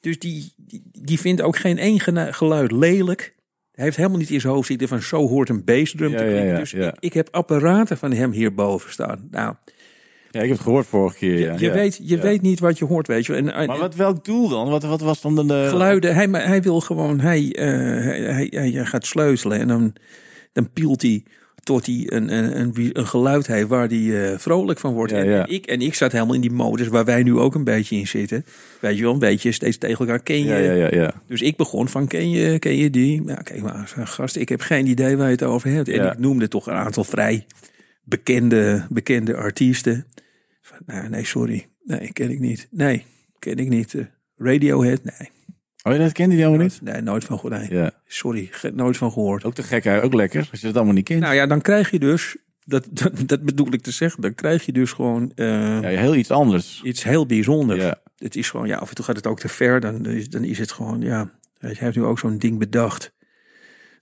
Dus 0.00 0.18
die, 0.18 0.52
die, 0.56 0.82
die 0.92 1.20
vindt 1.20 1.42
ook 1.42 1.56
geen 1.56 1.78
één 1.78 2.00
geluid 2.34 2.72
lelijk. 2.72 3.34
Hij 3.72 3.84
heeft 3.84 3.96
helemaal 3.96 4.18
niet 4.18 4.30
in 4.30 4.40
zijn 4.40 4.52
hoofd 4.52 4.66
zitten 4.66 4.88
van 4.88 5.02
zo 5.02 5.28
hoort 5.28 5.48
een 5.48 5.64
bassdrum 5.64 6.16
te 6.16 6.24
ja, 6.24 6.30
klinken. 6.30 6.52
ja, 6.52 6.58
dus. 6.58 6.72
Ik, 6.72 6.96
ik 7.00 7.12
heb 7.12 7.28
apparaten 7.30 7.98
van 7.98 8.12
hem 8.12 8.32
hierboven 8.32 8.92
staan. 8.92 9.28
Nou, 9.30 9.54
ja, 10.32 10.40
ik 10.40 10.48
heb 10.48 10.56
het 10.56 10.60
gehoord 10.66 10.86
vorige 10.86 11.16
keer. 11.16 11.38
Ja. 11.38 11.54
je, 11.58 11.66
Ja. 11.66 11.72
weet, 11.72 11.96
je 12.02 12.16
Ja. 12.16 12.22
weet 12.22 12.42
niet 12.42 12.60
wat 12.60 12.78
je 12.78 12.84
hoort, 12.84 13.06
weet 13.06 13.26
je. 13.26 13.34
En, 13.34 13.54
en- 13.54 13.66
Maar 13.66 13.78
wat, 13.78 13.94
welk 13.94 14.24
doel 14.24 14.48
dan? 14.48 14.68
Wat, 14.68 14.82
wat 14.82 15.00
was 15.00 15.20
dan 15.20 15.34
de... 15.34 15.44
de- 15.46 15.66
geluiden. 15.68 16.14
Hij, 16.14 16.28
maar 16.28 16.46
hij 16.46 16.62
wil 16.62 16.80
gewoon, 16.80 17.20
hij, 17.20 17.52
eh, 17.52 17.66
hij, 18.34 18.46
hij, 18.50 18.84
gaat 18.84 19.06
sleutelen 19.06 19.58
en 19.58 19.68
dan, 19.68 19.92
dan 20.52 20.70
pielt 20.72 21.02
hij 21.02 21.22
tot 21.62 21.86
hij 21.86 22.02
een, 22.06 22.32
een, 22.36 22.60
een, 22.60 22.90
een 22.92 23.06
geluid 23.06 23.46
heeft 23.46 23.68
waar 23.68 23.88
hij 23.88 24.30
eh, 24.32 24.38
vrolijk 24.38 24.78
van 24.78 24.92
wordt. 24.92 25.12
Ja, 25.12 25.18
en, 25.18 25.26
ja. 25.30 25.46
en 25.46 25.52
ik, 25.54 25.66
en 25.66 25.80
ik 25.80 25.94
zat 25.94 26.12
helemaal 26.12 26.34
in 26.34 26.40
die 26.40 26.52
modus 26.52 26.88
waar 26.88 27.04
wij 27.04 27.22
nu 27.22 27.38
ook 27.38 27.54
een 27.54 27.64
beetje 27.64 27.96
in 27.96 28.06
zitten. 28.06 28.44
Weet 28.80 28.96
je 28.96 29.02
wel, 29.02 29.12
een 29.12 29.18
beetje 29.18 29.52
steeds 29.52 29.78
tegen 29.78 29.98
elkaar 29.98 30.22
ken 30.22 30.38
je. 30.38 30.44
Ja, 30.44 30.56
ja, 30.56 30.72
ja, 30.72 30.88
ja. 30.90 31.14
Dus 31.26 31.40
ik 31.42 31.56
begon 31.56 31.88
van, 31.88 32.06
ken 32.06 32.30
je, 32.30 32.58
ken 32.58 32.76
je 32.76 32.90
die? 32.90 33.22
Ja, 33.26 33.34
kijk 33.34 33.62
maar, 33.62 33.92
gast, 34.04 34.36
ik 34.36 34.48
heb 34.48 34.60
geen 34.60 34.86
idee 34.86 35.16
waar 35.16 35.26
je 35.26 35.32
het 35.32 35.42
over 35.42 35.70
hebt. 35.70 35.88
En 35.88 35.94
Ja. 36.02 36.12
ik 36.12 36.18
noemde 36.18 36.48
toch 36.48 36.66
een 36.66 36.74
aantal 36.74 37.04
vrij 37.04 37.46
bekende, 38.04 38.86
bekende 38.90 39.36
artiesten. 39.36 40.06
Nou, 40.86 41.08
nee, 41.08 41.24
sorry. 41.24 41.68
Nee, 41.84 42.12
ken 42.12 42.30
ik 42.30 42.38
niet. 42.38 42.68
Nee, 42.70 43.06
ken 43.38 43.56
ik 43.56 43.68
niet. 43.68 43.94
Eh, 43.94 44.04
Radiohead? 44.36 45.04
Nee. 45.04 45.30
Oh, 45.82 45.98
dat 45.98 46.12
kende 46.12 46.34
die 46.34 46.44
helemaal 46.44 46.66
niet? 46.66 46.80
Nee, 46.82 47.00
nooit 47.00 47.24
van 47.24 47.38
gehoord. 47.38 47.60
Nee. 47.60 47.78
Ja. 47.78 47.90
Sorry, 48.06 48.50
nooit 48.74 48.96
van 48.96 49.12
gehoord. 49.12 49.44
Ook 49.44 49.54
te 49.54 49.62
gek, 49.62 49.86
ook 49.86 50.14
lekker. 50.14 50.48
Als 50.50 50.60
je 50.60 50.66
het 50.66 50.76
allemaal 50.76 50.94
niet 50.94 51.04
kent. 51.04 51.20
Nou 51.20 51.34
ja, 51.34 51.46
dan 51.46 51.60
krijg 51.60 51.90
je 51.90 51.98
dus, 51.98 52.36
dat, 52.64 52.88
dat, 53.02 53.12
dat 53.26 53.42
bedoel 53.42 53.72
ik 53.72 53.82
te 53.82 53.90
zeggen, 53.90 54.22
dan 54.22 54.34
krijg 54.34 54.66
je 54.66 54.72
dus 54.72 54.92
gewoon 54.92 55.32
eh, 55.34 55.80
ja, 55.80 55.88
heel 55.88 56.14
iets 56.14 56.30
anders. 56.30 56.80
iets 56.84 57.02
heel 57.04 57.26
bijzonders. 57.26 57.82
Ja. 57.82 58.00
Het 58.16 58.36
is 58.36 58.50
gewoon, 58.50 58.66
ja, 58.66 58.76
af 58.76 58.88
en 58.88 58.94
toe 58.94 59.04
gaat 59.04 59.16
het 59.16 59.26
ook 59.26 59.40
te 59.40 59.48
ver. 59.48 59.80
Dan 59.80 60.06
is, 60.06 60.28
dan 60.28 60.44
is 60.44 60.58
het 60.58 60.72
gewoon, 60.72 61.00
ja, 61.00 61.30
je, 61.58 61.66
hij 61.66 61.76
heeft 61.78 61.96
nu 61.96 62.04
ook 62.04 62.18
zo'n 62.18 62.38
ding 62.38 62.58
bedacht. 62.58 63.12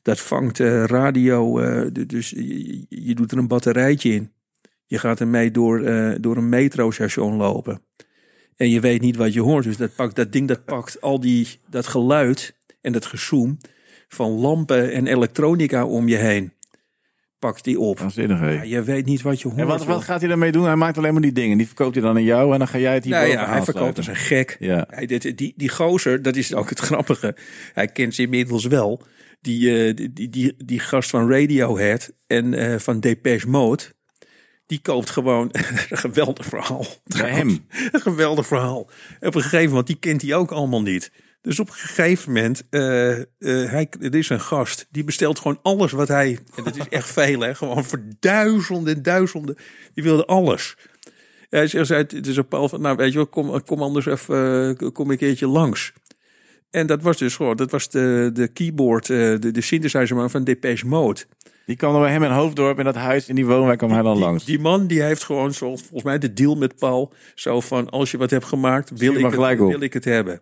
Dat 0.02 0.20
vangt 0.20 0.60
eh, 0.60 0.84
radio, 0.84 1.60
dus 2.06 2.30
je, 2.30 2.86
je 2.88 3.14
doet 3.14 3.32
er 3.32 3.38
een 3.38 3.48
batterijtje 3.48 4.10
in. 4.10 4.32
Je 4.90 4.98
gaat 4.98 5.20
ermee 5.20 5.50
door, 5.50 5.82
eh, 5.82 6.14
door 6.20 6.36
een 6.36 6.48
metrostation 6.48 7.36
lopen. 7.36 7.82
En 8.56 8.70
je 8.70 8.80
weet 8.80 9.00
niet 9.00 9.16
wat 9.16 9.32
je 9.32 9.40
hoort. 9.40 9.64
Dus 9.64 9.76
dat, 9.76 9.94
pakt, 9.94 10.16
dat 10.16 10.32
ding 10.32 10.48
dat 10.48 10.64
pakt 10.64 11.00
al 11.00 11.20
die, 11.20 11.60
dat 11.66 11.86
geluid 11.86 12.54
en 12.80 12.92
dat 12.92 13.06
gezoem 13.06 13.58
van 14.08 14.30
lampen 14.30 14.92
en 14.92 15.06
elektronica 15.06 15.84
om 15.84 16.08
je 16.08 16.16
heen. 16.16 16.52
Pakt 17.38 17.64
die 17.64 17.80
op. 17.80 17.98
Waanzinnig? 17.98 18.40
Ja, 18.40 18.62
je 18.62 18.82
weet 18.82 19.06
niet 19.06 19.22
wat 19.22 19.40
je 19.40 19.48
hoort. 19.48 19.60
En 19.60 19.66
wat, 19.66 19.84
wat 19.84 20.02
gaat 20.02 20.20
hij 20.20 20.28
daarmee 20.28 20.52
doen? 20.52 20.64
Hij 20.64 20.76
maakt 20.76 20.98
alleen 20.98 21.12
maar 21.12 21.22
die 21.22 21.32
dingen. 21.32 21.56
Die 21.56 21.66
verkoopt 21.66 21.94
hij 21.94 22.04
dan 22.04 22.16
aan 22.16 22.22
jou 22.24 22.52
en 22.52 22.58
dan 22.58 22.68
ga 22.68 22.78
jij 22.78 22.94
het 22.94 23.04
hier 23.04 23.12
Nou 23.12 23.26
ja, 23.26 23.32
bovenaan 23.32 23.54
hij 23.54 23.64
verkoopt 23.64 23.96
als 23.96 24.06
een 24.06 24.16
gek. 24.16 24.56
Ja. 24.58 24.86
Hij, 24.88 25.06
dit, 25.06 25.36
die, 25.38 25.54
die 25.56 25.68
gozer, 25.68 26.22
dat 26.22 26.36
is 26.36 26.54
ook 26.54 26.68
het 26.68 26.78
grappige. 26.78 27.36
Hij 27.72 27.88
kent 27.88 28.14
ze 28.14 28.22
inmiddels 28.22 28.66
wel. 28.66 29.02
Die, 29.40 29.86
eh, 29.86 29.94
die, 29.96 30.12
die, 30.12 30.28
die, 30.28 30.54
die 30.64 30.80
gast 30.80 31.10
van 31.10 31.30
Radiohead 31.30 32.12
en 32.26 32.54
eh, 32.54 32.78
van 32.78 33.00
Depeche 33.00 33.48
Mode. 33.48 33.82
Die 34.70 34.80
koopt 34.82 35.10
gewoon 35.10 35.48
een 35.88 35.98
geweldig 35.98 36.46
verhaal. 36.46 36.86
Bij 37.04 37.30
hem. 37.30 37.66
Een 37.92 38.00
geweldig 38.00 38.46
verhaal. 38.46 38.90
En 39.20 39.28
op 39.28 39.34
een 39.34 39.42
gegeven 39.42 39.68
moment, 39.68 39.86
die 39.86 39.96
kent 39.96 40.22
hij 40.22 40.34
ook 40.34 40.50
allemaal 40.50 40.82
niet. 40.82 41.12
Dus 41.42 41.60
op 41.60 41.68
een 41.68 41.74
gegeven 41.74 42.32
moment, 42.32 42.62
eh, 42.70 42.80
hij, 43.38 43.88
er 44.00 44.14
is 44.14 44.28
een 44.28 44.40
gast, 44.40 44.86
die 44.90 45.04
bestelt 45.04 45.38
gewoon 45.38 45.58
alles 45.62 45.92
wat 45.92 46.08
hij, 46.08 46.38
en 46.56 46.64
dat 46.64 46.76
is 46.76 46.88
echt 46.88 47.10
veel 47.10 47.40
hè, 47.40 47.54
gewoon 47.54 47.84
voor 47.84 48.02
duizenden 48.20 48.94
en 48.94 49.02
duizenden, 49.02 49.56
die 49.94 50.04
wilde 50.04 50.26
alles. 50.26 50.76
Hij 51.48 51.66
zegt, 51.66 51.86
zei, 51.86 52.00
het 52.00 52.26
is 52.26 52.36
een 52.36 52.48
paal 52.48 52.68
van, 52.68 52.80
nou 52.80 52.96
weet 52.96 53.12
je 53.12 53.16
wel, 53.16 53.26
kom, 53.26 53.62
kom 53.62 53.82
anders 53.82 54.06
even, 54.06 54.76
eh, 54.78 54.88
kom 54.92 55.10
een 55.10 55.16
keertje 55.16 55.46
langs. 55.46 55.92
En 56.70 56.86
dat 56.86 57.02
was 57.02 57.16
dus 57.16 57.36
gewoon, 57.36 57.56
dat 57.56 57.70
was 57.70 57.88
de, 57.88 58.30
de 58.32 58.48
keyboard, 58.48 59.06
de, 59.06 59.50
de 59.52 59.60
synthesizer 59.60 60.30
van 60.30 60.44
Depeche 60.44 60.86
Mode. 60.86 61.20
Die 61.70 61.78
kwam 61.78 61.92
dan 61.92 62.00
bij 62.00 62.10
hem 62.10 62.22
in 62.22 62.30
Hoofddorp 62.30 62.78
in 62.78 62.84
dat 62.84 62.94
huis 62.94 63.28
in 63.28 63.34
die 63.34 63.46
woonwijk 63.46 63.78
kwam 63.78 63.92
hij 63.92 64.02
dan 64.02 64.18
langs. 64.18 64.44
Die 64.44 64.58
man 64.58 64.86
die 64.86 65.02
heeft 65.02 65.24
gewoon 65.24 65.54
zoals 65.54 65.80
volgens 65.80 66.02
mij 66.02 66.18
de 66.18 66.32
deal 66.32 66.54
met 66.54 66.76
Paul. 66.76 67.12
Zo 67.34 67.60
van 67.60 67.90
als 67.90 68.10
je 68.10 68.18
wat 68.18 68.30
hebt 68.30 68.44
gemaakt, 68.44 68.90
wil, 68.90 69.14
ik 69.14 69.36
maar 69.36 69.48
het, 69.50 69.58
wil 69.58 69.80
ik 69.80 69.92
het 69.92 70.04
hebben. 70.04 70.40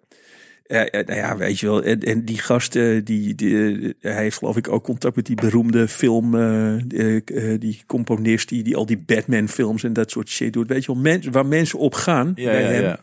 Nou 0.66 1.14
ja, 1.14 1.36
weet 1.36 1.58
je 1.58 1.66
wel. 1.66 1.82
En, 1.82 2.00
en 2.00 2.24
die 2.24 2.38
gasten, 2.38 3.04
die, 3.04 3.34
die, 3.34 3.54
eh, 3.54 3.90
hij 4.00 4.22
heeft 4.22 4.38
geloof 4.38 4.56
ik 4.56 4.68
ook 4.68 4.84
contact 4.84 5.16
met 5.16 5.26
die 5.26 5.36
beroemde 5.36 5.88
film, 5.88 6.34
eh, 6.34 7.16
eh, 7.16 7.60
die 7.60 7.82
componist 7.86 8.48
die, 8.48 8.62
die 8.62 8.76
al 8.76 8.86
die 8.86 9.02
Batman 9.06 9.48
films 9.48 9.84
en 9.84 9.92
dat 9.92 10.10
soort 10.10 10.28
shit 10.28 10.52
doet. 10.52 10.68
Weet 10.68 10.84
je 10.84 10.92
wel, 10.92 11.02
mensen 11.02 11.32
waar 11.32 11.46
mensen 11.46 11.78
op 11.78 11.94
gaan 11.94 12.32
Ja, 12.34 12.50
bij 12.50 12.62
ja, 12.62 12.68
hem, 12.68 12.82
ja. 12.82 13.00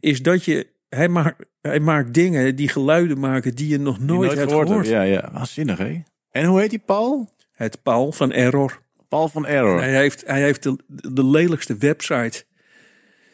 is 0.00 0.22
dat 0.22 0.44
je, 0.44 0.66
hij 0.88 1.08
maakt, 1.08 1.46
hij 1.60 1.80
maakt 1.80 2.14
dingen 2.14 2.56
die 2.56 2.68
geluiden 2.68 3.18
maken 3.18 3.54
die 3.54 3.68
je 3.68 3.78
nog 3.78 4.00
nooit, 4.00 4.34
hebt 4.34 4.52
gehoord. 4.52 4.86
Ja, 4.86 5.02
ja. 5.02 5.30
Waanzinnig, 5.32 5.78
hè? 5.78 6.02
En 6.30 6.44
hoe 6.44 6.60
heet 6.60 6.70
die 6.70 6.82
Paul? 6.86 7.28
Het 7.60 7.82
Paul 7.82 8.12
van 8.12 8.32
Error. 8.32 8.82
Paul 9.08 9.28
van 9.28 9.46
Error. 9.46 9.80
Hij 9.80 9.94
heeft, 9.94 10.26
hij 10.26 10.40
heeft 10.40 10.62
de, 10.62 10.76
de 11.12 11.24
lelijkste 11.24 11.76
website, 11.76 12.44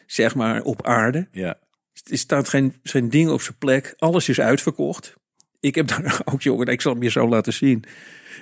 zeg 0.06 0.34
maar, 0.34 0.62
op 0.62 0.86
aarde. 0.86 1.28
Ja. 1.30 1.58
Er 2.04 2.18
staat 2.18 2.48
geen, 2.48 2.74
geen 2.82 3.10
ding 3.10 3.30
op 3.30 3.40
zijn 3.40 3.56
plek. 3.58 3.94
Alles 3.98 4.28
is 4.28 4.40
uitverkocht. 4.40 5.14
Ik 5.60 5.74
heb 5.74 5.88
daar 5.88 6.20
ook, 6.32 6.42
jongen, 6.42 6.66
ik 6.66 6.80
zal 6.80 6.92
hem 6.92 7.02
je 7.02 7.10
zo 7.10 7.28
laten 7.28 7.52
zien. 7.52 7.84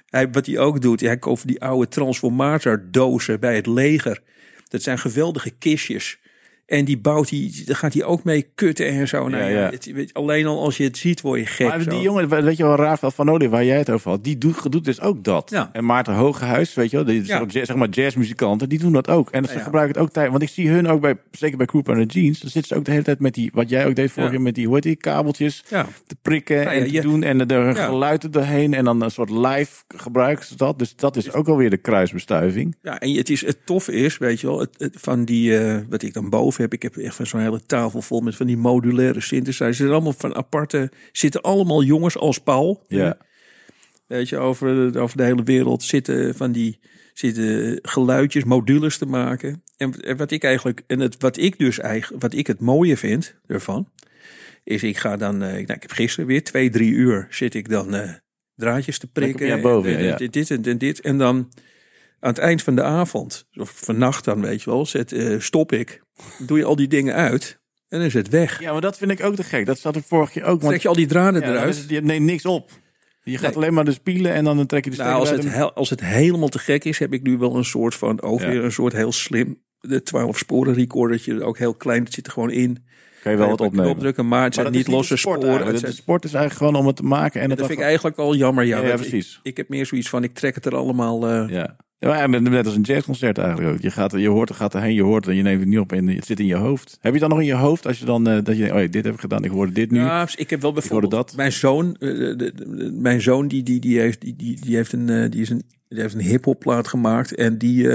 Hij, 0.07 0.31
wat 0.31 0.47
hij 0.47 0.59
ook 0.59 0.81
doet, 0.81 1.01
hij 1.01 1.19
koopt 1.19 1.47
die 1.47 1.63
oude 1.63 1.89
transformatordozen 1.89 3.41
bij 3.41 3.57
het 3.57 3.67
leger. 3.67 4.23
Dat 4.69 4.83
zijn 4.83 4.99
geweldige 4.99 5.51
kistjes. 5.51 6.19
En 6.67 6.85
die 6.85 6.99
bouwt 6.99 7.31
hij, 7.31 7.53
daar 7.65 7.77
gaat 7.77 7.95
hij 7.95 8.05
ook 8.05 8.25
mee 8.25 8.47
kutten 8.55 8.87
en 8.89 9.09
zo. 9.09 9.29
Nou, 9.29 9.43
Ja, 9.43 9.49
ja, 9.49 9.61
ja. 9.61 9.71
het- 9.71 9.93
weet- 9.93 10.15
alleen 10.15 10.47
al 10.47 10.63
als 10.63 10.77
je 10.77 10.85
het 10.85 10.97
ziet, 10.99 11.21
word 11.21 11.41
je 11.41 11.47
gek. 11.47 11.67
Maar 11.69 11.83
zo. 11.83 11.91
die 11.91 12.01
jongen, 12.01 12.29
weet 12.45 12.57
je 12.57 12.63
wel, 12.63 12.77
Rafael 12.77 13.13
van 13.13 13.31
Olie, 13.31 13.49
waar 13.49 13.65
jij 13.65 13.79
het 13.79 13.91
over 13.91 14.11
had, 14.11 14.25
die 14.25 14.39
doet, 14.39 14.73
doet 14.73 14.85
dus 14.85 15.01
ook 15.01 15.25
dat. 15.25 15.51
Ja. 15.51 15.69
En 15.73 15.85
Maarten 15.85 16.15
Hogehuis, 16.15 16.75
weet 16.75 16.91
je 16.91 16.97
wel, 16.97 17.07
die 17.07 17.25
zeg 17.65 17.75
maar 17.77 17.89
jazzmuzikanten, 17.89 18.69
die 18.69 18.79
doen 18.79 18.93
dat 18.93 19.09
ook. 19.09 19.31
En 19.31 19.45
ze 19.45 19.59
gebruiken 19.59 19.95
het 19.95 20.03
ook 20.09 20.13
tijd, 20.13 20.31
want 20.31 20.43
ik 20.43 20.49
zie 20.49 20.69
hun 20.69 20.87
ook 20.89 21.01
bij, 21.01 21.17
zeker 21.31 21.57
bij 21.57 21.67
Cooper 21.67 21.99
en 21.99 22.09
de 22.09 22.21
Jeans, 22.21 22.41
dan 22.41 22.51
zitten 22.51 22.69
ze 22.73 22.79
ook 22.79 22.85
de 22.85 22.91
hele 22.91 23.03
tijd 23.03 23.21
met 23.21 23.35
die, 23.35 23.51
wat 23.55 23.69
jij 23.69 23.87
ook 23.87 23.95
deed 23.95 24.11
vorige 24.11 24.23
Ja. 24.33 24.37
keer, 24.37 24.45
met 24.45 24.55
die, 24.55 24.65
hoe 24.67 24.75
heet 24.75 24.83
die, 24.83 24.97
kabeltjes 24.97 25.63
te 26.07 26.17
prikken 26.23 26.65
Nou 26.65 26.77
en 26.77 26.91
te 26.93 27.01
doen 27.01 27.23
en 27.23 27.41
er 27.41 27.53
er 27.53 27.77
geluiden 27.77 28.31
doorheen 28.31 28.75
en 28.75 28.85
dan 28.85 29.03
een 29.03 29.11
soort 29.11 29.31
live 29.31 29.83
gebruiken 29.97 30.45
ze 30.47 30.57
dat. 30.57 30.79
Dus 30.79 30.97
dat 30.97 31.17
is 31.17 31.33
ook 31.33 31.49
alweer 31.49 31.71
de 31.71 31.77
kruisbestuiving. 31.77 32.77
Ja, 32.83 33.01
en 33.01 33.15
het, 33.15 33.31
is, 33.31 33.47
het 33.47 33.67
tof 33.67 33.89
is, 33.89 34.19
weet 34.19 34.41
je 34.41 34.47
wel, 34.47 34.61
het, 34.61 34.71
het- 34.79 34.97
van 35.01 35.25
die, 35.25 35.59
eh, 35.59 35.79
wat 35.89 36.03
ik 36.03 36.13
dan 36.15 36.31
boven 36.31 36.53
heb, 36.63 36.73
ik 36.73 36.83
heb 36.83 36.97
echt 36.97 37.15
van 37.15 37.27
zo'n 37.27 37.41
hele 37.41 37.67
tafel 37.67 38.03
vol 38.03 38.21
met 38.21 38.37
van 38.37 38.47
die 38.47 38.57
modulaire 38.57 39.21
synthesizers. 39.21 39.69
Er 39.69 39.75
zitten 39.75 39.95
allemaal 39.95 40.13
van 40.13 40.35
aparte, 40.35 40.91
zitten 41.13 41.41
allemaal 41.43 41.83
jongens 41.83 42.17
als 42.17 42.39
Paul. 42.39 42.85
Ja. 42.89 43.17
Weet 44.07 44.29
je, 44.29 44.39
over, 44.39 44.93
de- 44.93 44.99
over 44.99 45.17
de 45.17 45.23
hele 45.23 45.43
wereld 45.43 45.83
zitten 45.83 46.35
van 46.35 46.53
die 46.53 46.81
zitten 47.13 47.79
geluidjes, 47.83 48.45
modules 48.45 48.99
te 48.99 49.07
maken. 49.07 49.63
En, 49.77 50.01
en 50.01 50.17
wat 50.17 50.31
ik 50.31 50.45
eigenlijk, 50.45 50.83
en 50.87 51.01
het, 51.01 51.17
wat 51.19 51.37
ik 51.37 51.59
dus 51.59 51.79
eigenlijk, 51.79 52.23
wat 52.23 52.35
ik 52.35 52.47
het 52.47 52.61
mooie 52.61 52.97
vind 52.97 53.35
ervan, 53.47 53.89
is 54.65 54.83
ik 54.83 54.97
ga 54.99 55.17
dan, 55.17 55.35
eh, 55.43 55.49
nou, 55.49 55.59
ik 55.59 55.69
heb 55.83 55.91
gisteren 55.91 56.27
weer 56.27 56.45
twee, 56.45 56.71
drie 56.71 56.91
uur 56.91 57.27
zit 57.31 57.55
ik 57.55 57.69
dan 57.69 57.95
eh, 57.95 58.13
draadjes 58.57 58.99
te 58.99 59.07
prikken. 59.07 59.47
Ja, 59.47 59.61
boven, 59.61 59.97
en, 59.97 60.03
ja, 60.03 60.09
ja. 60.09 60.17
Dit, 60.17 60.33
dit 60.33 60.51
en, 60.51 60.65
en 60.65 60.79
dit. 60.79 61.01
En 61.01 61.19
dan 61.19 61.37
aan 62.21 62.31
het 62.31 62.39
eind 62.39 62.63
van 62.63 62.75
de 62.75 62.83
avond, 62.83 63.49
of 63.55 63.71
vannacht 63.71 64.25
dan, 64.25 64.41
weet 64.41 64.63
je 64.63 64.71
wel, 64.71 64.87
zet, 64.87 65.13
eh, 65.13 65.41
stop 65.41 65.73
ik. 65.73 66.03
Doe 66.39 66.59
je 66.59 66.65
al 66.65 66.77
die 66.77 66.89
dingen 66.89 67.15
uit 67.15 67.59
en 67.89 67.99
dan 67.99 68.07
is 68.07 68.15
het 68.15 68.29
weg. 68.29 68.61
Ja, 68.61 68.73
maar 68.73 68.81
dat 68.81 68.99
vind 68.99 69.11
ik 69.11 69.23
ook 69.23 69.35
te 69.35 69.43
gek. 69.43 69.67
Dat 69.67 69.79
zat 69.79 69.97
er 69.97 70.03
vorig 70.03 70.31
keer 70.31 70.45
ook. 70.45 70.61
Trek 70.61 70.83
je 70.83 70.89
al 70.89 70.95
die 70.95 71.07
draden 71.07 71.41
ja, 71.41 71.49
eruit. 71.49 71.75
is 71.77 71.85
je 71.89 72.01
neemt 72.01 72.25
niks 72.27 72.45
op. 72.47 72.71
Je 73.23 73.33
gaat 73.39 73.43
Nee. 73.49 73.57
alleen 73.57 73.75
maar 73.75 73.85
de 73.85 73.93
spielen 73.93 74.33
en 74.33 74.45
dan 74.45 74.67
trek 74.67 74.85
je 74.85 74.91
de 74.91 74.97
Nou, 74.97 75.15
als 75.21 75.31
het, 75.31 75.49
heel- 75.49 75.73
als 75.73 75.91
het 75.91 76.01
helemaal 76.01 76.49
te 76.49 76.59
gek 76.59 76.85
is, 76.85 76.99
heb 76.99 77.13
ik 77.13 77.23
nu 77.23 77.39
wel 77.39 77.57
een 77.57 77.65
soort 77.65 77.95
van, 77.95 78.23
ook 78.23 78.41
Ja. 78.41 78.49
weer 78.49 78.65
een 78.65 78.73
soort 78.73 78.93
heel 78.93 79.13
slim, 79.13 79.63
de 79.81 80.03
12 80.03 80.39
sporen 80.39 80.75
recordertje, 80.75 81.43
ook 81.45 81.59
heel 81.59 81.75
klein, 81.75 82.07
zit 82.11 82.27
er 82.27 82.33
gewoon 82.33 82.51
in. 82.51 82.85
kan 83.23 83.33
je 83.33 83.39
wel 83.39 83.49
wat 83.49 83.61
opnemen. 83.61 83.91
opdrukken, 83.91 84.29
maar 84.29 84.45
het 84.45 84.55
zijn 84.55 84.73
niet 84.73 84.87
losse 84.87 85.17
sport 85.17 85.43
sporen. 85.43 85.67
Het 85.67 85.81
De 85.81 85.93
sport 85.93 86.25
is 86.25 86.33
eigenlijk 86.33 86.65
gewoon 86.65 86.81
om 86.83 86.87
het 86.87 86.97
te 86.97 87.03
maken. 87.03 87.41
En 87.41 87.49
dat 87.49 87.59
vind 87.59 87.71
ik 87.71 87.81
eigenlijk 87.81 88.17
al 88.17 88.35
jammer. 88.35 88.65
Ja, 88.65 88.81
Ja, 88.81 88.95
precies. 88.95 89.35
Ik, 89.35 89.41
ik 89.51 89.57
heb 89.57 89.69
meer 89.69 89.87
zoiets 89.87 90.09
van, 90.09 90.23
ik 90.25 90.35
trek 90.35 90.55
het 90.55 90.67
er 90.67 90.75
allemaal... 90.77 91.29
eh, 91.29 91.49
Ja. 91.49 91.77
Ja, 92.09 92.27
net 92.27 92.67
als 92.67 92.75
een 92.77 92.83
jazzconcert 92.83 93.39
eigenlijk 93.39 93.75
ook. 93.75 93.81
Je, 93.83 93.91
gaat, 93.91 94.13
je 94.13 94.29
hoort 94.29 94.49
er 94.49 94.55
gaat 94.55 94.75
erheen, 94.75 94.95
je 94.95 95.03
hoort 95.03 95.27
en 95.27 95.35
je 95.37 95.43
neemt 95.43 95.61
het 95.61 95.69
niet 95.69 95.79
op 95.79 95.93
en 95.93 96.07
het 96.09 96.27
zit 96.27 96.41
in 96.41 96.47
je 96.47 96.55
hoofd. 96.55 96.99
Heb 97.01 97.15
je 97.15 97.21
dan 97.21 97.29
nog 97.29 97.39
in 97.41 97.45
je 97.47 97.55
hoofd 97.55 97.87
als 97.87 97.99
je 97.99 98.05
dan 98.05 98.29
eh, 98.29 98.45
dat 98.45 98.57
je 98.57 98.75
oh 98.75 98.81
ja, 98.81 98.87
dit 98.87 99.05
heb 99.05 99.15
ik 99.15 99.21
gedaan, 99.21 99.45
ik 99.45 99.51
hoorde 99.51 99.73
dit 99.73 99.91
nu. 99.91 99.99
Ja, 99.99 100.29
ik 100.37 100.51
heb 100.51 100.61
wel 100.61 100.73
bijvoorbeeld 100.73 101.11
dat. 101.13 101.33
mijn 101.37 101.53
zoon. 101.53 101.97
eh, 101.99 102.09
de- 102.09 102.37
de- 102.37 102.53
de- 102.55 102.91
mijn 102.93 103.21
zoon 103.21 103.49
die, 103.49 103.63
die, 103.63 103.81
die 103.81 103.99
heeft 104.01 104.21
die, 104.21 104.37
die, 104.37 104.61
die 104.61 104.77
heeft 104.77 104.93
een 104.93 105.09
eh, 105.09 105.31
die 105.31 105.41
is 105.41 105.51
een 105.51 105.63
die 105.89 106.01
heeft 106.01 106.15
een 106.15 106.21
hip-hop 106.21 106.59
plaat 106.61 106.89
gemaakt 106.89 107.35
en 107.35 107.59
die 107.59 107.89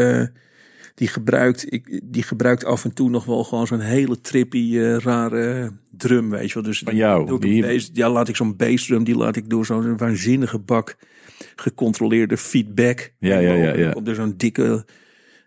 die 0.95 1.07
gebruikt 1.07 1.73
ik 1.73 2.01
die 2.03 2.23
gebruikt 2.23 2.65
af 2.65 2.83
en 2.85 2.93
toe 2.93 3.09
nog 3.09 3.25
wel 3.25 3.43
gewoon 3.43 3.67
zo'n 3.67 3.79
hele 3.79 4.21
trippy 4.21 4.77
rare 4.79 5.71
drum, 5.97 6.29
weet 6.29 6.47
je 6.47 6.53
wel. 6.53 6.63
Dus 6.63 6.79
Van 6.79 6.95
jou, 6.95 7.39
die- 7.39 7.61
bass- 7.61 7.89
ja, 7.93 8.09
laat 8.09 8.27
ik 8.27 8.35
zo'n 8.35 8.55
bassdrum 8.55 9.03
die 9.03 9.15
laat 9.15 9.35
ik 9.35 9.49
door 9.49 9.65
zo'n 9.65 9.97
waanzinnige 9.97 10.59
bak 10.59 10.95
gecontroleerde 11.55 12.37
feedback. 12.37 13.11
Ja, 13.19 13.39
ja, 13.39 13.53
ja, 13.53 13.75
ja. 13.75 13.91
komt 13.91 14.07
er 14.07 14.15
zo'n 14.15 14.33
dikke 14.37 14.85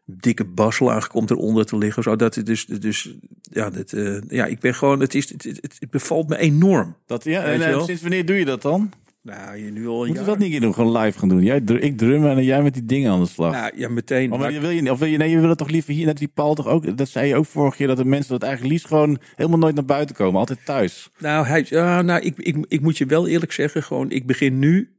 dikke 0.04 0.44
baslaag 0.44 1.06
komt 1.06 1.30
eronder 1.30 1.66
te 1.66 1.78
liggen. 1.78 2.02
Zo 2.02 2.16
dat 2.16 2.34
het 2.34 2.46
dus, 2.46 2.66
dus 2.66 3.14
ja, 3.42 3.70
dat, 3.70 3.92
eh, 3.92 4.20
ja, 4.28 4.46
ik 4.46 4.60
ben 4.60 4.74
gewoon, 4.74 5.00
het, 5.00 5.14
is, 5.14 5.28
het, 5.28 5.44
het, 5.44 5.76
het 5.78 5.90
bevalt 5.90 6.28
me 6.28 6.36
enorm. 6.36 6.96
Dat, 7.06 7.24
ja, 7.24 7.42
en, 7.42 7.58
je 7.58 7.64
eh, 7.64 7.84
sinds 7.84 8.02
wanneer 8.02 8.26
doe 8.26 8.36
je 8.36 8.44
dat 8.44 8.62
dan? 8.62 8.92
Nou, 9.22 9.56
je 9.56 9.70
nu 9.70 9.86
al 9.86 9.96
Moeten 9.96 10.14
we 10.14 10.30
jaar. 10.30 10.38
dat 10.38 10.48
niet 10.48 10.60
doen? 10.60 10.74
Gewoon 10.74 10.98
live 10.98 11.18
gaan 11.18 11.28
doen. 11.28 11.42
Jij, 11.42 11.62
ik 11.80 11.98
drummen 11.98 12.36
en 12.36 12.44
jij 12.44 12.62
met 12.62 12.74
die 12.74 12.84
dingen 12.84 13.12
aan 13.12 13.20
de 13.20 13.26
slag. 13.26 13.52
Nou, 13.52 13.72
ja, 13.76 13.88
meteen. 13.88 14.28
Maar 14.30 14.38
Maar- 14.38 14.60
wil 14.60 14.70
je, 14.70 14.90
of 14.90 14.98
wil 14.98 15.08
je, 15.08 15.16
nee, 15.16 15.30
je 15.30 15.40
wil 15.40 15.48
het 15.48 15.58
toch 15.58 15.70
liever 15.70 15.92
hier, 15.92 16.06
net 16.06 16.18
die 16.18 16.28
Paul 16.28 16.54
toch 16.54 16.66
ook, 16.66 16.96
dat 16.96 17.08
zei 17.08 17.28
je 17.28 17.36
ook 17.36 17.46
vorige 17.46 17.76
keer, 17.76 17.86
dat 17.86 17.96
de 17.96 18.04
mensen 18.04 18.30
dat 18.30 18.42
eigenlijk 18.42 18.72
liefst 18.72 18.88
gewoon 18.88 19.18
helemaal 19.34 19.58
nooit 19.58 19.74
naar 19.74 19.84
buiten 19.84 20.16
komen, 20.16 20.40
altijd 20.40 20.64
thuis. 20.64 21.10
Nou, 21.18 21.46
hij, 21.46 21.66
ja, 21.68 22.02
nou 22.02 22.20
ik, 22.20 22.38
ik, 22.38 22.56
ik 22.68 22.80
moet 22.80 22.98
je 22.98 23.06
wel 23.06 23.28
eerlijk 23.28 23.52
zeggen, 23.52 23.82
gewoon, 23.82 24.10
ik 24.10 24.26
begin 24.26 24.58
nu. 24.58 24.90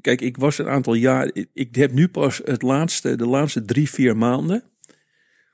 Kijk, 0.00 0.20
ik 0.20 0.36
was 0.36 0.58
een 0.58 0.68
aantal 0.68 0.94
jaar. 0.94 1.30
Ik, 1.52 1.74
heb 1.74 1.92
nu 1.92 2.08
pas 2.08 2.40
het 2.44 2.62
laatste, 2.62 3.16
de 3.16 3.26
laatste 3.26 3.64
drie, 3.64 3.90
vier 3.90 4.16
maanden. 4.16 4.62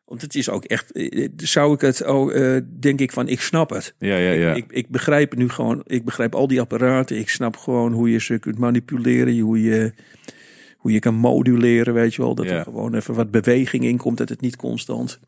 Want 0.05 0.23
het 0.23 0.35
is 0.35 0.49
ook 0.51 0.65
echt. 0.65 0.93
eh, 0.93 1.29
Zou 1.37 1.75
ik 1.75 1.81
het 1.81 2.05
ook, 2.05 2.31
eh, 2.31 2.57
denk 2.81 3.01
ik 3.01 3.13
van, 3.13 3.29
ik 3.29 3.41
snap 3.41 3.71
het. 3.71 3.95
Ja, 3.99 4.17
ja, 4.17 4.31
ja. 4.31 4.55
Ik, 4.55 4.65
ik 4.69 4.89
begrijp 4.89 5.37
nu 5.37 5.49
gewoon. 5.49 5.83
Ik 5.87 6.05
begrijp 6.05 6.35
al 6.35 6.47
die 6.47 6.61
apparaten. 6.61 7.19
Ik 7.19 7.29
snap 7.29 7.57
gewoon 7.57 7.93
hoe 7.93 8.11
je 8.11 8.21
ze 8.21 8.39
kunt 8.39 8.59
manipuleren. 8.59 9.39
Hoe 9.39 9.63
je, 9.63 9.93
hoe 10.77 10.93
je 10.93 10.99
kan 10.99 11.15
moduleren, 11.15 11.95
weet 11.95 12.15
je 12.15 12.23
wel. 12.23 12.35
Dat 12.35 12.47
Ja. 12.47 12.53
er 12.59 12.63
gewoon 12.65 12.95
even 12.95 13.15
wat 13.15 13.31
beweging 13.31 13.85
in 13.85 13.97
komt. 13.97 14.19
Dat 14.19 14.29
het 14.29 14.41
niet 14.41 14.57
constant. 14.57 15.21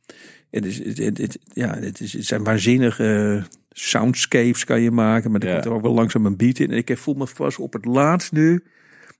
Het, 0.50 0.64
is, 0.66 0.84
het, 0.84 0.98
het, 0.98 1.18
het- 1.18 1.38
ja, 1.52 1.78
het, 1.78 2.00
is, 2.00 2.12
het 2.12 2.24
zijn 2.26 2.44
waanzinnige 2.44 3.42
soundscapes 3.80 4.64
kan 4.64 4.80
je 4.80 4.90
maken. 4.90 5.30
Maar 5.30 5.40
er 5.40 5.46
Ja. 5.48 5.52
komt 5.54 5.64
er 5.66 5.72
ook 5.72 5.82
wel 5.82 5.94
langzaam 5.94 6.26
een 6.26 6.36
beat 6.36 6.58
in. 6.58 6.70
En 6.70 6.76
ik 6.76 6.98
voel 6.98 7.14
me 7.14 7.26
vast 7.26 7.58
op 7.58 7.72
het 7.72 7.84
laatst 7.84 8.32
nu. 8.32 8.64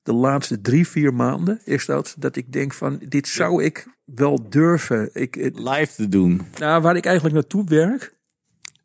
De 0.02 0.12
laatste 0.12 0.61
drie, 0.61 0.88
vier 0.88 1.14
maanden 1.14 1.61
is 1.64 1.86
dat. 1.86 2.14
Dat 2.18 2.36
ik 2.36 2.52
denk 2.52 2.74
van, 2.74 3.00
dit 3.09 3.28
zou 3.28 3.64
ik 3.64 3.86
wel 4.04 4.48
durven. 4.48 5.11
Ik, 5.12 5.36
Live 5.54 5.94
te 5.94 6.09
doen. 6.09 6.42
nou, 6.59 6.82
waar 6.82 6.96
ik 6.96 7.04
eigenlijk 7.04 7.34
naartoe 7.34 7.64
werk, 7.64 8.12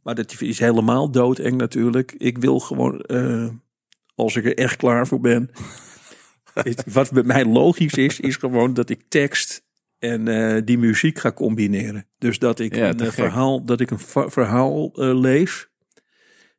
maar 0.04 0.16
dat 0.16 0.42
is 0.42 0.60
helemaal 0.60 1.12
doodeng 1.12 1.58
natuurlijk. 1.58 2.14
Ik 2.18 2.38
wil 2.38 2.60
gewoon, 2.60 3.02
eh, 3.02 3.48
als 4.16 4.36
ik 4.36 4.46
er 4.46 4.58
echt 4.58 4.76
klaar 4.76 5.08
voor 5.08 5.20
ben. 5.20 5.50
het- 6.54 6.84
wat 6.94 7.12
bij 7.12 7.24
mij 7.24 7.46
logisch 7.46 7.94
is, 7.94 8.20
is 8.20 8.36
gewoon 8.36 8.74
dat 8.74 8.90
ik 8.90 9.02
tekst 9.08 9.63
en 10.04 10.28
eh, 10.28 10.62
die 10.66 10.78
muziek 10.78 11.20
ga 11.20 11.32
combineren. 11.32 12.06
Dus 12.18 12.40
dat 12.40 12.60
ik 12.60 12.76
Ja, 12.76 12.90
een 12.90 13.00
eh, 13.00 13.12
verhaal, 13.12 13.66
dat 13.66 13.80
ik 13.80 13.92
een 13.92 14.00
verhaal 14.32 14.92
eh, 14.94 15.20
lees. 15.20 15.68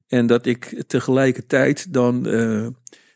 En 0.09 0.27
dat 0.27 0.47
ik 0.47 0.83
tegelijkertijd 0.87 1.93
dan 1.93 2.21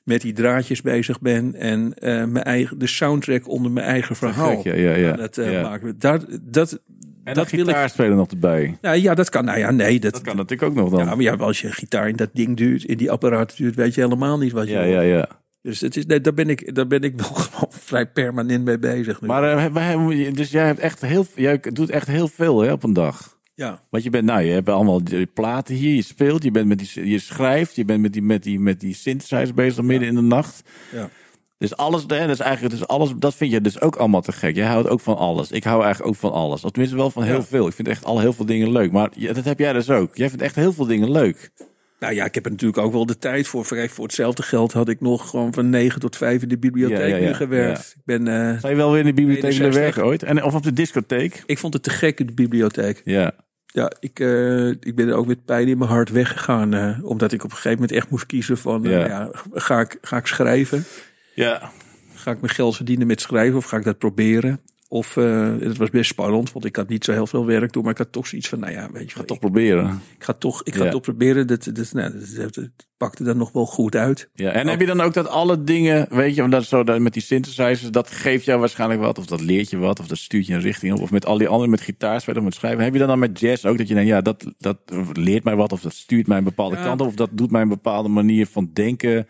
met 0.04 0.20
die 0.20 0.32
draadjes 0.32 0.82
bezig 0.82 1.20
ben. 1.20 1.54
En 1.54 1.94
mijn 2.32 2.44
eigen, 2.44 2.78
de 2.78 2.86
soundtrack 2.86 3.48
onder 3.48 3.70
mijn 3.70 3.86
eigen 3.86 4.16
verhaal. 4.16 4.60
Gek, 4.60 4.64
ja, 4.64 4.90
ja, 4.90 4.94
ja. 4.94 5.12
Dat, 5.12 5.36
ja. 5.36 5.62
maken. 5.62 5.98
Daar, 5.98 6.20
dat, 6.42 6.80
En 7.24 7.34
dat 7.34 7.50
wil 7.50 7.68
ik 7.68 7.76
spelen 7.88 8.16
nog 8.16 8.30
erbij. 8.30 8.78
nou 8.80 8.96
ja, 8.96 9.14
dat 9.14 9.28
kan. 9.28 9.44
Nou 9.44 9.58
ja, 9.58 9.70
nee. 9.70 10.00
Dat, 10.00 10.12
Dat 10.12 10.22
kan 10.22 10.36
natuurlijk 10.36 10.70
ook 10.70 10.76
nog 10.76 10.90
dan. 10.90 10.98
Ja, 10.98 11.14
maar 11.14 11.20
ja, 11.20 11.34
als 11.34 11.60
je 11.60 11.72
gitaar 11.72 12.08
in 12.08 12.16
dat 12.16 12.30
ding 12.32 12.56
duurt, 12.56 12.84
in 12.84 12.96
die 12.96 13.10
apparaat 13.10 13.56
duurt, 13.56 13.74
weet 13.74 13.94
je 13.94 14.00
helemaal 14.00 14.38
niet 14.38 14.52
wat 14.52 14.66
je 14.66 14.72
Ja, 14.72 14.82
wil. 14.82 14.90
ja, 14.92 15.00
ja. 15.00 15.28
Dus 15.68 15.80
het 15.80 15.96
is, 15.96 16.06
nee, 16.06 16.20
daar, 16.20 16.34
ben 16.34 16.48
ik, 16.48 16.74
daar 16.74 16.86
ben 16.86 17.02
ik 17.02 17.14
wel 17.16 17.34
gewoon 17.44 17.70
vrij 17.72 18.06
permanent 18.06 18.64
mee 18.64 18.78
bezig. 18.78 19.20
Nu. 19.20 19.26
Maar 19.28 19.56
eh, 19.56 19.72
wij- 19.72 20.30
dus 20.32 20.50
jij 20.50 20.66
hebt 20.66 20.78
echt 20.80 21.00
heel, 21.00 21.26
jij 21.34 21.60
doet 21.72 21.90
echt 21.90 22.06
heel 22.06 22.28
veel 22.28 22.60
hè, 22.60 22.72
op 22.72 22.82
een 22.82 22.92
dag. 22.92 23.38
ja. 23.54 23.80
Want 23.90 24.02
je 24.04 24.10
bent, 24.10 24.24
nou, 24.24 24.42
je 24.42 24.52
hebt 24.52 24.68
allemaal 24.68 25.00
platen 25.34 25.74
hier, 25.74 25.94
je 25.94 26.02
speelt, 26.02 26.42
je 26.42 26.50
bent 26.50 26.68
met 26.68 26.78
die, 26.78 27.08
je 27.10 27.18
schrijft, 27.18 27.76
je 27.76 27.84
bent 27.84 28.00
met 28.00 28.12
die, 28.12 28.22
met 28.22 28.42
die, 28.42 28.60
met 28.60 28.80
die 28.80 28.94
synthesizer 28.94 29.54
bezig 29.54 29.84
midden 29.84 30.08
in 30.08 30.14
de 30.14 30.20
nacht. 30.20 30.62
Ja. 30.92 31.10
Dus 31.58 31.76
alles, 31.76 32.02
hè, 32.06 32.18
dat 32.26 32.28
is 32.28 32.38
eigenlijk, 32.40 32.74
dus 32.78 32.86
alles, 32.86 33.12
dat 33.18 33.34
vind 33.34 33.52
je 33.52 33.60
dus 33.60 33.80
ook 33.80 33.96
allemaal 33.96 34.20
te 34.22 34.32
gek. 34.32 34.54
Jij 34.56 34.66
houdt 34.66 34.88
ook 34.88 35.00
van 35.00 35.16
alles. 35.16 35.50
Ik 35.50 35.64
hou 35.64 35.82
eigenlijk 35.82 36.10
ook 36.14 36.20
van 36.20 36.32
alles. 36.32 36.64
Of 36.64 36.70
tenminste 36.70 36.96
wel 36.98 37.10
van 37.10 37.22
heel 37.22 37.34
Ja. 37.36 37.42
veel. 37.42 37.66
Ik 37.66 37.72
vind 37.74 37.88
echt 37.88 38.04
al 38.04 38.20
heel 38.20 38.32
veel 38.32 38.46
dingen 38.46 38.72
leuk. 38.72 38.92
Maar 38.92 39.10
dat 39.34 39.44
heb 39.44 39.58
jij 39.58 39.72
dus 39.72 39.90
ook. 39.90 40.16
Jij 40.16 40.28
vindt 40.28 40.42
echt 40.42 40.54
heel 40.54 40.72
veel 40.72 40.86
dingen 40.86 41.10
leuk. 41.10 41.50
Nou 41.98 42.14
ja, 42.14 42.24
ik 42.24 42.34
heb 42.34 42.44
er 42.44 42.50
natuurlijk 42.50 42.78
ook 42.78 42.92
wel 42.92 43.06
de 43.06 43.18
tijd 43.18 43.48
voor. 43.48 43.64
Voor 43.64 43.88
voor 43.88 44.04
hetzelfde 44.04 44.42
geld 44.42 44.72
had 44.72 44.88
ik 44.88 45.00
nog 45.00 45.30
gewoon 45.30 45.52
van 45.54 45.70
9 45.70 46.00
tot 46.00 46.16
5 46.16 46.42
in 46.42 46.48
de 46.48 46.58
bibliotheek 46.58 46.98
Ja, 46.98 47.06
ja, 47.06 47.16
ja. 47.16 47.26
nu 47.28 47.34
gewerkt. 47.34 47.94
Ik, 47.96 48.02
ben, 48.04 48.28
eh, 48.28 48.60
Zou 48.60 48.72
je 48.72 48.78
wel 48.78 48.90
weer 48.90 49.00
in 49.00 49.06
de 49.06 49.12
bibliotheek 49.12 49.42
willen 49.52 49.66
61? 49.66 49.84
werken 49.84 50.04
ooit? 50.04 50.22
En, 50.22 50.42
of 50.44 50.54
op 50.54 50.62
de 50.62 50.72
discotheek? 50.72 51.42
ik 51.46 51.58
vond 51.58 51.72
het 51.72 51.82
te 51.82 51.90
gek 51.90 52.20
in 52.20 52.26
de 52.26 52.32
bibliotheek. 52.32 53.00
Ja. 53.04 53.32
Ja, 53.66 53.92
ik, 54.00 54.20
eh, 54.20 54.68
ik 54.68 54.94
ben 54.94 55.08
er 55.08 55.14
ook 55.14 55.26
met 55.26 55.44
pijn 55.44 55.68
in 55.68 55.78
mijn 55.78 55.90
hart 55.90 56.10
weggegaan. 56.10 56.74
eh, 56.74 56.98
omdat 57.04 57.32
ik 57.32 57.44
op 57.44 57.50
een 57.50 57.56
gegeven 57.56 57.78
moment 57.80 57.92
echt 57.92 58.10
moest 58.10 58.26
kiezen 58.26 58.58
van... 58.58 58.82
ja, 58.82 59.30
ga, 59.52 59.80
ik, 59.80 59.98
ga 60.00 60.16
ik 60.16 60.26
schrijven? 60.26 60.84
Ja. 61.34 61.70
Ga 62.14 62.30
ik 62.30 62.40
mijn 62.40 62.52
geld 62.52 62.76
verdienen 62.76 63.06
met 63.06 63.20
schrijven 63.20 63.56
of 63.56 63.64
ga 63.64 63.76
ik 63.76 63.84
dat 63.84 63.98
proberen? 63.98 64.60
Of 64.90 65.16
uh, 65.16 65.54
het 65.60 65.76
was 65.76 65.90
best 65.90 66.10
spannend, 66.10 66.52
want 66.52 66.64
ik 66.64 66.76
had 66.76 66.88
niet 66.88 67.04
zo 67.04 67.12
heel 67.12 67.26
veel 67.26 67.46
werk 67.46 67.72
doen, 67.72 67.82
maar 67.82 67.92
ik 67.92 67.98
had 67.98 68.12
toch 68.12 68.26
zoiets 68.26 68.48
van, 68.48 68.60
nou 68.60 68.72
ja, 68.72 68.88
weet 68.92 69.10
je, 69.10 69.16
Ga 69.16 69.22
toch 69.24 69.38
proberen. 69.38 70.00
ik 70.18 70.24
ga 70.24 70.32
toch, 70.32 70.62
ik 70.64 70.74
ga 70.74 70.84
Ja. 70.84 70.90
toch 70.90 71.00
proberen. 71.00 71.46
Dat, 71.46 71.70
dat, 71.72 71.92
nou, 71.92 72.12
dat, 72.36 72.54
dat 72.54 72.68
pakte 72.96 73.24
dan 73.24 73.36
nog 73.36 73.52
wel 73.52 73.66
goed 73.66 73.96
uit. 73.96 74.28
Ja, 74.34 74.50
en 74.50 74.68
heb 74.68 74.80
je 74.80 74.86
dan 74.86 75.00
ook 75.00 75.14
dat 75.14 75.28
alle 75.28 75.64
dingen, 75.64 76.06
weet 76.10 76.34
je, 76.34 76.40
want 76.40 76.52
dat 76.52 76.62
is 76.62 76.68
zo 76.68 76.84
dat 76.84 77.00
met 77.00 77.12
die 77.12 77.22
synthesizers, 77.22 77.90
dat 77.90 78.10
geeft 78.10 78.44
jou 78.44 78.60
waarschijnlijk 78.60 79.00
wat, 79.00 79.18
of 79.18 79.26
dat 79.26 79.40
leert 79.40 79.70
je 79.70 79.76
wat, 79.76 80.00
of 80.00 80.06
dat 80.06 80.18
stuurt 80.18 80.46
je 80.46 80.54
een 80.54 80.60
richting 80.60 80.92
op, 80.94 81.00
of 81.00 81.10
met 81.10 81.26
al 81.26 81.38
die 81.38 81.46
anderen 81.48 81.70
met 81.70 81.80
gitaarspelen 81.80 82.38
of 82.38 82.44
met 82.44 82.54
schrijven. 82.54 82.84
Heb 82.84 82.92
je 82.92 82.98
dan 82.98 83.08
dan 83.08 83.18
met 83.18 83.40
jazz 83.40 83.64
ook 83.64 83.78
dat 83.78 83.88
je 83.88 83.94
denkt, 83.94 84.08
ja, 84.10 84.20
dat, 84.20 84.44
dat 84.58 84.78
leert 85.12 85.44
mij 85.44 85.56
wat, 85.56 85.72
of 85.72 85.80
dat 85.80 85.94
stuurt 85.94 86.26
mij 86.26 86.38
een 86.38 86.44
bepaalde 86.44 86.76
Ja. 86.76 86.82
kant 86.82 87.00
op, 87.00 87.06
of 87.06 87.14
dat 87.14 87.30
doet 87.32 87.50
mij 87.50 87.62
een 87.62 87.68
bepaalde 87.68 88.08
manier 88.08 88.46
van 88.46 88.70
denken. 88.72 89.26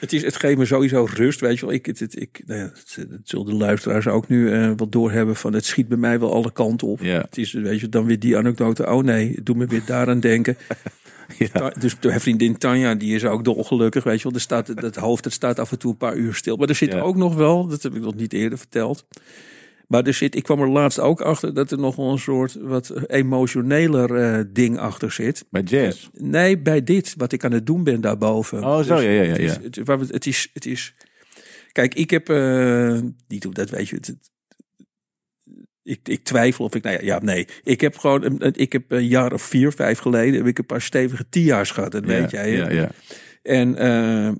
Het, 0.00 0.12
is, 0.12 0.22
het 0.22 0.36
geeft 0.36 0.58
me 0.58 0.64
sowieso 0.64 1.06
rust, 1.14 1.40
weet 1.40 1.58
je 1.58 1.66
wel. 1.66 1.74
Ik, 1.74 1.86
het, 1.86 1.98
het, 1.98 2.20
ik, 2.20 2.42
nou 2.46 2.60
ja, 2.60 2.66
het, 2.66 2.96
het 3.10 3.20
zullen 3.24 3.46
de 3.46 3.54
luisteraars 3.54 4.06
ook 4.06 4.28
nu 4.28 4.52
eh 4.52 4.70
wat 4.76 4.92
doorhebben 4.92 5.36
van 5.36 5.52
het 5.52 5.64
schiet 5.64 5.88
bij 5.88 5.98
mij 5.98 6.20
wel 6.20 6.32
alle 6.32 6.52
kanten 6.52 6.88
op. 6.88 7.00
Ja. 7.00 7.20
Het 7.20 7.38
is, 7.38 7.52
weet 7.52 7.80
je, 7.80 7.88
dan 7.88 8.04
weer 8.04 8.18
die 8.18 8.36
anekdote. 8.36 8.86
Oh 8.86 9.02
nee, 9.04 9.32
het 9.34 9.46
doet 9.46 9.56
me 9.56 9.66
weer 9.66 9.82
daaraan 9.86 10.20
denken. 10.20 10.56
Ja. 11.38 11.70
Dus 11.78 12.00
de 12.00 12.20
vriendin 12.20 12.58
Tanja, 12.58 12.94
die 12.94 13.14
is 13.14 13.24
ook 13.24 13.44
dolgelukkig, 13.44 14.04
weet 14.04 14.16
je 14.16 14.22
wel. 14.22 14.32
Er 14.32 14.40
staat, 14.40 14.80
dat 14.80 14.96
hoofd, 14.96 15.22
dat 15.24 15.32
staat 15.32 15.58
af 15.58 15.70
en 15.70 15.78
toe 15.78 15.90
een 15.90 15.96
paar 15.96 16.16
uur 16.16 16.34
stil. 16.34 16.56
Maar 16.56 16.68
er 16.68 16.74
zit 16.74 16.92
Ja. 16.92 17.00
ook 17.00 17.16
nog 17.16 17.34
wel, 17.34 17.66
dat 17.66 17.82
heb 17.82 17.94
ik 17.94 18.02
nog 18.02 18.14
niet 18.14 18.32
eerder 18.32 18.58
verteld. 18.58 19.06
Maar 19.86 20.04
er 20.04 20.14
zit, 20.14 20.34
ik 20.34 20.42
kwam 20.42 20.60
er 20.60 20.68
laatst 20.68 21.00
ook 21.00 21.20
achter 21.20 21.54
dat 21.54 21.70
er 21.70 21.78
nog 21.78 21.96
wel 21.96 22.12
een 22.12 22.18
soort 22.18 22.54
wat 22.54 23.08
emotioneler 23.08 24.14
eh, 24.14 24.44
ding 24.48 24.78
achter 24.78 25.12
zit. 25.12 25.44
Bij 25.50 25.62
jazz. 25.62 26.08
Nee, 26.12 26.58
bij 26.58 26.84
dit, 26.84 27.14
wat 27.16 27.32
ik 27.32 27.44
aan 27.44 27.52
het 27.52 27.66
doen 27.66 27.84
ben 27.84 28.00
daarboven. 28.00 28.64
Oh, 28.64 28.80
zo, 28.80 29.00
ja, 29.00 29.10
ja, 29.10 29.22
ja, 29.22 29.30
Het 29.30 29.40
is, 29.76 30.10
het, 30.10 30.26
is, 30.26 30.50
het 30.52 30.66
is, 30.66 30.94
kijk, 31.72 31.94
ik 31.94 32.10
heb, 32.10 32.28
eh, 32.28 33.00
niet 33.28 33.44
hoe 33.44 33.54
dat 33.54 33.70
weet 33.70 33.88
je, 33.88 33.96
het, 33.96 34.14
ik, 35.82 36.08
ik 36.08 36.24
twijfel 36.24 36.64
of 36.64 36.74
ik, 36.74 36.82
nou 36.82 36.96
ja, 36.96 37.02
ja, 37.02 37.20
nee. 37.22 37.46
Ik 37.62 37.80
heb 37.80 37.98
gewoon, 37.98 38.42
ik 38.42 38.72
heb 38.72 38.90
een 38.90 39.06
jaar 39.06 39.32
of 39.32 39.42
vier, 39.42 39.72
vijf 39.72 39.98
geleden, 39.98 40.34
heb 40.34 40.46
ik 40.46 40.58
een 40.58 40.66
paar 40.66 40.82
stevige 40.82 41.28
tia's 41.28 41.70
gehad, 41.70 41.92
dat 41.92 42.04
weet 42.04 42.30
jij. 42.30 42.50
Ja, 42.50 42.70
ja. 42.70 42.90
En 43.42 43.76
eh, 43.76 44.32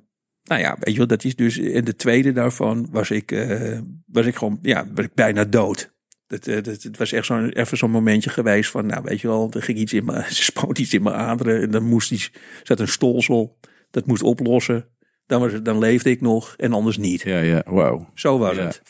nou 0.46 0.60
ja, 0.60 0.76
weet 0.80 0.92
je 0.92 0.98
wel, 0.98 1.06
dat 1.06 1.24
is 1.24 1.36
dus. 1.36 1.58
En 1.58 1.84
de 1.84 1.96
tweede 1.96 2.32
daarvan 2.32 2.88
was 2.90 3.10
ik, 3.10 3.32
eh, 3.32 3.78
was 4.06 4.26
ik 4.26 4.36
gewoon, 4.36 4.58
ja, 4.62 4.86
was 4.94 5.04
ik 5.04 5.14
bijna 5.14 5.44
dood. 5.44 5.94
Dat, 6.26 6.46
eh, 6.46 6.62
dat, 6.62 6.82
het 6.82 6.96
was 6.96 7.12
echt 7.12 7.26
zo'n, 7.26 7.48
even 7.48 7.76
zo'n 7.76 7.90
momentje 7.90 8.30
geweest 8.30 8.70
van, 8.70 8.86
nou 8.86 9.02
weet 9.04 9.20
je 9.20 9.28
wel, 9.28 9.50
er 9.52 9.62
ging 9.62 9.78
iets 9.78 9.92
in 9.92 10.04
mijn, 10.04 10.18
er 10.24 10.30
spoot 10.32 10.78
iets 10.78 10.94
in 10.94 11.02
mijn 11.02 11.14
aderen 11.16 11.62
en 11.62 11.70
dan 11.70 11.84
moest 11.84 12.12
iets, 12.12 12.32
zat 12.62 12.80
een 12.80 12.88
stolsel, 12.88 13.58
dat 13.90 14.06
moest 14.06 14.22
oplossen. 14.22 14.88
dan, 15.26 15.40
was 15.40 15.52
het, 15.52 15.64
dan 15.64 15.78
leefde 15.78 16.10
ik 16.10 16.20
nog 16.20 16.54
en 16.56 16.72
anders 16.72 16.96
niet. 16.98 17.20
Ja, 17.22 17.38
ja, 17.38 17.62
wauw. 17.66 18.10
Zo 18.14 18.38
was 18.38 18.56
Ja. 18.56 18.64
het. 18.64 18.82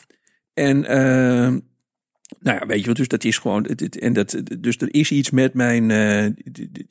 En 0.53 0.85
ehm, 0.85 1.59
nou 2.39 2.57
ja, 2.59 2.65
weet 2.65 2.79
je 2.81 2.85
wat, 2.87 2.95
dus 2.95 3.07
dat 3.07 3.23
is 3.23 3.37
gewoon, 3.37 3.63
het- 3.67 3.79
het- 3.79 3.99
en 3.99 4.13
dat, 4.13 4.41
dus 4.59 4.77
er 4.77 4.93
is 4.93 5.11
iets 5.11 5.29
met 5.29 5.53
mijn, 5.53 5.91
eh, 5.91 6.23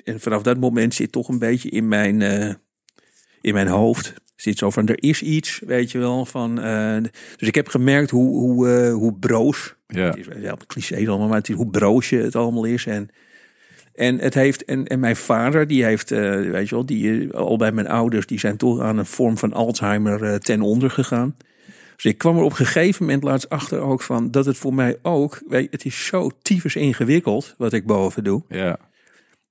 en 0.04 0.20
vanaf 0.20 0.42
dat 0.42 0.60
moment 0.60 0.94
zit 0.94 1.12
toch 1.12 1.28
een 1.28 1.38
beetje 1.38 1.68
in 1.70 1.88
mijn, 1.88 2.20
in 3.40 3.54
mijn 3.54 3.66
hoofd, 3.68 4.14
zit 4.36 4.58
zo 4.58 4.70
van, 4.70 4.86
er 4.88 5.02
is 5.02 5.22
iets, 5.22 5.60
weet 5.66 5.90
je 5.90 5.98
wel, 5.98 6.24
van, 6.24 6.60
eh, 6.60 6.96
dus 7.36 7.48
ik 7.48 7.54
heb 7.54 7.68
gemerkt 7.68 8.10
hoe, 8.10 8.38
hoe, 8.38 8.68
eh, 8.68 8.92
hoe 8.92 9.14
broos, 9.14 9.74
Ja, 9.86 10.06
het 10.06 10.16
is 10.16 10.66
cliché 10.66 11.08
allemaal, 11.08 11.28
maar 11.28 11.38
het 11.38 11.48
is 11.48 11.54
hoe 11.54 11.70
broos 11.70 12.08
je 12.08 12.18
het 12.18 12.36
allemaal 12.36 12.64
is 12.64 12.86
en... 12.86 13.08
En, 13.94 14.18
het 14.18 14.34
heeft, 14.34 14.64
en, 14.64 14.86
en 14.86 15.00
mijn 15.00 15.16
vader, 15.16 15.66
die 15.66 15.84
heeft, 15.84 16.10
eh, 16.10 16.20
weet 16.50 16.68
je 16.68 16.74
wel, 16.74 16.86
die, 16.86 17.32
al 17.32 17.56
bij 17.56 17.72
mijn 17.72 17.88
ouders, 17.88 18.26
die 18.26 18.38
zijn 18.38 18.56
toch 18.56 18.80
aan 18.80 18.98
een 18.98 19.06
vorm 19.06 19.38
van 19.38 19.52
Alzheimer 19.52 20.40
ten 20.40 20.60
onder 20.60 20.90
gegaan. 20.90 21.36
Dus 21.94 22.04
ik 22.04 22.18
kwam 22.18 22.36
er 22.36 22.42
op 22.42 22.50
een 22.50 22.56
gegeven 22.56 23.04
moment 23.04 23.22
laatst 23.22 23.48
achter 23.48 23.80
ook 23.80 24.02
van 24.02 24.30
dat 24.30 24.46
het 24.46 24.56
voor 24.56 24.74
mij 24.74 24.96
ook, 25.02 25.42
weet 25.48 25.62
je, 25.62 25.68
het 25.70 25.84
is 25.84 26.06
zo 26.06 26.30
tyfus 26.42 26.76
ingewikkeld 26.76 27.54
wat 27.58 27.72
ik 27.72 27.86
boven 27.86 28.24
doe. 28.24 28.42
ja. 28.48 28.78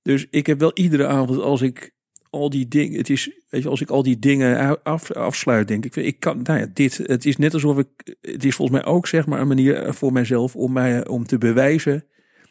Dus 0.01 0.25
ik 0.29 0.45
heb 0.45 0.59
wel 0.59 0.71
iedere 0.73 1.07
avond 1.07 1.41
als 1.41 1.61
ik 1.61 1.94
al 2.35 2.49
die 2.49 2.67
dingen, 2.67 2.97
het 2.97 3.09
is, 3.09 3.31
weet 3.49 3.63
je, 3.63 3.69
als 3.69 3.81
ik 3.81 3.89
al 3.89 4.03
die 4.03 4.19
dingen 4.19 4.83
af, 4.83 5.11
afsluit, 5.11 5.67
denk 5.67 5.85
ik, 5.85 5.95
ik 5.95 6.19
kan, 6.19 6.41
nou 6.43 6.59
ja, 6.59 6.67
dit, 6.73 6.97
het 6.97 7.25
is 7.25 7.37
net 7.37 7.53
alsof 7.53 7.77
ik, 7.77 8.15
het 8.21 8.45
is 8.45 8.55
volgens 8.55 8.77
mij 8.77 8.87
ook 8.87 9.07
zeg 9.07 9.25
maar 9.25 9.41
een 9.41 9.47
manier 9.47 9.93
voor 9.93 10.13
mijzelf 10.13 10.55
om 10.55 10.73
mij, 10.73 11.07
om 11.07 11.25
te 11.25 11.37
bewijzen 11.37 12.05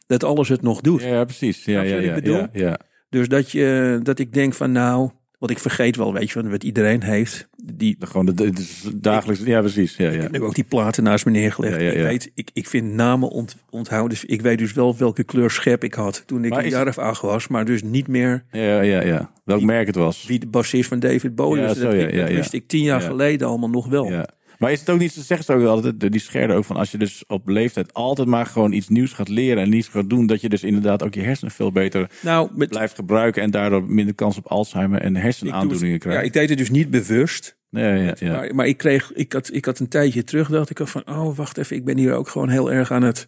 dat 0.06 0.24
alles 0.24 0.48
het 0.48 0.62
nog 0.62 0.81
doet. 0.81 1.02
Ja, 1.02 1.24
precies. 1.24 1.65
Ja, 1.65 1.82
ja, 1.82 2.48
ja. 2.52 2.78
Dus 3.09 3.28
dat, 3.28 3.51
je, 3.51 4.01
dat 4.02 4.19
ik 4.19 4.32
denk 4.32 4.55
van 4.55 4.73
nou, 4.73 5.11
want 5.47 5.57
ik 5.57 5.62
vergeet 5.62 5.97
wel, 5.97 6.12
weet 6.12 6.31
je, 6.31 6.49
wat 6.49 6.65
iedereen 6.65 7.03
heeft. 7.03 7.49
Die, 7.75 7.97
Gewoon 8.01 8.27
de, 8.27 8.35
de, 8.35 8.51
de 8.53 8.99
dagelijks. 9.01 9.43
Ja, 9.45 9.61
precies. 9.61 9.97
Ja, 9.97 10.09
Ik 10.09 10.15
ja. 10.15 10.21
heb 10.23 10.31
nu 10.33 10.43
ook 10.43 10.55
die 10.55 10.65
platen 10.65 11.03
naast 11.03 11.25
me 11.25 11.31
neergelegd. 11.31 11.81
Ja. 11.81 11.91
Ik, 11.91 12.03
weet, 12.03 12.31
ik, 12.35 12.51
ik 12.53 12.66
vind 12.69 12.93
namen 12.93 13.29
ont, 13.29 13.57
onthouden. 13.71 14.11
Dus 14.11 14.25
ik 14.25 14.41
weet 14.41 14.59
dus 14.59 14.73
wel 14.73 14.97
welke 14.97 15.25
kleur 15.25 15.51
schep 15.51 15.85
ik 15.85 15.95
had 15.95 16.23
toen 16.27 16.45
ik 16.45 16.51
Maar 16.51 16.59
een 16.59 16.65
is- 16.65 16.71
jaar 16.73 16.89
of 16.89 16.99
acht 16.99 17.23
was. 17.23 17.49
Maar 17.49 17.65
dus 17.65 17.83
niet 17.83 18.09
meer 18.09 18.45
Ja, 18.51 18.81
ja, 18.81 19.03
ja. 19.03 19.31
Welk 19.45 19.62
merk 19.62 19.87
het 19.87 19.97
was. 19.97 20.25
wie 20.27 20.39
de 20.39 20.47
bassist 20.47 20.89
van 20.89 20.99
David 20.99 21.35
Bowie 21.35 21.61
Ja, 21.62 21.66
was. 21.69 21.79
dat, 21.79 21.93
ja, 21.93 21.99
ik- 22.07 22.16
dat 22.16 22.29
wist 22.29 22.53
ik 22.53 22.69
tien 22.69 22.83
jaar 22.83 23.01
Ja. 23.01 23.07
geleden 23.07 23.49
allemaal 23.49 23.71
nog 23.71 23.87
wel. 23.89 24.11
Ja. 24.11 24.29
Maar 24.65 24.73
is 24.73 24.81
het 24.81 24.91
ook 24.91 24.99
niet, 24.99 25.12
ze 25.12 25.23
zeggen 25.23 25.47
ze 25.47 25.53
ook 25.53 25.66
altijd, 25.66 26.11
die 26.12 26.20
scherden 26.20 26.57
ook 26.57 26.65
van 26.65 26.77
als 26.77 26.91
je 26.91 26.99
dus 26.99 27.24
op 27.27 27.49
leeftijd 27.49 27.93
altijd 27.95 28.28
maar 28.28 28.47
gewoon 28.47 28.73
iets 28.73 28.89
nieuws 28.89 29.12
gaat 29.12 29.28
leren 29.28 29.62
en 29.62 29.69
niets 29.70 29.89
gaat 29.89 30.09
doen, 30.11 30.27
dat 30.27 30.41
je 30.41 30.49
dus 30.49 30.62
inderdaad 30.62 31.03
ook 31.03 31.15
je 31.15 31.20
hersenen 31.23 31.53
veel 31.53 31.73
beter 31.73 32.11
Nou, 32.23 32.51
met, 32.55 32.69
blijft 32.69 32.95
gebruiken 32.95 33.43
en 33.43 33.51
daardoor 33.51 33.85
minder 33.91 34.15
kans 34.15 34.36
op 34.36 34.47
Alzheimer 34.47 35.01
en 35.01 35.16
hersenaandoeningen 35.16 35.93
het- 35.95 36.03
ja, 36.03 36.09
krijgt. 36.09 36.27
ik 36.27 36.32
deed 36.32 36.49
het 36.49 36.59
dus 36.59 36.70
niet 36.70 36.91
bewust. 36.91 37.57
Ja, 37.70 37.95
ja, 37.95 38.15
ja. 38.19 38.32
Maar, 38.32 38.55
maar 38.55 38.66
ik 38.66 38.77
kreeg, 38.77 39.12
ik 39.12 39.32
had, 39.32 39.51
ik 39.53 39.65
had 39.65 39.78
een 39.78 39.89
tijdje 39.89 40.24
terug, 40.24 40.49
dacht 40.49 40.70
ik 40.70 40.81
al 40.81 40.86
van, 40.86 41.03
oh 41.09 41.36
wacht 41.36 41.59
even, 41.59 41.77
ik 41.77 41.85
ben 41.85 41.99
hier 41.99 42.15
ook 42.15 42.28
gewoon 42.28 42.49
heel 42.49 42.73
erg 42.73 42.91
aan 42.93 43.03
het. 43.03 43.27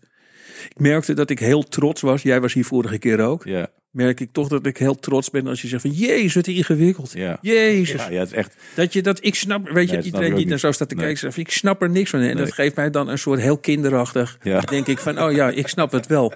Ik 0.68 0.78
merkte 0.80 1.14
dat 1.14 1.30
ik 1.30 1.38
heel 1.38 1.62
trots 1.62 2.00
was. 2.00 2.22
Jij 2.22 2.40
was 2.40 2.52
hier 2.52 2.64
vorige 2.64 2.98
keer 2.98 3.20
ook. 3.20 3.44
Ja, 3.44 3.68
Merk 3.90 4.20
ik 4.20 4.28
toch 4.32 4.48
dat 4.48 4.66
ik 4.66 4.76
heel 4.76 4.94
trots 4.98 5.30
ben 5.30 5.46
als 5.46 5.62
je 5.62 5.68
zegt 5.68 5.82
van, 5.82 5.90
jezus, 5.90 6.34
wat 6.34 6.46
ingewikkeld. 6.46 7.12
ja. 7.12 7.38
Jezus. 7.40 8.02
Ja, 8.04 8.10
ja, 8.10 8.18
het 8.18 8.28
is 8.30 8.34
echt. 8.36 8.56
Dat 8.74 8.92
je 8.92 9.02
dat, 9.02 9.18
ik 9.24 9.34
snap, 9.34 9.68
weet 9.68 9.88
je, 9.90 9.96
Nee, 9.96 10.04
iedereen 10.04 10.34
die 10.34 10.44
naar 10.44 10.52
niet. 10.52 10.60
zo 10.60 10.72
staat 10.72 10.88
te 10.88 10.94
Nee. 10.94 11.04
kijken, 11.04 11.20
zegt 11.22 11.36
ik 11.36 11.50
snap 11.50 11.82
er 11.82 11.90
niks 11.90 12.10
van. 12.10 12.20
En 12.20 12.26
Nee. 12.26 12.34
dat 12.34 12.52
geeft 12.52 12.76
mij 12.76 12.90
dan 12.90 13.08
een 13.08 13.18
soort 13.18 13.40
heel 13.40 13.58
kinderachtig, 13.58 14.38
Ja. 14.42 14.60
denk 14.60 14.86
ik 14.86 14.98
van, 14.98 15.22
oh 15.22 15.32
ja, 15.32 15.50
ik 15.50 15.68
snap 15.68 15.92
het 15.92 16.06
wel. 16.06 16.32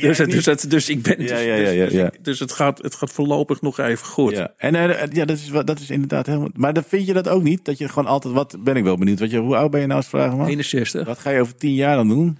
Dus, 0.00 0.18
het- 0.18 0.30
dus, 0.30 0.44
het- 0.46 0.70
dus 0.70 0.88
ik 0.88 1.02
ben, 1.02 1.18
dus, 1.18 1.30
Ja, 1.30 1.38
ja, 1.38 1.54
ja, 1.54 1.68
ja, 1.70 1.84
dus, 1.84 1.92
ja. 1.92 2.06
ik- 2.06 2.24
dus 2.24 2.38
het, 2.38 2.52
gaat, 2.52 2.82
het 2.82 2.94
gaat 2.94 3.12
voorlopig 3.12 3.60
nog 3.60 3.78
even 3.78 4.06
goed. 4.06 4.32
Ja, 4.32 4.52
en 4.56 4.74
eh, 4.74 5.06
ja, 5.12 5.24
dat, 5.24 5.36
is, 5.36 5.50
dat 5.64 5.80
is 5.80 5.90
inderdaad 5.90 6.26
helemaal. 6.26 6.48
Maar 6.54 6.72
dan 6.72 6.84
vind 6.88 7.06
je 7.06 7.12
dat 7.12 7.28
ook 7.28 7.42
niet? 7.42 7.64
Dat 7.64 7.78
je 7.78 7.88
gewoon 7.88 8.06
altijd. 8.10 8.34
Wat 8.34 8.56
ben 8.64 8.76
ik 8.76 8.84
wel 8.84 8.96
benieuwd? 8.98 9.18
Wat 9.20 9.30
je, 9.30 9.38
hoe 9.38 9.56
oud 9.56 9.70
ben 9.70 9.80
je 9.80 9.86
nou 9.86 9.98
als 9.98 10.08
vragen 10.08 10.36
man? 10.36 10.46
61. 10.46 11.06
Wat 11.06 11.18
ga 11.18 11.30
je 11.30 11.40
over 11.40 11.56
tien 11.56 11.74
jaar 11.74 11.96
dan 11.96 12.08
doen? 12.08 12.38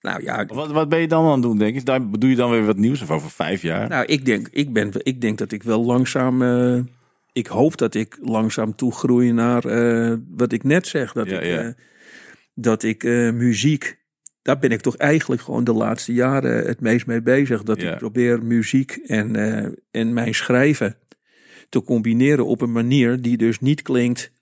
Nou 0.00 0.22
ja, 0.22 0.44
Wat, 0.46 0.70
wat 0.70 0.88
ben 0.88 1.00
je 1.00 1.08
dan 1.08 1.24
aan 1.24 1.32
het 1.32 1.42
doen, 1.42 1.58
denk 1.58 1.76
ik? 1.76 1.84
Daar 1.84 2.00
doe 2.18 2.30
je 2.30 2.36
dan 2.36 2.50
weer 2.50 2.64
wat 2.66 2.76
nieuws 2.76 3.02
of 3.02 3.10
over 3.10 3.30
vijf 3.30 3.62
jaar? 3.62 3.88
nou, 3.88 4.04
ik 4.04 4.24
denk, 4.24 4.48
ik, 4.50 4.72
ben, 4.72 4.90
ik 5.02 5.20
denk 5.20 5.38
dat 5.38 5.52
ik 5.52 5.62
wel 5.62 5.84
langzaam, 5.84 6.42
eh, 6.42 6.78
ik 7.32 7.46
hoop 7.46 7.76
dat 7.76 7.94
ik 7.94 8.18
langzaam 8.20 8.74
toegroei 8.74 9.32
naar 9.32 9.64
eh, 9.64 10.16
wat 10.28 10.52
ik 10.52 10.62
net 10.64 10.86
zeg. 10.86 11.12
Dat 11.12 11.28
Ja, 11.28 11.40
ik, 11.40 11.44
ja. 11.46 11.58
eh, 11.62 11.72
dat 12.54 12.82
ik 12.82 13.02
muziek, 13.34 13.98
daar 14.42 14.58
ben 14.58 14.70
ik 14.70 14.80
toch 14.80 14.96
eigenlijk 14.96 15.42
gewoon 15.42 15.64
de 15.64 15.72
laatste 15.72 16.12
jaren 16.12 16.66
het 16.66 16.80
meest 16.80 17.06
mee 17.06 17.22
bezig. 17.22 17.62
Dat 17.62 17.80
Ja. 17.80 17.92
ik 17.92 17.98
probeer 17.98 18.42
muziek 18.42 18.90
en, 19.06 19.36
en 19.90 20.12
mijn 20.12 20.34
schrijven 20.34 20.96
te 21.68 21.82
combineren 21.82 22.46
op 22.46 22.60
een 22.60 22.72
manier 22.72 23.20
die 23.22 23.36
dus 23.36 23.60
niet 23.60 23.82
klinkt 23.82 24.32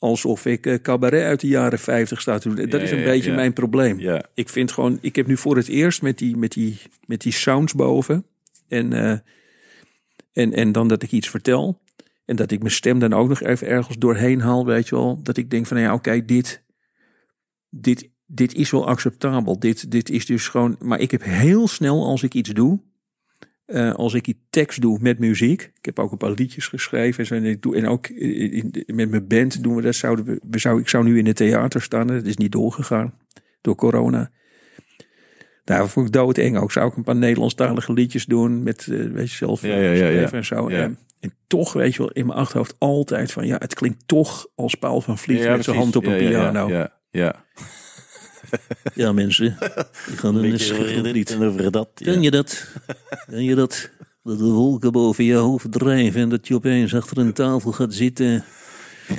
alsof 0.00 0.46
ik 0.46 0.66
eh, 0.66 0.74
cabaret 0.74 1.22
uit 1.22 1.40
de 1.40 1.46
jaren 1.46 1.78
50 1.78 2.20
sta 2.20 2.38
te 2.38 2.48
doen. 2.48 2.56
Dat 2.56 2.80
Ja, 2.80 2.86
is 2.86 2.90
een 2.90 2.98
ja, 2.98 3.04
beetje 3.04 3.30
ja. 3.30 3.36
mijn 3.36 3.52
probleem. 3.52 3.98
Ik 4.34 4.48
vind 4.48 4.72
gewoon, 4.72 4.98
ik 5.00 5.16
heb 5.16 5.26
nu 5.26 5.36
voor 5.36 5.56
het 5.56 5.68
eerst 5.68 6.02
met 6.02 6.18
die, 6.18 6.36
met 6.36 6.52
die, 6.52 6.78
met 7.06 7.20
die 7.20 7.32
sounds 7.32 7.74
boven. 7.74 8.26
En, 8.68 8.92
eh, 8.92 9.18
en, 10.32 10.52
en 10.52 10.72
dan 10.72 10.88
dat 10.88 11.02
ik 11.02 11.12
iets 11.12 11.28
vertel. 11.28 11.80
En 12.24 12.36
dat 12.36 12.50
ik 12.50 12.58
mijn 12.58 12.70
stem 12.72 12.98
dan 12.98 13.12
ook 13.12 13.28
nog 13.28 13.42
even 13.42 13.66
ergens 13.66 13.98
doorheen 13.98 14.40
haal, 14.40 14.66
weet 14.66 14.88
je 14.88 14.94
wel. 14.94 15.22
Dat 15.22 15.36
ik 15.36 15.50
denk 15.50 15.66
van, 15.66 15.76
nou 15.76 15.88
ja, 15.88 15.94
oké, 15.94 16.24
dit, 16.24 16.62
dit, 17.70 18.08
dit 18.26 18.54
is 18.54 18.70
wel 18.70 18.86
acceptabel. 18.86 19.58
Dit, 19.58 19.90
dit 19.90 20.10
is 20.10 20.26
dus 20.26 20.48
gewoon, 20.48 20.76
maar 20.78 21.00
ik 21.00 21.10
heb 21.10 21.22
heel 21.22 21.68
snel 21.68 22.06
als 22.06 22.22
ik 22.22 22.34
iets 22.34 22.50
doe. 22.50 22.80
Eh, 23.70 23.92
als 23.94 24.14
ik 24.14 24.24
die 24.24 24.40
tekst 24.50 24.80
doe 24.80 24.98
met 25.00 25.18
muziek. 25.18 25.62
Ik 25.62 25.84
heb 25.84 25.98
ook 25.98 26.12
een 26.12 26.18
paar 26.18 26.30
liedjes 26.32 26.66
geschreven. 26.66 27.36
En, 27.36 27.44
ik 27.44 27.62
doe, 27.62 27.76
en 27.76 27.86
ook 27.88 28.06
in- 28.08 28.50
in- 28.72 28.94
met 28.96 29.10
mijn 29.10 29.26
band 29.26 29.62
doen 29.62 29.74
we 29.76 29.82
dat. 29.82 29.94
Zouden 29.94 30.24
we, 30.24 30.40
we 30.50 30.58
zou, 30.58 30.80
ik 30.80 30.88
zou 30.88 31.04
nu 31.04 31.18
in 31.18 31.26
het 31.26 31.36
theater 31.36 31.82
staan. 31.82 32.06
Dat 32.06 32.24
is 32.24 32.36
niet 32.36 32.52
doorgegaan 32.52 33.14
door 33.60 33.74
corona. 33.74 34.30
Daar 35.64 35.88
vond 35.88 36.06
ik 36.06 36.12
doodeng 36.12 36.58
ook. 36.58 36.72
Zou 36.72 36.88
ik 36.90 36.96
een 36.96 37.02
paar 37.02 37.16
Nederlandstalige 37.16 37.92
liedjes 37.92 38.24
doen 38.26 38.62
met, 38.62 38.80
eh, 38.90 39.04
weet 39.06 39.30
je, 39.30 39.36
zelf 39.36 39.62
Ja, 39.62 39.68
en 40.32 40.44
zo. 40.44 40.68
En, 40.82 40.98
en 41.20 41.32
toch, 41.46 41.72
weet 41.72 41.92
je 41.94 41.98
wel, 41.98 42.10
in 42.10 42.26
mijn 42.26 42.38
achterhoofd 42.38 42.74
altijd 42.78 43.32
van, 43.32 43.46
ja, 43.46 43.56
het 43.58 43.74
klinkt 43.74 44.02
toch 44.06 44.46
als 44.54 44.74
Paul 44.74 45.00
van 45.00 45.18
Vliet 45.18 45.42
ja, 45.42 45.56
met 45.56 45.64
zijn 45.64 45.76
hand 45.76 45.96
op 45.96 46.06
een 46.06 46.22
Ja, 46.22 46.30
ja, 46.30 46.50
piano. 46.50 46.68
Ja, 47.10 47.44
Ja, 48.50 48.58
ja, 48.94 49.04
ja. 49.06 49.12
mensen, 49.12 49.46
ik 50.12 50.18
ga 50.18 50.28
een 50.28 50.40
lied. 51.12 51.36
over 51.40 51.70
dat. 51.70 51.88
Ken 51.94 52.22
je 52.22 52.30
dat? 52.30 52.66
Ken 53.30 53.44
je 53.44 53.54
dat? 53.54 53.90
Dat 54.22 54.38
de 54.38 54.44
wolken 54.44 54.92
boven 54.92 55.24
je 55.24 55.34
hoofd 55.34 55.72
drijven 55.72 56.20
en 56.20 56.28
dat 56.28 56.48
je 56.48 56.54
opeens 56.54 56.94
achter 56.94 57.18
een 57.18 57.32
tafel 57.32 57.72
gaat 57.72 57.94
zitten. 57.94 58.44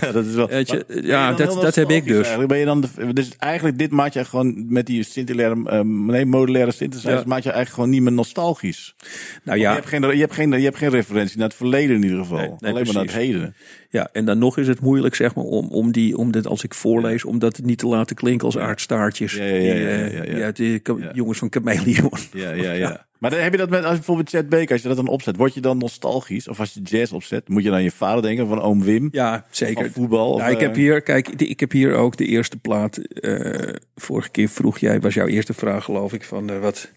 Ja, 0.02 0.12
dat 0.12 0.26
is 0.26 0.34
wel. 0.34 0.50
Je, 0.58 0.86
je 0.88 1.02
ja, 1.02 1.34
dat- 1.34 1.62
dat 1.62 1.76
heb 1.76 1.90
ik 1.90 2.06
dus. 2.06 2.16
Eigenlijk? 2.16 2.48
Ben 2.50 2.58
je 2.60 2.66
dan 2.66 2.82
de, 2.82 3.14
dus 3.14 3.30
eigenlijk 3.38 3.78
dit 3.78 3.92
maakt 3.92 4.14
je 4.14 4.26
gewoon 4.26 4.74
met 4.74 4.86
die 4.86 5.06
eh, 5.26 5.80
nee, 5.80 6.26
modulaire 6.26 6.72
synthesizer, 6.72 7.12
Ja. 7.12 7.24
maakt 7.26 7.44
je 7.44 7.52
eigenlijk 7.52 7.70
gewoon 7.70 7.90
niet 7.90 8.02
meer 8.02 8.12
nostalgisch. 8.12 8.96
Nou 9.44 9.58
Je, 9.58 9.64
ja, 9.64 9.74
hebt 9.74 9.86
geen, 9.88 10.02
je, 10.02 10.20
hebt 10.20 10.34
geen, 10.34 10.52
je 10.52 10.64
hebt 10.64 10.78
geen 10.78 10.90
referentie 10.90 11.38
naar 11.38 11.48
het 11.48 11.58
verleden 11.58 11.96
in 11.96 12.04
ieder 12.04 12.18
geval. 12.18 12.38
Nee, 12.38 12.48
nee, 12.60 12.72
Alleen 12.72 12.86
maar 12.86 12.94
naar 12.94 13.04
het 13.04 13.14
heden. 13.14 13.56
Ja, 13.92 14.10
en 14.12 14.26
dan 14.26 14.38
nog 14.38 14.58
is 14.58 14.68
het 14.68 14.80
moeilijk, 14.82 15.16
zeg 15.16 15.36
maar, 15.36 15.44
om, 15.44 15.68
om 15.68 15.92
die, 15.92 16.18
om 16.18 16.32
dit 16.32 16.48
als 16.48 16.64
ik 16.64 16.74
voorlees, 16.74 17.26
om 17.26 17.40
dat 17.40 17.60
niet 17.64 17.78
te 17.78 17.88
laten 17.88 18.16
klinken 18.16 18.46
als 18.46 18.58
aardstaartjes. 18.58 19.34
Ja, 19.34 19.44
ja, 19.44 19.74
ja, 19.74 19.88
eh, 19.88 20.38
ja, 20.38 20.52
die 20.52 20.82
jongens 21.14 21.38
van 21.38 21.48
Chameleon. 21.52 22.12
Ja, 22.34 22.52
ja, 22.52 22.72
ja. 22.72 23.06
Maar 23.20 23.30
dan 23.30 23.40
heb 23.40 23.52
je 23.52 23.58
dat 23.58 23.70
met, 23.70 23.80
als 23.80 23.90
je 23.90 23.96
bijvoorbeeld 23.96 24.30
Chet 24.30 24.50
Baker, 24.50 24.72
als 24.72 24.82
je 24.82 24.88
dat 24.88 24.98
dan 24.98 25.08
opzet, 25.08 25.36
word 25.36 25.54
je 25.54 25.62
dan 25.62 25.78
nostalgisch? 25.78 26.48
Of 26.48 26.60
als 26.60 26.74
je 26.74 26.82
jazz 26.82 27.12
opzet, 27.12 27.50
moet 27.50 27.64
je 27.64 27.70
dan 27.70 27.84
je 27.84 27.92
vader 27.92 28.22
denken 28.22 28.48
van 28.48 28.62
oom 28.62 28.84
Wim? 28.84 29.10
Ja, 29.12 29.46
zeker. 29.50 29.86
Of 29.86 29.92
voetbal? 29.92 30.32
Of, 30.32 30.40
Nou, 30.40 30.52
ik 30.52 30.60
heb 30.60 30.72
eh, 30.72 30.78
hier, 30.78 31.02
kijk, 31.02 31.28
ik 31.28 31.60
heb 31.60 31.72
hier 31.72 31.96
ook 31.96 32.18
de 32.18 32.26
eerste 32.26 32.58
plaat. 32.58 32.98
eh, 32.98 33.74
vorige 33.96 34.30
keer 34.30 34.50
vroeg 34.50 34.78
jij, 34.78 35.00
was 35.00 35.14
jouw 35.14 35.28
eerste 35.28 35.54
vraag, 35.54 35.84
geloof 35.84 36.14
ik, 36.14 36.24
van 36.24 36.60
wat, 36.60 36.92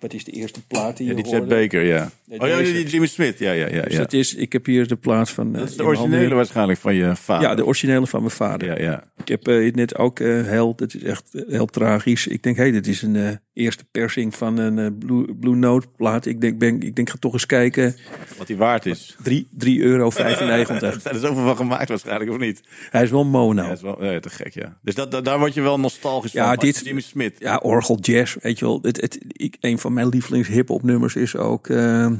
wat 0.00 0.12
is 0.14 0.24
de 0.24 0.30
eerste 0.30 0.60
plaat 0.66 0.96
die 0.96 1.06
ja, 1.08 1.16
je 1.16 1.22
die 1.22 1.32
hoorde? 1.32 1.46
Baker, 1.54 1.82
ja. 1.84 2.10
Nee, 2.26 2.40
Oh 2.40 2.48
ja, 2.48 2.58
die 2.58 2.86
Jimmy 2.86 3.06
Smith, 3.06 3.38
ja, 3.38 3.52
ja, 3.52 3.68
ja. 3.68 3.82
Dus 3.82 3.92
ja. 3.92 3.98
dat 3.98 4.12
is, 4.12 4.34
ik 4.34 4.52
heb 4.52 4.66
hier 4.66 4.86
de 4.88 4.96
plaat 4.96 5.30
van. 5.30 5.54
eh, 5.54 5.60
Dat 5.60 5.68
is 5.68 5.76
de 5.76 5.82
in 5.82 5.88
mijn 5.88 5.98
originele 6.00 6.34
waarschijnlijk 6.34 6.78
van 6.78 6.94
je 6.94 7.16
vader. 7.16 7.48
Ja, 7.48 7.54
de 7.54 7.64
originele 7.64 8.06
van 8.06 8.20
mijn 8.20 8.32
vader. 8.32 8.68
ja, 8.68 8.84
ja. 8.90 9.04
Ik 9.16 9.28
heb 9.28 9.48
eh, 9.48 9.72
net 9.74 9.96
ook 9.96 10.20
eh, 10.20 10.42
heel, 10.46 10.74
dat 10.76 10.94
is 10.94 11.02
echt 11.02 11.34
eh, 11.34 11.42
heel 11.48 11.66
tragisch. 11.66 12.26
Ik 12.26 12.42
denk, 12.42 12.56
hé, 12.56 12.62
hey, 12.62 12.72
dit 12.72 12.86
is 12.86 13.02
een 13.02 13.16
eh, 13.16 13.28
eerste 13.58 13.84
persing 13.90 14.34
van 14.34 14.58
een 14.58 14.78
eh, 14.78 14.86
Blue, 14.98 15.34
Blue 15.36 15.54
Note 15.56 15.86
plaat. 15.96 16.26
Ik 16.26 16.40
denk, 16.40 16.58
ben, 16.58 16.80
ik 16.82 16.94
denk, 16.96 17.10
ga 17.10 17.16
toch 17.18 17.32
eens 17.32 17.46
kijken. 17.46 17.96
Wat 18.38 18.46
die 18.46 18.56
waard 18.56 18.86
is. 18.86 19.16
3 19.56 19.80
euro. 19.80 20.10
Er 20.16 20.30
is 21.14 21.20
zoveel 21.20 21.44
van 21.44 21.56
gemaakt 21.56 21.88
waarschijnlijk, 21.88 22.30
of 22.30 22.38
niet? 22.38 22.60
Hij 22.90 23.02
is 23.02 23.10
wel 23.10 23.24
mono. 23.24 23.62
Ja, 23.62 23.68
dat 23.68 23.76
is 23.76 23.82
wel 23.82 24.04
ja, 24.04 24.20
te 24.20 24.28
gek, 24.30 24.54
ja. 24.54 24.78
Dus 24.82 24.94
dat, 24.94 25.10
dat- 25.10 25.24
daar 25.24 25.38
word 25.38 25.54
je 25.54 25.60
wel 25.60 25.80
nostalgisch 25.80 26.32
Ja, 26.32 26.48
van. 26.48 26.56
dit- 26.58 26.80
Jimmy 26.84 27.00
Smith. 27.00 27.34
Ja, 27.38 27.56
orgel 27.56 27.98
jazz, 28.00 28.36
weet 28.42 28.58
je 28.58 28.64
wel. 28.64 28.78
Het, 28.82 29.00
het, 29.00 29.18
ik, 29.28 29.56
een 29.60 29.78
van 29.78 29.92
mijn 29.92 30.08
lievelings 30.08 30.48
hip-hop 30.48 30.82
nummers 30.82 31.16
is 31.16 31.36
ook 31.36 31.68
eh, 31.68 32.04
eh, 32.04 32.12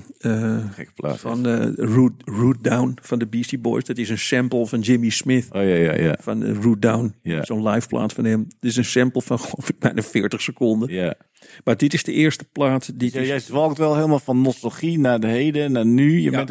Gekke 0.72 0.92
plaat. 0.94 1.20
van 1.20 1.46
eh 1.46 1.66
Root, 1.76 2.12
Root 2.24 2.56
Down 2.64 2.98
van 3.02 3.18
de 3.18 3.26
Beastie 3.26 3.58
Boys. 3.58 3.84
Dat 3.84 3.98
is 3.98 4.08
een 4.08 4.18
sample 4.18 4.66
van 4.66 4.80
Jimmy 4.80 5.08
Smith. 5.10 5.46
Oh 5.50 5.62
ja, 5.62 5.74
ja, 5.74 5.94
ja. 5.94 6.16
Van 6.20 6.44
eh, 6.44 6.56
Root 6.62 6.82
Down, 6.82 7.14
Ja. 7.22 7.44
zo'n 7.44 7.68
live 7.68 7.88
plaat 7.88 8.12
van 8.12 8.24
hem. 8.24 8.46
Dit 8.60 8.70
is 8.70 8.76
een 8.76 8.84
sample 8.84 9.22
van 9.22 9.38
bijna 9.78 10.02
40 10.02 10.40
seconden. 10.42 10.92
Ja, 10.92 11.14
Maar 11.64 11.76
dit 11.76 11.94
is 11.94 12.02
de 12.04 12.12
eerste 12.12 12.44
plaat. 12.52 12.98
Dit 12.98 13.12
Ja, 13.12 13.20
is, 13.20 13.26
jij 13.26 13.40
zwalkt 13.40 13.78
wel 13.78 13.94
helemaal 13.94 14.18
van 14.18 14.40
nostalgie 14.40 14.98
naar 14.98 15.20
de 15.20 15.26
heden, 15.26 15.72
naar 15.72 15.86
nu. 15.86 16.20
Je 16.20 16.30
Ja. 16.30 16.36
bent 16.44 16.48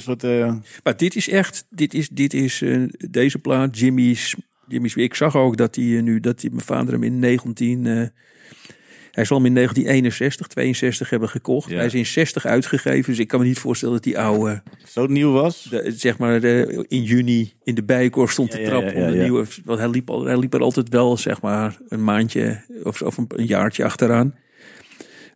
soort... 0.00 0.24
eh, 0.24 0.54
Maar 0.82 0.96
dit 0.96 1.16
is 1.16 1.28
echt, 1.28 1.66
dit 1.70 1.94
is, 1.94 2.08
dit 2.08 2.34
is 2.34 2.62
eh, 2.62 2.82
deze 3.10 3.38
plaat, 3.38 3.78
Jimmy's, 3.78 4.34
Jimmy's. 4.68 4.94
Ik 4.94 5.14
zag 5.14 5.36
ook 5.36 5.56
dat 5.56 5.74
hij 5.74 5.96
eh, 5.96 6.02
nu, 6.02 6.20
dat 6.20 6.40
mijn 6.50 6.64
vader 6.64 6.92
hem 6.92 7.02
in 7.02 7.18
19, 7.18 7.86
eh, 7.86 8.06
hij 9.10 9.24
zal 9.24 9.36
hem 9.36 9.46
in 9.46 9.54
1961, 9.54 10.46
62 10.46 11.10
hebben 11.10 11.28
gekocht. 11.28 11.70
Ja. 11.70 11.76
Hij 11.76 11.86
is 11.86 11.94
in 11.94 12.06
60 12.06 12.46
uitgegeven, 12.46 13.10
dus 13.10 13.18
ik 13.18 13.28
kan 13.28 13.40
me 13.40 13.46
niet 13.46 13.58
voorstellen 13.58 13.94
dat 13.94 14.04
die 14.04 14.18
oude, 14.18 14.62
zo 14.86 15.06
nieuw 15.06 15.32
was. 15.32 15.62
de- 15.70 15.92
zeg 15.96 16.18
maar 16.18 16.40
de, 16.40 16.84
in 16.88 17.02
juni 17.02 17.52
in 17.62 17.74
de 17.74 17.82
bijenkorf 17.82 18.30
stond 18.30 18.52
Ja, 18.52 18.58
te 18.58 18.70
ja, 18.70 19.04
om 19.06 19.12
de 19.12 19.18
nieuwe. 19.18 19.44
Want 19.64 19.78
hij 19.78 19.88
liep, 19.88 20.10
al, 20.10 20.24
hij 20.24 20.38
liep 20.38 20.54
er 20.54 20.60
altijd 20.60 20.88
wel, 20.88 21.16
zeg 21.16 21.40
maar, 21.42 21.78
een 21.88 22.04
maandje 22.04 22.64
of, 22.82 23.02
of 23.02 23.16
een, 23.16 23.26
een 23.28 23.46
jaartje 23.46 23.84
achteraan. 23.84 24.34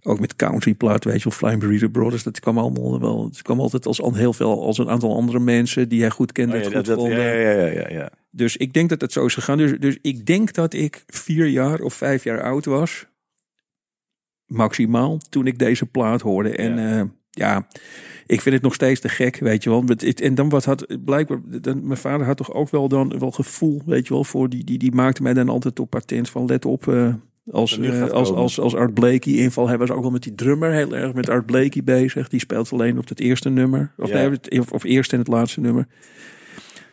Ook 0.07 0.21
met 0.21 0.37
countryplaat, 0.37 1.05
weet 1.05 1.23
je 1.23 1.29
wel, 1.29 1.33
Flying 1.39 1.61
Burrito 1.61 1.89
Brothers. 1.89 2.23
Dat 2.23 2.41
kwam 2.41 2.59
allemaal 2.59 3.01
wel. 3.01 3.25
Het 3.25 3.43
kwam 3.43 3.61
altijd 3.61 3.87
als 3.87 4.01
al 4.01 4.15
heel 4.15 4.33
veel 4.33 4.63
als 4.65 4.79
een 4.79 4.89
aantal 4.89 5.17
andere 5.17 5.39
mensen 5.41 5.89
die 5.89 6.01
hij 6.01 6.11
goed 6.11 6.33
kende. 6.33 6.57
Oh, 6.57 6.63
ja, 6.63 6.69
dat, 6.71 6.89
goed 6.89 7.09
dat, 7.09 7.17
ja, 7.17 7.33
ja, 7.33 7.51
ja, 7.51 7.67
ja, 7.67 7.89
ja. 7.91 8.11
Dus 8.31 8.57
ik 8.57 8.73
denk 8.73 8.89
dat 8.89 9.01
het 9.01 9.13
zo 9.13 9.25
is 9.27 9.35
gegaan. 9.35 9.59
Dus, 9.59 9.73
dus 9.79 9.99
ik 10.03 10.27
denk 10.27 10.53
dat 10.53 10.75
ik 10.75 11.05
vier 11.07 11.47
jaar 11.47 11.81
of 11.81 11.95
vijf 11.95 12.25
jaar 12.25 12.43
oud 12.43 12.65
was. 12.65 13.07
Maximaal. 14.57 15.19
Toen 15.29 15.47
ik 15.47 15.59
deze 15.59 15.87
plaat 15.87 16.21
hoorde. 16.21 16.57
En 16.57 16.77
Ja. 16.77 16.89
ja, 16.97 17.07
ja 17.31 17.67
ik 18.27 18.41
vind 18.41 18.55
het 18.55 18.65
nog 18.65 18.75
steeds 18.75 19.01
te 19.01 19.09
gek, 19.09 19.37
weet 19.39 19.63
je 19.63 19.71
wel. 19.71 19.85
En 20.15 20.35
dan 20.35 20.49
wat 20.49 20.65
had 20.65 20.87
blijkbaar. 21.05 21.39
Dan, 21.61 21.87
mijn 21.87 21.99
vader 21.99 22.27
had 22.27 22.37
toch 22.37 22.53
ook 22.53 22.71
wel 22.71 22.89
dan 22.89 23.19
wel 23.19 23.31
gevoel, 23.31 23.83
weet 23.87 24.07
je 24.07 24.15
wel. 24.15 24.25
Voor 24.25 24.49
die, 24.49 24.65
die, 24.65 24.79
die 24.79 24.93
maakte 24.93 25.23
mij 25.23 25.35
dan 25.35 25.49
altijd 25.49 25.79
op 25.81 25.91
patent 25.91 26.31
van 26.31 26.47
let 26.47 26.65
op. 26.65 26.89
eh, 26.89 27.15
als, 27.51 27.79
eh, 27.79 28.03
als, 28.03 28.33
als, 28.33 28.61
als 28.61 28.75
Art 28.75 28.95
Blakey 28.95 29.33
inval. 29.33 29.69
Hij 29.69 29.79
was 29.79 29.91
ook 29.91 30.03
wel 30.03 30.11
met 30.11 30.23
die 30.23 30.35
drummer 30.35 30.73
heel 30.73 30.95
erg 30.95 31.15
met 31.15 31.29
Art 31.29 31.47
Blakey 31.47 31.85
bezig. 31.85 32.29
Die 32.29 32.41
speelt 32.41 32.73
alleen 32.73 32.99
op 32.99 33.09
het 33.09 33.21
eerste 33.21 33.49
nummer. 33.49 33.93
Of, 33.97 34.09
Ja. 34.09 34.15
nee, 34.15 34.31
het, 34.31 34.59
of, 34.59 34.73
of 34.73 34.85
eerst 34.85 35.13
en 35.13 35.19
het 35.19 35.29
laatste 35.29 35.61
nummer. 35.61 35.87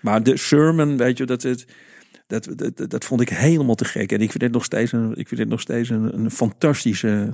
Maar 0.01 0.23
de 0.23 0.37
sermon, 0.37 0.97
weet 0.97 1.17
je, 1.17 1.25
dat, 1.25 1.41
het, 1.43 1.65
dat, 2.39 2.75
dat, 2.75 2.89
dat, 2.91 3.05
vond 3.05 3.21
ik 3.21 3.29
helemaal 3.29 3.75
te 3.75 3.85
gek. 3.85 4.11
En 4.11 4.21
ik 4.21 4.29
vind 4.31 4.43
het 4.43 4.51
nog 4.51 4.63
steeds 4.63 4.91
een, 4.91 5.09
ik 5.15 5.27
vind 5.27 5.39
het 5.39 5.49
nog 5.49 5.61
steeds 5.61 5.89
een, 5.89 6.13
een 6.13 6.31
fantastische. 6.31 7.33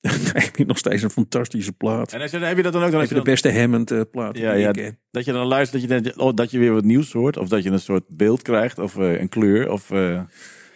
ik 0.34 0.50
vind 0.54 0.68
nog 0.68 0.78
steeds 0.78 1.02
een 1.02 1.10
fantastische 1.10 1.72
plaat. 1.72 2.12
En 2.12 2.20
als 2.20 2.30
je- 2.30 2.38
heb 2.38 2.56
je 2.56 2.62
dat 2.62 2.72
dan 2.72 2.82
ook 2.82 2.90
dan, 2.90 3.00
je 3.00 3.08
de 3.08 3.14
dan- 3.14 3.24
beste 3.24 3.52
Hammond 3.52 3.90
eh, 3.90 4.00
plaat. 4.10 4.38
Ja, 4.38 4.70
ken. 4.70 4.98
dat 5.10 5.24
je 5.24 5.32
dan 5.32 5.46
luistert 5.46 5.82
dat 5.82 5.90
je, 5.90 6.00
denkt, 6.02 6.18
oh, 6.18 6.34
dat 6.34 6.50
je 6.50 6.58
weer 6.58 6.72
wat 6.72 6.84
nieuws 6.84 7.12
hoort? 7.12 7.36
Of 7.36 7.48
dat 7.48 7.62
je 7.62 7.70
een 7.70 7.80
soort 7.80 8.04
beeld 8.08 8.42
krijgt? 8.42 8.78
Of 8.78 8.96
eh, 8.96 9.20
een 9.20 9.28
kleur? 9.28 9.70
Of, 9.70 9.90
eh, 9.90 10.20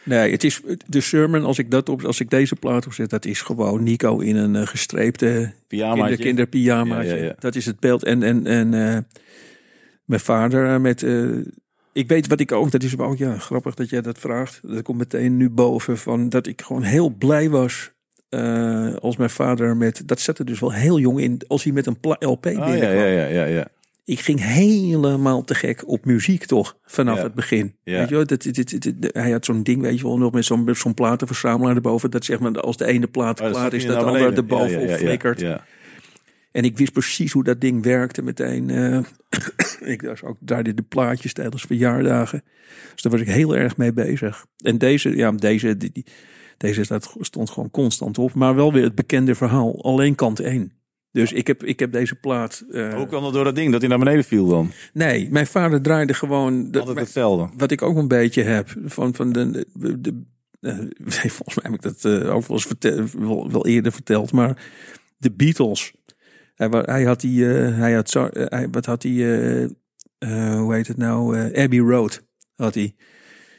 Nee, 0.05 0.30
het 0.30 0.44
is 0.44 0.60
de 0.86 1.01
sermon. 1.01 1.44
Als 1.44 1.59
ik 1.59 1.70
dat 1.70 1.89
op, 1.89 2.05
als 2.05 2.20
ik 2.20 2.30
deze 2.30 2.56
plaat 2.56 2.86
opzet, 2.86 3.10
dat 3.10 3.24
is 3.24 3.40
gewoon 3.40 3.82
Nico 3.82 4.18
in 4.18 4.36
een 4.36 4.56
eh, 4.56 4.66
gestreepte 4.66 5.52
kinder, 5.68 6.16
kinderpyjamaatje. 6.16 7.09
Ja, 7.10 7.16
ja, 7.16 7.22
ja. 7.24 7.34
Dat 7.39 7.55
is 7.55 7.66
het 7.66 7.80
beeld. 7.80 8.05
En, 8.05 8.22
en, 8.22 8.47
en 8.47 8.74
eh, 8.74 8.98
mijn 10.05 10.20
vader 10.20 10.68
eh, 10.68 10.78
met... 10.80 11.02
ik 11.93 12.09
weet 12.09 12.27
wat 12.27 12.40
ik 12.40 12.52
ook... 12.52 12.70
Dat 12.70 12.82
is 12.82 12.98
ook 12.98 13.19
ja, 13.19 13.39
grappig 13.39 13.74
dat 13.74 13.90
jij 13.90 14.01
dat 14.01 14.19
vraagt. 14.19 14.60
Dat 14.62 14.82
komt 14.82 14.98
meteen 14.98 15.36
nu 15.36 15.51
boven. 15.51 15.98
Van 15.98 16.28
dat 16.28 16.47
ik 16.47 16.62
gewoon 16.62 16.82
heel 16.82 17.09
blij 17.10 17.51
was... 17.51 17.90
eh, 18.28 18.94
als 18.94 19.16
mijn 19.16 19.31
vader 19.31 19.77
met... 19.77 20.02
Dat 20.06 20.20
zette 20.20 20.44
dus 20.44 20.60
wel 20.60 20.73
heel 20.73 20.98
jong 20.98 21.20
in. 21.20 21.40
Als 21.47 21.64
hij 21.64 21.73
met 21.73 21.86
een 21.86 21.97
LP 22.01 22.44
ja, 22.44 22.51
binnenkwam. 22.51 22.93
ja, 22.93 23.05
ja, 23.05 23.27
ja, 23.27 23.44
ja. 23.44 23.66
Ik 24.05 24.20
ging 24.20 24.40
helemaal 24.44 25.44
te 25.44 25.55
gek 25.55 25.89
op 25.89 26.05
muziek 26.05 26.44
toch. 26.47 26.77
Vanaf 26.85 27.16
Ja. 27.16 27.23
het 27.23 27.35
begin. 27.35 27.74
Ja. 27.85 27.98
Weet 27.98 28.09
je 28.09 28.14
wel? 28.14 28.27
Dat, 28.27 28.43
dit- 28.43 28.55
dit- 28.55 28.82
dit- 28.82 29.14
hij 29.14 29.31
had 29.31 29.44
zo'n 29.44 29.62
ding, 29.62 29.82
weet 29.82 29.98
je 29.98 30.05
wel, 30.05 30.19
nog 30.19 30.32
met 30.32 30.44
zo'n 30.44 30.69
zo'n 30.74 30.94
platenverzamelaar 30.94 31.74
erboven. 31.74 32.10
Dat 32.10 32.24
zeg 32.24 32.39
maar, 32.40 32.60
als 32.60 32.77
de 32.77 32.85
ene 32.86 33.06
plaat 33.06 33.40
Oh, 33.40 33.51
klaar 33.51 33.73
is, 33.73 33.86
dat 33.86 33.98
de 34.01 34.05
andere 34.05 34.32
erbovenop 34.32 34.89
Ja. 34.89 34.97
Ja, 35.39 35.64
En 36.52 36.64
ik 36.64 36.78
wist 36.78 36.92
precies 36.92 37.32
hoe 37.32 37.44
dat 37.44 37.60
ding 37.60 37.82
werkte 37.82 38.22
meteen. 38.22 38.70
eh 38.70 38.98
ik 39.94 40.02
was 40.02 40.22
ook 40.22 40.36
draaide 40.40 40.74
de 40.74 40.82
plaatjes 40.82 41.32
tijdens 41.32 41.62
verjaardagen. 41.62 42.42
Dus 42.92 43.02
daar 43.02 43.12
was 43.12 43.20
ik 43.20 43.26
heel 43.28 43.56
erg 43.56 43.76
mee 43.76 43.92
bezig. 43.92 44.46
En 44.56 44.78
deze, 44.78 45.16
ja, 45.16 45.30
deze, 45.32 45.76
die, 45.76 45.90
die- 45.92 46.06
deze 46.56 46.84
staat, 46.84 47.14
stond 47.20 47.50
gewoon 47.50 47.70
constant 47.70 48.18
op. 48.18 48.34
Maar 48.34 48.54
wel 48.54 48.72
weer 48.72 48.82
het 48.82 48.94
bekende 48.94 49.34
verhaal. 49.34 49.84
Alleen 49.84 50.14
kant 50.14 50.40
1. 50.40 50.72
Dus 51.12 51.32
ik 51.32 51.46
heb, 51.46 51.64
ik 51.64 51.78
heb 51.78 51.92
deze 51.92 52.14
plaat. 52.14 52.64
eh, 52.70 52.94
Hoe 52.94 53.06
kwam 53.06 53.22
dat 53.22 53.32
door 53.32 53.44
dat 53.44 53.54
ding 53.54 53.70
dat 53.72 53.80
hij 53.80 53.88
naar 53.90 53.98
beneden 53.98 54.24
viel 54.24 54.46
dan? 54.46 54.70
nee, 54.92 55.28
mijn 55.30 55.46
vader 55.46 55.82
draaide 55.82 56.14
gewoon. 56.14 56.70
de- 56.70 56.78
Altijd 56.78 56.98
hetzelfde. 56.98 57.48
wat 57.56 57.70
ik 57.70 57.82
ook 57.82 57.96
een 57.96 58.08
beetje 58.08 58.42
heb 58.42 58.74
van, 58.84 59.14
van 59.14 59.32
de. 59.32 59.66
de, 59.74 60.00
de 60.00 60.22
eh, 60.60 60.78
volgens 61.36 61.54
mij 61.62 61.70
heb 61.70 61.74
ik 61.74 61.82
dat 61.82 62.06
ook 62.06 62.46
wel 62.46 62.56
eens 62.56 62.66
vertel, 62.66 63.04
wel, 63.18 63.50
wel 63.50 63.66
eerder 63.66 63.92
verteld, 63.92 64.32
maar 64.32 64.62
de 65.16 65.30
Beatles. 65.30 65.92
Hij, 66.54 67.04
had 67.04 67.20
die, 67.20 67.54
eh, 67.54 67.76
hij 67.78 67.92
had 67.92 68.14
eh, 68.14 68.64
wat 68.70 68.86
had 68.86 69.02
hij, 69.02 69.12
eh, 70.18 70.58
hoe 70.58 70.74
heet 70.74 70.86
het 70.86 70.96
nou, 70.96 71.38
Abbey 71.54 71.78
Road 71.78 72.26
had 72.54 72.74
hij. 72.74 72.94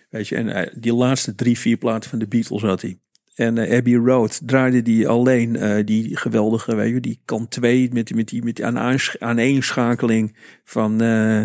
Weet 0.09 0.27
je, 0.27 0.35
en 0.35 0.71
die 0.79 0.93
laatste 0.93 1.35
drie, 1.35 1.59
vier 1.59 1.77
platen 1.77 2.09
van 2.09 2.19
de 2.19 2.27
Beatles 2.27 2.61
had 2.61 2.81
hij. 2.81 2.99
En 3.34 3.57
eh, 3.57 3.77
Abbey 3.77 3.93
Road 3.95 4.41
draaide 4.45 4.81
die 4.81 5.07
alleen 5.07 5.55
eh, 5.55 5.85
die 5.85 6.18
geweldige, 6.18 6.76
weet 6.76 6.93
je, 6.93 6.99
die 6.99 7.22
kant 7.26 7.51
2 7.51 7.89
met, 7.93 8.07
die- 8.07 8.15
met 8.15 8.27
die, 8.27 8.43
met 8.43 8.55
die 8.55 8.65
aaneensch- 8.65 9.15
aaneenschakeling 9.19 10.35
van, 10.64 11.01
eh, 11.01 11.41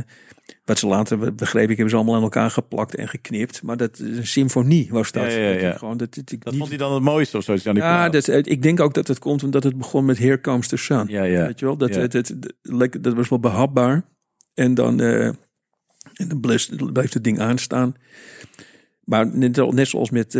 wat 0.65 0.78
ze 0.78 0.86
later 0.86 1.35
begreep 1.35 1.62
ik, 1.70 1.77
hebben 1.77 1.90
ze 1.90 1.97
allemaal 1.97 2.15
aan 2.15 2.23
elkaar 2.23 2.51
geplakt 2.51 2.94
en 2.94 3.09
geknipt. 3.09 3.62
Maar 3.62 3.77
dat 3.77 3.98
is 3.98 4.16
een 4.16 4.27
symfonie 4.27 4.89
was 4.90 5.12
dat. 5.12 5.32
Ja, 5.32 5.39
ja, 5.39 5.48
ja. 5.48 5.69
Dat 5.70 5.78
Gewoon, 5.78 5.97
dat, 5.97 6.15
dat, 6.15 6.32
ik 6.32 6.44
Dat 6.44 6.56
vond 6.56 6.69
hij 6.69 6.78
dan 6.78 6.93
het 6.94 7.02
mooiste 7.02 7.36
of 7.36 7.44
zo? 7.44 7.52
aan 7.52 7.59
die 7.74 7.74
ja, 7.82 8.09
dat, 8.09 8.28
ik 8.28 8.62
denk 8.62 8.81
ook 8.81 8.94
dat 8.94 9.09
het 9.09 9.19
komt 9.19 9.43
omdat 9.43 9.62
het 9.65 9.77
begon 9.78 10.05
met 10.05 10.19
Here 10.19 10.40
Comes 10.40 10.69
the 10.69 10.77
Sun. 10.77 11.05
ja, 11.09 11.23
ja. 11.23 11.47
Weet 11.47 11.59
je 11.59 11.65
wel, 11.66 11.77
dat, 11.77 11.94
het, 11.94 12.35
lekker- 12.62 13.02
dat 13.02 13.15
was 13.15 13.28
wel 13.28 13.40
behapbaar. 13.40 14.02
En 14.55 14.74
dan, 14.74 15.01
en 15.01 15.39
dan 16.28 16.40
bleef, 16.40 16.69
bleef 16.93 17.12
het 17.12 17.24
ding 17.24 17.40
aanstaan. 17.40 17.94
Maar 19.05 19.36
net, 19.36 19.56
net 19.73 19.89
zoals 19.89 20.10
met 20.10 20.39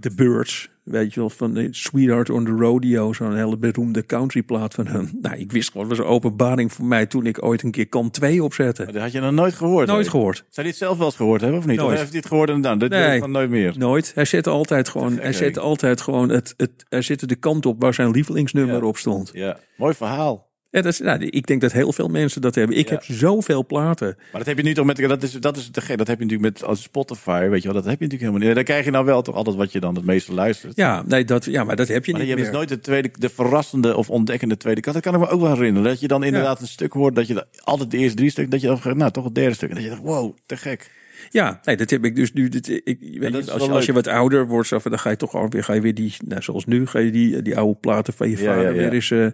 The 0.00 0.10
Birds, 0.14 0.70
weet 0.82 1.14
je 1.14 1.20
wel, 1.20 1.30
van 1.30 1.54
de 1.54 1.68
Sweetheart 1.70 2.30
on 2.30 2.44
the 2.44 2.50
Rodeo, 2.50 3.12
zo'n 3.12 3.36
hele 3.36 3.56
beroemde 3.58 4.06
countryplaat 4.06 4.74
van 4.74 4.86
hem. 4.86 5.10
Nou, 5.20 5.36
ik 5.36 5.52
wist 5.52 5.70
gewoon, 5.70 5.88
was 5.88 5.98
een 5.98 6.04
openbaring 6.04 6.72
voor 6.72 6.84
mij 6.84 7.06
toen 7.06 7.26
ik 7.26 7.44
ooit 7.44 7.62
een 7.62 7.70
keer 7.70 7.88
kant 7.88 8.12
2 8.12 8.42
opzette. 8.44 8.84
Maar 8.84 8.92
Dat 8.92 9.02
had 9.02 9.12
je 9.12 9.20
nog 9.20 9.32
nooit 9.32 9.54
gehoord? 9.54 9.86
Nooit 9.86 10.08
gehoord. 10.08 10.36
Zou 10.36 10.48
hij 10.54 10.66
het 10.66 10.76
zelf 10.76 10.96
wel 10.96 11.06
eens 11.06 11.16
gehoord 11.16 11.40
hebben 11.40 11.58
of 11.58 11.66
niet? 11.66 11.76
Nooit. 11.78 11.92
Of 11.92 11.98
heeft 11.98 12.10
hij 12.10 12.18
het 12.18 12.28
gehoord 12.28 12.50
en 12.50 12.60
dan? 12.60 12.78
Dit 12.78 12.90
Nee. 12.90 13.02
weet 13.04 13.14
ik 13.14 13.20
van 13.20 13.30
nooit 13.30 13.50
meer. 13.50 13.74
Nooit. 13.78 14.12
Hij 14.14 14.24
zette 14.24 14.50
altijd 14.50 14.88
gewoon, 14.88 15.18
hij 15.18 15.32
zette 15.32 15.60
altijd 15.60 16.00
gewoon 16.00 16.28
het, 16.28 16.54
het, 16.56 16.84
hij 16.88 17.02
zette 17.02 17.26
de 17.26 17.36
kant 17.36 17.66
op 17.66 17.80
waar 17.80 17.94
zijn 17.94 18.10
lievelingsnummer 18.10 18.80
Ja. 18.80 18.86
op 18.86 18.96
stond. 18.96 19.30
Ja, 19.32 19.58
mooi 19.76 19.94
verhaal. 19.94 20.45
Ja, 20.76 20.82
dat 20.82 20.92
is, 20.92 21.00
nou, 21.00 21.24
ik 21.24 21.46
denk 21.46 21.60
dat 21.60 21.72
heel 21.72 21.92
veel 21.92 22.08
mensen 22.08 22.40
dat 22.40 22.54
hebben. 22.54 22.76
Ik 22.76 22.88
Ja. 22.88 22.94
heb 22.94 23.04
zoveel 23.04 23.66
platen. 23.66 24.06
Maar 24.16 24.26
dat 24.32 24.46
heb 24.46 24.56
je 24.56 24.62
nu 24.62 24.74
toch 24.74 24.86
met 24.86 24.96
dat 24.96 25.22
is 25.22 25.32
dat 25.32 25.56
is 25.56 25.70
te. 25.70 25.96
Dat 25.96 26.06
heb 26.06 26.18
je 26.18 26.24
natuurlijk 26.24 26.40
met 26.40 26.64
als 26.64 26.82
Spotify, 26.82 27.48
weet 27.48 27.62
je 27.62 27.72
wel. 27.72 27.76
Dat 27.82 27.84
heb 27.90 27.98
je 27.98 28.04
natuurlijk 28.04 28.20
helemaal 28.20 28.46
niet. 28.46 28.54
Daar 28.54 28.64
krijg 28.64 28.84
je 28.84 28.90
nou 28.90 29.04
wel 29.04 29.22
toch 29.22 29.34
altijd 29.34 29.56
wat 29.56 29.72
je 29.72 29.80
dan 29.80 29.94
het 29.94 30.04
meeste 30.04 30.32
luistert. 30.34 30.76
Ja, 30.76 31.02
nee, 31.06 31.24
dat, 31.24 31.44
ja 31.44 31.64
maar 31.64 31.76
dat 31.76 31.88
heb 31.88 32.04
je 32.04 32.12
Maar 32.12 32.20
niet 32.20 32.30
je 32.30 32.36
hebt 32.36 32.46
dus 32.46 32.56
nooit 32.56 32.68
de 32.68 32.80
tweede, 32.80 33.10
de 33.18 33.28
verrassende 33.28 33.96
of 33.96 34.10
ontdekkende 34.10 34.56
tweede 34.56 34.80
kant. 34.80 34.94
Dat 34.94 35.04
kan 35.04 35.14
ik 35.14 35.20
me 35.20 35.28
ook 35.34 35.40
wel 35.40 35.54
herinneren. 35.54 35.88
Dat 35.88 36.00
je 36.00 36.08
dan 36.08 36.24
inderdaad 36.24 36.60
een 36.60 36.66
stuk 36.66 36.92
hoort, 36.92 37.14
dat 37.14 37.26
je 37.26 37.46
altijd 37.62 37.90
de 37.90 37.96
eerste 37.96 38.16
drie 38.16 38.30
stukken, 38.30 38.52
dat 38.52 38.60
je 38.60 38.66
dan 38.66 38.80
gaat, 38.80 38.96
nou 38.96 39.10
toch 39.10 39.24
het 39.24 39.34
derde 39.34 39.54
stuk. 39.54 39.68
En 39.68 39.74
dat 39.74 39.84
je 39.84 39.90
dacht, 39.90 40.02
wow, 40.02 40.36
te 40.46 40.56
gek. 40.56 40.90
Ja, 41.30 41.60
nee, 41.64 41.76
dat 41.76 41.90
heb 41.90 42.04
ik 42.04 42.16
dus 42.16 42.32
nu. 42.32 42.48
Dit, 42.48 42.68
ik, 42.68 42.98
weet 43.18 43.32
niet, 43.32 43.50
als, 43.50 43.64
je, 43.64 43.70
als 43.70 43.86
je 43.86 43.92
wat 43.92 44.06
ouder 44.06 44.46
wordt, 44.46 44.68
zo 44.68 44.80
dan 44.82 44.98
ga 44.98 45.10
je 45.10 45.16
toch 45.16 45.30
gewoon 45.30 45.50
weer, 45.50 45.64
ga 45.64 45.72
je 45.72 45.80
weer 45.80 45.94
die, 45.94 46.14
nou, 46.24 46.42
zoals 46.42 46.64
nu, 46.64 46.86
ga 46.86 46.98
je 46.98 47.10
die, 47.10 47.42
die 47.42 47.56
oude 47.56 47.80
platen 47.80 48.14
van 48.14 48.30
je 48.30 48.36
Ja, 48.36 48.44
vader 48.44 48.62
ja, 48.62 48.68
ja. 48.68 48.74
weer 48.74 48.92
eens, 48.92 49.10
eh, 49.10 49.26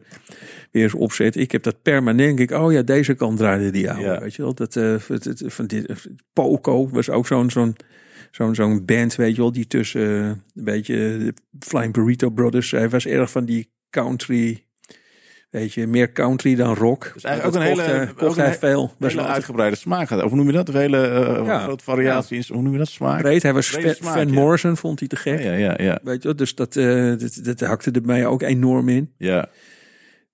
weer 0.71 0.83
eens 0.83 0.95
opzetten. 0.95 1.41
Ik 1.41 1.53
heb 1.53 1.63
dat 1.63 1.83
permanent. 1.83 2.41
Ik, 2.41 2.51
oh 2.51 2.73
ja, 2.73 2.83
deze 2.83 3.15
kant 3.15 3.39
draaide 3.39 3.71
die 3.71 3.91
oude. 3.91 4.21
Weet 4.21 4.35
je 4.35 4.43
wel, 4.43 4.55
dat 4.55 4.77
eh, 4.77 4.97
het, 5.07 5.25
het, 5.25 5.43
van 5.47 5.67
dit, 5.67 5.87
eh, 5.87 5.97
Poco 6.33 6.89
was 6.89 7.11
ook 7.11 7.27
zo'n 7.27 7.51
zo'n 7.51 7.77
zo'n 8.31 8.55
zo'n 8.55 8.85
band, 8.85 9.17
weet 9.17 9.35
je 9.35 9.41
wel, 9.41 9.53
die 9.53 9.67
tussen 9.67 10.03
een 10.03 10.43
beetje 10.55 10.95
de 10.95 11.35
Flying 11.59 11.93
Burrito 11.93 12.31
Brothers. 12.31 12.71
Hij 12.71 12.89
was 12.89 13.07
erg 13.07 13.31
van 13.31 13.45
die 13.45 13.71
country. 13.91 14.65
Weet 15.53 15.73
je, 15.73 15.87
meer 15.87 16.13
country 16.13 16.55
dan 16.55 16.75
rock. 16.75 17.11
Dus 17.15 17.25
eigenlijk 17.25 17.55
Dat 17.55 17.63
ook 17.65 17.69
een 17.69 17.75
kocht, 17.77 17.87
hele- 17.91 18.05
eh, 18.05 18.29
ook 18.29 18.37
een 18.37 18.43
hij 18.43 18.51
he- 18.51 18.59
veel. 18.59 18.93
Hele 18.99 19.27
uitgebreide 19.27 19.77
smaak. 19.77 20.11
Of 20.11 20.21
hoe 20.21 20.35
noem 20.35 20.47
je 20.47 20.53
dat? 20.53 20.69
Een 20.69 20.77
hele 20.77 21.07
eh, 21.07 21.45
Ja. 21.47 21.59
grote 21.59 21.85
variatie. 21.85 22.45
Hoe 22.53 22.63
noem 22.63 22.73
je 22.73 22.79
dat? 22.79 22.89
Smaak? 22.89 23.21
breed. 23.21 23.43
Hij 23.43 23.53
was 23.53 23.71
Van, 23.71 23.81
smaak, 23.95 24.15
Van 24.15 24.27
ja. 24.29 24.33
Morrison, 24.35 24.77
vond 24.77 24.99
hij 24.99 25.09
te 25.09 25.17
gek. 25.17 25.43
Ja, 25.43 25.53
ja, 25.53 25.75
ja. 25.77 25.99
Weet 26.03 26.23
je 26.23 26.35
dus 26.35 26.55
dat, 26.55 26.77
eh, 26.77 27.13
dat, 27.19 27.39
dat 27.43 27.61
hakte 27.61 27.91
er 27.91 28.03
mij 28.05 28.27
ook 28.27 28.43
enorm 28.43 28.89
in. 28.89 29.11
ja. 29.19 29.49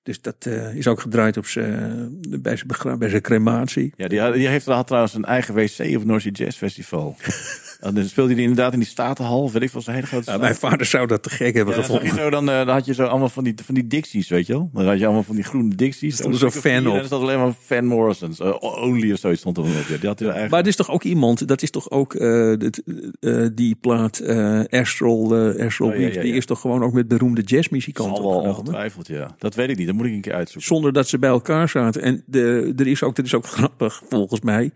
Dus 0.09 0.21
dat 0.21 0.37
eh, 0.39 0.75
is 0.75 0.87
ook 0.87 1.01
gedraaid 1.01 1.37
op 1.37 1.47
zijn, 1.47 2.19
bij, 2.41 2.57
zijn 2.57 2.99
bij 2.99 3.09
zijn 3.09 3.23
crematie. 3.23 3.93
Ja, 3.97 4.09
die, 4.09 4.21
had- 4.21 4.35
die 4.35 4.49
heeft 4.49 4.67
had 4.67 4.87
trouwens 4.87 5.15
een 5.15 5.25
eigen 5.25 5.55
wc 5.55 5.79
op 5.79 5.79
het 5.95 6.05
North 6.05 6.23
Sea 6.23 6.31
Jazz 6.33 6.57
Festival. 6.59 7.17
en 7.81 7.95
dan 7.95 8.05
speelde 8.05 8.33
hij 8.33 8.43
inderdaad 8.43 8.73
in 8.73 8.79
die 8.79 8.89
Statenhal, 8.89 9.51
weet 9.53 9.63
ik 9.63 9.71
veel, 9.71 9.81
zo'n 9.81 9.95
hele 9.95 10.07
grote 10.07 10.31
Ja, 10.31 10.37
mijn 10.39 10.55
vader 10.55 10.87
zou 10.87 11.07
dat 11.07 11.23
te 11.23 11.31
gek 11.31 11.55
hebben 11.55 11.75
Ja, 11.75 11.81
dan, 11.81 11.91
gevonden. 11.91 12.17
zo, 12.17 12.31
dan, 12.31 12.49
eh, 12.51 12.57
dan 12.57 12.69
had 12.69 12.85
je 12.87 12.95
zo 12.95 13.05
allemaal 13.05 13.29
van 13.29 13.45
die, 13.45 13.55
van 13.65 13.75
die 13.75 13.87
Dixies, 13.87 14.29
weet 14.29 14.47
je 14.47 14.53
wel? 14.53 14.71
Dan 14.73 14.87
had 14.87 14.99
je 14.99 15.05
allemaal 15.05 15.23
van 15.23 15.35
die 15.35 15.45
groene 15.45 15.75
stond 15.93 16.35
er 16.35 16.41
zo'n 16.41 16.51
fan 16.51 16.73
En 16.73 16.89
op. 16.89 16.97
er 16.97 17.05
stond 17.05 17.23
alleen 17.23 17.39
maar 17.39 17.53
Van 17.61 17.85
Morrison's. 17.85 18.41
eh, 18.41 18.55
only 18.61 19.13
of 19.13 19.19
zoiets 19.19 19.41
stond 19.41 19.57
er 19.57 19.63
op. 19.63 19.69
Die 19.69 19.77
had 19.77 20.01
hij 20.01 20.13
eigenlijk... 20.13 20.51
Maar 20.51 20.59
het 20.59 20.69
is 20.69 20.77
toch 20.77 20.91
ook 20.91 21.03
iemand, 21.03 21.49
dat 21.49 21.63
is 21.63 21.71
toch 21.71 21.91
ook 21.91 22.15
eh, 22.15 22.53
dit, 22.59 22.83
eh, 23.21 23.47
die 23.55 23.75
plaat 23.81 24.19
eh, 24.19 24.61
Astral, 24.71 25.37
eh, 25.37 25.67
Astral 25.67 25.89
Oh, 25.89 25.97
ja, 25.99 26.21
die 26.23 26.33
is 26.35 26.47
toch 26.47 26.61
gewoon 26.61 26.83
ook 26.83 26.93
met 26.93 27.09
beroemde 27.09 27.41
jazzmuzikanten 27.43 28.17
zal 28.17 28.25
wel 28.25 28.33
opgenomen? 28.35 28.61
ongetwijfeld, 28.61 29.07
ja. 29.07 29.35
Dat 29.39 29.55
weet 29.55 29.69
ik 29.69 29.77
niet. 29.79 29.89
Moet 29.99 30.07
ik 30.07 30.13
een 30.13 30.21
keer 30.21 30.35
uitzoeken. 30.35 30.69
Zonder 30.75 30.93
dat 30.93 31.09
ze 31.09 31.19
bij 31.19 31.31
elkaar 31.31 31.69
zaten. 31.69 32.03
En 32.03 32.23
de, 32.27 32.73
er, 32.77 32.87
is 32.87 33.03
ook, 33.03 33.17
dat 33.17 33.25
is 33.25 33.35
ook 33.35 33.47
grappig, 33.47 34.03
volgens 34.09 34.41
mij. 34.41 34.71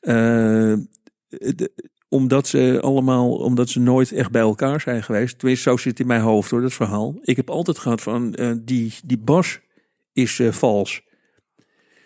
Eh, 0.00 0.12
de- 1.28 1.72
omdat 2.08 2.46
ze 2.48 2.78
allemaal, 2.82 3.32
omdat 3.32 3.68
ze 3.68 3.80
nooit 3.80 4.12
echt 4.12 4.30
bij 4.30 4.40
elkaar 4.40 4.80
zijn 4.80 5.02
geweest. 5.02 5.38
Tenminste, 5.38 5.70
zo 5.70 5.76
zit 5.76 5.84
het 5.90 6.00
in 6.00 6.06
mijn 6.06 6.20
hoofd 6.20 6.50
hoor, 6.50 6.60
dat 6.60 6.72
verhaal. 6.72 7.16
Ik 7.22 7.36
heb 7.36 7.50
altijd 7.50 7.78
gehad 7.78 8.00
van, 8.02 8.34
eh, 8.34 8.52
die, 8.60 8.92
die 9.04 9.18
bas 9.18 9.58
is 10.12 10.38
eh, 10.40 10.52
vals. 10.52 11.06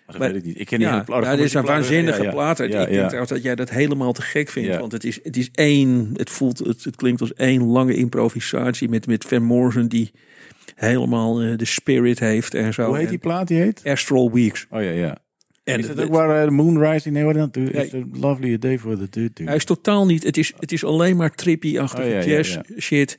Maar 0.06 0.18
dat 0.18 0.30
weet 0.30 0.36
ik 0.36 0.44
niet. 0.44 0.60
Ik 0.60 0.66
ken 0.66 0.78
die 0.78 0.86
Ja, 0.86 0.92
hele 0.92 1.04
plaat. 1.04 1.24
ja, 1.24 1.36
dit 1.36 1.44
is 1.44 1.54
een 1.54 1.60
Die 1.62 1.70
waanzinnige 1.70 2.22
ja, 2.22 2.30
plaat. 2.30 2.58
Ja, 2.58 2.64
ik 2.64 2.70
denk 2.70 3.04
trouwens 3.06 3.30
dat 3.30 3.42
jij 3.42 3.54
dat 3.54 3.70
helemaal 3.70 4.12
te 4.12 4.22
gek 4.22 4.48
vindt. 4.48 4.76
Want 4.78 4.92
het 4.92 5.04
is, 5.04 5.20
het 5.22 5.36
is 5.36 5.48
één, 5.52 6.10
het 6.14 6.30
voelt, 6.30 6.58
het, 6.58 6.84
het 6.84 6.96
klinkt 6.96 7.20
als 7.20 7.32
één 7.34 7.64
lange 7.64 7.94
improvisatie 7.94 8.88
met, 8.88 9.06
met 9.06 9.24
Van 9.24 9.42
Morrison 9.42 9.86
die 9.86 10.12
helemaal 10.82 11.40
eh, 11.42 11.56
de 11.56 11.64
spirit 11.64 12.18
heeft 12.18 12.54
en 12.54 12.74
zo. 12.74 12.86
Hoe 12.86 12.98
heet 12.98 13.08
die 13.08 13.18
plaat? 13.18 13.48
Die 13.48 13.58
heet? 13.58 13.80
Astral 13.84 14.32
Weeks. 14.32 14.66
Oh 14.70 14.82
ja, 14.82 14.90
ja. 14.90 15.16
En 15.64 15.78
is 15.78 15.88
het 15.88 15.96
het- 15.96 16.06
ook 16.06 16.12
waar 16.12 16.38
eh, 16.40 16.44
de 16.44 16.50
Moon 16.50 16.78
Rising? 16.84 17.14
Nee, 17.14 17.24
wat 17.24 17.34
dan? 17.34 17.64
It's 17.66 17.94
a 17.94 18.02
lovely 18.12 18.58
day 18.58 18.78
for 18.78 18.98
the 18.98 19.06
dude. 19.10 19.42
Hij 19.44 19.56
is 19.56 19.64
totaal 19.64 20.06
niet. 20.06 20.22
Het 20.22 20.36
is, 20.36 20.52
het 20.58 20.72
is 20.72 20.84
alleen 20.84 21.16
maar 21.16 21.30
trippy-achtige 21.34 22.02
Oh, 22.06 22.12
ja, 22.12 22.18
ja, 22.18 22.24
jazz 22.26 22.54
ja. 22.54 22.62
shit. 22.78 23.18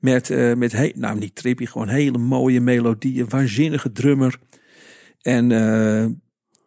Met, 0.00 0.30
eh 0.30 0.54
met 0.54 0.72
he, 0.72 0.90
nou 0.94 1.18
niet 1.18 1.34
trippy, 1.34 1.66
gewoon 1.66 1.88
hele 1.88 2.18
mooie 2.18 2.60
melodieën. 2.60 3.28
Waanzinnige 3.28 3.92
drummer. 3.92 4.36
En, 5.22 5.52
eh, 5.52 6.06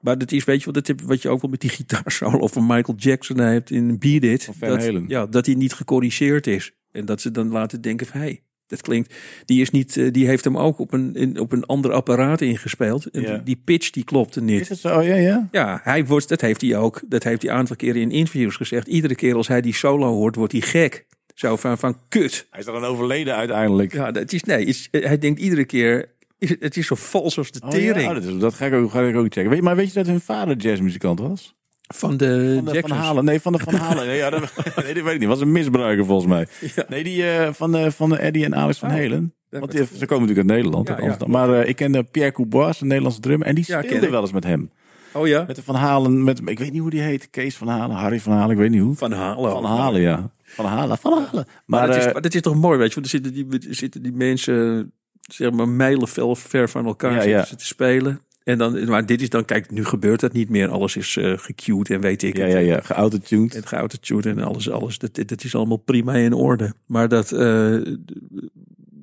maar 0.02 0.18
dat 0.18 0.32
is, 0.32 0.44
weet 0.44 0.60
je 0.60 0.66
wat, 0.66 0.74
dat 0.74 0.88
heb, 0.88 1.02
wat 1.02 1.22
je 1.22 1.30
ook 1.30 1.42
wel 1.42 1.50
met 1.52 1.62
die 1.62 1.70
gitaarsolo 1.70 2.48
van 2.48 2.66
Michael 2.66 2.98
Jackson 2.98 3.38
hebt 3.38 3.72
in 3.72 3.98
Beat 4.00 4.24
It. 4.24 4.44
Van 4.44 4.54
Van 4.54 4.68
dat, 4.68 4.84
Halen. 4.84 5.06
ja, 5.08 5.26
dat 5.26 5.46
hij 5.46 5.56
niet 5.56 5.74
gecorrigeerd 5.74 6.48
is. 6.48 6.72
En 6.92 7.06
dat 7.06 7.22
ze 7.22 7.32
dan 7.32 7.50
laten 7.50 7.82
denken 7.82 8.08
van, 8.08 8.20
hé, 8.20 8.26
hey, 8.26 8.42
dat 8.68 8.82
klinkt... 8.82 9.14
Die, 9.46 9.62
is 9.62 9.70
niet, 9.70 9.98
eh, 9.98 10.12
die 10.12 10.28
heeft 10.28 10.44
hem 10.44 10.58
ook 10.58 10.80
op 10.80 10.94
een, 10.94 11.16
in, 11.16 11.40
op 11.40 11.52
een 11.52 11.66
ander 11.66 11.92
apparaat 11.92 12.42
ingespeeld. 12.42 13.06
En 13.06 13.22
Ja. 13.22 13.34
die, 13.34 13.44
die 13.44 13.62
pitch 13.64 13.90
die 13.90 14.04
klopte 14.04 14.42
niet. 14.42 14.62
Is 14.62 14.70
het 14.70 14.80
zo? 14.80 14.98
Oh 14.98 15.04
ja, 15.06 15.16
ja. 15.16 15.48
Ja, 15.52 15.80
hij 15.84 16.06
wordt, 16.06 16.30
dat 16.30 16.42
heeft 16.42 16.62
hij 16.62 16.78
ook. 16.78 17.02
Dat 17.08 17.24
heeft 17.24 17.42
hij 17.42 17.52
een 17.52 17.58
aantal 17.58 17.76
keren 17.76 18.02
in 18.02 18.12
interviews 18.12 18.56
gezegd. 18.56 18.88
Iedere 18.88 19.16
keer 19.16 19.36
als 19.36 19.48
hij 19.48 19.62
die 19.62 19.74
solo 19.76 20.08
hoort, 20.14 20.36
wordt 20.36 20.52
hij 20.52 20.62
gek. 20.62 21.06
Zo 21.36 21.56
van, 21.56 21.78
van 21.78 21.98
kut. 22.10 22.48
Hij 22.50 22.60
is 22.60 22.66
dan 22.66 22.84
overleden 22.86 23.36
uiteindelijk. 23.36 23.94
Ja, 23.94 24.12
dat 24.12 24.34
is, 24.34 24.44
nee, 24.44 24.66
is- 24.66 24.88
hij 24.92 25.18
denkt 25.18 25.40
iedere 25.40 25.66
keer, 25.66 26.10
is- 26.40 26.56
het 26.60 26.78
is 26.78 26.88
zo 26.88 26.96
vals 26.96 27.38
als 27.38 27.52
de 27.52 27.60
Oh, 27.64 27.70
tering. 27.70 28.02
ja, 28.02 28.08
oh, 28.08 28.14
dat, 28.14 28.24
is- 28.24 28.40
dat 28.40 28.54
ga 28.54 28.66
ik 28.66 28.74
ook, 28.74 28.92
ga 28.92 29.02
ik 29.02 29.16
ook 29.16 29.34
checken. 29.34 29.50
Weet, 29.50 29.62
maar 29.62 29.76
weet 29.76 29.88
je 29.88 29.94
dat 29.94 30.06
hun 30.08 30.22
vader 30.22 30.56
jazzmuzikant 30.58 31.20
was? 31.20 31.56
Van 31.88 32.18
de, 32.18 32.26
Van 32.26 32.38
de 32.38 32.62
Van 32.64 32.74
Jacksons. 32.74 33.00
Halen. 33.02 33.26
Nee, 33.26 33.42
van 33.42 33.52
de 33.52 33.60
Van 33.60 33.74
Halen. 33.74 34.06
Nee, 34.06 34.18
ja, 34.18 34.30
dat, 34.30 34.42
nee, 34.84 34.94
dat 34.94 35.04
weet 35.04 35.14
ik 35.14 35.20
niet. 35.20 35.28
Was 35.28 35.42
een 35.42 35.52
misbruiker 35.52 36.06
volgens 36.06 36.28
mij. 36.28 36.48
Ja. 36.76 36.86
Nee, 36.88 37.04
die 37.04 37.30
eh, 37.30 37.54
van, 37.54 37.72
de, 37.72 37.92
van 37.92 38.10
de 38.10 38.18
Eddie 38.18 38.46
en 38.46 38.56
Alex 38.56 38.78
van 38.78 38.90
Oh, 38.90 38.96
Helen. 38.96 39.34
Want 39.50 39.72
die, 39.72 39.86
ze 39.86 40.06
komen 40.06 40.28
natuurlijk 40.28 40.50
uit 40.50 40.58
Nederland. 40.60 40.88
Ja, 40.88 41.02
ja. 41.02 41.18
Maar 41.28 41.54
eh, 41.54 41.70
ik 41.70 41.76
kende 41.76 42.04
Pierre 42.04 42.32
Coubois, 42.32 42.82
een 42.82 42.88
Nederlandse 42.88 43.22
drummer. 43.22 43.48
En 43.48 43.56
die 43.56 43.64
speelde 43.64 44.10
wel 44.10 44.22
eens 44.22 44.32
met 44.32 44.44
hem. 44.44 44.72
Oh 45.14 45.28
ja? 45.28 45.44
Met 45.48 45.56
de 45.56 45.64
Van 45.64 45.76
Halen. 45.76 46.24
Met, 46.24 46.42
ik 46.46 46.60
weet 46.60 46.72
niet 46.72 46.82
hoe 46.82 46.90
die 46.90 47.02
heet. 47.02 47.30
Kees 47.30 47.56
Van 47.56 47.68
Halen, 47.68 47.96
Harry 47.96 48.20
Van 48.20 48.34
Halen. 48.34 48.52
Ik 48.52 48.58
weet 48.58 48.70
niet 48.70 48.82
hoe. 48.82 48.96
Van 48.96 49.12
Halen. 49.12 49.52
Van 49.52 49.66
Halen, 49.66 50.02
ja. 50.02 50.30
Van 50.44 50.66
Halen, 50.66 50.98
Van 50.98 51.12
Halen. 51.12 51.32
Maar, 51.34 51.46
Maar, 51.66 51.88
dat, 51.88 51.96
is, 51.96 52.06
eh, 52.06 52.14
dat 52.14 52.34
is 52.34 52.42
toch 52.42 52.56
mooi, 52.56 52.78
weet 52.78 52.88
je. 52.88 52.94
Want 52.94 53.06
er 53.06 53.12
zitten 53.12 53.34
die, 53.34 53.76
zitten 53.76 54.02
die 54.02 54.14
mensen, 54.14 54.92
zeg 55.20 55.52
maar, 55.52 55.70
mijlen 55.70 56.08
ver 56.36 56.70
van 56.70 56.86
elkaar 56.86 57.28
Ja, 57.28 57.40
zitten 57.40 57.58
te 57.58 57.66
spelen. 57.66 58.22
En 58.48 58.58
dan, 58.58 58.86
maar 58.86 59.06
dit 59.06 59.22
is 59.22 59.30
dan, 59.30 59.46
kijk, 59.46 59.72
nu 59.72 59.86
gebeurt 59.86 60.20
dat 60.20 60.34
niet 60.34 60.50
meer. 60.50 60.70
Alles 60.70 60.96
is 60.96 61.18
eh 61.18 61.34
gecued 61.38 61.90
en 61.90 62.02
weet 62.02 62.24
ik 62.24 62.38
ja, 62.38 62.44
het. 62.44 62.52
ja, 62.52 62.60
ja. 62.60 62.80
Geautotuned. 62.82 63.62
Geautotuned 63.66 64.26
en 64.26 64.40
alles, 64.40 64.70
alles. 64.70 64.98
Dat, 64.98 65.16
dat 65.26 65.44
is 65.44 65.56
allemaal 65.56 65.78
prima 65.78 66.14
in 66.14 66.34
orde. 66.34 66.74
Maar 66.86 67.08
dat, 67.08 67.32
eh, 67.32 67.78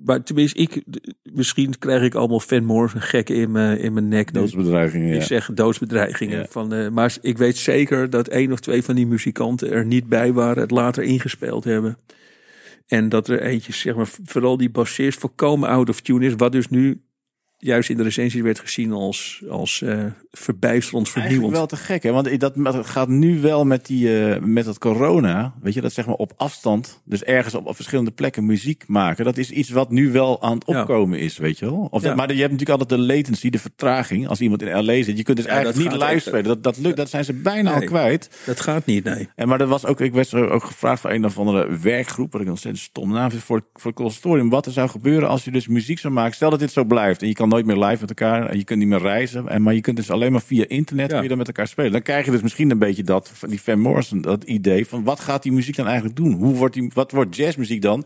maar 0.05 0.23
tenminste, 0.23 0.59
ik, 0.59 0.83
misschien 1.23 1.79
krijg 1.79 2.03
ik 2.03 2.15
allemaal 2.15 2.41
Van 2.41 2.65
Morrison 2.65 3.01
gekken 3.01 3.35
in 3.35 3.51
mijn, 3.51 3.79
in 3.79 3.93
mijn 3.93 4.09
nek. 4.09 4.33
Doodsbedreigingen, 4.33 5.09
Ik 5.09 5.21
ja. 5.21 5.27
zeg 5.27 5.51
doodsbedreigingen. 5.55 6.39
Ja. 6.39 6.47
Van, 6.51 6.73
eh, 6.73 6.89
maar 6.89 7.17
ik 7.21 7.39
weet 7.39 7.57
zeker 7.57 8.11
dat 8.11 8.29
één 8.29 8.53
of 8.53 8.61
twee 8.61 8.83
van 8.83 8.95
die 8.95 9.07
muzikanten 9.07 9.71
er 9.71 9.85
niet 9.85 10.09
bij 10.09 10.33
waren, 10.33 10.63
het 10.63 10.71
later 10.71 11.03
ingespeeld 11.03 11.65
hebben. 11.65 11.97
En 12.87 13.09
dat 13.09 13.29
er 13.29 13.41
eentje, 13.41 13.73
zeg 13.73 13.95
maar, 13.95 14.09
vooral 14.25 14.57
die 14.57 14.71
bassist, 14.71 15.19
volkomen 15.19 15.69
out 15.69 15.89
of 15.89 16.01
tune 16.01 16.27
is. 16.27 16.35
Wat 16.37 16.53
dus 16.53 16.69
nu 16.69 17.01
juist 17.65 17.91
in 17.91 17.97
de 17.97 18.03
recensies 18.03 18.41
werd 18.43 18.61
gezien 18.61 18.93
als, 18.93 19.43
als 19.49 19.83
eh 19.83 20.05
verbijsterend 20.31 21.09
vernieuwend. 21.09 21.53
wel 21.53 21.67
te 21.67 21.77
gek, 21.77 22.03
hè? 22.03 22.13
Want 22.13 22.41
dat, 22.41 22.53
dat 22.57 22.87
gaat 22.87 23.09
nu 23.09 23.41
wel 23.41 23.65
met, 23.65 23.87
die, 23.87 24.25
eh, 24.25 24.41
met 24.43 24.65
dat 24.65 24.79
corona. 24.79 25.55
Weet 25.63 25.75
je, 25.75 25.81
dat 25.81 25.93
zeg 25.93 26.07
maar 26.07 26.15
op 26.15 26.33
afstand. 26.37 27.01
Dus 27.05 27.23
ergens 27.23 27.55
op, 27.55 27.67
op 27.67 27.75
verschillende 27.75 28.11
plekken 28.11 28.47
muziek 28.47 28.85
maken. 28.87 29.25
Dat 29.25 29.37
is 29.37 29.51
iets 29.51 29.71
wat 29.71 29.91
nu 29.91 30.13
wel 30.13 30.43
aan 30.43 30.55
het 30.55 30.65
Ja. 30.67 30.81
opkomen 30.81 31.19
is, 31.19 31.39
weet 31.39 31.59
je 31.59 31.65
wel. 31.65 31.89
Of 31.91 32.03
Ja. 32.03 32.09
dat, 32.09 32.17
maar 32.17 32.33
je 32.33 32.41
hebt 32.41 32.53
natuurlijk 32.53 32.81
altijd 32.81 33.01
de 33.01 33.07
latency, 33.15 33.51
de 33.51 33.59
vertraging. 33.59 34.29
Als 34.29 34.41
iemand 34.41 34.63
in 34.63 34.85
LA 34.85 35.03
zit. 35.03 35.17
Je 35.17 35.23
kunt 35.23 35.37
dus 35.37 35.47
Ja, 35.47 35.53
eigenlijk 35.53 35.91
dat 35.91 36.01
niet 36.01 36.09
live 36.11 36.21
spelen. 36.29 36.45
Dat, 36.45 36.63
dat, 36.63 36.79
lukt, 36.79 36.97
dat 36.97 37.11
zijn 37.11 37.25
ze 37.25 37.33
bijna 37.33 37.73
al 37.75 37.85
kwijt. 37.85 38.31
Dat 38.47 38.61
gaat 38.61 38.87
niet, 38.87 39.05
nee. 39.05 39.29
En 39.35 39.49
maar 39.49 39.61
er 39.61 39.67
was 39.67 39.85
ook, 39.87 40.01
ik 40.01 40.13
werd 40.13 40.35
ook 40.35 40.65
gevraagd 40.65 41.01
van 41.01 41.11
een 41.11 41.25
of 41.25 41.39
andere 41.39 41.79
werkgroep, 41.79 42.33
wat 42.33 42.41
ik 42.41 42.49
ontzettend 42.49 42.85
stom 42.85 43.13
naam 43.13 43.31
voor, 43.31 43.41
voor 43.75 43.91
het 43.91 43.95
conservatorium. 43.95 44.49
Wat 44.51 44.67
er 44.67 44.73
zou 44.73 44.89
gebeuren 44.89 45.29
als 45.29 45.45
je 45.45 45.51
dus 45.51 45.69
muziek 45.69 45.99
zou 45.99 46.13
maken. 46.13 46.35
Stel 46.35 46.51
dat 46.51 46.59
dit 46.59 46.73
zo 46.73 46.85
blijft 46.85 47.23
en 47.23 47.29
je 47.29 47.35
kan 47.35 47.49
nooit 47.55 47.67
meer 47.67 47.85
live 47.85 48.01
met 48.01 48.09
elkaar 48.21 48.47
en 48.49 48.59
je 48.59 48.65
kunt 48.65 48.79
niet 48.79 48.89
meer 48.89 48.99
reizen. 49.01 49.49
En, 49.49 49.63
maar 49.63 49.75
je 49.75 49.81
kunt 49.81 49.97
dus 49.97 50.11
alleen 50.11 50.33
maar 50.33 50.43
via 50.43 50.65
internet 50.69 51.07
Ja. 51.07 51.13
kun 51.13 51.23
je 51.23 51.29
dan 51.29 51.39
met 51.39 51.47
elkaar 51.47 51.69
spelen. 51.69 51.93
Dan 51.93 52.03
krijg 52.03 52.25
je 52.25 52.31
dus 52.31 52.43
misschien 52.43 52.71
een 52.71 52.79
beetje 52.79 53.03
dat, 53.03 53.31
van 53.33 53.49
die 53.49 53.63
Van 53.63 53.81
Morrison, 53.81 54.21
dat 54.21 54.43
idee 54.45 54.87
van 54.87 55.05
wat 55.05 55.21
gaat 55.21 55.43
die 55.43 55.53
muziek 55.53 55.77
dan 55.77 55.87
eigenlijk 55.87 56.17
doen? 56.17 56.33
Hoe 56.33 56.55
wordt 56.55 56.75
die, 56.75 56.91
wat 56.95 57.11
wordt 57.11 57.37
jazzmuziek 57.37 57.83
dan? 57.83 58.05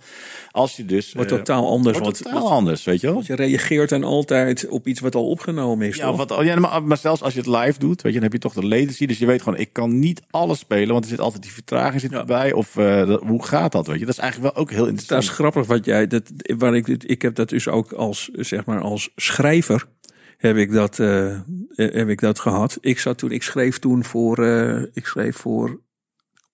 Als 0.51 0.77
je 0.77 0.85
dus. 0.85 1.13
Wordt 1.13 1.31
eh, 1.31 1.37
totaal 1.37 1.69
anders. 1.69 1.99
wordt 1.99 2.23
totaal 2.23 2.51
anders, 2.51 2.85
weet 2.85 3.01
je 3.01 3.07
wel? 3.07 3.23
je 3.27 3.35
reageert 3.35 3.89
dan 3.89 4.05
altijd 4.05 4.69
op 4.69 4.87
iets 4.87 5.01
wat 5.01 5.15
al 5.15 5.29
opgenomen 5.29 5.87
is. 5.89 5.97
Ja, 5.97 6.07
toch? 6.07 6.27
wat, 6.27 6.45
ja 6.45 6.57
maar, 6.59 6.83
maar 6.83 6.97
zelfs 6.97 7.23
als 7.23 7.33
je 7.35 7.41
het 7.41 7.49
live 7.49 7.79
doet, 7.79 8.03
weet 8.03 8.13
je, 8.13 8.21
dan 8.21 8.23
heb 8.31 8.33
je 8.33 8.39
toch 8.49 8.55
de 8.55 8.67
latency. 8.67 9.07
Dus 9.07 9.19
je 9.19 9.27
weet 9.27 9.43
gewoon, 9.43 9.59
ik 9.59 9.73
kan 9.73 9.99
niet 9.99 10.23
alles 10.31 10.59
spelen, 10.59 10.89
want 10.93 11.05
er 11.05 11.11
zit 11.11 11.21
altijd 11.21 11.43
die 11.43 11.53
vertraging 11.53 12.01
zit 12.01 12.11
Ja. 12.11 12.19
erbij. 12.19 12.53
Of 12.53 12.77
eh, 12.77 13.07
dat- 13.07 13.23
hoe 13.23 13.45
gaat 13.45 13.73
dat, 13.73 13.87
weet 13.87 13.99
je? 13.99 14.05
Dat 14.05 14.15
is 14.15 14.21
eigenlijk 14.21 14.55
wel 14.55 14.63
ook 14.63 14.71
heel 14.71 14.79
Dat 14.79 14.89
interessant. 14.89 15.23
is 15.23 15.29
grappig 15.29 15.67
wat 15.67 15.85
jij. 15.85 16.07
Dat, 16.07 16.23
waar 16.59 16.77
ik, 16.77 16.87
ik 16.89 17.23
heb 17.23 17.35
dat 17.35 17.49
dus 17.49 17.69
ook 17.69 17.93
als, 17.93 18.29
zeg 18.33 18.65
maar, 18.65 18.81
als 18.81 19.11
schrijver. 19.39 19.87
Heb 20.37 20.57
ik, 20.57 20.73
dat, 20.73 20.99
eh, 20.99 21.41
heb 21.75 22.09
ik 22.09 22.21
dat 22.21 22.39
gehad. 22.39 22.79
Ik 22.81 22.99
zat 22.99 23.19
toen, 23.19 23.31
ik 23.31 23.43
schreef 23.43 23.79
toen 23.79 24.05
voor, 24.05 24.45
eh, 24.45 24.83
ik 24.93 25.07
schreef 25.07 25.37
voor, 25.37 25.81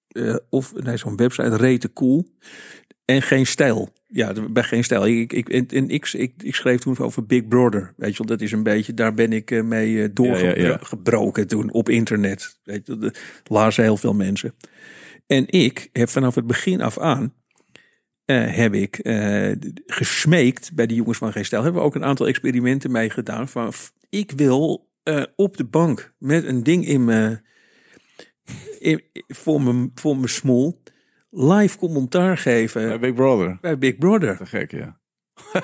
eh, 0.09 0.37
of 0.51 0.75
nee, 0.75 0.97
zo'n 0.97 1.17
website, 1.17 1.57
Rete 1.57 1.93
Cool. 1.93 2.33
En 3.05 3.23
geen 3.23 3.47
stijl. 3.47 3.93
Ja, 4.07 4.33
bij 4.51 4.63
geen 4.63 4.85
stijl. 4.85 5.07
Ik, 5.07 5.33
ik, 5.33 5.49
en, 5.49 5.67
en 5.69 5.89
ik, 5.89 6.13
ik, 6.13 6.33
ik 6.43 6.55
schreef 6.55 6.81
toen 6.81 6.99
over 6.99 7.27
Big 7.27 7.49
Brother. 7.49 7.93
Weet 7.97 8.11
je 8.11 8.19
wel, 8.19 8.37
dat 8.37 8.41
is 8.41 8.53
een 8.53 8.63
beetje, 8.63 8.95
daar 8.95 9.15
ben 9.15 9.33
ik 9.33 9.65
mee 9.65 9.91
Ja, 9.91 10.09
ja, 10.15 10.57
ja. 10.57 10.69
doorgebroken 10.69 11.47
toen 11.47 11.73
op 11.73 11.89
internet. 11.89 12.59
Weet 12.65 12.87
je, 12.87 12.99
dat 12.99 13.19
lazen 13.45 13.83
heel 13.83 13.97
veel 13.97 14.15
mensen. 14.15 14.55
En 15.27 15.45
ik 15.49 15.89
heb 15.93 16.09
vanaf 16.09 16.35
het 16.35 16.47
begin 16.47 16.81
af 16.81 16.99
aan 16.99 17.33
eh, 18.25 18.57
heb 18.57 18.75
ik 18.75 18.99
eh, 18.99 19.53
gesmeekt 19.87 20.75
bij 20.75 20.87
de 20.87 20.95
jongens 20.95 21.19
van 21.19 21.33
Geen 21.33 21.45
Stijl. 21.45 21.63
Hebben 21.63 21.81
we 21.81 21.87
ook 21.87 21.95
een 21.95 22.05
aantal 22.05 22.27
experimenten 22.27 22.91
mee 22.91 23.11
gedaan. 23.11 23.49
Van, 23.49 23.73
ik 24.09 24.33
wil 24.37 24.91
eh, 25.03 25.23
op 25.37 25.57
de 25.57 25.65
bank 25.65 26.15
met 26.19 26.45
een 26.45 26.63
ding 26.63 26.87
in 26.87 27.05
mijn, 27.05 27.45
in, 28.79 29.03
voor 29.29 29.63
mijn, 29.63 29.91
voor 29.95 30.17
mijn 30.17 30.29
smoel 30.29 30.83
live 31.31 31.79
commentaar 31.79 32.39
geven 32.39 32.89
Bij 32.89 32.99
Big 32.99 33.15
Brother. 33.15 33.59
bij 33.61 33.79
Big 33.79 33.99
Brother. 33.99 34.37
Te 34.37 34.47
gek, 34.47 34.71
ja. 34.71 34.99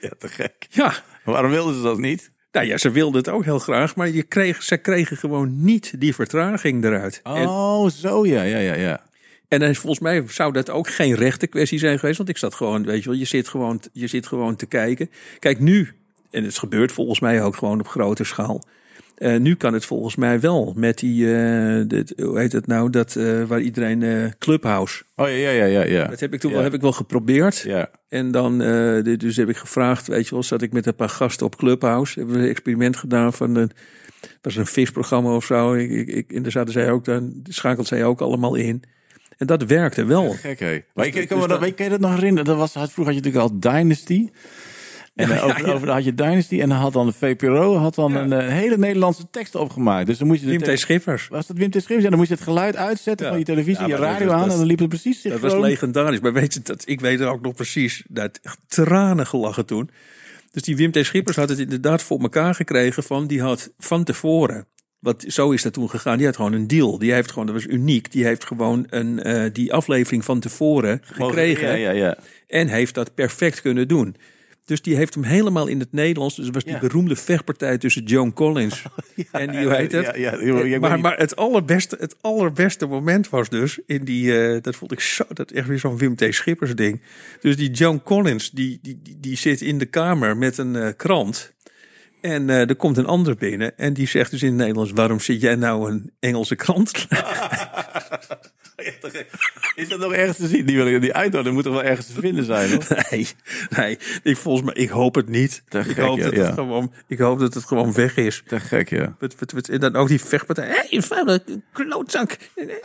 ja, 0.00 0.10
te 0.18 0.28
gek. 0.28 0.66
Ja, 0.68 0.94
waarom 1.24 1.50
wilden 1.50 1.74
ze 1.74 1.82
dat 1.82 1.98
niet? 1.98 2.34
nou 2.56 2.68
ja, 2.68 2.76
ze 2.76 2.90
wilden 2.90 3.18
het 3.18 3.28
ook 3.28 3.44
heel 3.44 3.58
graag, 3.58 3.96
maar 3.96 4.08
je 4.08 4.22
kreeg, 4.22 4.62
ze 4.62 4.76
kregen 4.76 5.16
gewoon 5.16 5.64
niet 5.64 6.00
die 6.00 6.14
vertraging 6.14 6.84
eruit. 6.84 7.20
En, 7.22 7.48
Oh, 7.48 7.88
zo 7.88 8.26
ja, 8.26 8.42
ja, 8.42 8.58
ja, 8.58 8.74
ja. 8.74 9.06
En 9.48 9.60
dan 9.60 9.68
is 9.68 9.78
volgens 9.78 10.02
mij 10.02 10.24
zou 10.28 10.52
dat 10.52 10.70
ook 10.70 10.88
geen 10.88 11.14
rechte 11.14 11.46
kwestie 11.46 11.78
zijn 11.78 11.98
geweest, 11.98 12.16
want 12.16 12.28
ik 12.28 12.38
zat 12.38 12.54
gewoon, 12.54 12.84
weet 12.84 13.02
je 13.02 13.08
wel, 13.08 13.18
je 13.18 13.24
zit 13.24 13.48
gewoon, 13.48 13.80
je 13.92 14.06
zit 14.06 14.26
gewoon 14.26 14.56
te 14.56 14.66
kijken. 14.66 15.10
Kijk 15.38 15.60
nu, 15.60 15.92
en 16.30 16.44
het 16.44 16.58
gebeurt 16.58 16.92
volgens 16.92 17.20
mij 17.20 17.42
ook 17.42 17.56
gewoon 17.56 17.80
op 17.80 17.88
grote 17.88 18.24
schaal. 18.24 18.64
Eh, 19.16 19.36
nu 19.36 19.54
kan 19.54 19.72
het 19.72 19.84
volgens 19.84 20.16
mij 20.16 20.40
wel 20.40 20.72
met 20.76 20.98
die, 20.98 21.34
eh, 21.34 21.82
dit, 21.86 22.12
hoe 22.22 22.38
heet 22.38 22.52
het 22.52 22.66
nou, 22.66 22.90
dat 22.90 23.16
eh, 23.16 23.42
waar 23.42 23.60
iedereen 23.60 24.34
Clubhouse. 24.38 25.02
Oh 25.14 25.28
ja, 25.28 25.34
ja, 25.34 25.64
ja, 25.64 25.84
ja. 25.84 26.06
Dat 26.06 26.20
heb 26.20 26.32
ik 26.34 26.40
toen 26.40 26.50
Ja. 26.50 26.56
wel, 26.56 26.64
heb 26.64 26.74
ik 26.74 26.80
wel 26.80 26.92
geprobeerd. 26.92 27.58
Ja. 27.58 27.90
En 28.08 28.30
dan, 28.30 28.58
dus 29.02 29.36
heb 29.36 29.48
ik 29.48 29.56
gevraagd, 29.56 30.06
weet 30.06 30.24
je 30.28 30.34
wel, 30.34 30.42
zat 30.42 30.62
ik 30.62 30.72
met 30.72 30.86
een 30.86 30.94
paar 30.94 31.08
gasten 31.08 31.46
op 31.46 31.56
Clubhouse. 31.56 32.18
Hebben 32.18 32.36
we 32.36 32.42
een 32.42 32.48
experiment 32.48 32.96
gedaan 32.96 33.32
van 33.32 33.56
een, 33.56 33.70
dat 34.40 34.52
is 34.52 34.56
een 34.56 34.66
visprogramma 34.66 35.34
of 35.34 35.44
zo. 35.44 35.74
Ik, 35.74 35.90
ik, 35.90 36.08
ik, 36.08 36.32
en 36.32 36.42
daar 36.42 36.52
zaten 36.52 36.72
zij 36.72 36.90
ook, 36.90 37.04
dan 37.04 37.34
schakelt 37.48 37.86
zij 37.86 38.04
ook 38.04 38.20
allemaal 38.20 38.54
in. 38.54 38.82
En 39.36 39.46
dat 39.46 39.62
werkte 39.62 40.04
wel. 40.04 40.30
Gek, 40.30 40.60
hé. 40.60 40.80
Maar 40.94 41.06
ik, 41.06 41.14
ik 41.14 41.28
kan 41.28 41.38
dus 41.38 41.46
me 41.46 41.52
dat, 41.52 41.60
dat- 41.60 41.60
weet- 41.60 41.74
kan 41.74 41.84
je 41.84 41.90
dat 41.90 42.00
nog 42.00 42.14
herinneren? 42.14 42.44
Dat 42.44 42.56
was, 42.56 42.72
vroeger 42.72 43.04
had 43.04 43.14
je 43.14 43.20
natuurlijk 43.20 43.36
al 43.52 43.58
Dynasty. 43.60 44.30
En 45.14 45.28
Ja, 45.28 45.34
ja, 45.34 45.40
over, 45.40 45.66
ja. 45.66 45.72
over 45.72 45.90
had 45.90 46.04
je 46.04 46.14
Dynasty. 46.14 46.60
En 46.60 46.68
dan 46.68 46.78
had 46.78 46.92
dan 46.92 47.06
de 47.06 47.12
VPRO 47.12 47.76
had 47.76 47.94
dan 47.94 48.14
een 48.14 48.32
eh, 48.32 48.48
hele 48.48 48.78
Nederlandse 48.78 49.30
tekst 49.30 49.54
opgemaakt. 49.54 50.06
Dus 50.06 50.18
dan 50.18 50.26
moest 50.26 50.40
je 50.42 50.46
Wim 50.46 50.62
T. 50.62 50.78
Schippers. 50.78 51.28
Was 51.28 51.46
dat 51.46 51.56
Wim 51.56 51.70
T. 51.70 51.74
Schippers? 51.74 52.02
Ja, 52.02 52.08
dan 52.08 52.18
moest 52.18 52.28
je 52.30 52.34
het 52.34 52.44
geluid 52.44 52.76
uitzetten 52.76 53.28
van 53.28 53.38
je 53.38 53.44
televisie, 53.44 53.86
je 53.86 53.96
radio 53.96 54.30
aan. 54.30 54.42
en 54.42 54.48
dan 54.48 54.66
liep 54.66 54.78
het 54.78 54.88
precies 54.88 55.22
Dat 55.22 55.40
was 55.40 55.54
legendarisch. 55.54 56.20
Maar 56.20 56.32
weet 56.32 56.54
je, 56.54 56.60
dat, 56.62 56.82
ik 56.86 57.00
weet 57.00 57.20
er 57.20 57.28
ook 57.28 57.42
nog 57.42 57.54
precies. 57.54 58.02
Dat 58.08 58.38
echt 58.42 58.58
tranen 58.68 59.26
gelachen 59.26 59.66
toen. 59.66 59.90
Dus 60.50 60.62
die 60.62 60.76
Wim 60.76 60.90
T. 60.92 60.98
Schippers 61.04 61.36
had 61.36 61.48
het 61.48 61.58
inderdaad 61.58 62.02
voor 62.02 62.20
elkaar 62.20 62.54
gekregen 62.54 63.02
van, 63.02 63.26
die 63.26 63.40
had 63.42 63.72
van 63.78 64.04
tevoren. 64.04 64.66
Wat, 65.06 65.24
zo 65.28 65.50
is 65.50 65.62
dat 65.62 65.72
toen 65.72 65.90
gegaan. 65.90 66.16
Die 66.16 66.26
had 66.26 66.36
gewoon 66.36 66.52
een 66.52 66.66
deal. 66.66 66.98
Die 66.98 67.12
heeft 67.12 67.30
gewoon, 67.30 67.46
dat 67.46 67.54
was 67.54 67.66
uniek. 67.66 68.12
Die 68.12 68.24
heeft 68.24 68.44
gewoon 68.44 68.86
een, 68.88 69.22
eh, 69.22 69.44
die 69.52 69.72
aflevering 69.72 70.24
van 70.24 70.40
tevoren 70.40 71.00
gekregen. 71.04 71.68
Ja, 71.68 71.74
ja, 71.74 71.90
ja. 71.90 72.18
En 72.46 72.68
heeft 72.68 72.94
dat 72.94 73.14
perfect 73.14 73.60
kunnen 73.60 73.88
doen. 73.88 74.16
Dus 74.64 74.82
die 74.82 74.96
heeft 74.96 75.14
hem 75.14 75.22
helemaal 75.22 75.66
in 75.66 75.80
het 75.80 75.92
Nederlands. 75.92 76.36
Dus 76.36 76.44
het 76.44 76.54
was 76.54 76.64
die 76.64 76.72
Ja. 76.72 76.78
beroemde 76.78 77.16
vechtpartij 77.16 77.78
tussen 77.78 78.04
Joan 78.04 78.32
Collins 78.32 78.82
en 79.32 79.50
die, 79.50 79.62
hoe 79.64 79.74
heet 79.74 79.92
het? 79.92 80.16
Ja, 80.16 80.96
maar, 80.96 81.18
het 81.18 81.36
allerbeste, 81.36 81.96
het 82.00 82.16
allerbeste 82.20 82.86
moment 82.86 83.28
was 83.28 83.48
dus 83.48 83.78
in 83.86 84.04
die, 84.04 84.38
eh, 84.38 84.62
dat 84.62 84.76
vond 84.76 84.92
ik 84.92 85.00
zo, 85.00 85.24
dat 85.32 85.50
echt 85.50 85.68
weer 85.68 85.78
zo'n 85.78 85.98
Wim 85.98 86.16
T. 86.16 86.26
Schippers 86.30 86.74
ding. 86.74 87.00
Dus 87.40 87.56
die 87.56 87.70
Joan 87.70 88.02
Collins, 88.02 88.50
die, 88.50 88.78
die, 88.82 89.00
die, 89.02 89.16
die 89.20 89.36
zit 89.36 89.60
in 89.60 89.78
de 89.78 89.86
kamer 89.86 90.36
met 90.36 90.58
een 90.58 90.76
eh, 90.76 90.88
krant. 90.96 91.54
En 92.26 92.50
eh, 92.50 92.68
er 92.68 92.76
komt 92.76 92.96
een 92.96 93.06
ander 93.06 93.34
binnen 93.34 93.78
en 93.78 93.92
die 93.92 94.08
zegt 94.08 94.30
dus 94.30 94.42
in 94.42 94.48
het 94.48 94.56
Nederlands: 94.56 94.92
waarom 94.92 95.20
zit 95.20 95.40
jij 95.40 95.54
nou 95.54 95.90
een 95.90 96.10
Engelse 96.20 96.54
krant? 96.54 96.92
Is 99.74 99.88
dat 99.88 99.98
nog 99.98 100.12
ergens 100.12 100.36
te 100.36 100.46
zien? 100.46 100.66
Die, 100.66 100.76
wil 100.76 100.86
ik- 100.86 101.00
die 101.00 101.14
uitnodiging 101.14 101.54
moet 101.54 101.64
toch 101.64 101.72
wel 101.74 101.82
ergens 101.82 102.06
te 102.06 102.20
vinden 102.20 102.44
zijn, 102.44 102.70
hoor? 102.70 102.84
nee, 103.10 103.28
nee, 103.76 103.98
ik 104.22 104.36
volgens 104.36 104.64
mij, 104.66 104.82
ik 104.82 104.88
hoop 104.88 105.14
het 105.14 105.28
niet. 105.28 105.62
Te 105.68 105.78
ik 105.78 105.84
gek, 105.84 105.96
hoop 105.96 106.18
ja, 106.18 106.24
dat 106.24 106.32
ja. 106.32 106.42
het 106.44 106.54
gewoon, 106.54 106.92
ik 107.06 107.18
hoop 107.18 107.38
dat 107.38 107.54
het 107.54 107.64
gewoon 107.64 107.92
weg 107.92 108.16
is. 108.16 108.42
Te 108.46 108.60
gek, 108.60 108.90
ja. 108.90 109.16
En 109.70 109.80
dan 109.80 109.96
ook 109.96 110.08
die 110.08 110.20
vechtpartij. 110.20 110.66
Hé, 110.66 110.86
hey, 110.88 111.02
vuile 111.02 111.42
klootzak. 111.72 112.36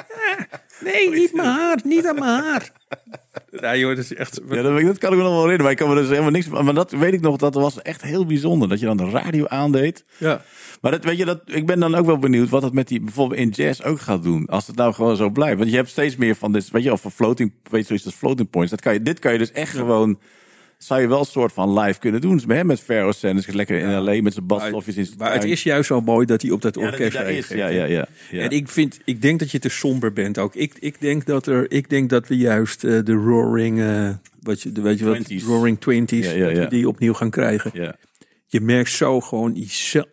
Nee, 0.84 1.10
niet 1.10 1.34
mijn 1.34 1.48
haar. 1.48 1.80
Niet 1.84 2.08
aan 2.08 2.16
mijn 2.20 2.44
haar. 2.44 2.72
Nee 3.52 3.80
joh, 3.80 3.96
dat 3.96 4.04
is 4.04 4.14
echt... 4.14 4.42
Ja, 4.50 4.62
dat, 4.62 4.82
dat 4.82 4.98
kan 4.98 5.12
ik 5.12 5.18
me 5.18 5.24
nog 5.24 5.32
wel 5.32 5.44
herinneren. 5.44 5.62
Maar 5.62 5.72
ik 5.72 5.78
kan 5.78 5.90
me 5.90 5.96
dus 5.96 6.10
helemaal 6.10 6.32
niks 6.32 6.48
Maar 6.48 6.74
dat 6.74 6.92
weet 6.92 7.14
ik 7.14 7.22
nog, 7.22 7.38
dat 7.38 7.54
was 7.54 7.82
echt 7.82 8.02
heel 8.02 8.26
bijzonder. 8.26 8.70
Dat 8.70 8.80
je 8.80 8.86
dan 8.86 8.98
de 8.98 9.10
radio 9.10 9.48
aandeed. 9.48 10.04
Ja. 10.18 10.42
Maar 10.82 10.92
dat, 10.92 11.04
weet 11.04 11.18
je, 11.18 11.26
dat, 11.26 11.42
ik 11.46 11.66
ben 11.66 11.80
dan 11.80 11.96
ook 11.96 12.06
wel 12.06 12.18
benieuwd 12.18 12.50
wat 12.50 12.64
het 12.64 12.74
met 12.74 12.88
die 12.88 13.02
bijvoorbeeld 13.02 13.40
in 13.40 13.50
jazz 13.50 13.82
ook 13.82 14.00
gaat 14.00 14.24
doen. 14.24 14.46
Als 14.46 14.68
het 14.68 14.76
nou 14.76 14.94
gewoon 14.94 15.16
zo 15.16 15.30
blijft. 15.30 15.58
Want 15.58 15.70
je 15.70 15.76
hebt 15.76 15.90
steeds 15.90 16.16
meer 16.16 16.36
van 16.36 16.52
dit, 16.52 16.72
weet 16.72 16.84
je, 16.84 16.92
of 16.92 17.02
van 17.02 17.12
floating, 17.12 17.52
weet 17.64 17.82
je, 17.82 17.88
zoiets 17.88 18.06
als 18.06 18.16
floating 18.16 18.50
points. 18.50 18.72
Dat 18.72 18.82
kan 18.82 18.94
je, 18.94 19.02
dit 19.02 19.20
kan 19.20 19.32
je 19.32 19.38
dus 19.38 19.52
echt 19.52 19.76
gewoon, 19.76 20.20
zou 20.84 21.02
je 21.02 21.08
wel 21.08 21.20
een 21.20 21.26
soort 21.26 21.54
van 21.54 21.80
live 21.80 22.00
kunnen 22.00 22.22
doen. 22.22 22.42
Hè, 22.48 22.64
met 22.64 22.80
Pharaoh 22.80 23.14
Sanders, 23.14 23.48
lekker 23.48 23.80
in 23.80 23.98
L.A. 23.98 24.22
met 24.22 24.34
zijn 24.34 24.46
basstofjes 24.46 24.96
in 24.96 25.06
zijn 25.06 25.18
Maar 25.18 25.34
het 25.34 25.44
is 25.44 25.64
juist 25.64 25.88
zo 25.88 26.02
mooi 26.02 26.26
dat 26.26 26.42
hij 26.42 26.52
op 26.52 26.62
dat 26.62 26.76
ja, 26.76 26.82
dat 26.82 26.92
orkest 26.92 27.20
is. 27.20 27.48
Ja, 27.48 27.68
ja, 27.68 27.86
ja. 27.86 28.08
ja. 28.32 28.42
En 28.42 28.50
ik, 28.50 28.70
vind, 28.70 29.00
ik 29.06 29.22
denk 29.22 29.40
dat 29.40 29.52
je 29.52 29.60
te 29.60 29.70
somber 29.70 30.14
bent 30.14 30.38
ook. 30.38 30.56
Ik, 30.56 30.74
ik, 30.80 31.02
denk, 31.02 31.26
dat 31.26 31.48
er, 31.48 31.72
ik 31.72 31.90
denk 31.90 32.10
dat 32.10 32.28
we 32.28 32.38
juist 32.38 32.84
eh, 32.84 33.00
de 33.04 33.14
Roaring, 33.14 33.80
eh, 33.80 34.10
wat 34.42 34.62
je, 34.62 34.72
de, 34.72 34.82
weet 34.82 35.00
je 35.00 35.06
wat, 35.06 35.32
20s. 35.32 35.46
Roaring 35.46 35.80
Twenties, 35.80 36.32
Ja, 36.32 36.66
die 36.66 36.88
opnieuw 36.88 37.14
gaan 37.14 37.30
krijgen. 37.30 37.72
ja. 37.74 37.96
Je 38.46 38.62
merkt 38.62 38.90
zo 38.90 39.20
gewoon, 39.22 39.66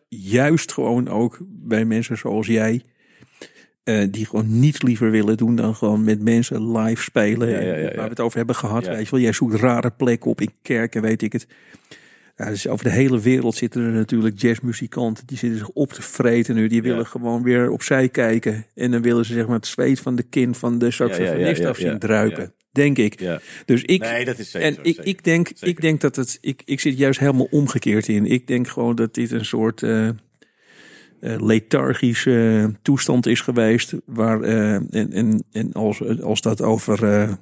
juist 0.09 0.73
gewoon 0.73 1.09
ook 1.09 1.39
bij 1.49 1.85
mensen 1.85 2.17
zoals 2.17 2.47
jij, 2.47 2.83
eh, 3.89 4.07
die 4.11 4.27
gewoon 4.27 4.59
niets 4.59 4.83
liever 4.83 5.11
willen 5.11 5.37
doen 5.37 5.57
dan 5.57 5.75
gewoon 5.75 6.05
met 6.05 6.23
mensen 6.23 6.79
live 6.79 7.03
spelen. 7.03 7.49
Ja, 7.49 7.61
ja, 7.61 7.67
ja, 7.67 7.75
En 7.75 7.83
ja. 7.83 7.95
Waar 7.95 8.05
we 8.05 8.11
het 8.11 8.21
over 8.21 8.37
hebben 8.37 8.55
gehad, 8.55 8.87
weet 8.87 9.05
je 9.05 9.11
wel. 9.11 9.21
Jij 9.21 9.33
zoekt 9.33 9.55
rare 9.55 9.91
plekken 9.91 10.31
op 10.31 10.41
in 10.41 10.53
kerken, 10.63 11.03
weet 11.03 11.23
ik 11.23 11.33
het. 11.33 11.47
Ja, 12.37 12.49
dus 12.49 12.69
over 12.69 12.85
de 12.85 12.91
hele 12.91 13.21
wereld 13.21 13.55
zitten 13.55 13.83
er 13.83 13.93
natuurlijk 13.93 14.41
jazzmuzikanten. 14.41 15.27
Die 15.27 15.39
zitten 15.39 15.59
zich 15.59 15.69
op 15.69 15.93
te 15.93 16.03
vreten 16.03 16.55
nu. 16.55 16.69
Die 16.69 16.83
willen 16.83 17.07
gewoon 17.07 17.43
weer 17.43 17.71
opzij 17.71 18.09
kijken. 18.09 18.67
En 18.75 18.91
dan 18.91 19.03
willen 19.03 19.25
ze 19.25 19.33
zeg 19.33 19.47
maar 19.47 19.57
het 19.57 19.67
zweet 19.67 20.01
van 20.01 20.17
de 20.17 20.23
kin 20.23 20.55
van 20.55 20.79
de 20.79 20.91
saxofonist 20.91 21.65
af 21.65 21.77
zien 21.77 21.99
druipen. 21.99 22.53
Denk 22.73 22.99
ik. 22.99 23.39
Dus 23.65 23.83
ik, 23.83 24.01
Nee, 24.01 24.25
dat 24.25 24.39
is 24.39 24.51
zeker 24.51 24.69
en 24.69 24.77
ik, 24.83 24.95
zeker. 24.95 25.07
ik, 25.07 25.25
denk, 25.25 25.47
Zeker. 25.47 25.69
ik 25.69 25.81
denk 25.81 26.01
dat 26.01 26.17
het. 26.17 26.39
Ik, 26.41 26.63
ik 26.65 26.81
zit 26.81 26.99
juist 26.99 27.21
helemaal 27.21 27.49
omgekeerd 27.51 28.09
in. 28.09 28.27
Ik 28.27 28.47
denk 28.47 28.69
gewoon 28.69 28.95
dat 28.95 29.15
dit 29.15 29.31
een 29.31 29.45
soort 29.45 29.83
eh, 29.83 30.09
lethargische 31.21 32.73
toestand 32.83 33.27
is 33.27 33.41
geweest. 33.41 33.95
Waar, 34.05 34.41
eh, 34.41 34.75
en 34.75 35.13
en, 35.13 35.45
en 35.53 35.73
als, 35.73 36.23
als 36.23 36.41
dat 36.41 36.63
over 36.63 37.05
eh, 37.05 37.33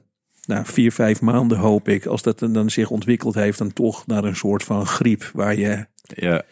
nou, 0.47 0.65
vier, 0.67 0.93
vijf 0.93 1.21
maanden 1.21 1.59
hoop 1.59 1.89
ik. 1.89 2.07
Als 2.07 2.23
dat 2.23 2.39
dan 2.39 2.71
zich 2.71 2.91
ontwikkeld 2.91 3.35
heeft, 3.35 3.59
dan 3.59 3.73
toch 3.73 4.07
naar 4.07 4.25
een 4.25 4.37
soort 4.37 4.63
van 4.63 4.87
griep. 4.87 5.31
Waar 5.33 5.57
je, 5.57 5.87
ja. 6.03 6.43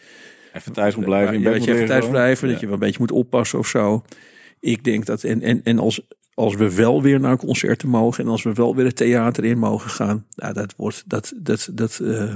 Even 0.53 0.71
thuis 0.71 0.95
moet 0.95 1.05
blijven. 1.05 1.43
dat 1.43 1.63
je 1.63 1.73
even 1.73 1.85
thuis 1.85 2.09
blijven. 2.09 2.47
Ja. 2.47 2.51
Dat 2.51 2.61
je 2.61 2.67
wel 2.67 2.75
een 2.75 2.81
beetje 2.81 2.99
moet 2.99 3.11
oppassen 3.11 3.59
of 3.59 3.67
zo. 3.67 4.03
Ik 4.59 4.83
denk 4.83 5.05
dat. 5.05 5.23
En, 5.23 5.41
en, 5.41 5.61
en 5.63 5.79
als, 5.79 6.01
als 6.33 6.55
we 6.55 6.75
wel 6.75 7.01
weer 7.01 7.19
naar 7.19 7.37
concerten 7.37 7.89
mogen. 7.89 8.23
En 8.23 8.29
als 8.29 8.43
we 8.43 8.53
wel 8.53 8.75
weer 8.75 8.85
het 8.85 8.95
theater 8.95 9.45
in 9.45 9.57
mogen 9.57 9.89
gaan. 9.89 10.25
Nou, 10.35 10.53
dat 10.53 10.73
wordt. 10.77 11.03
Dat, 11.07 11.33
dat, 11.35 11.69
dat, 11.73 11.99
eh, 11.99 12.33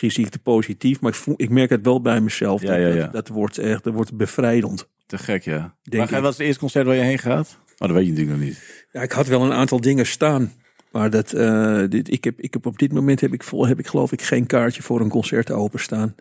misschien 0.00 0.10
zie 0.10 0.26
ik 0.26 0.32
het 0.32 0.42
positief. 0.42 1.00
Maar 1.00 1.10
ik, 1.10 1.16
voel, 1.16 1.34
ik 1.36 1.50
merk 1.50 1.70
het 1.70 1.84
wel 1.84 2.00
bij 2.00 2.20
mezelf. 2.20 2.62
Ja, 2.62 2.68
dat, 2.68 2.78
ja, 2.78 2.84
dat- 2.88 2.94
ja. 2.96 3.06
Dat, 3.06 3.28
wordt 3.28 3.58
echt. 3.58 3.84
Dat 3.84 3.94
wordt 3.94 4.16
bevrijdend. 4.16 4.88
Te 5.06 5.18
gek, 5.18 5.42
ja. 5.44 5.76
Denk 5.82 6.10
maar 6.10 6.20
wat 6.20 6.30
is 6.32 6.36
het 6.38 6.46
eerste 6.46 6.60
concert 6.60 6.86
waar 6.86 6.94
je 6.94 7.00
heen 7.02 7.18
gaat? 7.18 7.56
Oh, 7.78 7.88
dat 7.88 7.90
weet 7.90 8.04
je 8.04 8.10
natuurlijk 8.10 8.38
nog 8.38 8.46
niet. 8.46 8.86
Ja, 8.92 9.02
ik 9.02 9.12
had 9.12 9.26
wel 9.26 9.42
een 9.42 9.52
aantal 9.52 9.80
dingen 9.80 10.06
staan. 10.06 10.52
Maar 10.92 11.10
dat, 11.10 11.32
eh, 11.32 11.82
dit, 11.88 12.10
ik, 12.12 12.24
heb, 12.24 12.40
ik 12.40 12.52
heb 12.52 12.66
op 12.66 12.78
dit 12.78 12.92
moment 12.92 13.20
heb 13.20 13.32
ik, 13.32 13.42
vol, 13.42 13.66
heb 13.66 13.78
ik 13.78 13.86
geloof 13.86 14.12
ik 14.12 14.22
geen 14.22 14.46
kaartje 14.46 14.82
voor 14.82 15.00
een 15.00 15.08
concert 15.08 15.50
openstaan. 15.50 16.14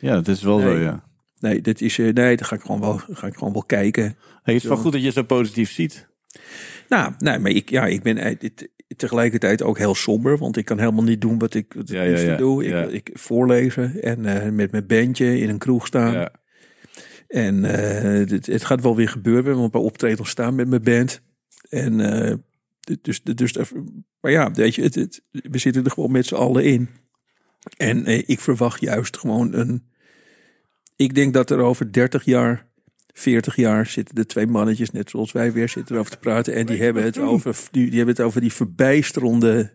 Ja, 0.00 0.14
dat 0.14 0.28
is 0.28 0.42
wel 0.42 0.60
zo, 0.60 0.76
ja. 0.78 1.04
Nee, 1.38 1.60
dit 1.60 1.80
is, 1.80 1.98
eh, 1.98 2.04
nee, 2.04 2.36
daar 2.36 2.46
ga 2.48 2.54
ik 2.54 2.60
gewoon 2.60 2.80
wel, 2.80 3.00
ga 3.10 3.26
ik 3.26 3.34
gewoon 3.34 3.52
wel 3.52 3.62
kijken. 3.64 4.02
Hey, 4.42 4.54
het 4.54 4.62
is 4.62 4.68
wel 4.68 4.76
goed 4.76 4.92
dat 4.92 5.02
je 5.02 5.10
zo 5.12 5.22
positief 5.22 5.70
ziet. 5.70 6.08
Nou, 6.88 7.12
nee, 7.18 7.38
maar 7.38 7.50
ik, 7.50 7.70
ja, 7.70 7.86
ik 7.86 8.02
ben 8.02 8.16
eh, 8.18 8.36
dit, 8.38 8.68
tegelijkertijd 8.96 9.62
ook 9.62 9.78
heel 9.78 9.94
somber. 9.94 10.38
Want 10.38 10.56
ik 10.56 10.64
kan 10.64 10.78
helemaal 10.78 11.04
niet 11.04 11.20
doen 11.20 11.38
wat 11.38 11.54
ik, 11.54 11.72
wat 11.72 11.90
ik 11.90 11.96
Ja, 11.96 12.02
het 12.02 12.20
ja, 12.20 12.30
ja, 12.30 12.36
doe. 12.36 12.64
Ik, 12.64 12.90
ik 12.90 13.10
voorlezen 13.18 14.02
en 14.02 14.24
eh, 14.24 14.50
met 14.50 14.70
mijn 14.70 14.86
bandje 14.86 15.38
in 15.38 15.48
een 15.48 15.58
kroeg 15.58 15.86
staan. 15.86 16.12
Ja. 16.12 16.30
En 17.28 17.62
dit, 18.26 18.46
het 18.46 18.64
gaat 18.64 18.80
wel 18.80 18.96
weer 18.96 19.08
gebeuren. 19.08 19.42
We 19.42 19.48
hebben 19.48 19.64
een 19.64 19.70
paar 19.70 19.90
optredens 19.90 20.30
staan 20.30 20.54
met 20.54 20.68
mijn 20.68 20.82
band. 20.82 21.22
En 21.68 22.00
eh, 22.00 22.34
dus, 23.02 23.22
dus, 23.22 23.56
maar 24.20 24.30
ja, 24.30 24.50
weet 24.50 24.74
je, 24.74 24.82
het, 24.82 24.94
het, 24.94 25.22
we 25.30 25.58
zitten 25.58 25.84
er 25.84 25.90
gewoon 25.90 26.10
met 26.10 26.26
z'n 26.26 26.34
allen 26.34 26.64
in. 26.64 26.88
En 27.76 28.06
ik 28.28 28.40
verwacht 28.40 28.80
juist 28.80 29.18
gewoon 29.18 29.52
een. 29.52 29.90
Ik 30.96 31.14
denk 31.14 31.34
dat 31.34 31.50
er 31.50 31.58
over 31.58 31.92
30 31.92 32.24
jaar, 32.24 32.65
40 33.18 33.56
jaar 33.56 33.86
zitten 33.86 34.14
de 34.14 34.26
twee 34.26 34.46
mannetjes, 34.46 34.90
net 34.90 35.10
zoals 35.10 35.32
wij 35.32 35.52
weer, 35.52 35.68
zitten 35.68 35.94
erover 35.94 36.12
te 36.12 36.18
praten. 36.18 36.54
En 36.54 36.66
die 36.66 36.82
hebben 36.82 37.02
het 37.02 37.18
over 37.18 37.56
die, 37.70 37.86
die 37.88 37.96
hebben 37.96 38.14
het 38.14 38.24
over 38.24 38.40
die 38.40 38.52
verbijsterende 38.52 39.70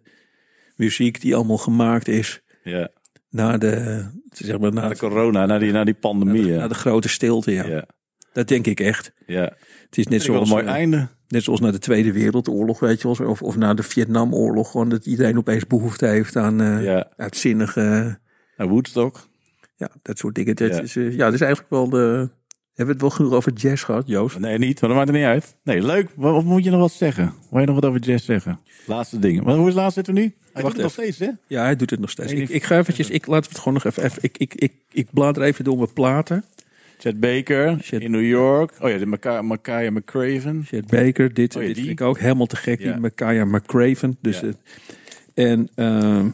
muziek 0.75 1.21
die 1.21 1.35
allemaal 1.35 1.57
gemaakt 1.57 2.07
is 2.07 2.41
ja. 2.63 2.89
na 3.29 3.57
de, 3.57 4.03
zeg 4.31 4.59
maar, 4.59 4.73
na, 4.73 4.81
Na 4.81 4.89
de 4.89 4.97
corona, 4.97 5.45
na 5.45 5.57
die, 5.59 5.71
na 5.71 5.83
die 5.83 5.93
pandemie. 5.93 6.41
na 6.45 6.53
Ja. 6.53 6.67
de 6.67 6.73
grote 6.73 7.09
stilte. 7.09 7.51
Ja. 7.51 7.65
Ja. 7.67 7.85
Dat 8.33 8.47
denk 8.47 8.67
ik 8.67 8.79
echt. 8.79 9.13
ja. 9.27 9.53
Het 9.85 9.97
is 9.97 10.07
net 10.07 10.21
zoals 10.21 10.49
een 10.49 10.55
mooi 10.55 10.67
eh, 10.67 10.71
einde. 10.73 11.07
net 11.27 11.43
zoals 11.43 11.59
na 11.59 11.71
de 11.71 11.79
Tweede 11.79 12.11
Wereldoorlog, 12.11 12.79
weet 12.79 13.01
je 13.01 13.15
wel. 13.17 13.29
Of, 13.29 13.41
of 13.41 13.57
na 13.57 13.73
de 13.73 13.83
Vietnamoorlog. 13.83 14.71
Gewoon 14.71 14.89
dat 14.89 15.05
iedereen 15.05 15.37
opeens 15.37 15.67
behoefte 15.67 16.05
heeft 16.05 16.35
aan 16.35 16.81
Ja. 16.83 17.11
uitzinnige... 17.17 18.19
Woodstock. 18.55 19.29
Ja, 19.75 19.89
dat 20.01 20.17
soort 20.17 20.35
dingen. 20.35 20.55
Dat 20.55 20.69
Ja. 20.75 20.81
is, 20.81 20.95
eh, 20.95 21.11
ja, 21.11 21.25
dat 21.25 21.33
is 21.33 21.41
eigenlijk 21.41 21.71
wel 21.71 21.89
de... 21.89 22.29
Hebben 22.75 22.85
we 22.85 22.91
het 22.91 23.01
wel 23.01 23.09
genoeg 23.09 23.33
over 23.33 23.53
jazz 23.53 23.83
gehad, 23.85 24.07
Joost? 24.07 24.39
Nee, 24.39 24.57
niet, 24.57 24.81
maar 24.81 24.89
dat 24.89 24.97
maakt 24.99 25.09
er 25.09 25.15
niet 25.15 25.25
uit. 25.25 25.55
Nee, 25.63 25.81
leuk. 25.83 26.07
Wat, 26.15 26.43
moet 26.43 26.63
je 26.63 26.69
nog 26.69 26.79
wat 26.79 26.91
zeggen? 26.91 27.33
Wil 27.49 27.59
je 27.59 27.65
nog 27.65 27.75
wat 27.75 27.85
over 27.85 27.99
jazz 27.99 28.25
zeggen? 28.25 28.59
Laatste 28.85 29.19
dingen. 29.19 29.43
Maar 29.43 29.53
hoe 29.55 29.67
is 29.67 29.73
het 29.73 29.81
laatste 29.81 29.93
zitten 30.03 30.13
we 30.13 30.19
nu? 30.19 30.25
Hij 30.53 30.63
Wacht 30.63 30.75
doet 30.75 30.83
het 30.85 30.95
nog 30.95 31.05
steeds, 31.07 31.19
hè? 31.19 31.29
Ja, 31.47 31.63
hij 31.63 31.75
doet 31.75 31.89
het 31.89 31.99
nog 31.99 32.09
steeds. 32.09 32.31
Ik, 32.31 32.49
ik 32.49 32.63
ga 32.63 32.77
eventjes... 32.77 33.09
Ik, 33.09 33.25
we 33.25 33.33
het 33.35 33.57
gewoon 33.57 33.73
nog 33.73 33.85
even... 33.85 34.03
even 34.03 34.17
ik, 34.21 34.37
ik, 34.37 34.53
ik, 34.55 34.73
ik 34.91 35.07
blader 35.13 35.43
even 35.43 35.63
door 35.63 35.77
mijn 35.77 35.93
platen. 35.93 36.45
Chet 36.97 37.19
Baker 37.19 37.77
Chet- 37.81 38.01
in 38.01 38.11
New 38.11 38.27
York. 38.27 38.73
Oh 38.79 38.89
ja, 38.89 38.97
de 38.97 39.05
Maka- 39.05 39.41
Makaya 39.41 39.89
McCraven. 39.91 40.63
Chet 40.65 40.87
Baker, 40.87 41.33
dit, 41.33 41.55
Oh 41.55 41.61
ja, 41.61 41.67
dit 41.67 41.75
die. 41.77 41.85
vind 41.85 41.99
ik 41.99 42.05
ook 42.05 42.19
helemaal 42.19 42.45
te 42.45 42.55
gek. 42.55 42.79
Ja. 42.79 42.97
Die 42.99 43.45
McCraven. 43.45 44.17
Dus, 44.21 44.39
Ja. 44.39 44.45
het- 44.45 44.57
en... 45.33 45.69
ehm, 45.75 46.29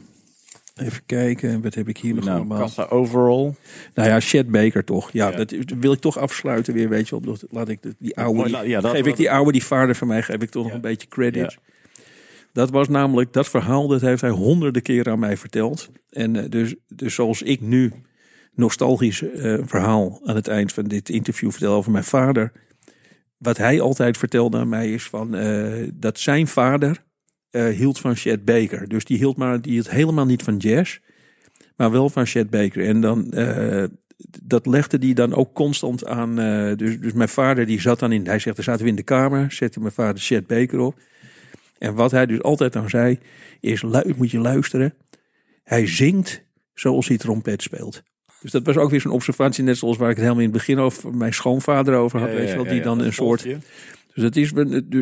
Even 0.80 1.06
kijken, 1.06 1.62
wat 1.62 1.74
heb 1.74 1.88
ik 1.90 1.98
hier 1.98 2.14
nog 2.16 2.24
Nou, 2.24 2.38
allemaal? 2.38 2.60
Kassa 2.60 2.84
overall. 2.86 3.54
Nou 3.94 4.10
ja, 4.10 4.20
Chet 4.20 4.52
Baker 4.52 4.84
toch. 4.84 5.12
Ja, 5.12 5.30
Ja. 5.30 5.36
dat 5.38 5.54
wil 5.80 5.92
ik 5.92 6.00
toch 6.00 6.18
afsluiten 6.18 6.74
weer, 6.74 6.90
weet 6.90 7.10
je 7.10 7.20
wel. 7.22 7.38
Laat 7.50 7.70
ik 7.70 7.80
die 8.00 8.18
oude, 8.18 8.34
mooi, 8.34 8.48
die- 8.48 8.56
la- 8.58 8.62
ja, 8.64 8.82
dat 8.82 8.92
geef 8.92 9.06
ik 9.06 9.16
die 9.16 9.32
oude, 9.32 9.52
die 9.52 9.64
vader 9.64 9.96
van 9.96 10.08
mij, 10.08 10.22
geef 10.24 10.42
ik 10.42 10.50
toch 10.50 10.64
nog 10.64 10.74
een 10.74 10.82
beetje 10.82 11.08
credit. 11.08 11.58
Dat 12.54 12.70
was 12.70 12.88
namelijk, 12.88 13.34
dat 13.34 13.50
verhaal, 13.50 13.88
dat 13.88 14.02
heeft 14.02 14.22
hij 14.22 14.30
honderden 14.30 14.82
keren 14.82 15.12
aan 15.12 15.20
mij 15.20 15.38
verteld. 15.38 15.90
En 16.10 16.36
eh, 16.36 16.50
dus, 16.50 16.76
dus 16.88 17.16
zoals 17.16 17.42
ik 17.42 17.62
nu 17.62 17.92
nostalgisch 18.54 19.22
eh, 19.22 19.58
verhaal 19.66 20.20
aan 20.26 20.36
het 20.36 20.48
eind 20.48 20.74
van 20.74 20.84
dit 20.84 21.10
interview 21.10 21.52
vertel 21.52 21.74
over 21.74 21.92
mijn 21.92 22.04
vader. 22.04 22.52
Wat 23.38 23.58
hij 23.58 23.82
altijd 23.82 24.18
vertelde 24.18 24.58
aan 24.58 24.70
mij 24.70 24.94
is 24.94 25.04
van, 25.04 25.36
eh, 25.36 25.90
dat 25.94 26.20
zijn 26.20 26.48
vader 26.48 27.04
eh, 27.50 27.68
hield 27.68 28.00
van 28.00 28.16
Chet 28.16 28.46
Baker. 28.46 28.88
Dus 28.88 29.06
die 29.06 29.18
hield, 29.18 29.38
maar, 29.38 29.62
die 29.62 29.72
hield 29.72 29.90
helemaal 29.90 30.26
niet 30.26 30.44
van 30.44 30.58
jazz, 30.58 31.00
maar 31.76 31.92
wel 31.92 32.10
van 32.10 32.26
Chet 32.26 32.50
Baker. 32.50 32.86
En 32.86 33.02
dan, 33.02 33.32
eh, 33.32 33.84
dat 34.44 34.66
legde 34.66 34.98
die 34.98 35.14
dan 35.14 35.34
ook 35.34 35.54
constant 35.54 36.06
aan. 36.06 36.40
eh, 36.40 36.76
dus, 36.76 37.00
dus 37.00 37.14
mijn 37.14 37.30
vader 37.30 37.66
die 37.66 37.82
zat 37.82 38.00
dan 38.00 38.12
in, 38.12 38.26
hij 38.26 38.40
zegt, 38.40 38.56
dan 38.56 38.66
zaten 38.66 38.84
we 38.84 38.90
in 38.90 38.96
de 38.96 39.04
kamer, 39.04 39.52
zette 39.52 39.80
mijn 39.80 39.92
vader 39.92 40.22
Chet 40.22 40.48
Baker 40.48 40.80
op. 40.80 41.00
En 41.78 41.94
wat 41.94 42.12
hij 42.12 42.26
dus 42.26 42.42
altijd 42.42 42.76
aan 42.76 42.90
zei, 42.90 43.20
is 43.60 43.84
moet 44.18 44.32
je 44.32 44.40
luisteren. 44.40 44.94
Hij 45.64 45.88
zingt 45.88 46.46
zoals 46.74 47.08
hij 47.08 47.18
trompet 47.18 47.62
speelt. 47.62 48.04
Dus 48.42 48.52
dat 48.52 48.66
was 48.66 48.78
ook 48.78 48.90
weer 48.90 49.02
zo'n 49.02 49.12
observatie, 49.12 49.64
net 49.64 49.78
zoals 49.78 49.98
waar 49.98 50.10
ik 50.10 50.16
het 50.16 50.24
helemaal 50.24 50.44
in 50.44 50.50
het 50.50 50.58
begin 50.58 50.80
over 50.80 51.16
mijn 51.16 51.34
schoonvader 51.34 51.96
over 51.96 52.20
had. 52.20 52.30
weet 52.30 52.50
je 52.50 52.56
wel, 52.56 52.64
die 52.64 52.82
dan 52.82 53.00
een 53.00 53.14
soort. 53.14 53.44
Dus 53.44 54.24
dat 54.24 54.36
is 54.36 54.52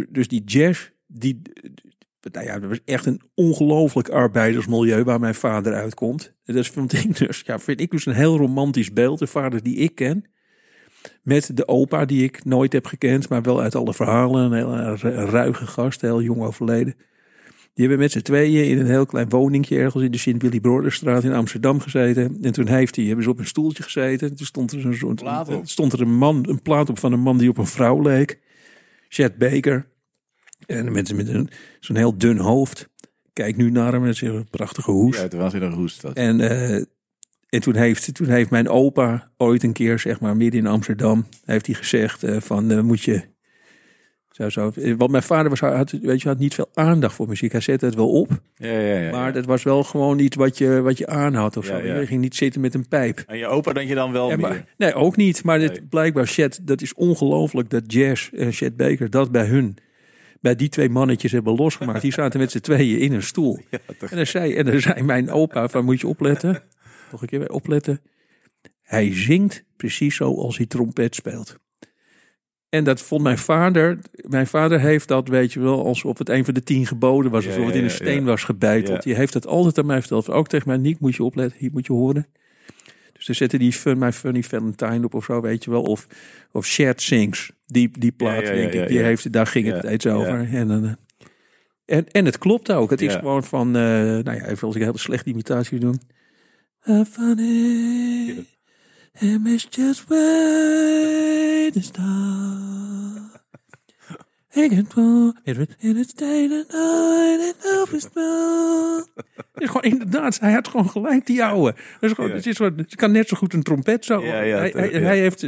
dus 0.10 0.28
die 0.28 0.44
jazz, 0.44 0.90
die, 1.08 1.42
nou 2.32 2.46
ja, 2.46 2.60
dat 2.60 2.70
was 2.70 2.80
echt 2.86 3.06
een 3.06 3.22
ongelooflijk 3.36 4.10
arbeidersmilieu 4.10 5.04
waar 5.04 5.20
mijn 5.20 5.36
vader 5.36 5.74
uitkomt. 5.74 6.34
En 6.46 6.56
dat 6.56 6.68
vind 6.68 6.94
ik 7.04 7.18
dus, 7.18 7.42
ja, 7.46 7.60
vind 7.60 7.80
ik 7.82 7.92
dus 7.92 8.06
een 8.06 8.14
heel 8.14 8.38
romantisch 8.38 8.94
beeld. 8.94 9.20
De 9.20 9.28
vader 9.28 9.64
die 9.64 9.76
ik 9.76 9.96
ken, 9.96 10.26
met 11.24 11.52
de 11.58 11.68
opa 11.68 12.06
die 12.06 12.24
ik 12.24 12.46
nooit 12.46 12.74
heb 12.74 12.86
gekend, 12.86 13.30
maar 13.30 13.42
wel 13.42 13.62
uit 13.62 13.76
alle 13.76 13.94
verhalen, 13.94 14.52
een 14.52 14.54
heel 14.58 14.96
ru- 14.96 15.26
ruige 15.30 15.68
gast, 15.68 16.02
heel 16.02 16.22
jong 16.22 16.42
overleden. 16.42 16.96
Die 17.74 17.88
hebben 17.88 18.04
met 18.04 18.12
z'n 18.12 18.22
tweeën 18.22 18.70
in 18.70 18.80
een 18.80 18.86
heel 18.86 19.06
klein 19.06 19.30
woningje 19.30 19.78
ergens 19.78 20.04
in 20.04 20.12
de 20.12 20.18
Sint-Willy-Broderstraat 20.18 21.24
in 21.24 21.34
Amsterdam 21.34 21.80
gezeten. 21.80 22.38
En 22.42 22.52
toen 22.52 22.68
heeft 22.68 22.96
hij, 22.96 23.06
hebben 23.06 23.24
ze 23.24 23.30
op 23.30 23.40
een 23.40 23.46
stoeltje 23.46 23.84
gezeten. 23.84 24.36
Toen 24.36 24.46
stond 24.46 24.72
er, 24.72 24.86
een 24.86 24.94
soort, 24.94 25.16
Plaat 25.22 25.50
op. 25.50 25.68
stond 25.68 25.94
er 25.94 26.02
een 26.02 26.16
man, 26.18 26.46
een 26.50 26.62
plaat 26.62 26.90
op 26.90 27.00
van 27.00 27.12
een 27.14 27.20
man 27.20 27.38
die 27.38 27.50
op 27.50 27.58
een 27.58 27.66
vrouw 27.68 28.02
leek. 28.02 28.40
Chet 29.10 29.38
Baker. 29.38 29.88
En 30.66 30.92
met, 30.92 31.14
met 31.16 31.28
een, 31.30 31.50
zo'n 31.80 31.96
heel 31.96 32.18
dun 32.18 32.38
hoofd. 32.38 32.90
Kijk 33.34 33.56
nu 33.58 33.70
naar 33.72 33.92
hem 33.92 34.02
met 34.02 34.16
zijn 34.16 34.50
prachtige 34.50 34.92
hoes. 34.92 35.16
Ja, 35.18 35.22
het 35.24 35.34
was 35.34 35.54
in 35.54 35.62
een 35.62 35.72
hoest. 35.74 36.02
Dat. 36.02 36.14
En, 36.14 36.40
eh, 36.42 36.76
en 37.50 37.60
toen, 37.62 37.76
heeft, 37.76 38.14
toen 38.14 38.28
heeft 38.28 38.50
mijn 38.50 38.70
opa 38.70 39.32
ooit 39.38 39.64
een 39.64 39.74
keer, 39.74 40.00
zeg 40.00 40.20
maar, 40.20 40.38
midden 40.38 40.60
in 40.60 40.68
Amsterdam, 40.68 41.26
heeft 41.46 41.66
hij 41.66 41.76
gezegd 41.76 42.24
eh, 42.24 42.38
van 42.42 42.72
eh, 42.72 42.82
moet 42.82 43.02
je. 43.02 43.22
Zo, 44.32 44.50
zo. 44.50 44.72
Want 44.98 45.12
mijn 45.12 45.24
vader 45.24 45.50
was, 45.50 45.60
had, 45.60 45.92
weet 45.92 46.22
je, 46.22 46.28
had 46.28 46.38
niet 46.40 46.54
veel 46.54 46.70
aandacht 46.74 47.16
voor 47.16 47.28
muziek. 47.28 47.52
Hij 47.52 47.62
zette 47.62 47.86
het 47.86 47.96
wel 47.96 48.10
op, 48.12 48.30
Ja, 48.56 48.68
ja, 48.80 49.00
ja. 49.00 49.12
maar 49.12 49.34
dat 49.34 49.46
was 49.46 49.64
wel 49.64 49.84
gewoon 49.84 50.20
iets 50.20 50.36
wat 50.36 50.58
je, 50.58 50.82
wat 50.82 50.98
je 50.98 51.08
aanhad 51.08 51.58
of 51.58 51.68
Ja, 51.68 51.80
zo. 51.80 51.86
Je 52.00 52.06
ging 52.06 52.22
niet 52.22 52.36
zitten 52.36 52.62
met 52.62 52.74
een 52.74 52.88
pijp. 52.88 53.24
En 53.28 53.38
je 53.38 53.48
opa 53.48 53.74
denk 53.74 53.90
je 53.90 53.96
dan 53.96 54.12
wel 54.12 54.30
Ja, 54.30 54.36
meer. 54.36 54.48
maar, 54.48 54.66
nee, 54.78 54.94
ook 54.94 55.16
niet. 55.16 55.44
Maar 55.44 55.60
dit, 55.60 55.72
Nee. 55.72 55.82
blijkbaar, 55.84 56.28
Chet, 56.28 56.60
dat 56.64 56.82
is 56.82 56.94
ongelooflijk 56.94 57.70
dat 57.70 57.84
Jazz 57.94 58.30
en 58.34 58.52
Chet 58.52 58.76
Baker 58.78 59.10
dat 59.10 59.32
bij 59.32 59.46
hun, 59.46 59.78
bij 60.46 60.56
die 60.56 60.70
twee 60.70 60.90
mannetjes 60.90 61.32
hebben 61.32 61.56
losgemaakt. 61.56 62.02
Die 62.02 62.14
zaten 62.14 62.40
met 62.40 62.52
z'n 62.52 62.60
tweeën 62.60 63.00
in 63.00 63.14
een 63.14 63.24
stoel. 63.24 63.60
Ja. 63.70 63.80
En 64.10 64.16
dan 64.18 64.26
zei, 64.26 64.56
en 64.56 64.66
dan 64.66 64.80
zei 64.80 65.02
mijn 65.02 65.32
opa 65.32 65.68
van, 65.68 65.86
moet 65.86 66.00
je 66.00 66.08
opletten. 66.08 66.64
Nog 67.12 67.22
een 67.22 67.28
keer 67.28 67.50
opletten. 67.50 68.02
Hij 68.82 69.14
zingt 69.14 69.64
precies 69.76 70.16
zo 70.16 70.36
als 70.36 70.58
hij 70.58 70.66
trompet 70.66 71.16
speelt. 71.16 71.60
En 72.70 72.84
dat 72.84 73.02
vond 73.02 73.22
mijn 73.22 73.38
vader. 73.38 74.00
Mijn 74.12 74.48
vader 74.48 74.80
heeft 74.80 75.08
dat, 75.08 75.28
weet 75.28 75.54
je 75.54 75.60
wel, 75.60 75.86
alsof 75.86 76.18
het 76.18 76.30
een 76.30 76.46
van 76.46 76.54
de 76.54 76.64
tien 76.64 76.86
geboden 76.86 77.32
was. 77.32 77.46
Alsof 77.46 77.66
het 77.66 77.76
in 77.76 77.84
een 77.84 77.90
steen 77.90 78.24
was 78.24 78.44
gebeiteld. 78.44 79.04
Die 79.04 79.16
heeft 79.16 79.34
het 79.34 79.48
altijd 79.48 79.78
aan 79.78 79.86
mij 79.86 80.00
verteld. 80.00 80.30
Ook 80.30 80.48
tegen 80.48 80.68
mij, 80.68 80.78
Niek, 80.78 81.00
moet 81.00 81.16
je 81.16 81.24
opletten. 81.24 81.60
Hier 81.60 81.72
moet 81.72 81.86
je 81.86 81.94
horen. 81.94 82.28
Dus 83.14 83.26
dan 83.26 83.36
zette 83.36 83.58
die 83.58 83.74
Fun 83.74 83.98
My 83.98 84.12
Funny 84.12 84.44
Valentine 84.44 85.06
op 85.06 85.14
of 85.14 85.26
zo, 85.26 85.42
weet 85.42 85.64
je 85.64 85.72
wel. 85.72 85.82
Of, 85.82 86.08
of 86.52 86.66
Shared 86.66 87.02
Sings. 87.02 87.52
Die, 87.66 88.00
die 88.00 88.12
plaat, 88.12 88.42
ja, 88.42 88.54
ja, 88.54 88.54
denk 88.54 88.74
ik. 88.74 88.88
Die 88.88 89.00
heeft, 89.00 89.32
daar 89.32 89.48
ging 89.48 89.82
het 89.82 90.04
ja. 90.04 90.14
over. 90.14 90.54
En, 90.54 90.68
dan, 90.68 90.86
eh, 90.86 90.94
en, 91.86 92.08
en 92.12 92.26
het 92.26 92.38
klopt 92.38 92.72
ook. 92.72 92.90
Het 92.90 93.02
is 93.02 93.14
Ja. 93.14 93.20
gewoon 93.20 93.44
van, 93.44 93.68
eh, 93.68 93.82
nou 93.82 94.34
ja, 94.34 94.46
even 94.46 94.68
als 94.68 94.76
ik 94.76 94.82
een 94.82 94.88
hele 94.88 94.98
slechte 95.00 95.30
imitatie 95.30 95.80
doe. 95.80 95.94
Uh, 96.84 97.02
funny, 97.06 98.46
is 99.44 99.68
just 99.70 100.08
way 100.08 101.72
to 101.72 101.82
start. 101.82 103.44
Ik 104.52 104.72
gewoon, 104.90 105.38
in 105.44 105.96
het 105.96 106.14
and 106.18 106.20
night 106.20 106.74
and 106.74 108.12
Het 109.54 109.64
is 109.64 109.68
gewoon 109.68 109.84
inderdaad, 109.84 110.40
hij 110.40 110.52
had 110.52 110.68
gewoon 110.68 110.90
gelijk 110.90 111.26
die 111.26 111.44
ouwe. 111.44 111.68
Het 111.76 111.78
is 112.00 112.12
gewoon, 112.12 112.30
Ja. 112.30 112.36
het 112.36 112.46
is 112.46 112.56
gewoon, 112.56 112.84
je 112.88 112.96
kan 112.96 113.12
net 113.12 113.28
zo 113.28 113.38
goed 113.38 113.54
een 113.54 113.64
trompet 113.64 114.06
zo. 114.06 114.24
Ja, 114.24 114.32
hij, 114.32 114.72
hij, 114.76 115.20
heeft, 115.20 115.42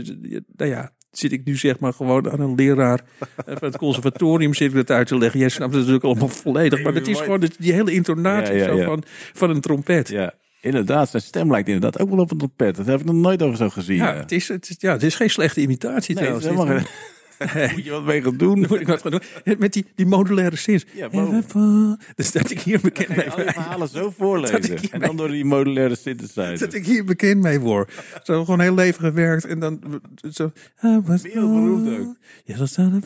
nou 0.55 0.71
ja, 0.71 0.91
zit 1.17 1.31
ik 1.31 1.45
nu 1.45 1.55
zeg 1.57 1.79
maar 1.79 1.93
gewoon 1.93 2.31
aan 2.31 2.39
een 2.39 2.55
leraar 2.55 3.01
van 3.45 3.55
het 3.59 3.77
conservatorium 3.77 4.53
zit 4.53 4.69
ik 4.69 4.75
dat 4.75 4.91
uit 4.91 5.07
te 5.07 5.17
leggen. 5.17 5.39
Jij 5.39 5.49
snapt 5.49 5.69
het 5.71 5.79
natuurlijk 5.79 6.03
allemaal 6.05 6.27
volledig, 6.27 6.83
maar 6.83 6.93
het 6.93 7.07
is 7.07 7.19
gewoon 7.19 7.49
die- 7.57 7.73
hele 7.73 7.91
intonatie 7.91 8.55
Ja, 8.55 8.65
ja, 8.65 8.77
zo. 8.77 8.83
Van, 8.83 9.03
van 9.33 9.49
een 9.49 9.61
trompet. 9.61 10.09
Ja, 10.09 10.33
inderdaad. 10.61 11.09
Zijn 11.09 11.21
stem 11.23 11.51
lijkt 11.51 11.67
inderdaad 11.67 11.99
ook 12.01 12.09
wel 12.09 12.19
op 12.19 12.31
een 12.31 12.37
trompet. 12.37 12.75
Dat 12.75 12.85
heb 12.85 12.99
ik 12.99 13.05
nog 13.05 13.15
nooit 13.15 13.41
over 13.41 13.57
zo 13.57 13.69
gezien. 13.69 13.95
ja. 13.97 14.15
het, 14.15 14.31
is, 14.31 14.47
het, 14.47 14.69
is, 14.69 14.75
ja, 14.79 14.91
het 14.91 15.03
is 15.03 15.15
geen 15.15 15.29
slechte 15.29 15.61
imitatie 15.61 16.15
Nee, 16.15 16.23
het 16.29 16.39
trouwens. 16.41 16.65
is 16.69 16.73
helemaal 16.73 16.91
Moet 17.73 17.83
je 17.83 17.91
wat 17.91 18.03
mee 18.05 18.21
gaan 18.21 18.37
doen? 18.45 18.59
Moet 18.59 18.79
ik 18.81 18.87
wat 18.87 19.01
gaan 19.01 19.11
doen? 19.11 19.21
Met 19.57 19.73
die, 19.73 19.85
die 19.95 20.05
modulaire 20.05 20.55
zins. 20.55 20.85
Ja. 20.93 21.09
Dus 22.15 22.31
dat 22.37 22.51
ik 22.51 22.59
hier 22.59 22.79
bekend 22.81 23.09
mee 23.09 23.25
je 23.25 23.51
verhalen 23.51 23.87
zo 23.87 24.03
Dat 24.03 24.13
voorlezen. 24.17 24.77
En 24.91 24.99
dan 24.99 25.17
door 25.17 25.27
die 25.27 25.45
modulaire 25.45 25.95
synthesizer. 25.95 26.59
dat 26.59 26.73
ik 26.73 26.85
hier 26.85 27.05
bekend 27.05 27.41
mee 27.41 27.59
word. 27.59 27.91
Zo 28.23 28.45
gewoon 28.45 28.59
heel 28.59 28.73
leven 28.73 28.99
gewerkt 29.05 29.45
en 29.45 29.59
dan 29.59 30.01
zo. 30.31 30.51
Ook. 30.81 31.07
Ja, 32.43 32.57
dat 32.57 32.69
staat 32.69 32.91
een 32.91 33.03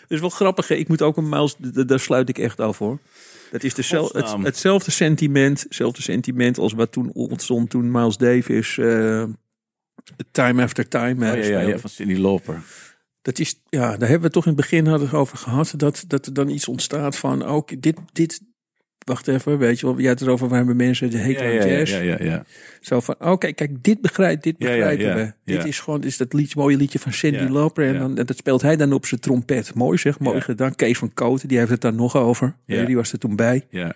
Het 0.00 0.10
is 0.14 0.20
wel 0.20 0.30
grappig. 0.30 0.68
hè. 0.68 0.74
Ik 0.74 0.88
moet 0.88 1.02
ook 1.02 1.16
een 1.16 1.28
Miles. 1.28 1.56
Daar 1.86 2.00
sluit 2.00 2.28
ik 2.28 2.38
echt 2.38 2.60
af 2.60 2.78
hoor. 2.78 2.98
Dat 3.50 3.64
is 3.64 3.76
het, 3.76 4.34
hetzelfde 4.42 4.90
sentiment, 4.90 5.62
hetzelfde 5.62 6.02
sentiment 6.02 6.58
als 6.58 6.72
wat 6.72 6.92
toen 6.92 7.10
ontstond 7.12 7.70
toen 7.70 7.90
Miles 7.90 8.16
Davis 8.16 8.78
eh, 8.78 9.24
Time 10.30 10.62
After 10.62 10.88
Time. 10.88 11.12
Oh, 11.12 11.18
ja, 11.20 11.34
ja, 11.34 11.42
speelde. 11.44 11.66
ja, 11.70 11.78
van 11.78 11.90
Cindy 11.90 12.14
Lauper. 12.20 12.62
Dat 13.22 13.38
is, 13.38 13.60
ja, 13.68 13.96
daar 13.96 14.08
hebben 14.08 14.28
we 14.28 14.34
toch 14.34 14.46
in 14.46 14.52
het 14.52 14.60
begin 14.60 14.86
hadden 14.86 15.12
over 15.12 15.38
gehad. 15.38 15.74
Dat, 15.76 16.04
dat 16.06 16.26
er 16.26 16.34
dan 16.34 16.48
iets 16.48 16.68
ontstaat 16.68 17.16
van, 17.16 17.42
ook 17.42 17.82
dit, 17.82 17.96
dit, 18.12 18.40
wacht 18.98 19.28
even, 19.28 19.58
weet 19.58 19.80
je 19.80 19.86
wel, 19.86 20.00
jij 20.00 20.10
het 20.10 20.28
over, 20.28 20.48
waar 20.48 20.56
hebben 20.58 20.76
mensen 20.76 21.10
de 21.10 21.18
hekel 21.18 21.44
Ja, 21.44 21.48
aan 21.48 21.54
ja, 21.54 21.64
ja, 21.72 21.78
jazz. 21.78 21.92
ja, 21.92 21.98
ja, 22.00 22.16
ja. 22.20 22.44
Zo 22.80 23.00
van, 23.00 23.14
oké, 23.18 23.52
kijk, 23.52 23.82
dit, 23.84 24.00
begrijp, 24.00 24.42
dit 24.42 24.56
begrijpen 24.58 25.14
we. 25.14 25.32
Dit 25.52 25.64
is 25.64 25.80
gewoon, 25.80 26.02
is 26.04 26.16
dat 26.16 26.32
liedje, 26.32 26.60
mooie 26.60 26.76
liedje 26.76 26.98
van 26.98 27.12
Cindy 27.12 27.38
Ja, 27.38 27.50
Lauper. 27.50 27.86
En, 27.86 27.98
dan, 27.98 28.18
en 28.18 28.26
dat 28.26 28.36
speelt 28.36 28.62
hij 28.62 28.76
dan 28.76 28.92
op 28.92 29.06
zijn 29.06 29.20
trompet. 29.20 29.74
Mooi 29.74 29.98
zeg, 29.98 30.18
mooi 30.18 30.40
gedaan. 30.40 30.74
Kees 30.74 30.98
van 30.98 31.12
Koten, 31.14 31.48
die 31.48 31.58
heeft 31.58 31.70
het 31.70 31.80
daar 31.80 31.94
nog 31.94 32.16
over. 32.16 32.56
Ja. 32.66 32.84
Die 32.84 32.96
was 32.96 33.12
er 33.12 33.18
toen 33.18 33.36
bij. 33.36 33.66
ja. 33.70 33.94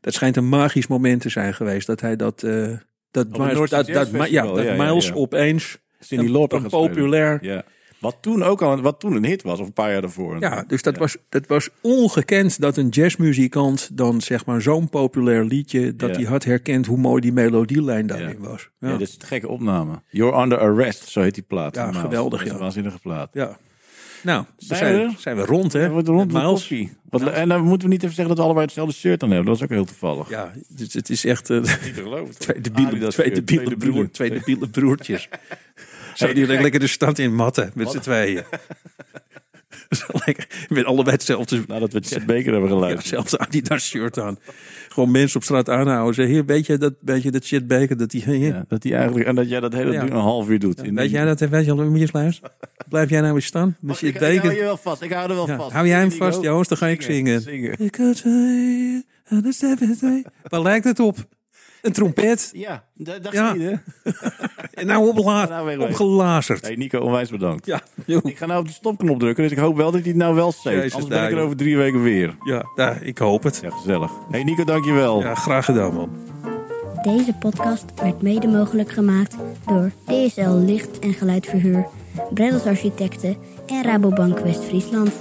Dat 0.00 0.14
schijnt 0.14 0.36
een 0.36 0.48
magisch 0.48 0.86
moment 0.86 1.20
te 1.20 1.28
zijn 1.28 1.54
geweest, 1.54 1.86
dat 1.86 2.00
hij 2.00 2.16
dat... 2.16 2.42
eh 2.42 2.72
dat, 3.12 3.28
Noordse 3.28 3.74
dat, 3.74 3.86
dat, 3.86 4.30
ja, 4.30 4.46
dat 4.46 4.64
ja, 4.64 4.74
Miles 4.74 5.06
ja. 5.06 5.14
opeens 5.14 5.78
Cindy 6.00 6.30
Lauper 6.32 6.62
populair 6.62 7.38
Ja. 7.40 7.64
Wat 8.02 8.16
toen 8.20 8.42
ook 8.42 8.62
al, 8.62 8.80
wat 8.80 9.00
toen 9.00 9.12
een 9.12 9.24
hit 9.24 9.42
was, 9.42 9.60
of 9.60 9.66
een 9.66 9.72
paar 9.72 9.90
jaar 9.90 10.00
daarvoor. 10.00 10.36
Ja, 10.40 10.64
dus 10.66 10.82
dat, 10.82 10.96
Was, 10.96 11.16
dat 11.28 11.46
was 11.46 11.68
ongekend 11.80 12.60
dat 12.60 12.76
een 12.76 12.88
jazzmuzikant 12.88 13.96
dan 13.96 14.20
zeg 14.20 14.46
maar 14.46 14.62
zo'n 14.62 14.88
populair 14.88 15.44
liedje, 15.44 15.96
dat 15.96 16.16
hij 16.16 16.24
had 16.24 16.44
herkend 16.44 16.86
hoe 16.86 16.96
mooi 16.96 17.20
die 17.20 17.32
melodielijn 17.32 18.06
daarin 18.06 18.38
was. 18.38 18.68
Ja, 18.78 18.96
dit 18.96 19.08
is 19.08 19.14
een 19.20 19.26
gekke 19.26 19.48
opname. 19.48 20.02
You're 20.08 20.42
Under 20.42 20.58
Arrest, 20.58 21.08
zo 21.08 21.20
heet 21.20 21.34
die 21.34 21.44
plaat. 21.44 21.74
Ja, 21.74 21.92
geweldig, 21.92 22.44
ja. 22.44 22.52
een 22.52 22.58
waanzinnige 22.58 22.98
plaat. 22.98 23.28
ja. 23.32 23.58
Nou, 24.22 24.44
Zijn 24.56 24.78
zijn, 24.78 25.08
we 25.08 25.14
zijn, 25.18 25.36
we 25.36 25.44
rond, 25.44 25.72
hè? 25.72 25.90
Wordt 25.90 26.08
rond 26.08 26.32
Met 26.32 26.42
Miles. 26.42 26.72
Wat, 27.10 27.22
en 27.22 27.48
dan 27.48 27.62
moeten 27.62 27.88
we 27.88 27.94
niet 27.94 28.02
even 28.02 28.14
zeggen 28.14 28.28
dat 28.28 28.36
we 28.36 28.42
allebei 28.42 28.66
hetzelfde 28.66 28.94
shirt 28.94 29.22
aan 29.22 29.30
hebben. 29.30 29.46
Dat 29.46 29.56
is 29.56 29.62
ook 29.62 29.70
heel 29.70 29.84
toevallig. 29.84 30.28
Ja, 30.28 30.52
het, 30.76 30.92
het 30.92 31.10
is 31.10 31.24
echt 31.24 31.50
eh, 31.50 31.56
Niet 31.56 31.66
te 31.66 31.92
geloven. 31.94 32.38
twee 32.38 32.60
debiele, 32.60 33.08
twee 33.08 33.42
twee 33.42 33.76
broer, 33.76 34.10
twee 34.10 34.30
debiele 34.30 34.68
broertjes. 34.68 35.28
Zo 36.14 36.32
die 36.32 36.46
lekker 36.46 36.80
de 36.80 36.86
stad 36.86 37.18
in 37.18 37.34
matten 37.34 37.70
met 37.74 37.90
z'n 37.90 37.98
tweeën. 37.98 38.42
Met 40.68 40.84
allebei 40.84 41.14
hetzelfde 41.16 41.62
Nadat 41.66 41.92
we 41.92 42.00
Chet 42.02 42.26
Baker 42.26 42.52
hebben 42.52 42.62
Ja, 42.62 42.68
geluisterd. 42.68 43.00
hetzelfde 43.04 43.38
Adidas 43.38 43.88
shirt 43.88 44.18
aan. 44.18 44.38
Gewoon 44.88 45.10
mensen 45.10 45.36
op 45.36 45.42
straat 45.42 45.68
aanhouden. 45.68 46.14
Zeggen, 46.14 46.34
hier, 46.34 46.44
weet 46.44 46.66
je 46.66 46.78
dat, 46.78 46.94
weet 47.00 47.22
je 47.22 47.30
dat 47.30 47.44
shit 47.44 47.66
baker 47.66 47.96
dat 47.96 48.10
die... 48.10 48.38
Ja, 48.38 48.64
dat 48.68 48.82
die 48.82 48.94
eigenlijk, 48.94 49.26
en 49.26 49.34
dat 49.34 49.48
jij 49.48 49.60
dat 49.60 49.72
hele 49.72 49.92
Ja. 49.92 50.00
ding 50.00 50.12
een 50.12 50.18
half 50.20 50.48
uur 50.48 50.58
doet. 50.58 50.82
In 50.82 50.94
Weet 50.94 51.04
die- 51.04 51.14
jij 51.16 51.24
dat? 51.24 51.40
Weet 51.40 51.64
je 51.64 51.70
al 51.70 51.82
hoe 51.82 51.98
je 51.98 52.06
sluis? 52.06 52.40
Blijf 52.88 53.10
jij 53.10 53.20
nou 53.20 53.34
eens 53.34 53.46
staan? 53.46 53.76
Met 53.80 53.98
je 53.98 54.06
ik, 54.06 54.14
ik 54.14 54.20
hou 54.20 54.54
je 54.54 54.60
wel 54.60 54.76
vast. 54.76 55.02
Ik 55.02 55.12
hou 55.12 55.28
er 55.30 55.34
wel 55.34 55.46
Ja, 55.48 55.56
vast. 55.56 55.72
hou 55.72 55.86
jij 55.86 55.98
hem 55.98 56.08
Ik 56.08 56.14
vast. 56.16 56.42
Joost? 56.42 56.68
Dan 56.68 56.78
ga 56.78 56.86
ik 56.86 57.02
zingen. 57.02 57.40
Zingen. 57.40 57.76
I 57.80 57.90
Waar 60.48 60.62
lijkt 60.62 60.84
het 60.84 61.00
op? 61.00 61.16
Een 61.82 61.92
trompet. 61.92 62.50
Ja, 62.52 62.84
dat 62.94 63.22
dacht 63.22 63.34
Ja. 63.34 63.52
je 63.52 63.58
niet, 63.58 63.68
hè? 63.70 64.10
En 64.80 64.86
nou 64.86 65.08
opgela 65.08 65.46
Nou, 65.46 65.66
weg, 65.66 65.76
weg. 65.76 65.88
opgelazerd. 65.88 66.66
Hey 66.66 66.74
Nico, 66.76 66.98
onwijs 66.98 67.30
bedankt. 67.30 67.66
Ja, 67.66 67.80
joh. 68.06 68.20
Ik 68.24 68.36
ga 68.36 68.46
nou 68.46 68.60
op 68.60 68.66
de 68.66 68.72
stopknop 68.72 69.18
drukken, 69.18 69.42
dus 69.42 69.52
ik 69.52 69.58
hoop 69.58 69.76
wel 69.76 69.90
dat 69.90 70.00
hij 70.00 70.08
het 70.08 70.18
nou 70.18 70.34
wel 70.34 70.52
steekt. 70.52 70.76
Jezus, 70.76 70.92
Anders 70.94 71.10
ben 71.14 71.24
ik 71.24 71.32
er 71.36 71.38
over 71.42 71.56
drie 71.56 71.76
weken 71.76 72.02
weer. 72.02 72.34
ja, 72.42 72.64
ja, 72.76 72.90
ik 73.00 73.18
hoop 73.18 73.42
het. 73.42 73.58
Ja, 73.62 73.70
gezellig. 73.70 74.10
Hey 74.30 74.42
Nico, 74.42 74.64
dankjewel. 74.64 75.20
Ja, 75.20 75.34
graag 75.34 75.64
gedaan, 75.64 75.94
man. 75.94 76.10
Deze 77.02 77.32
podcast 77.40 77.84
werd 78.02 78.22
mede 78.22 78.46
mogelijk 78.46 78.90
gemaakt 78.92 79.36
door 79.66 79.90
DSL 80.06 80.50
Licht 80.50 80.98
en 80.98 81.12
Geluidverhuur, 81.14 81.86
Breddels 82.34 82.64
Architecten 82.64 83.36
en 83.66 83.82
Rabobank 83.82 84.38
West-Friesland. 84.38 85.12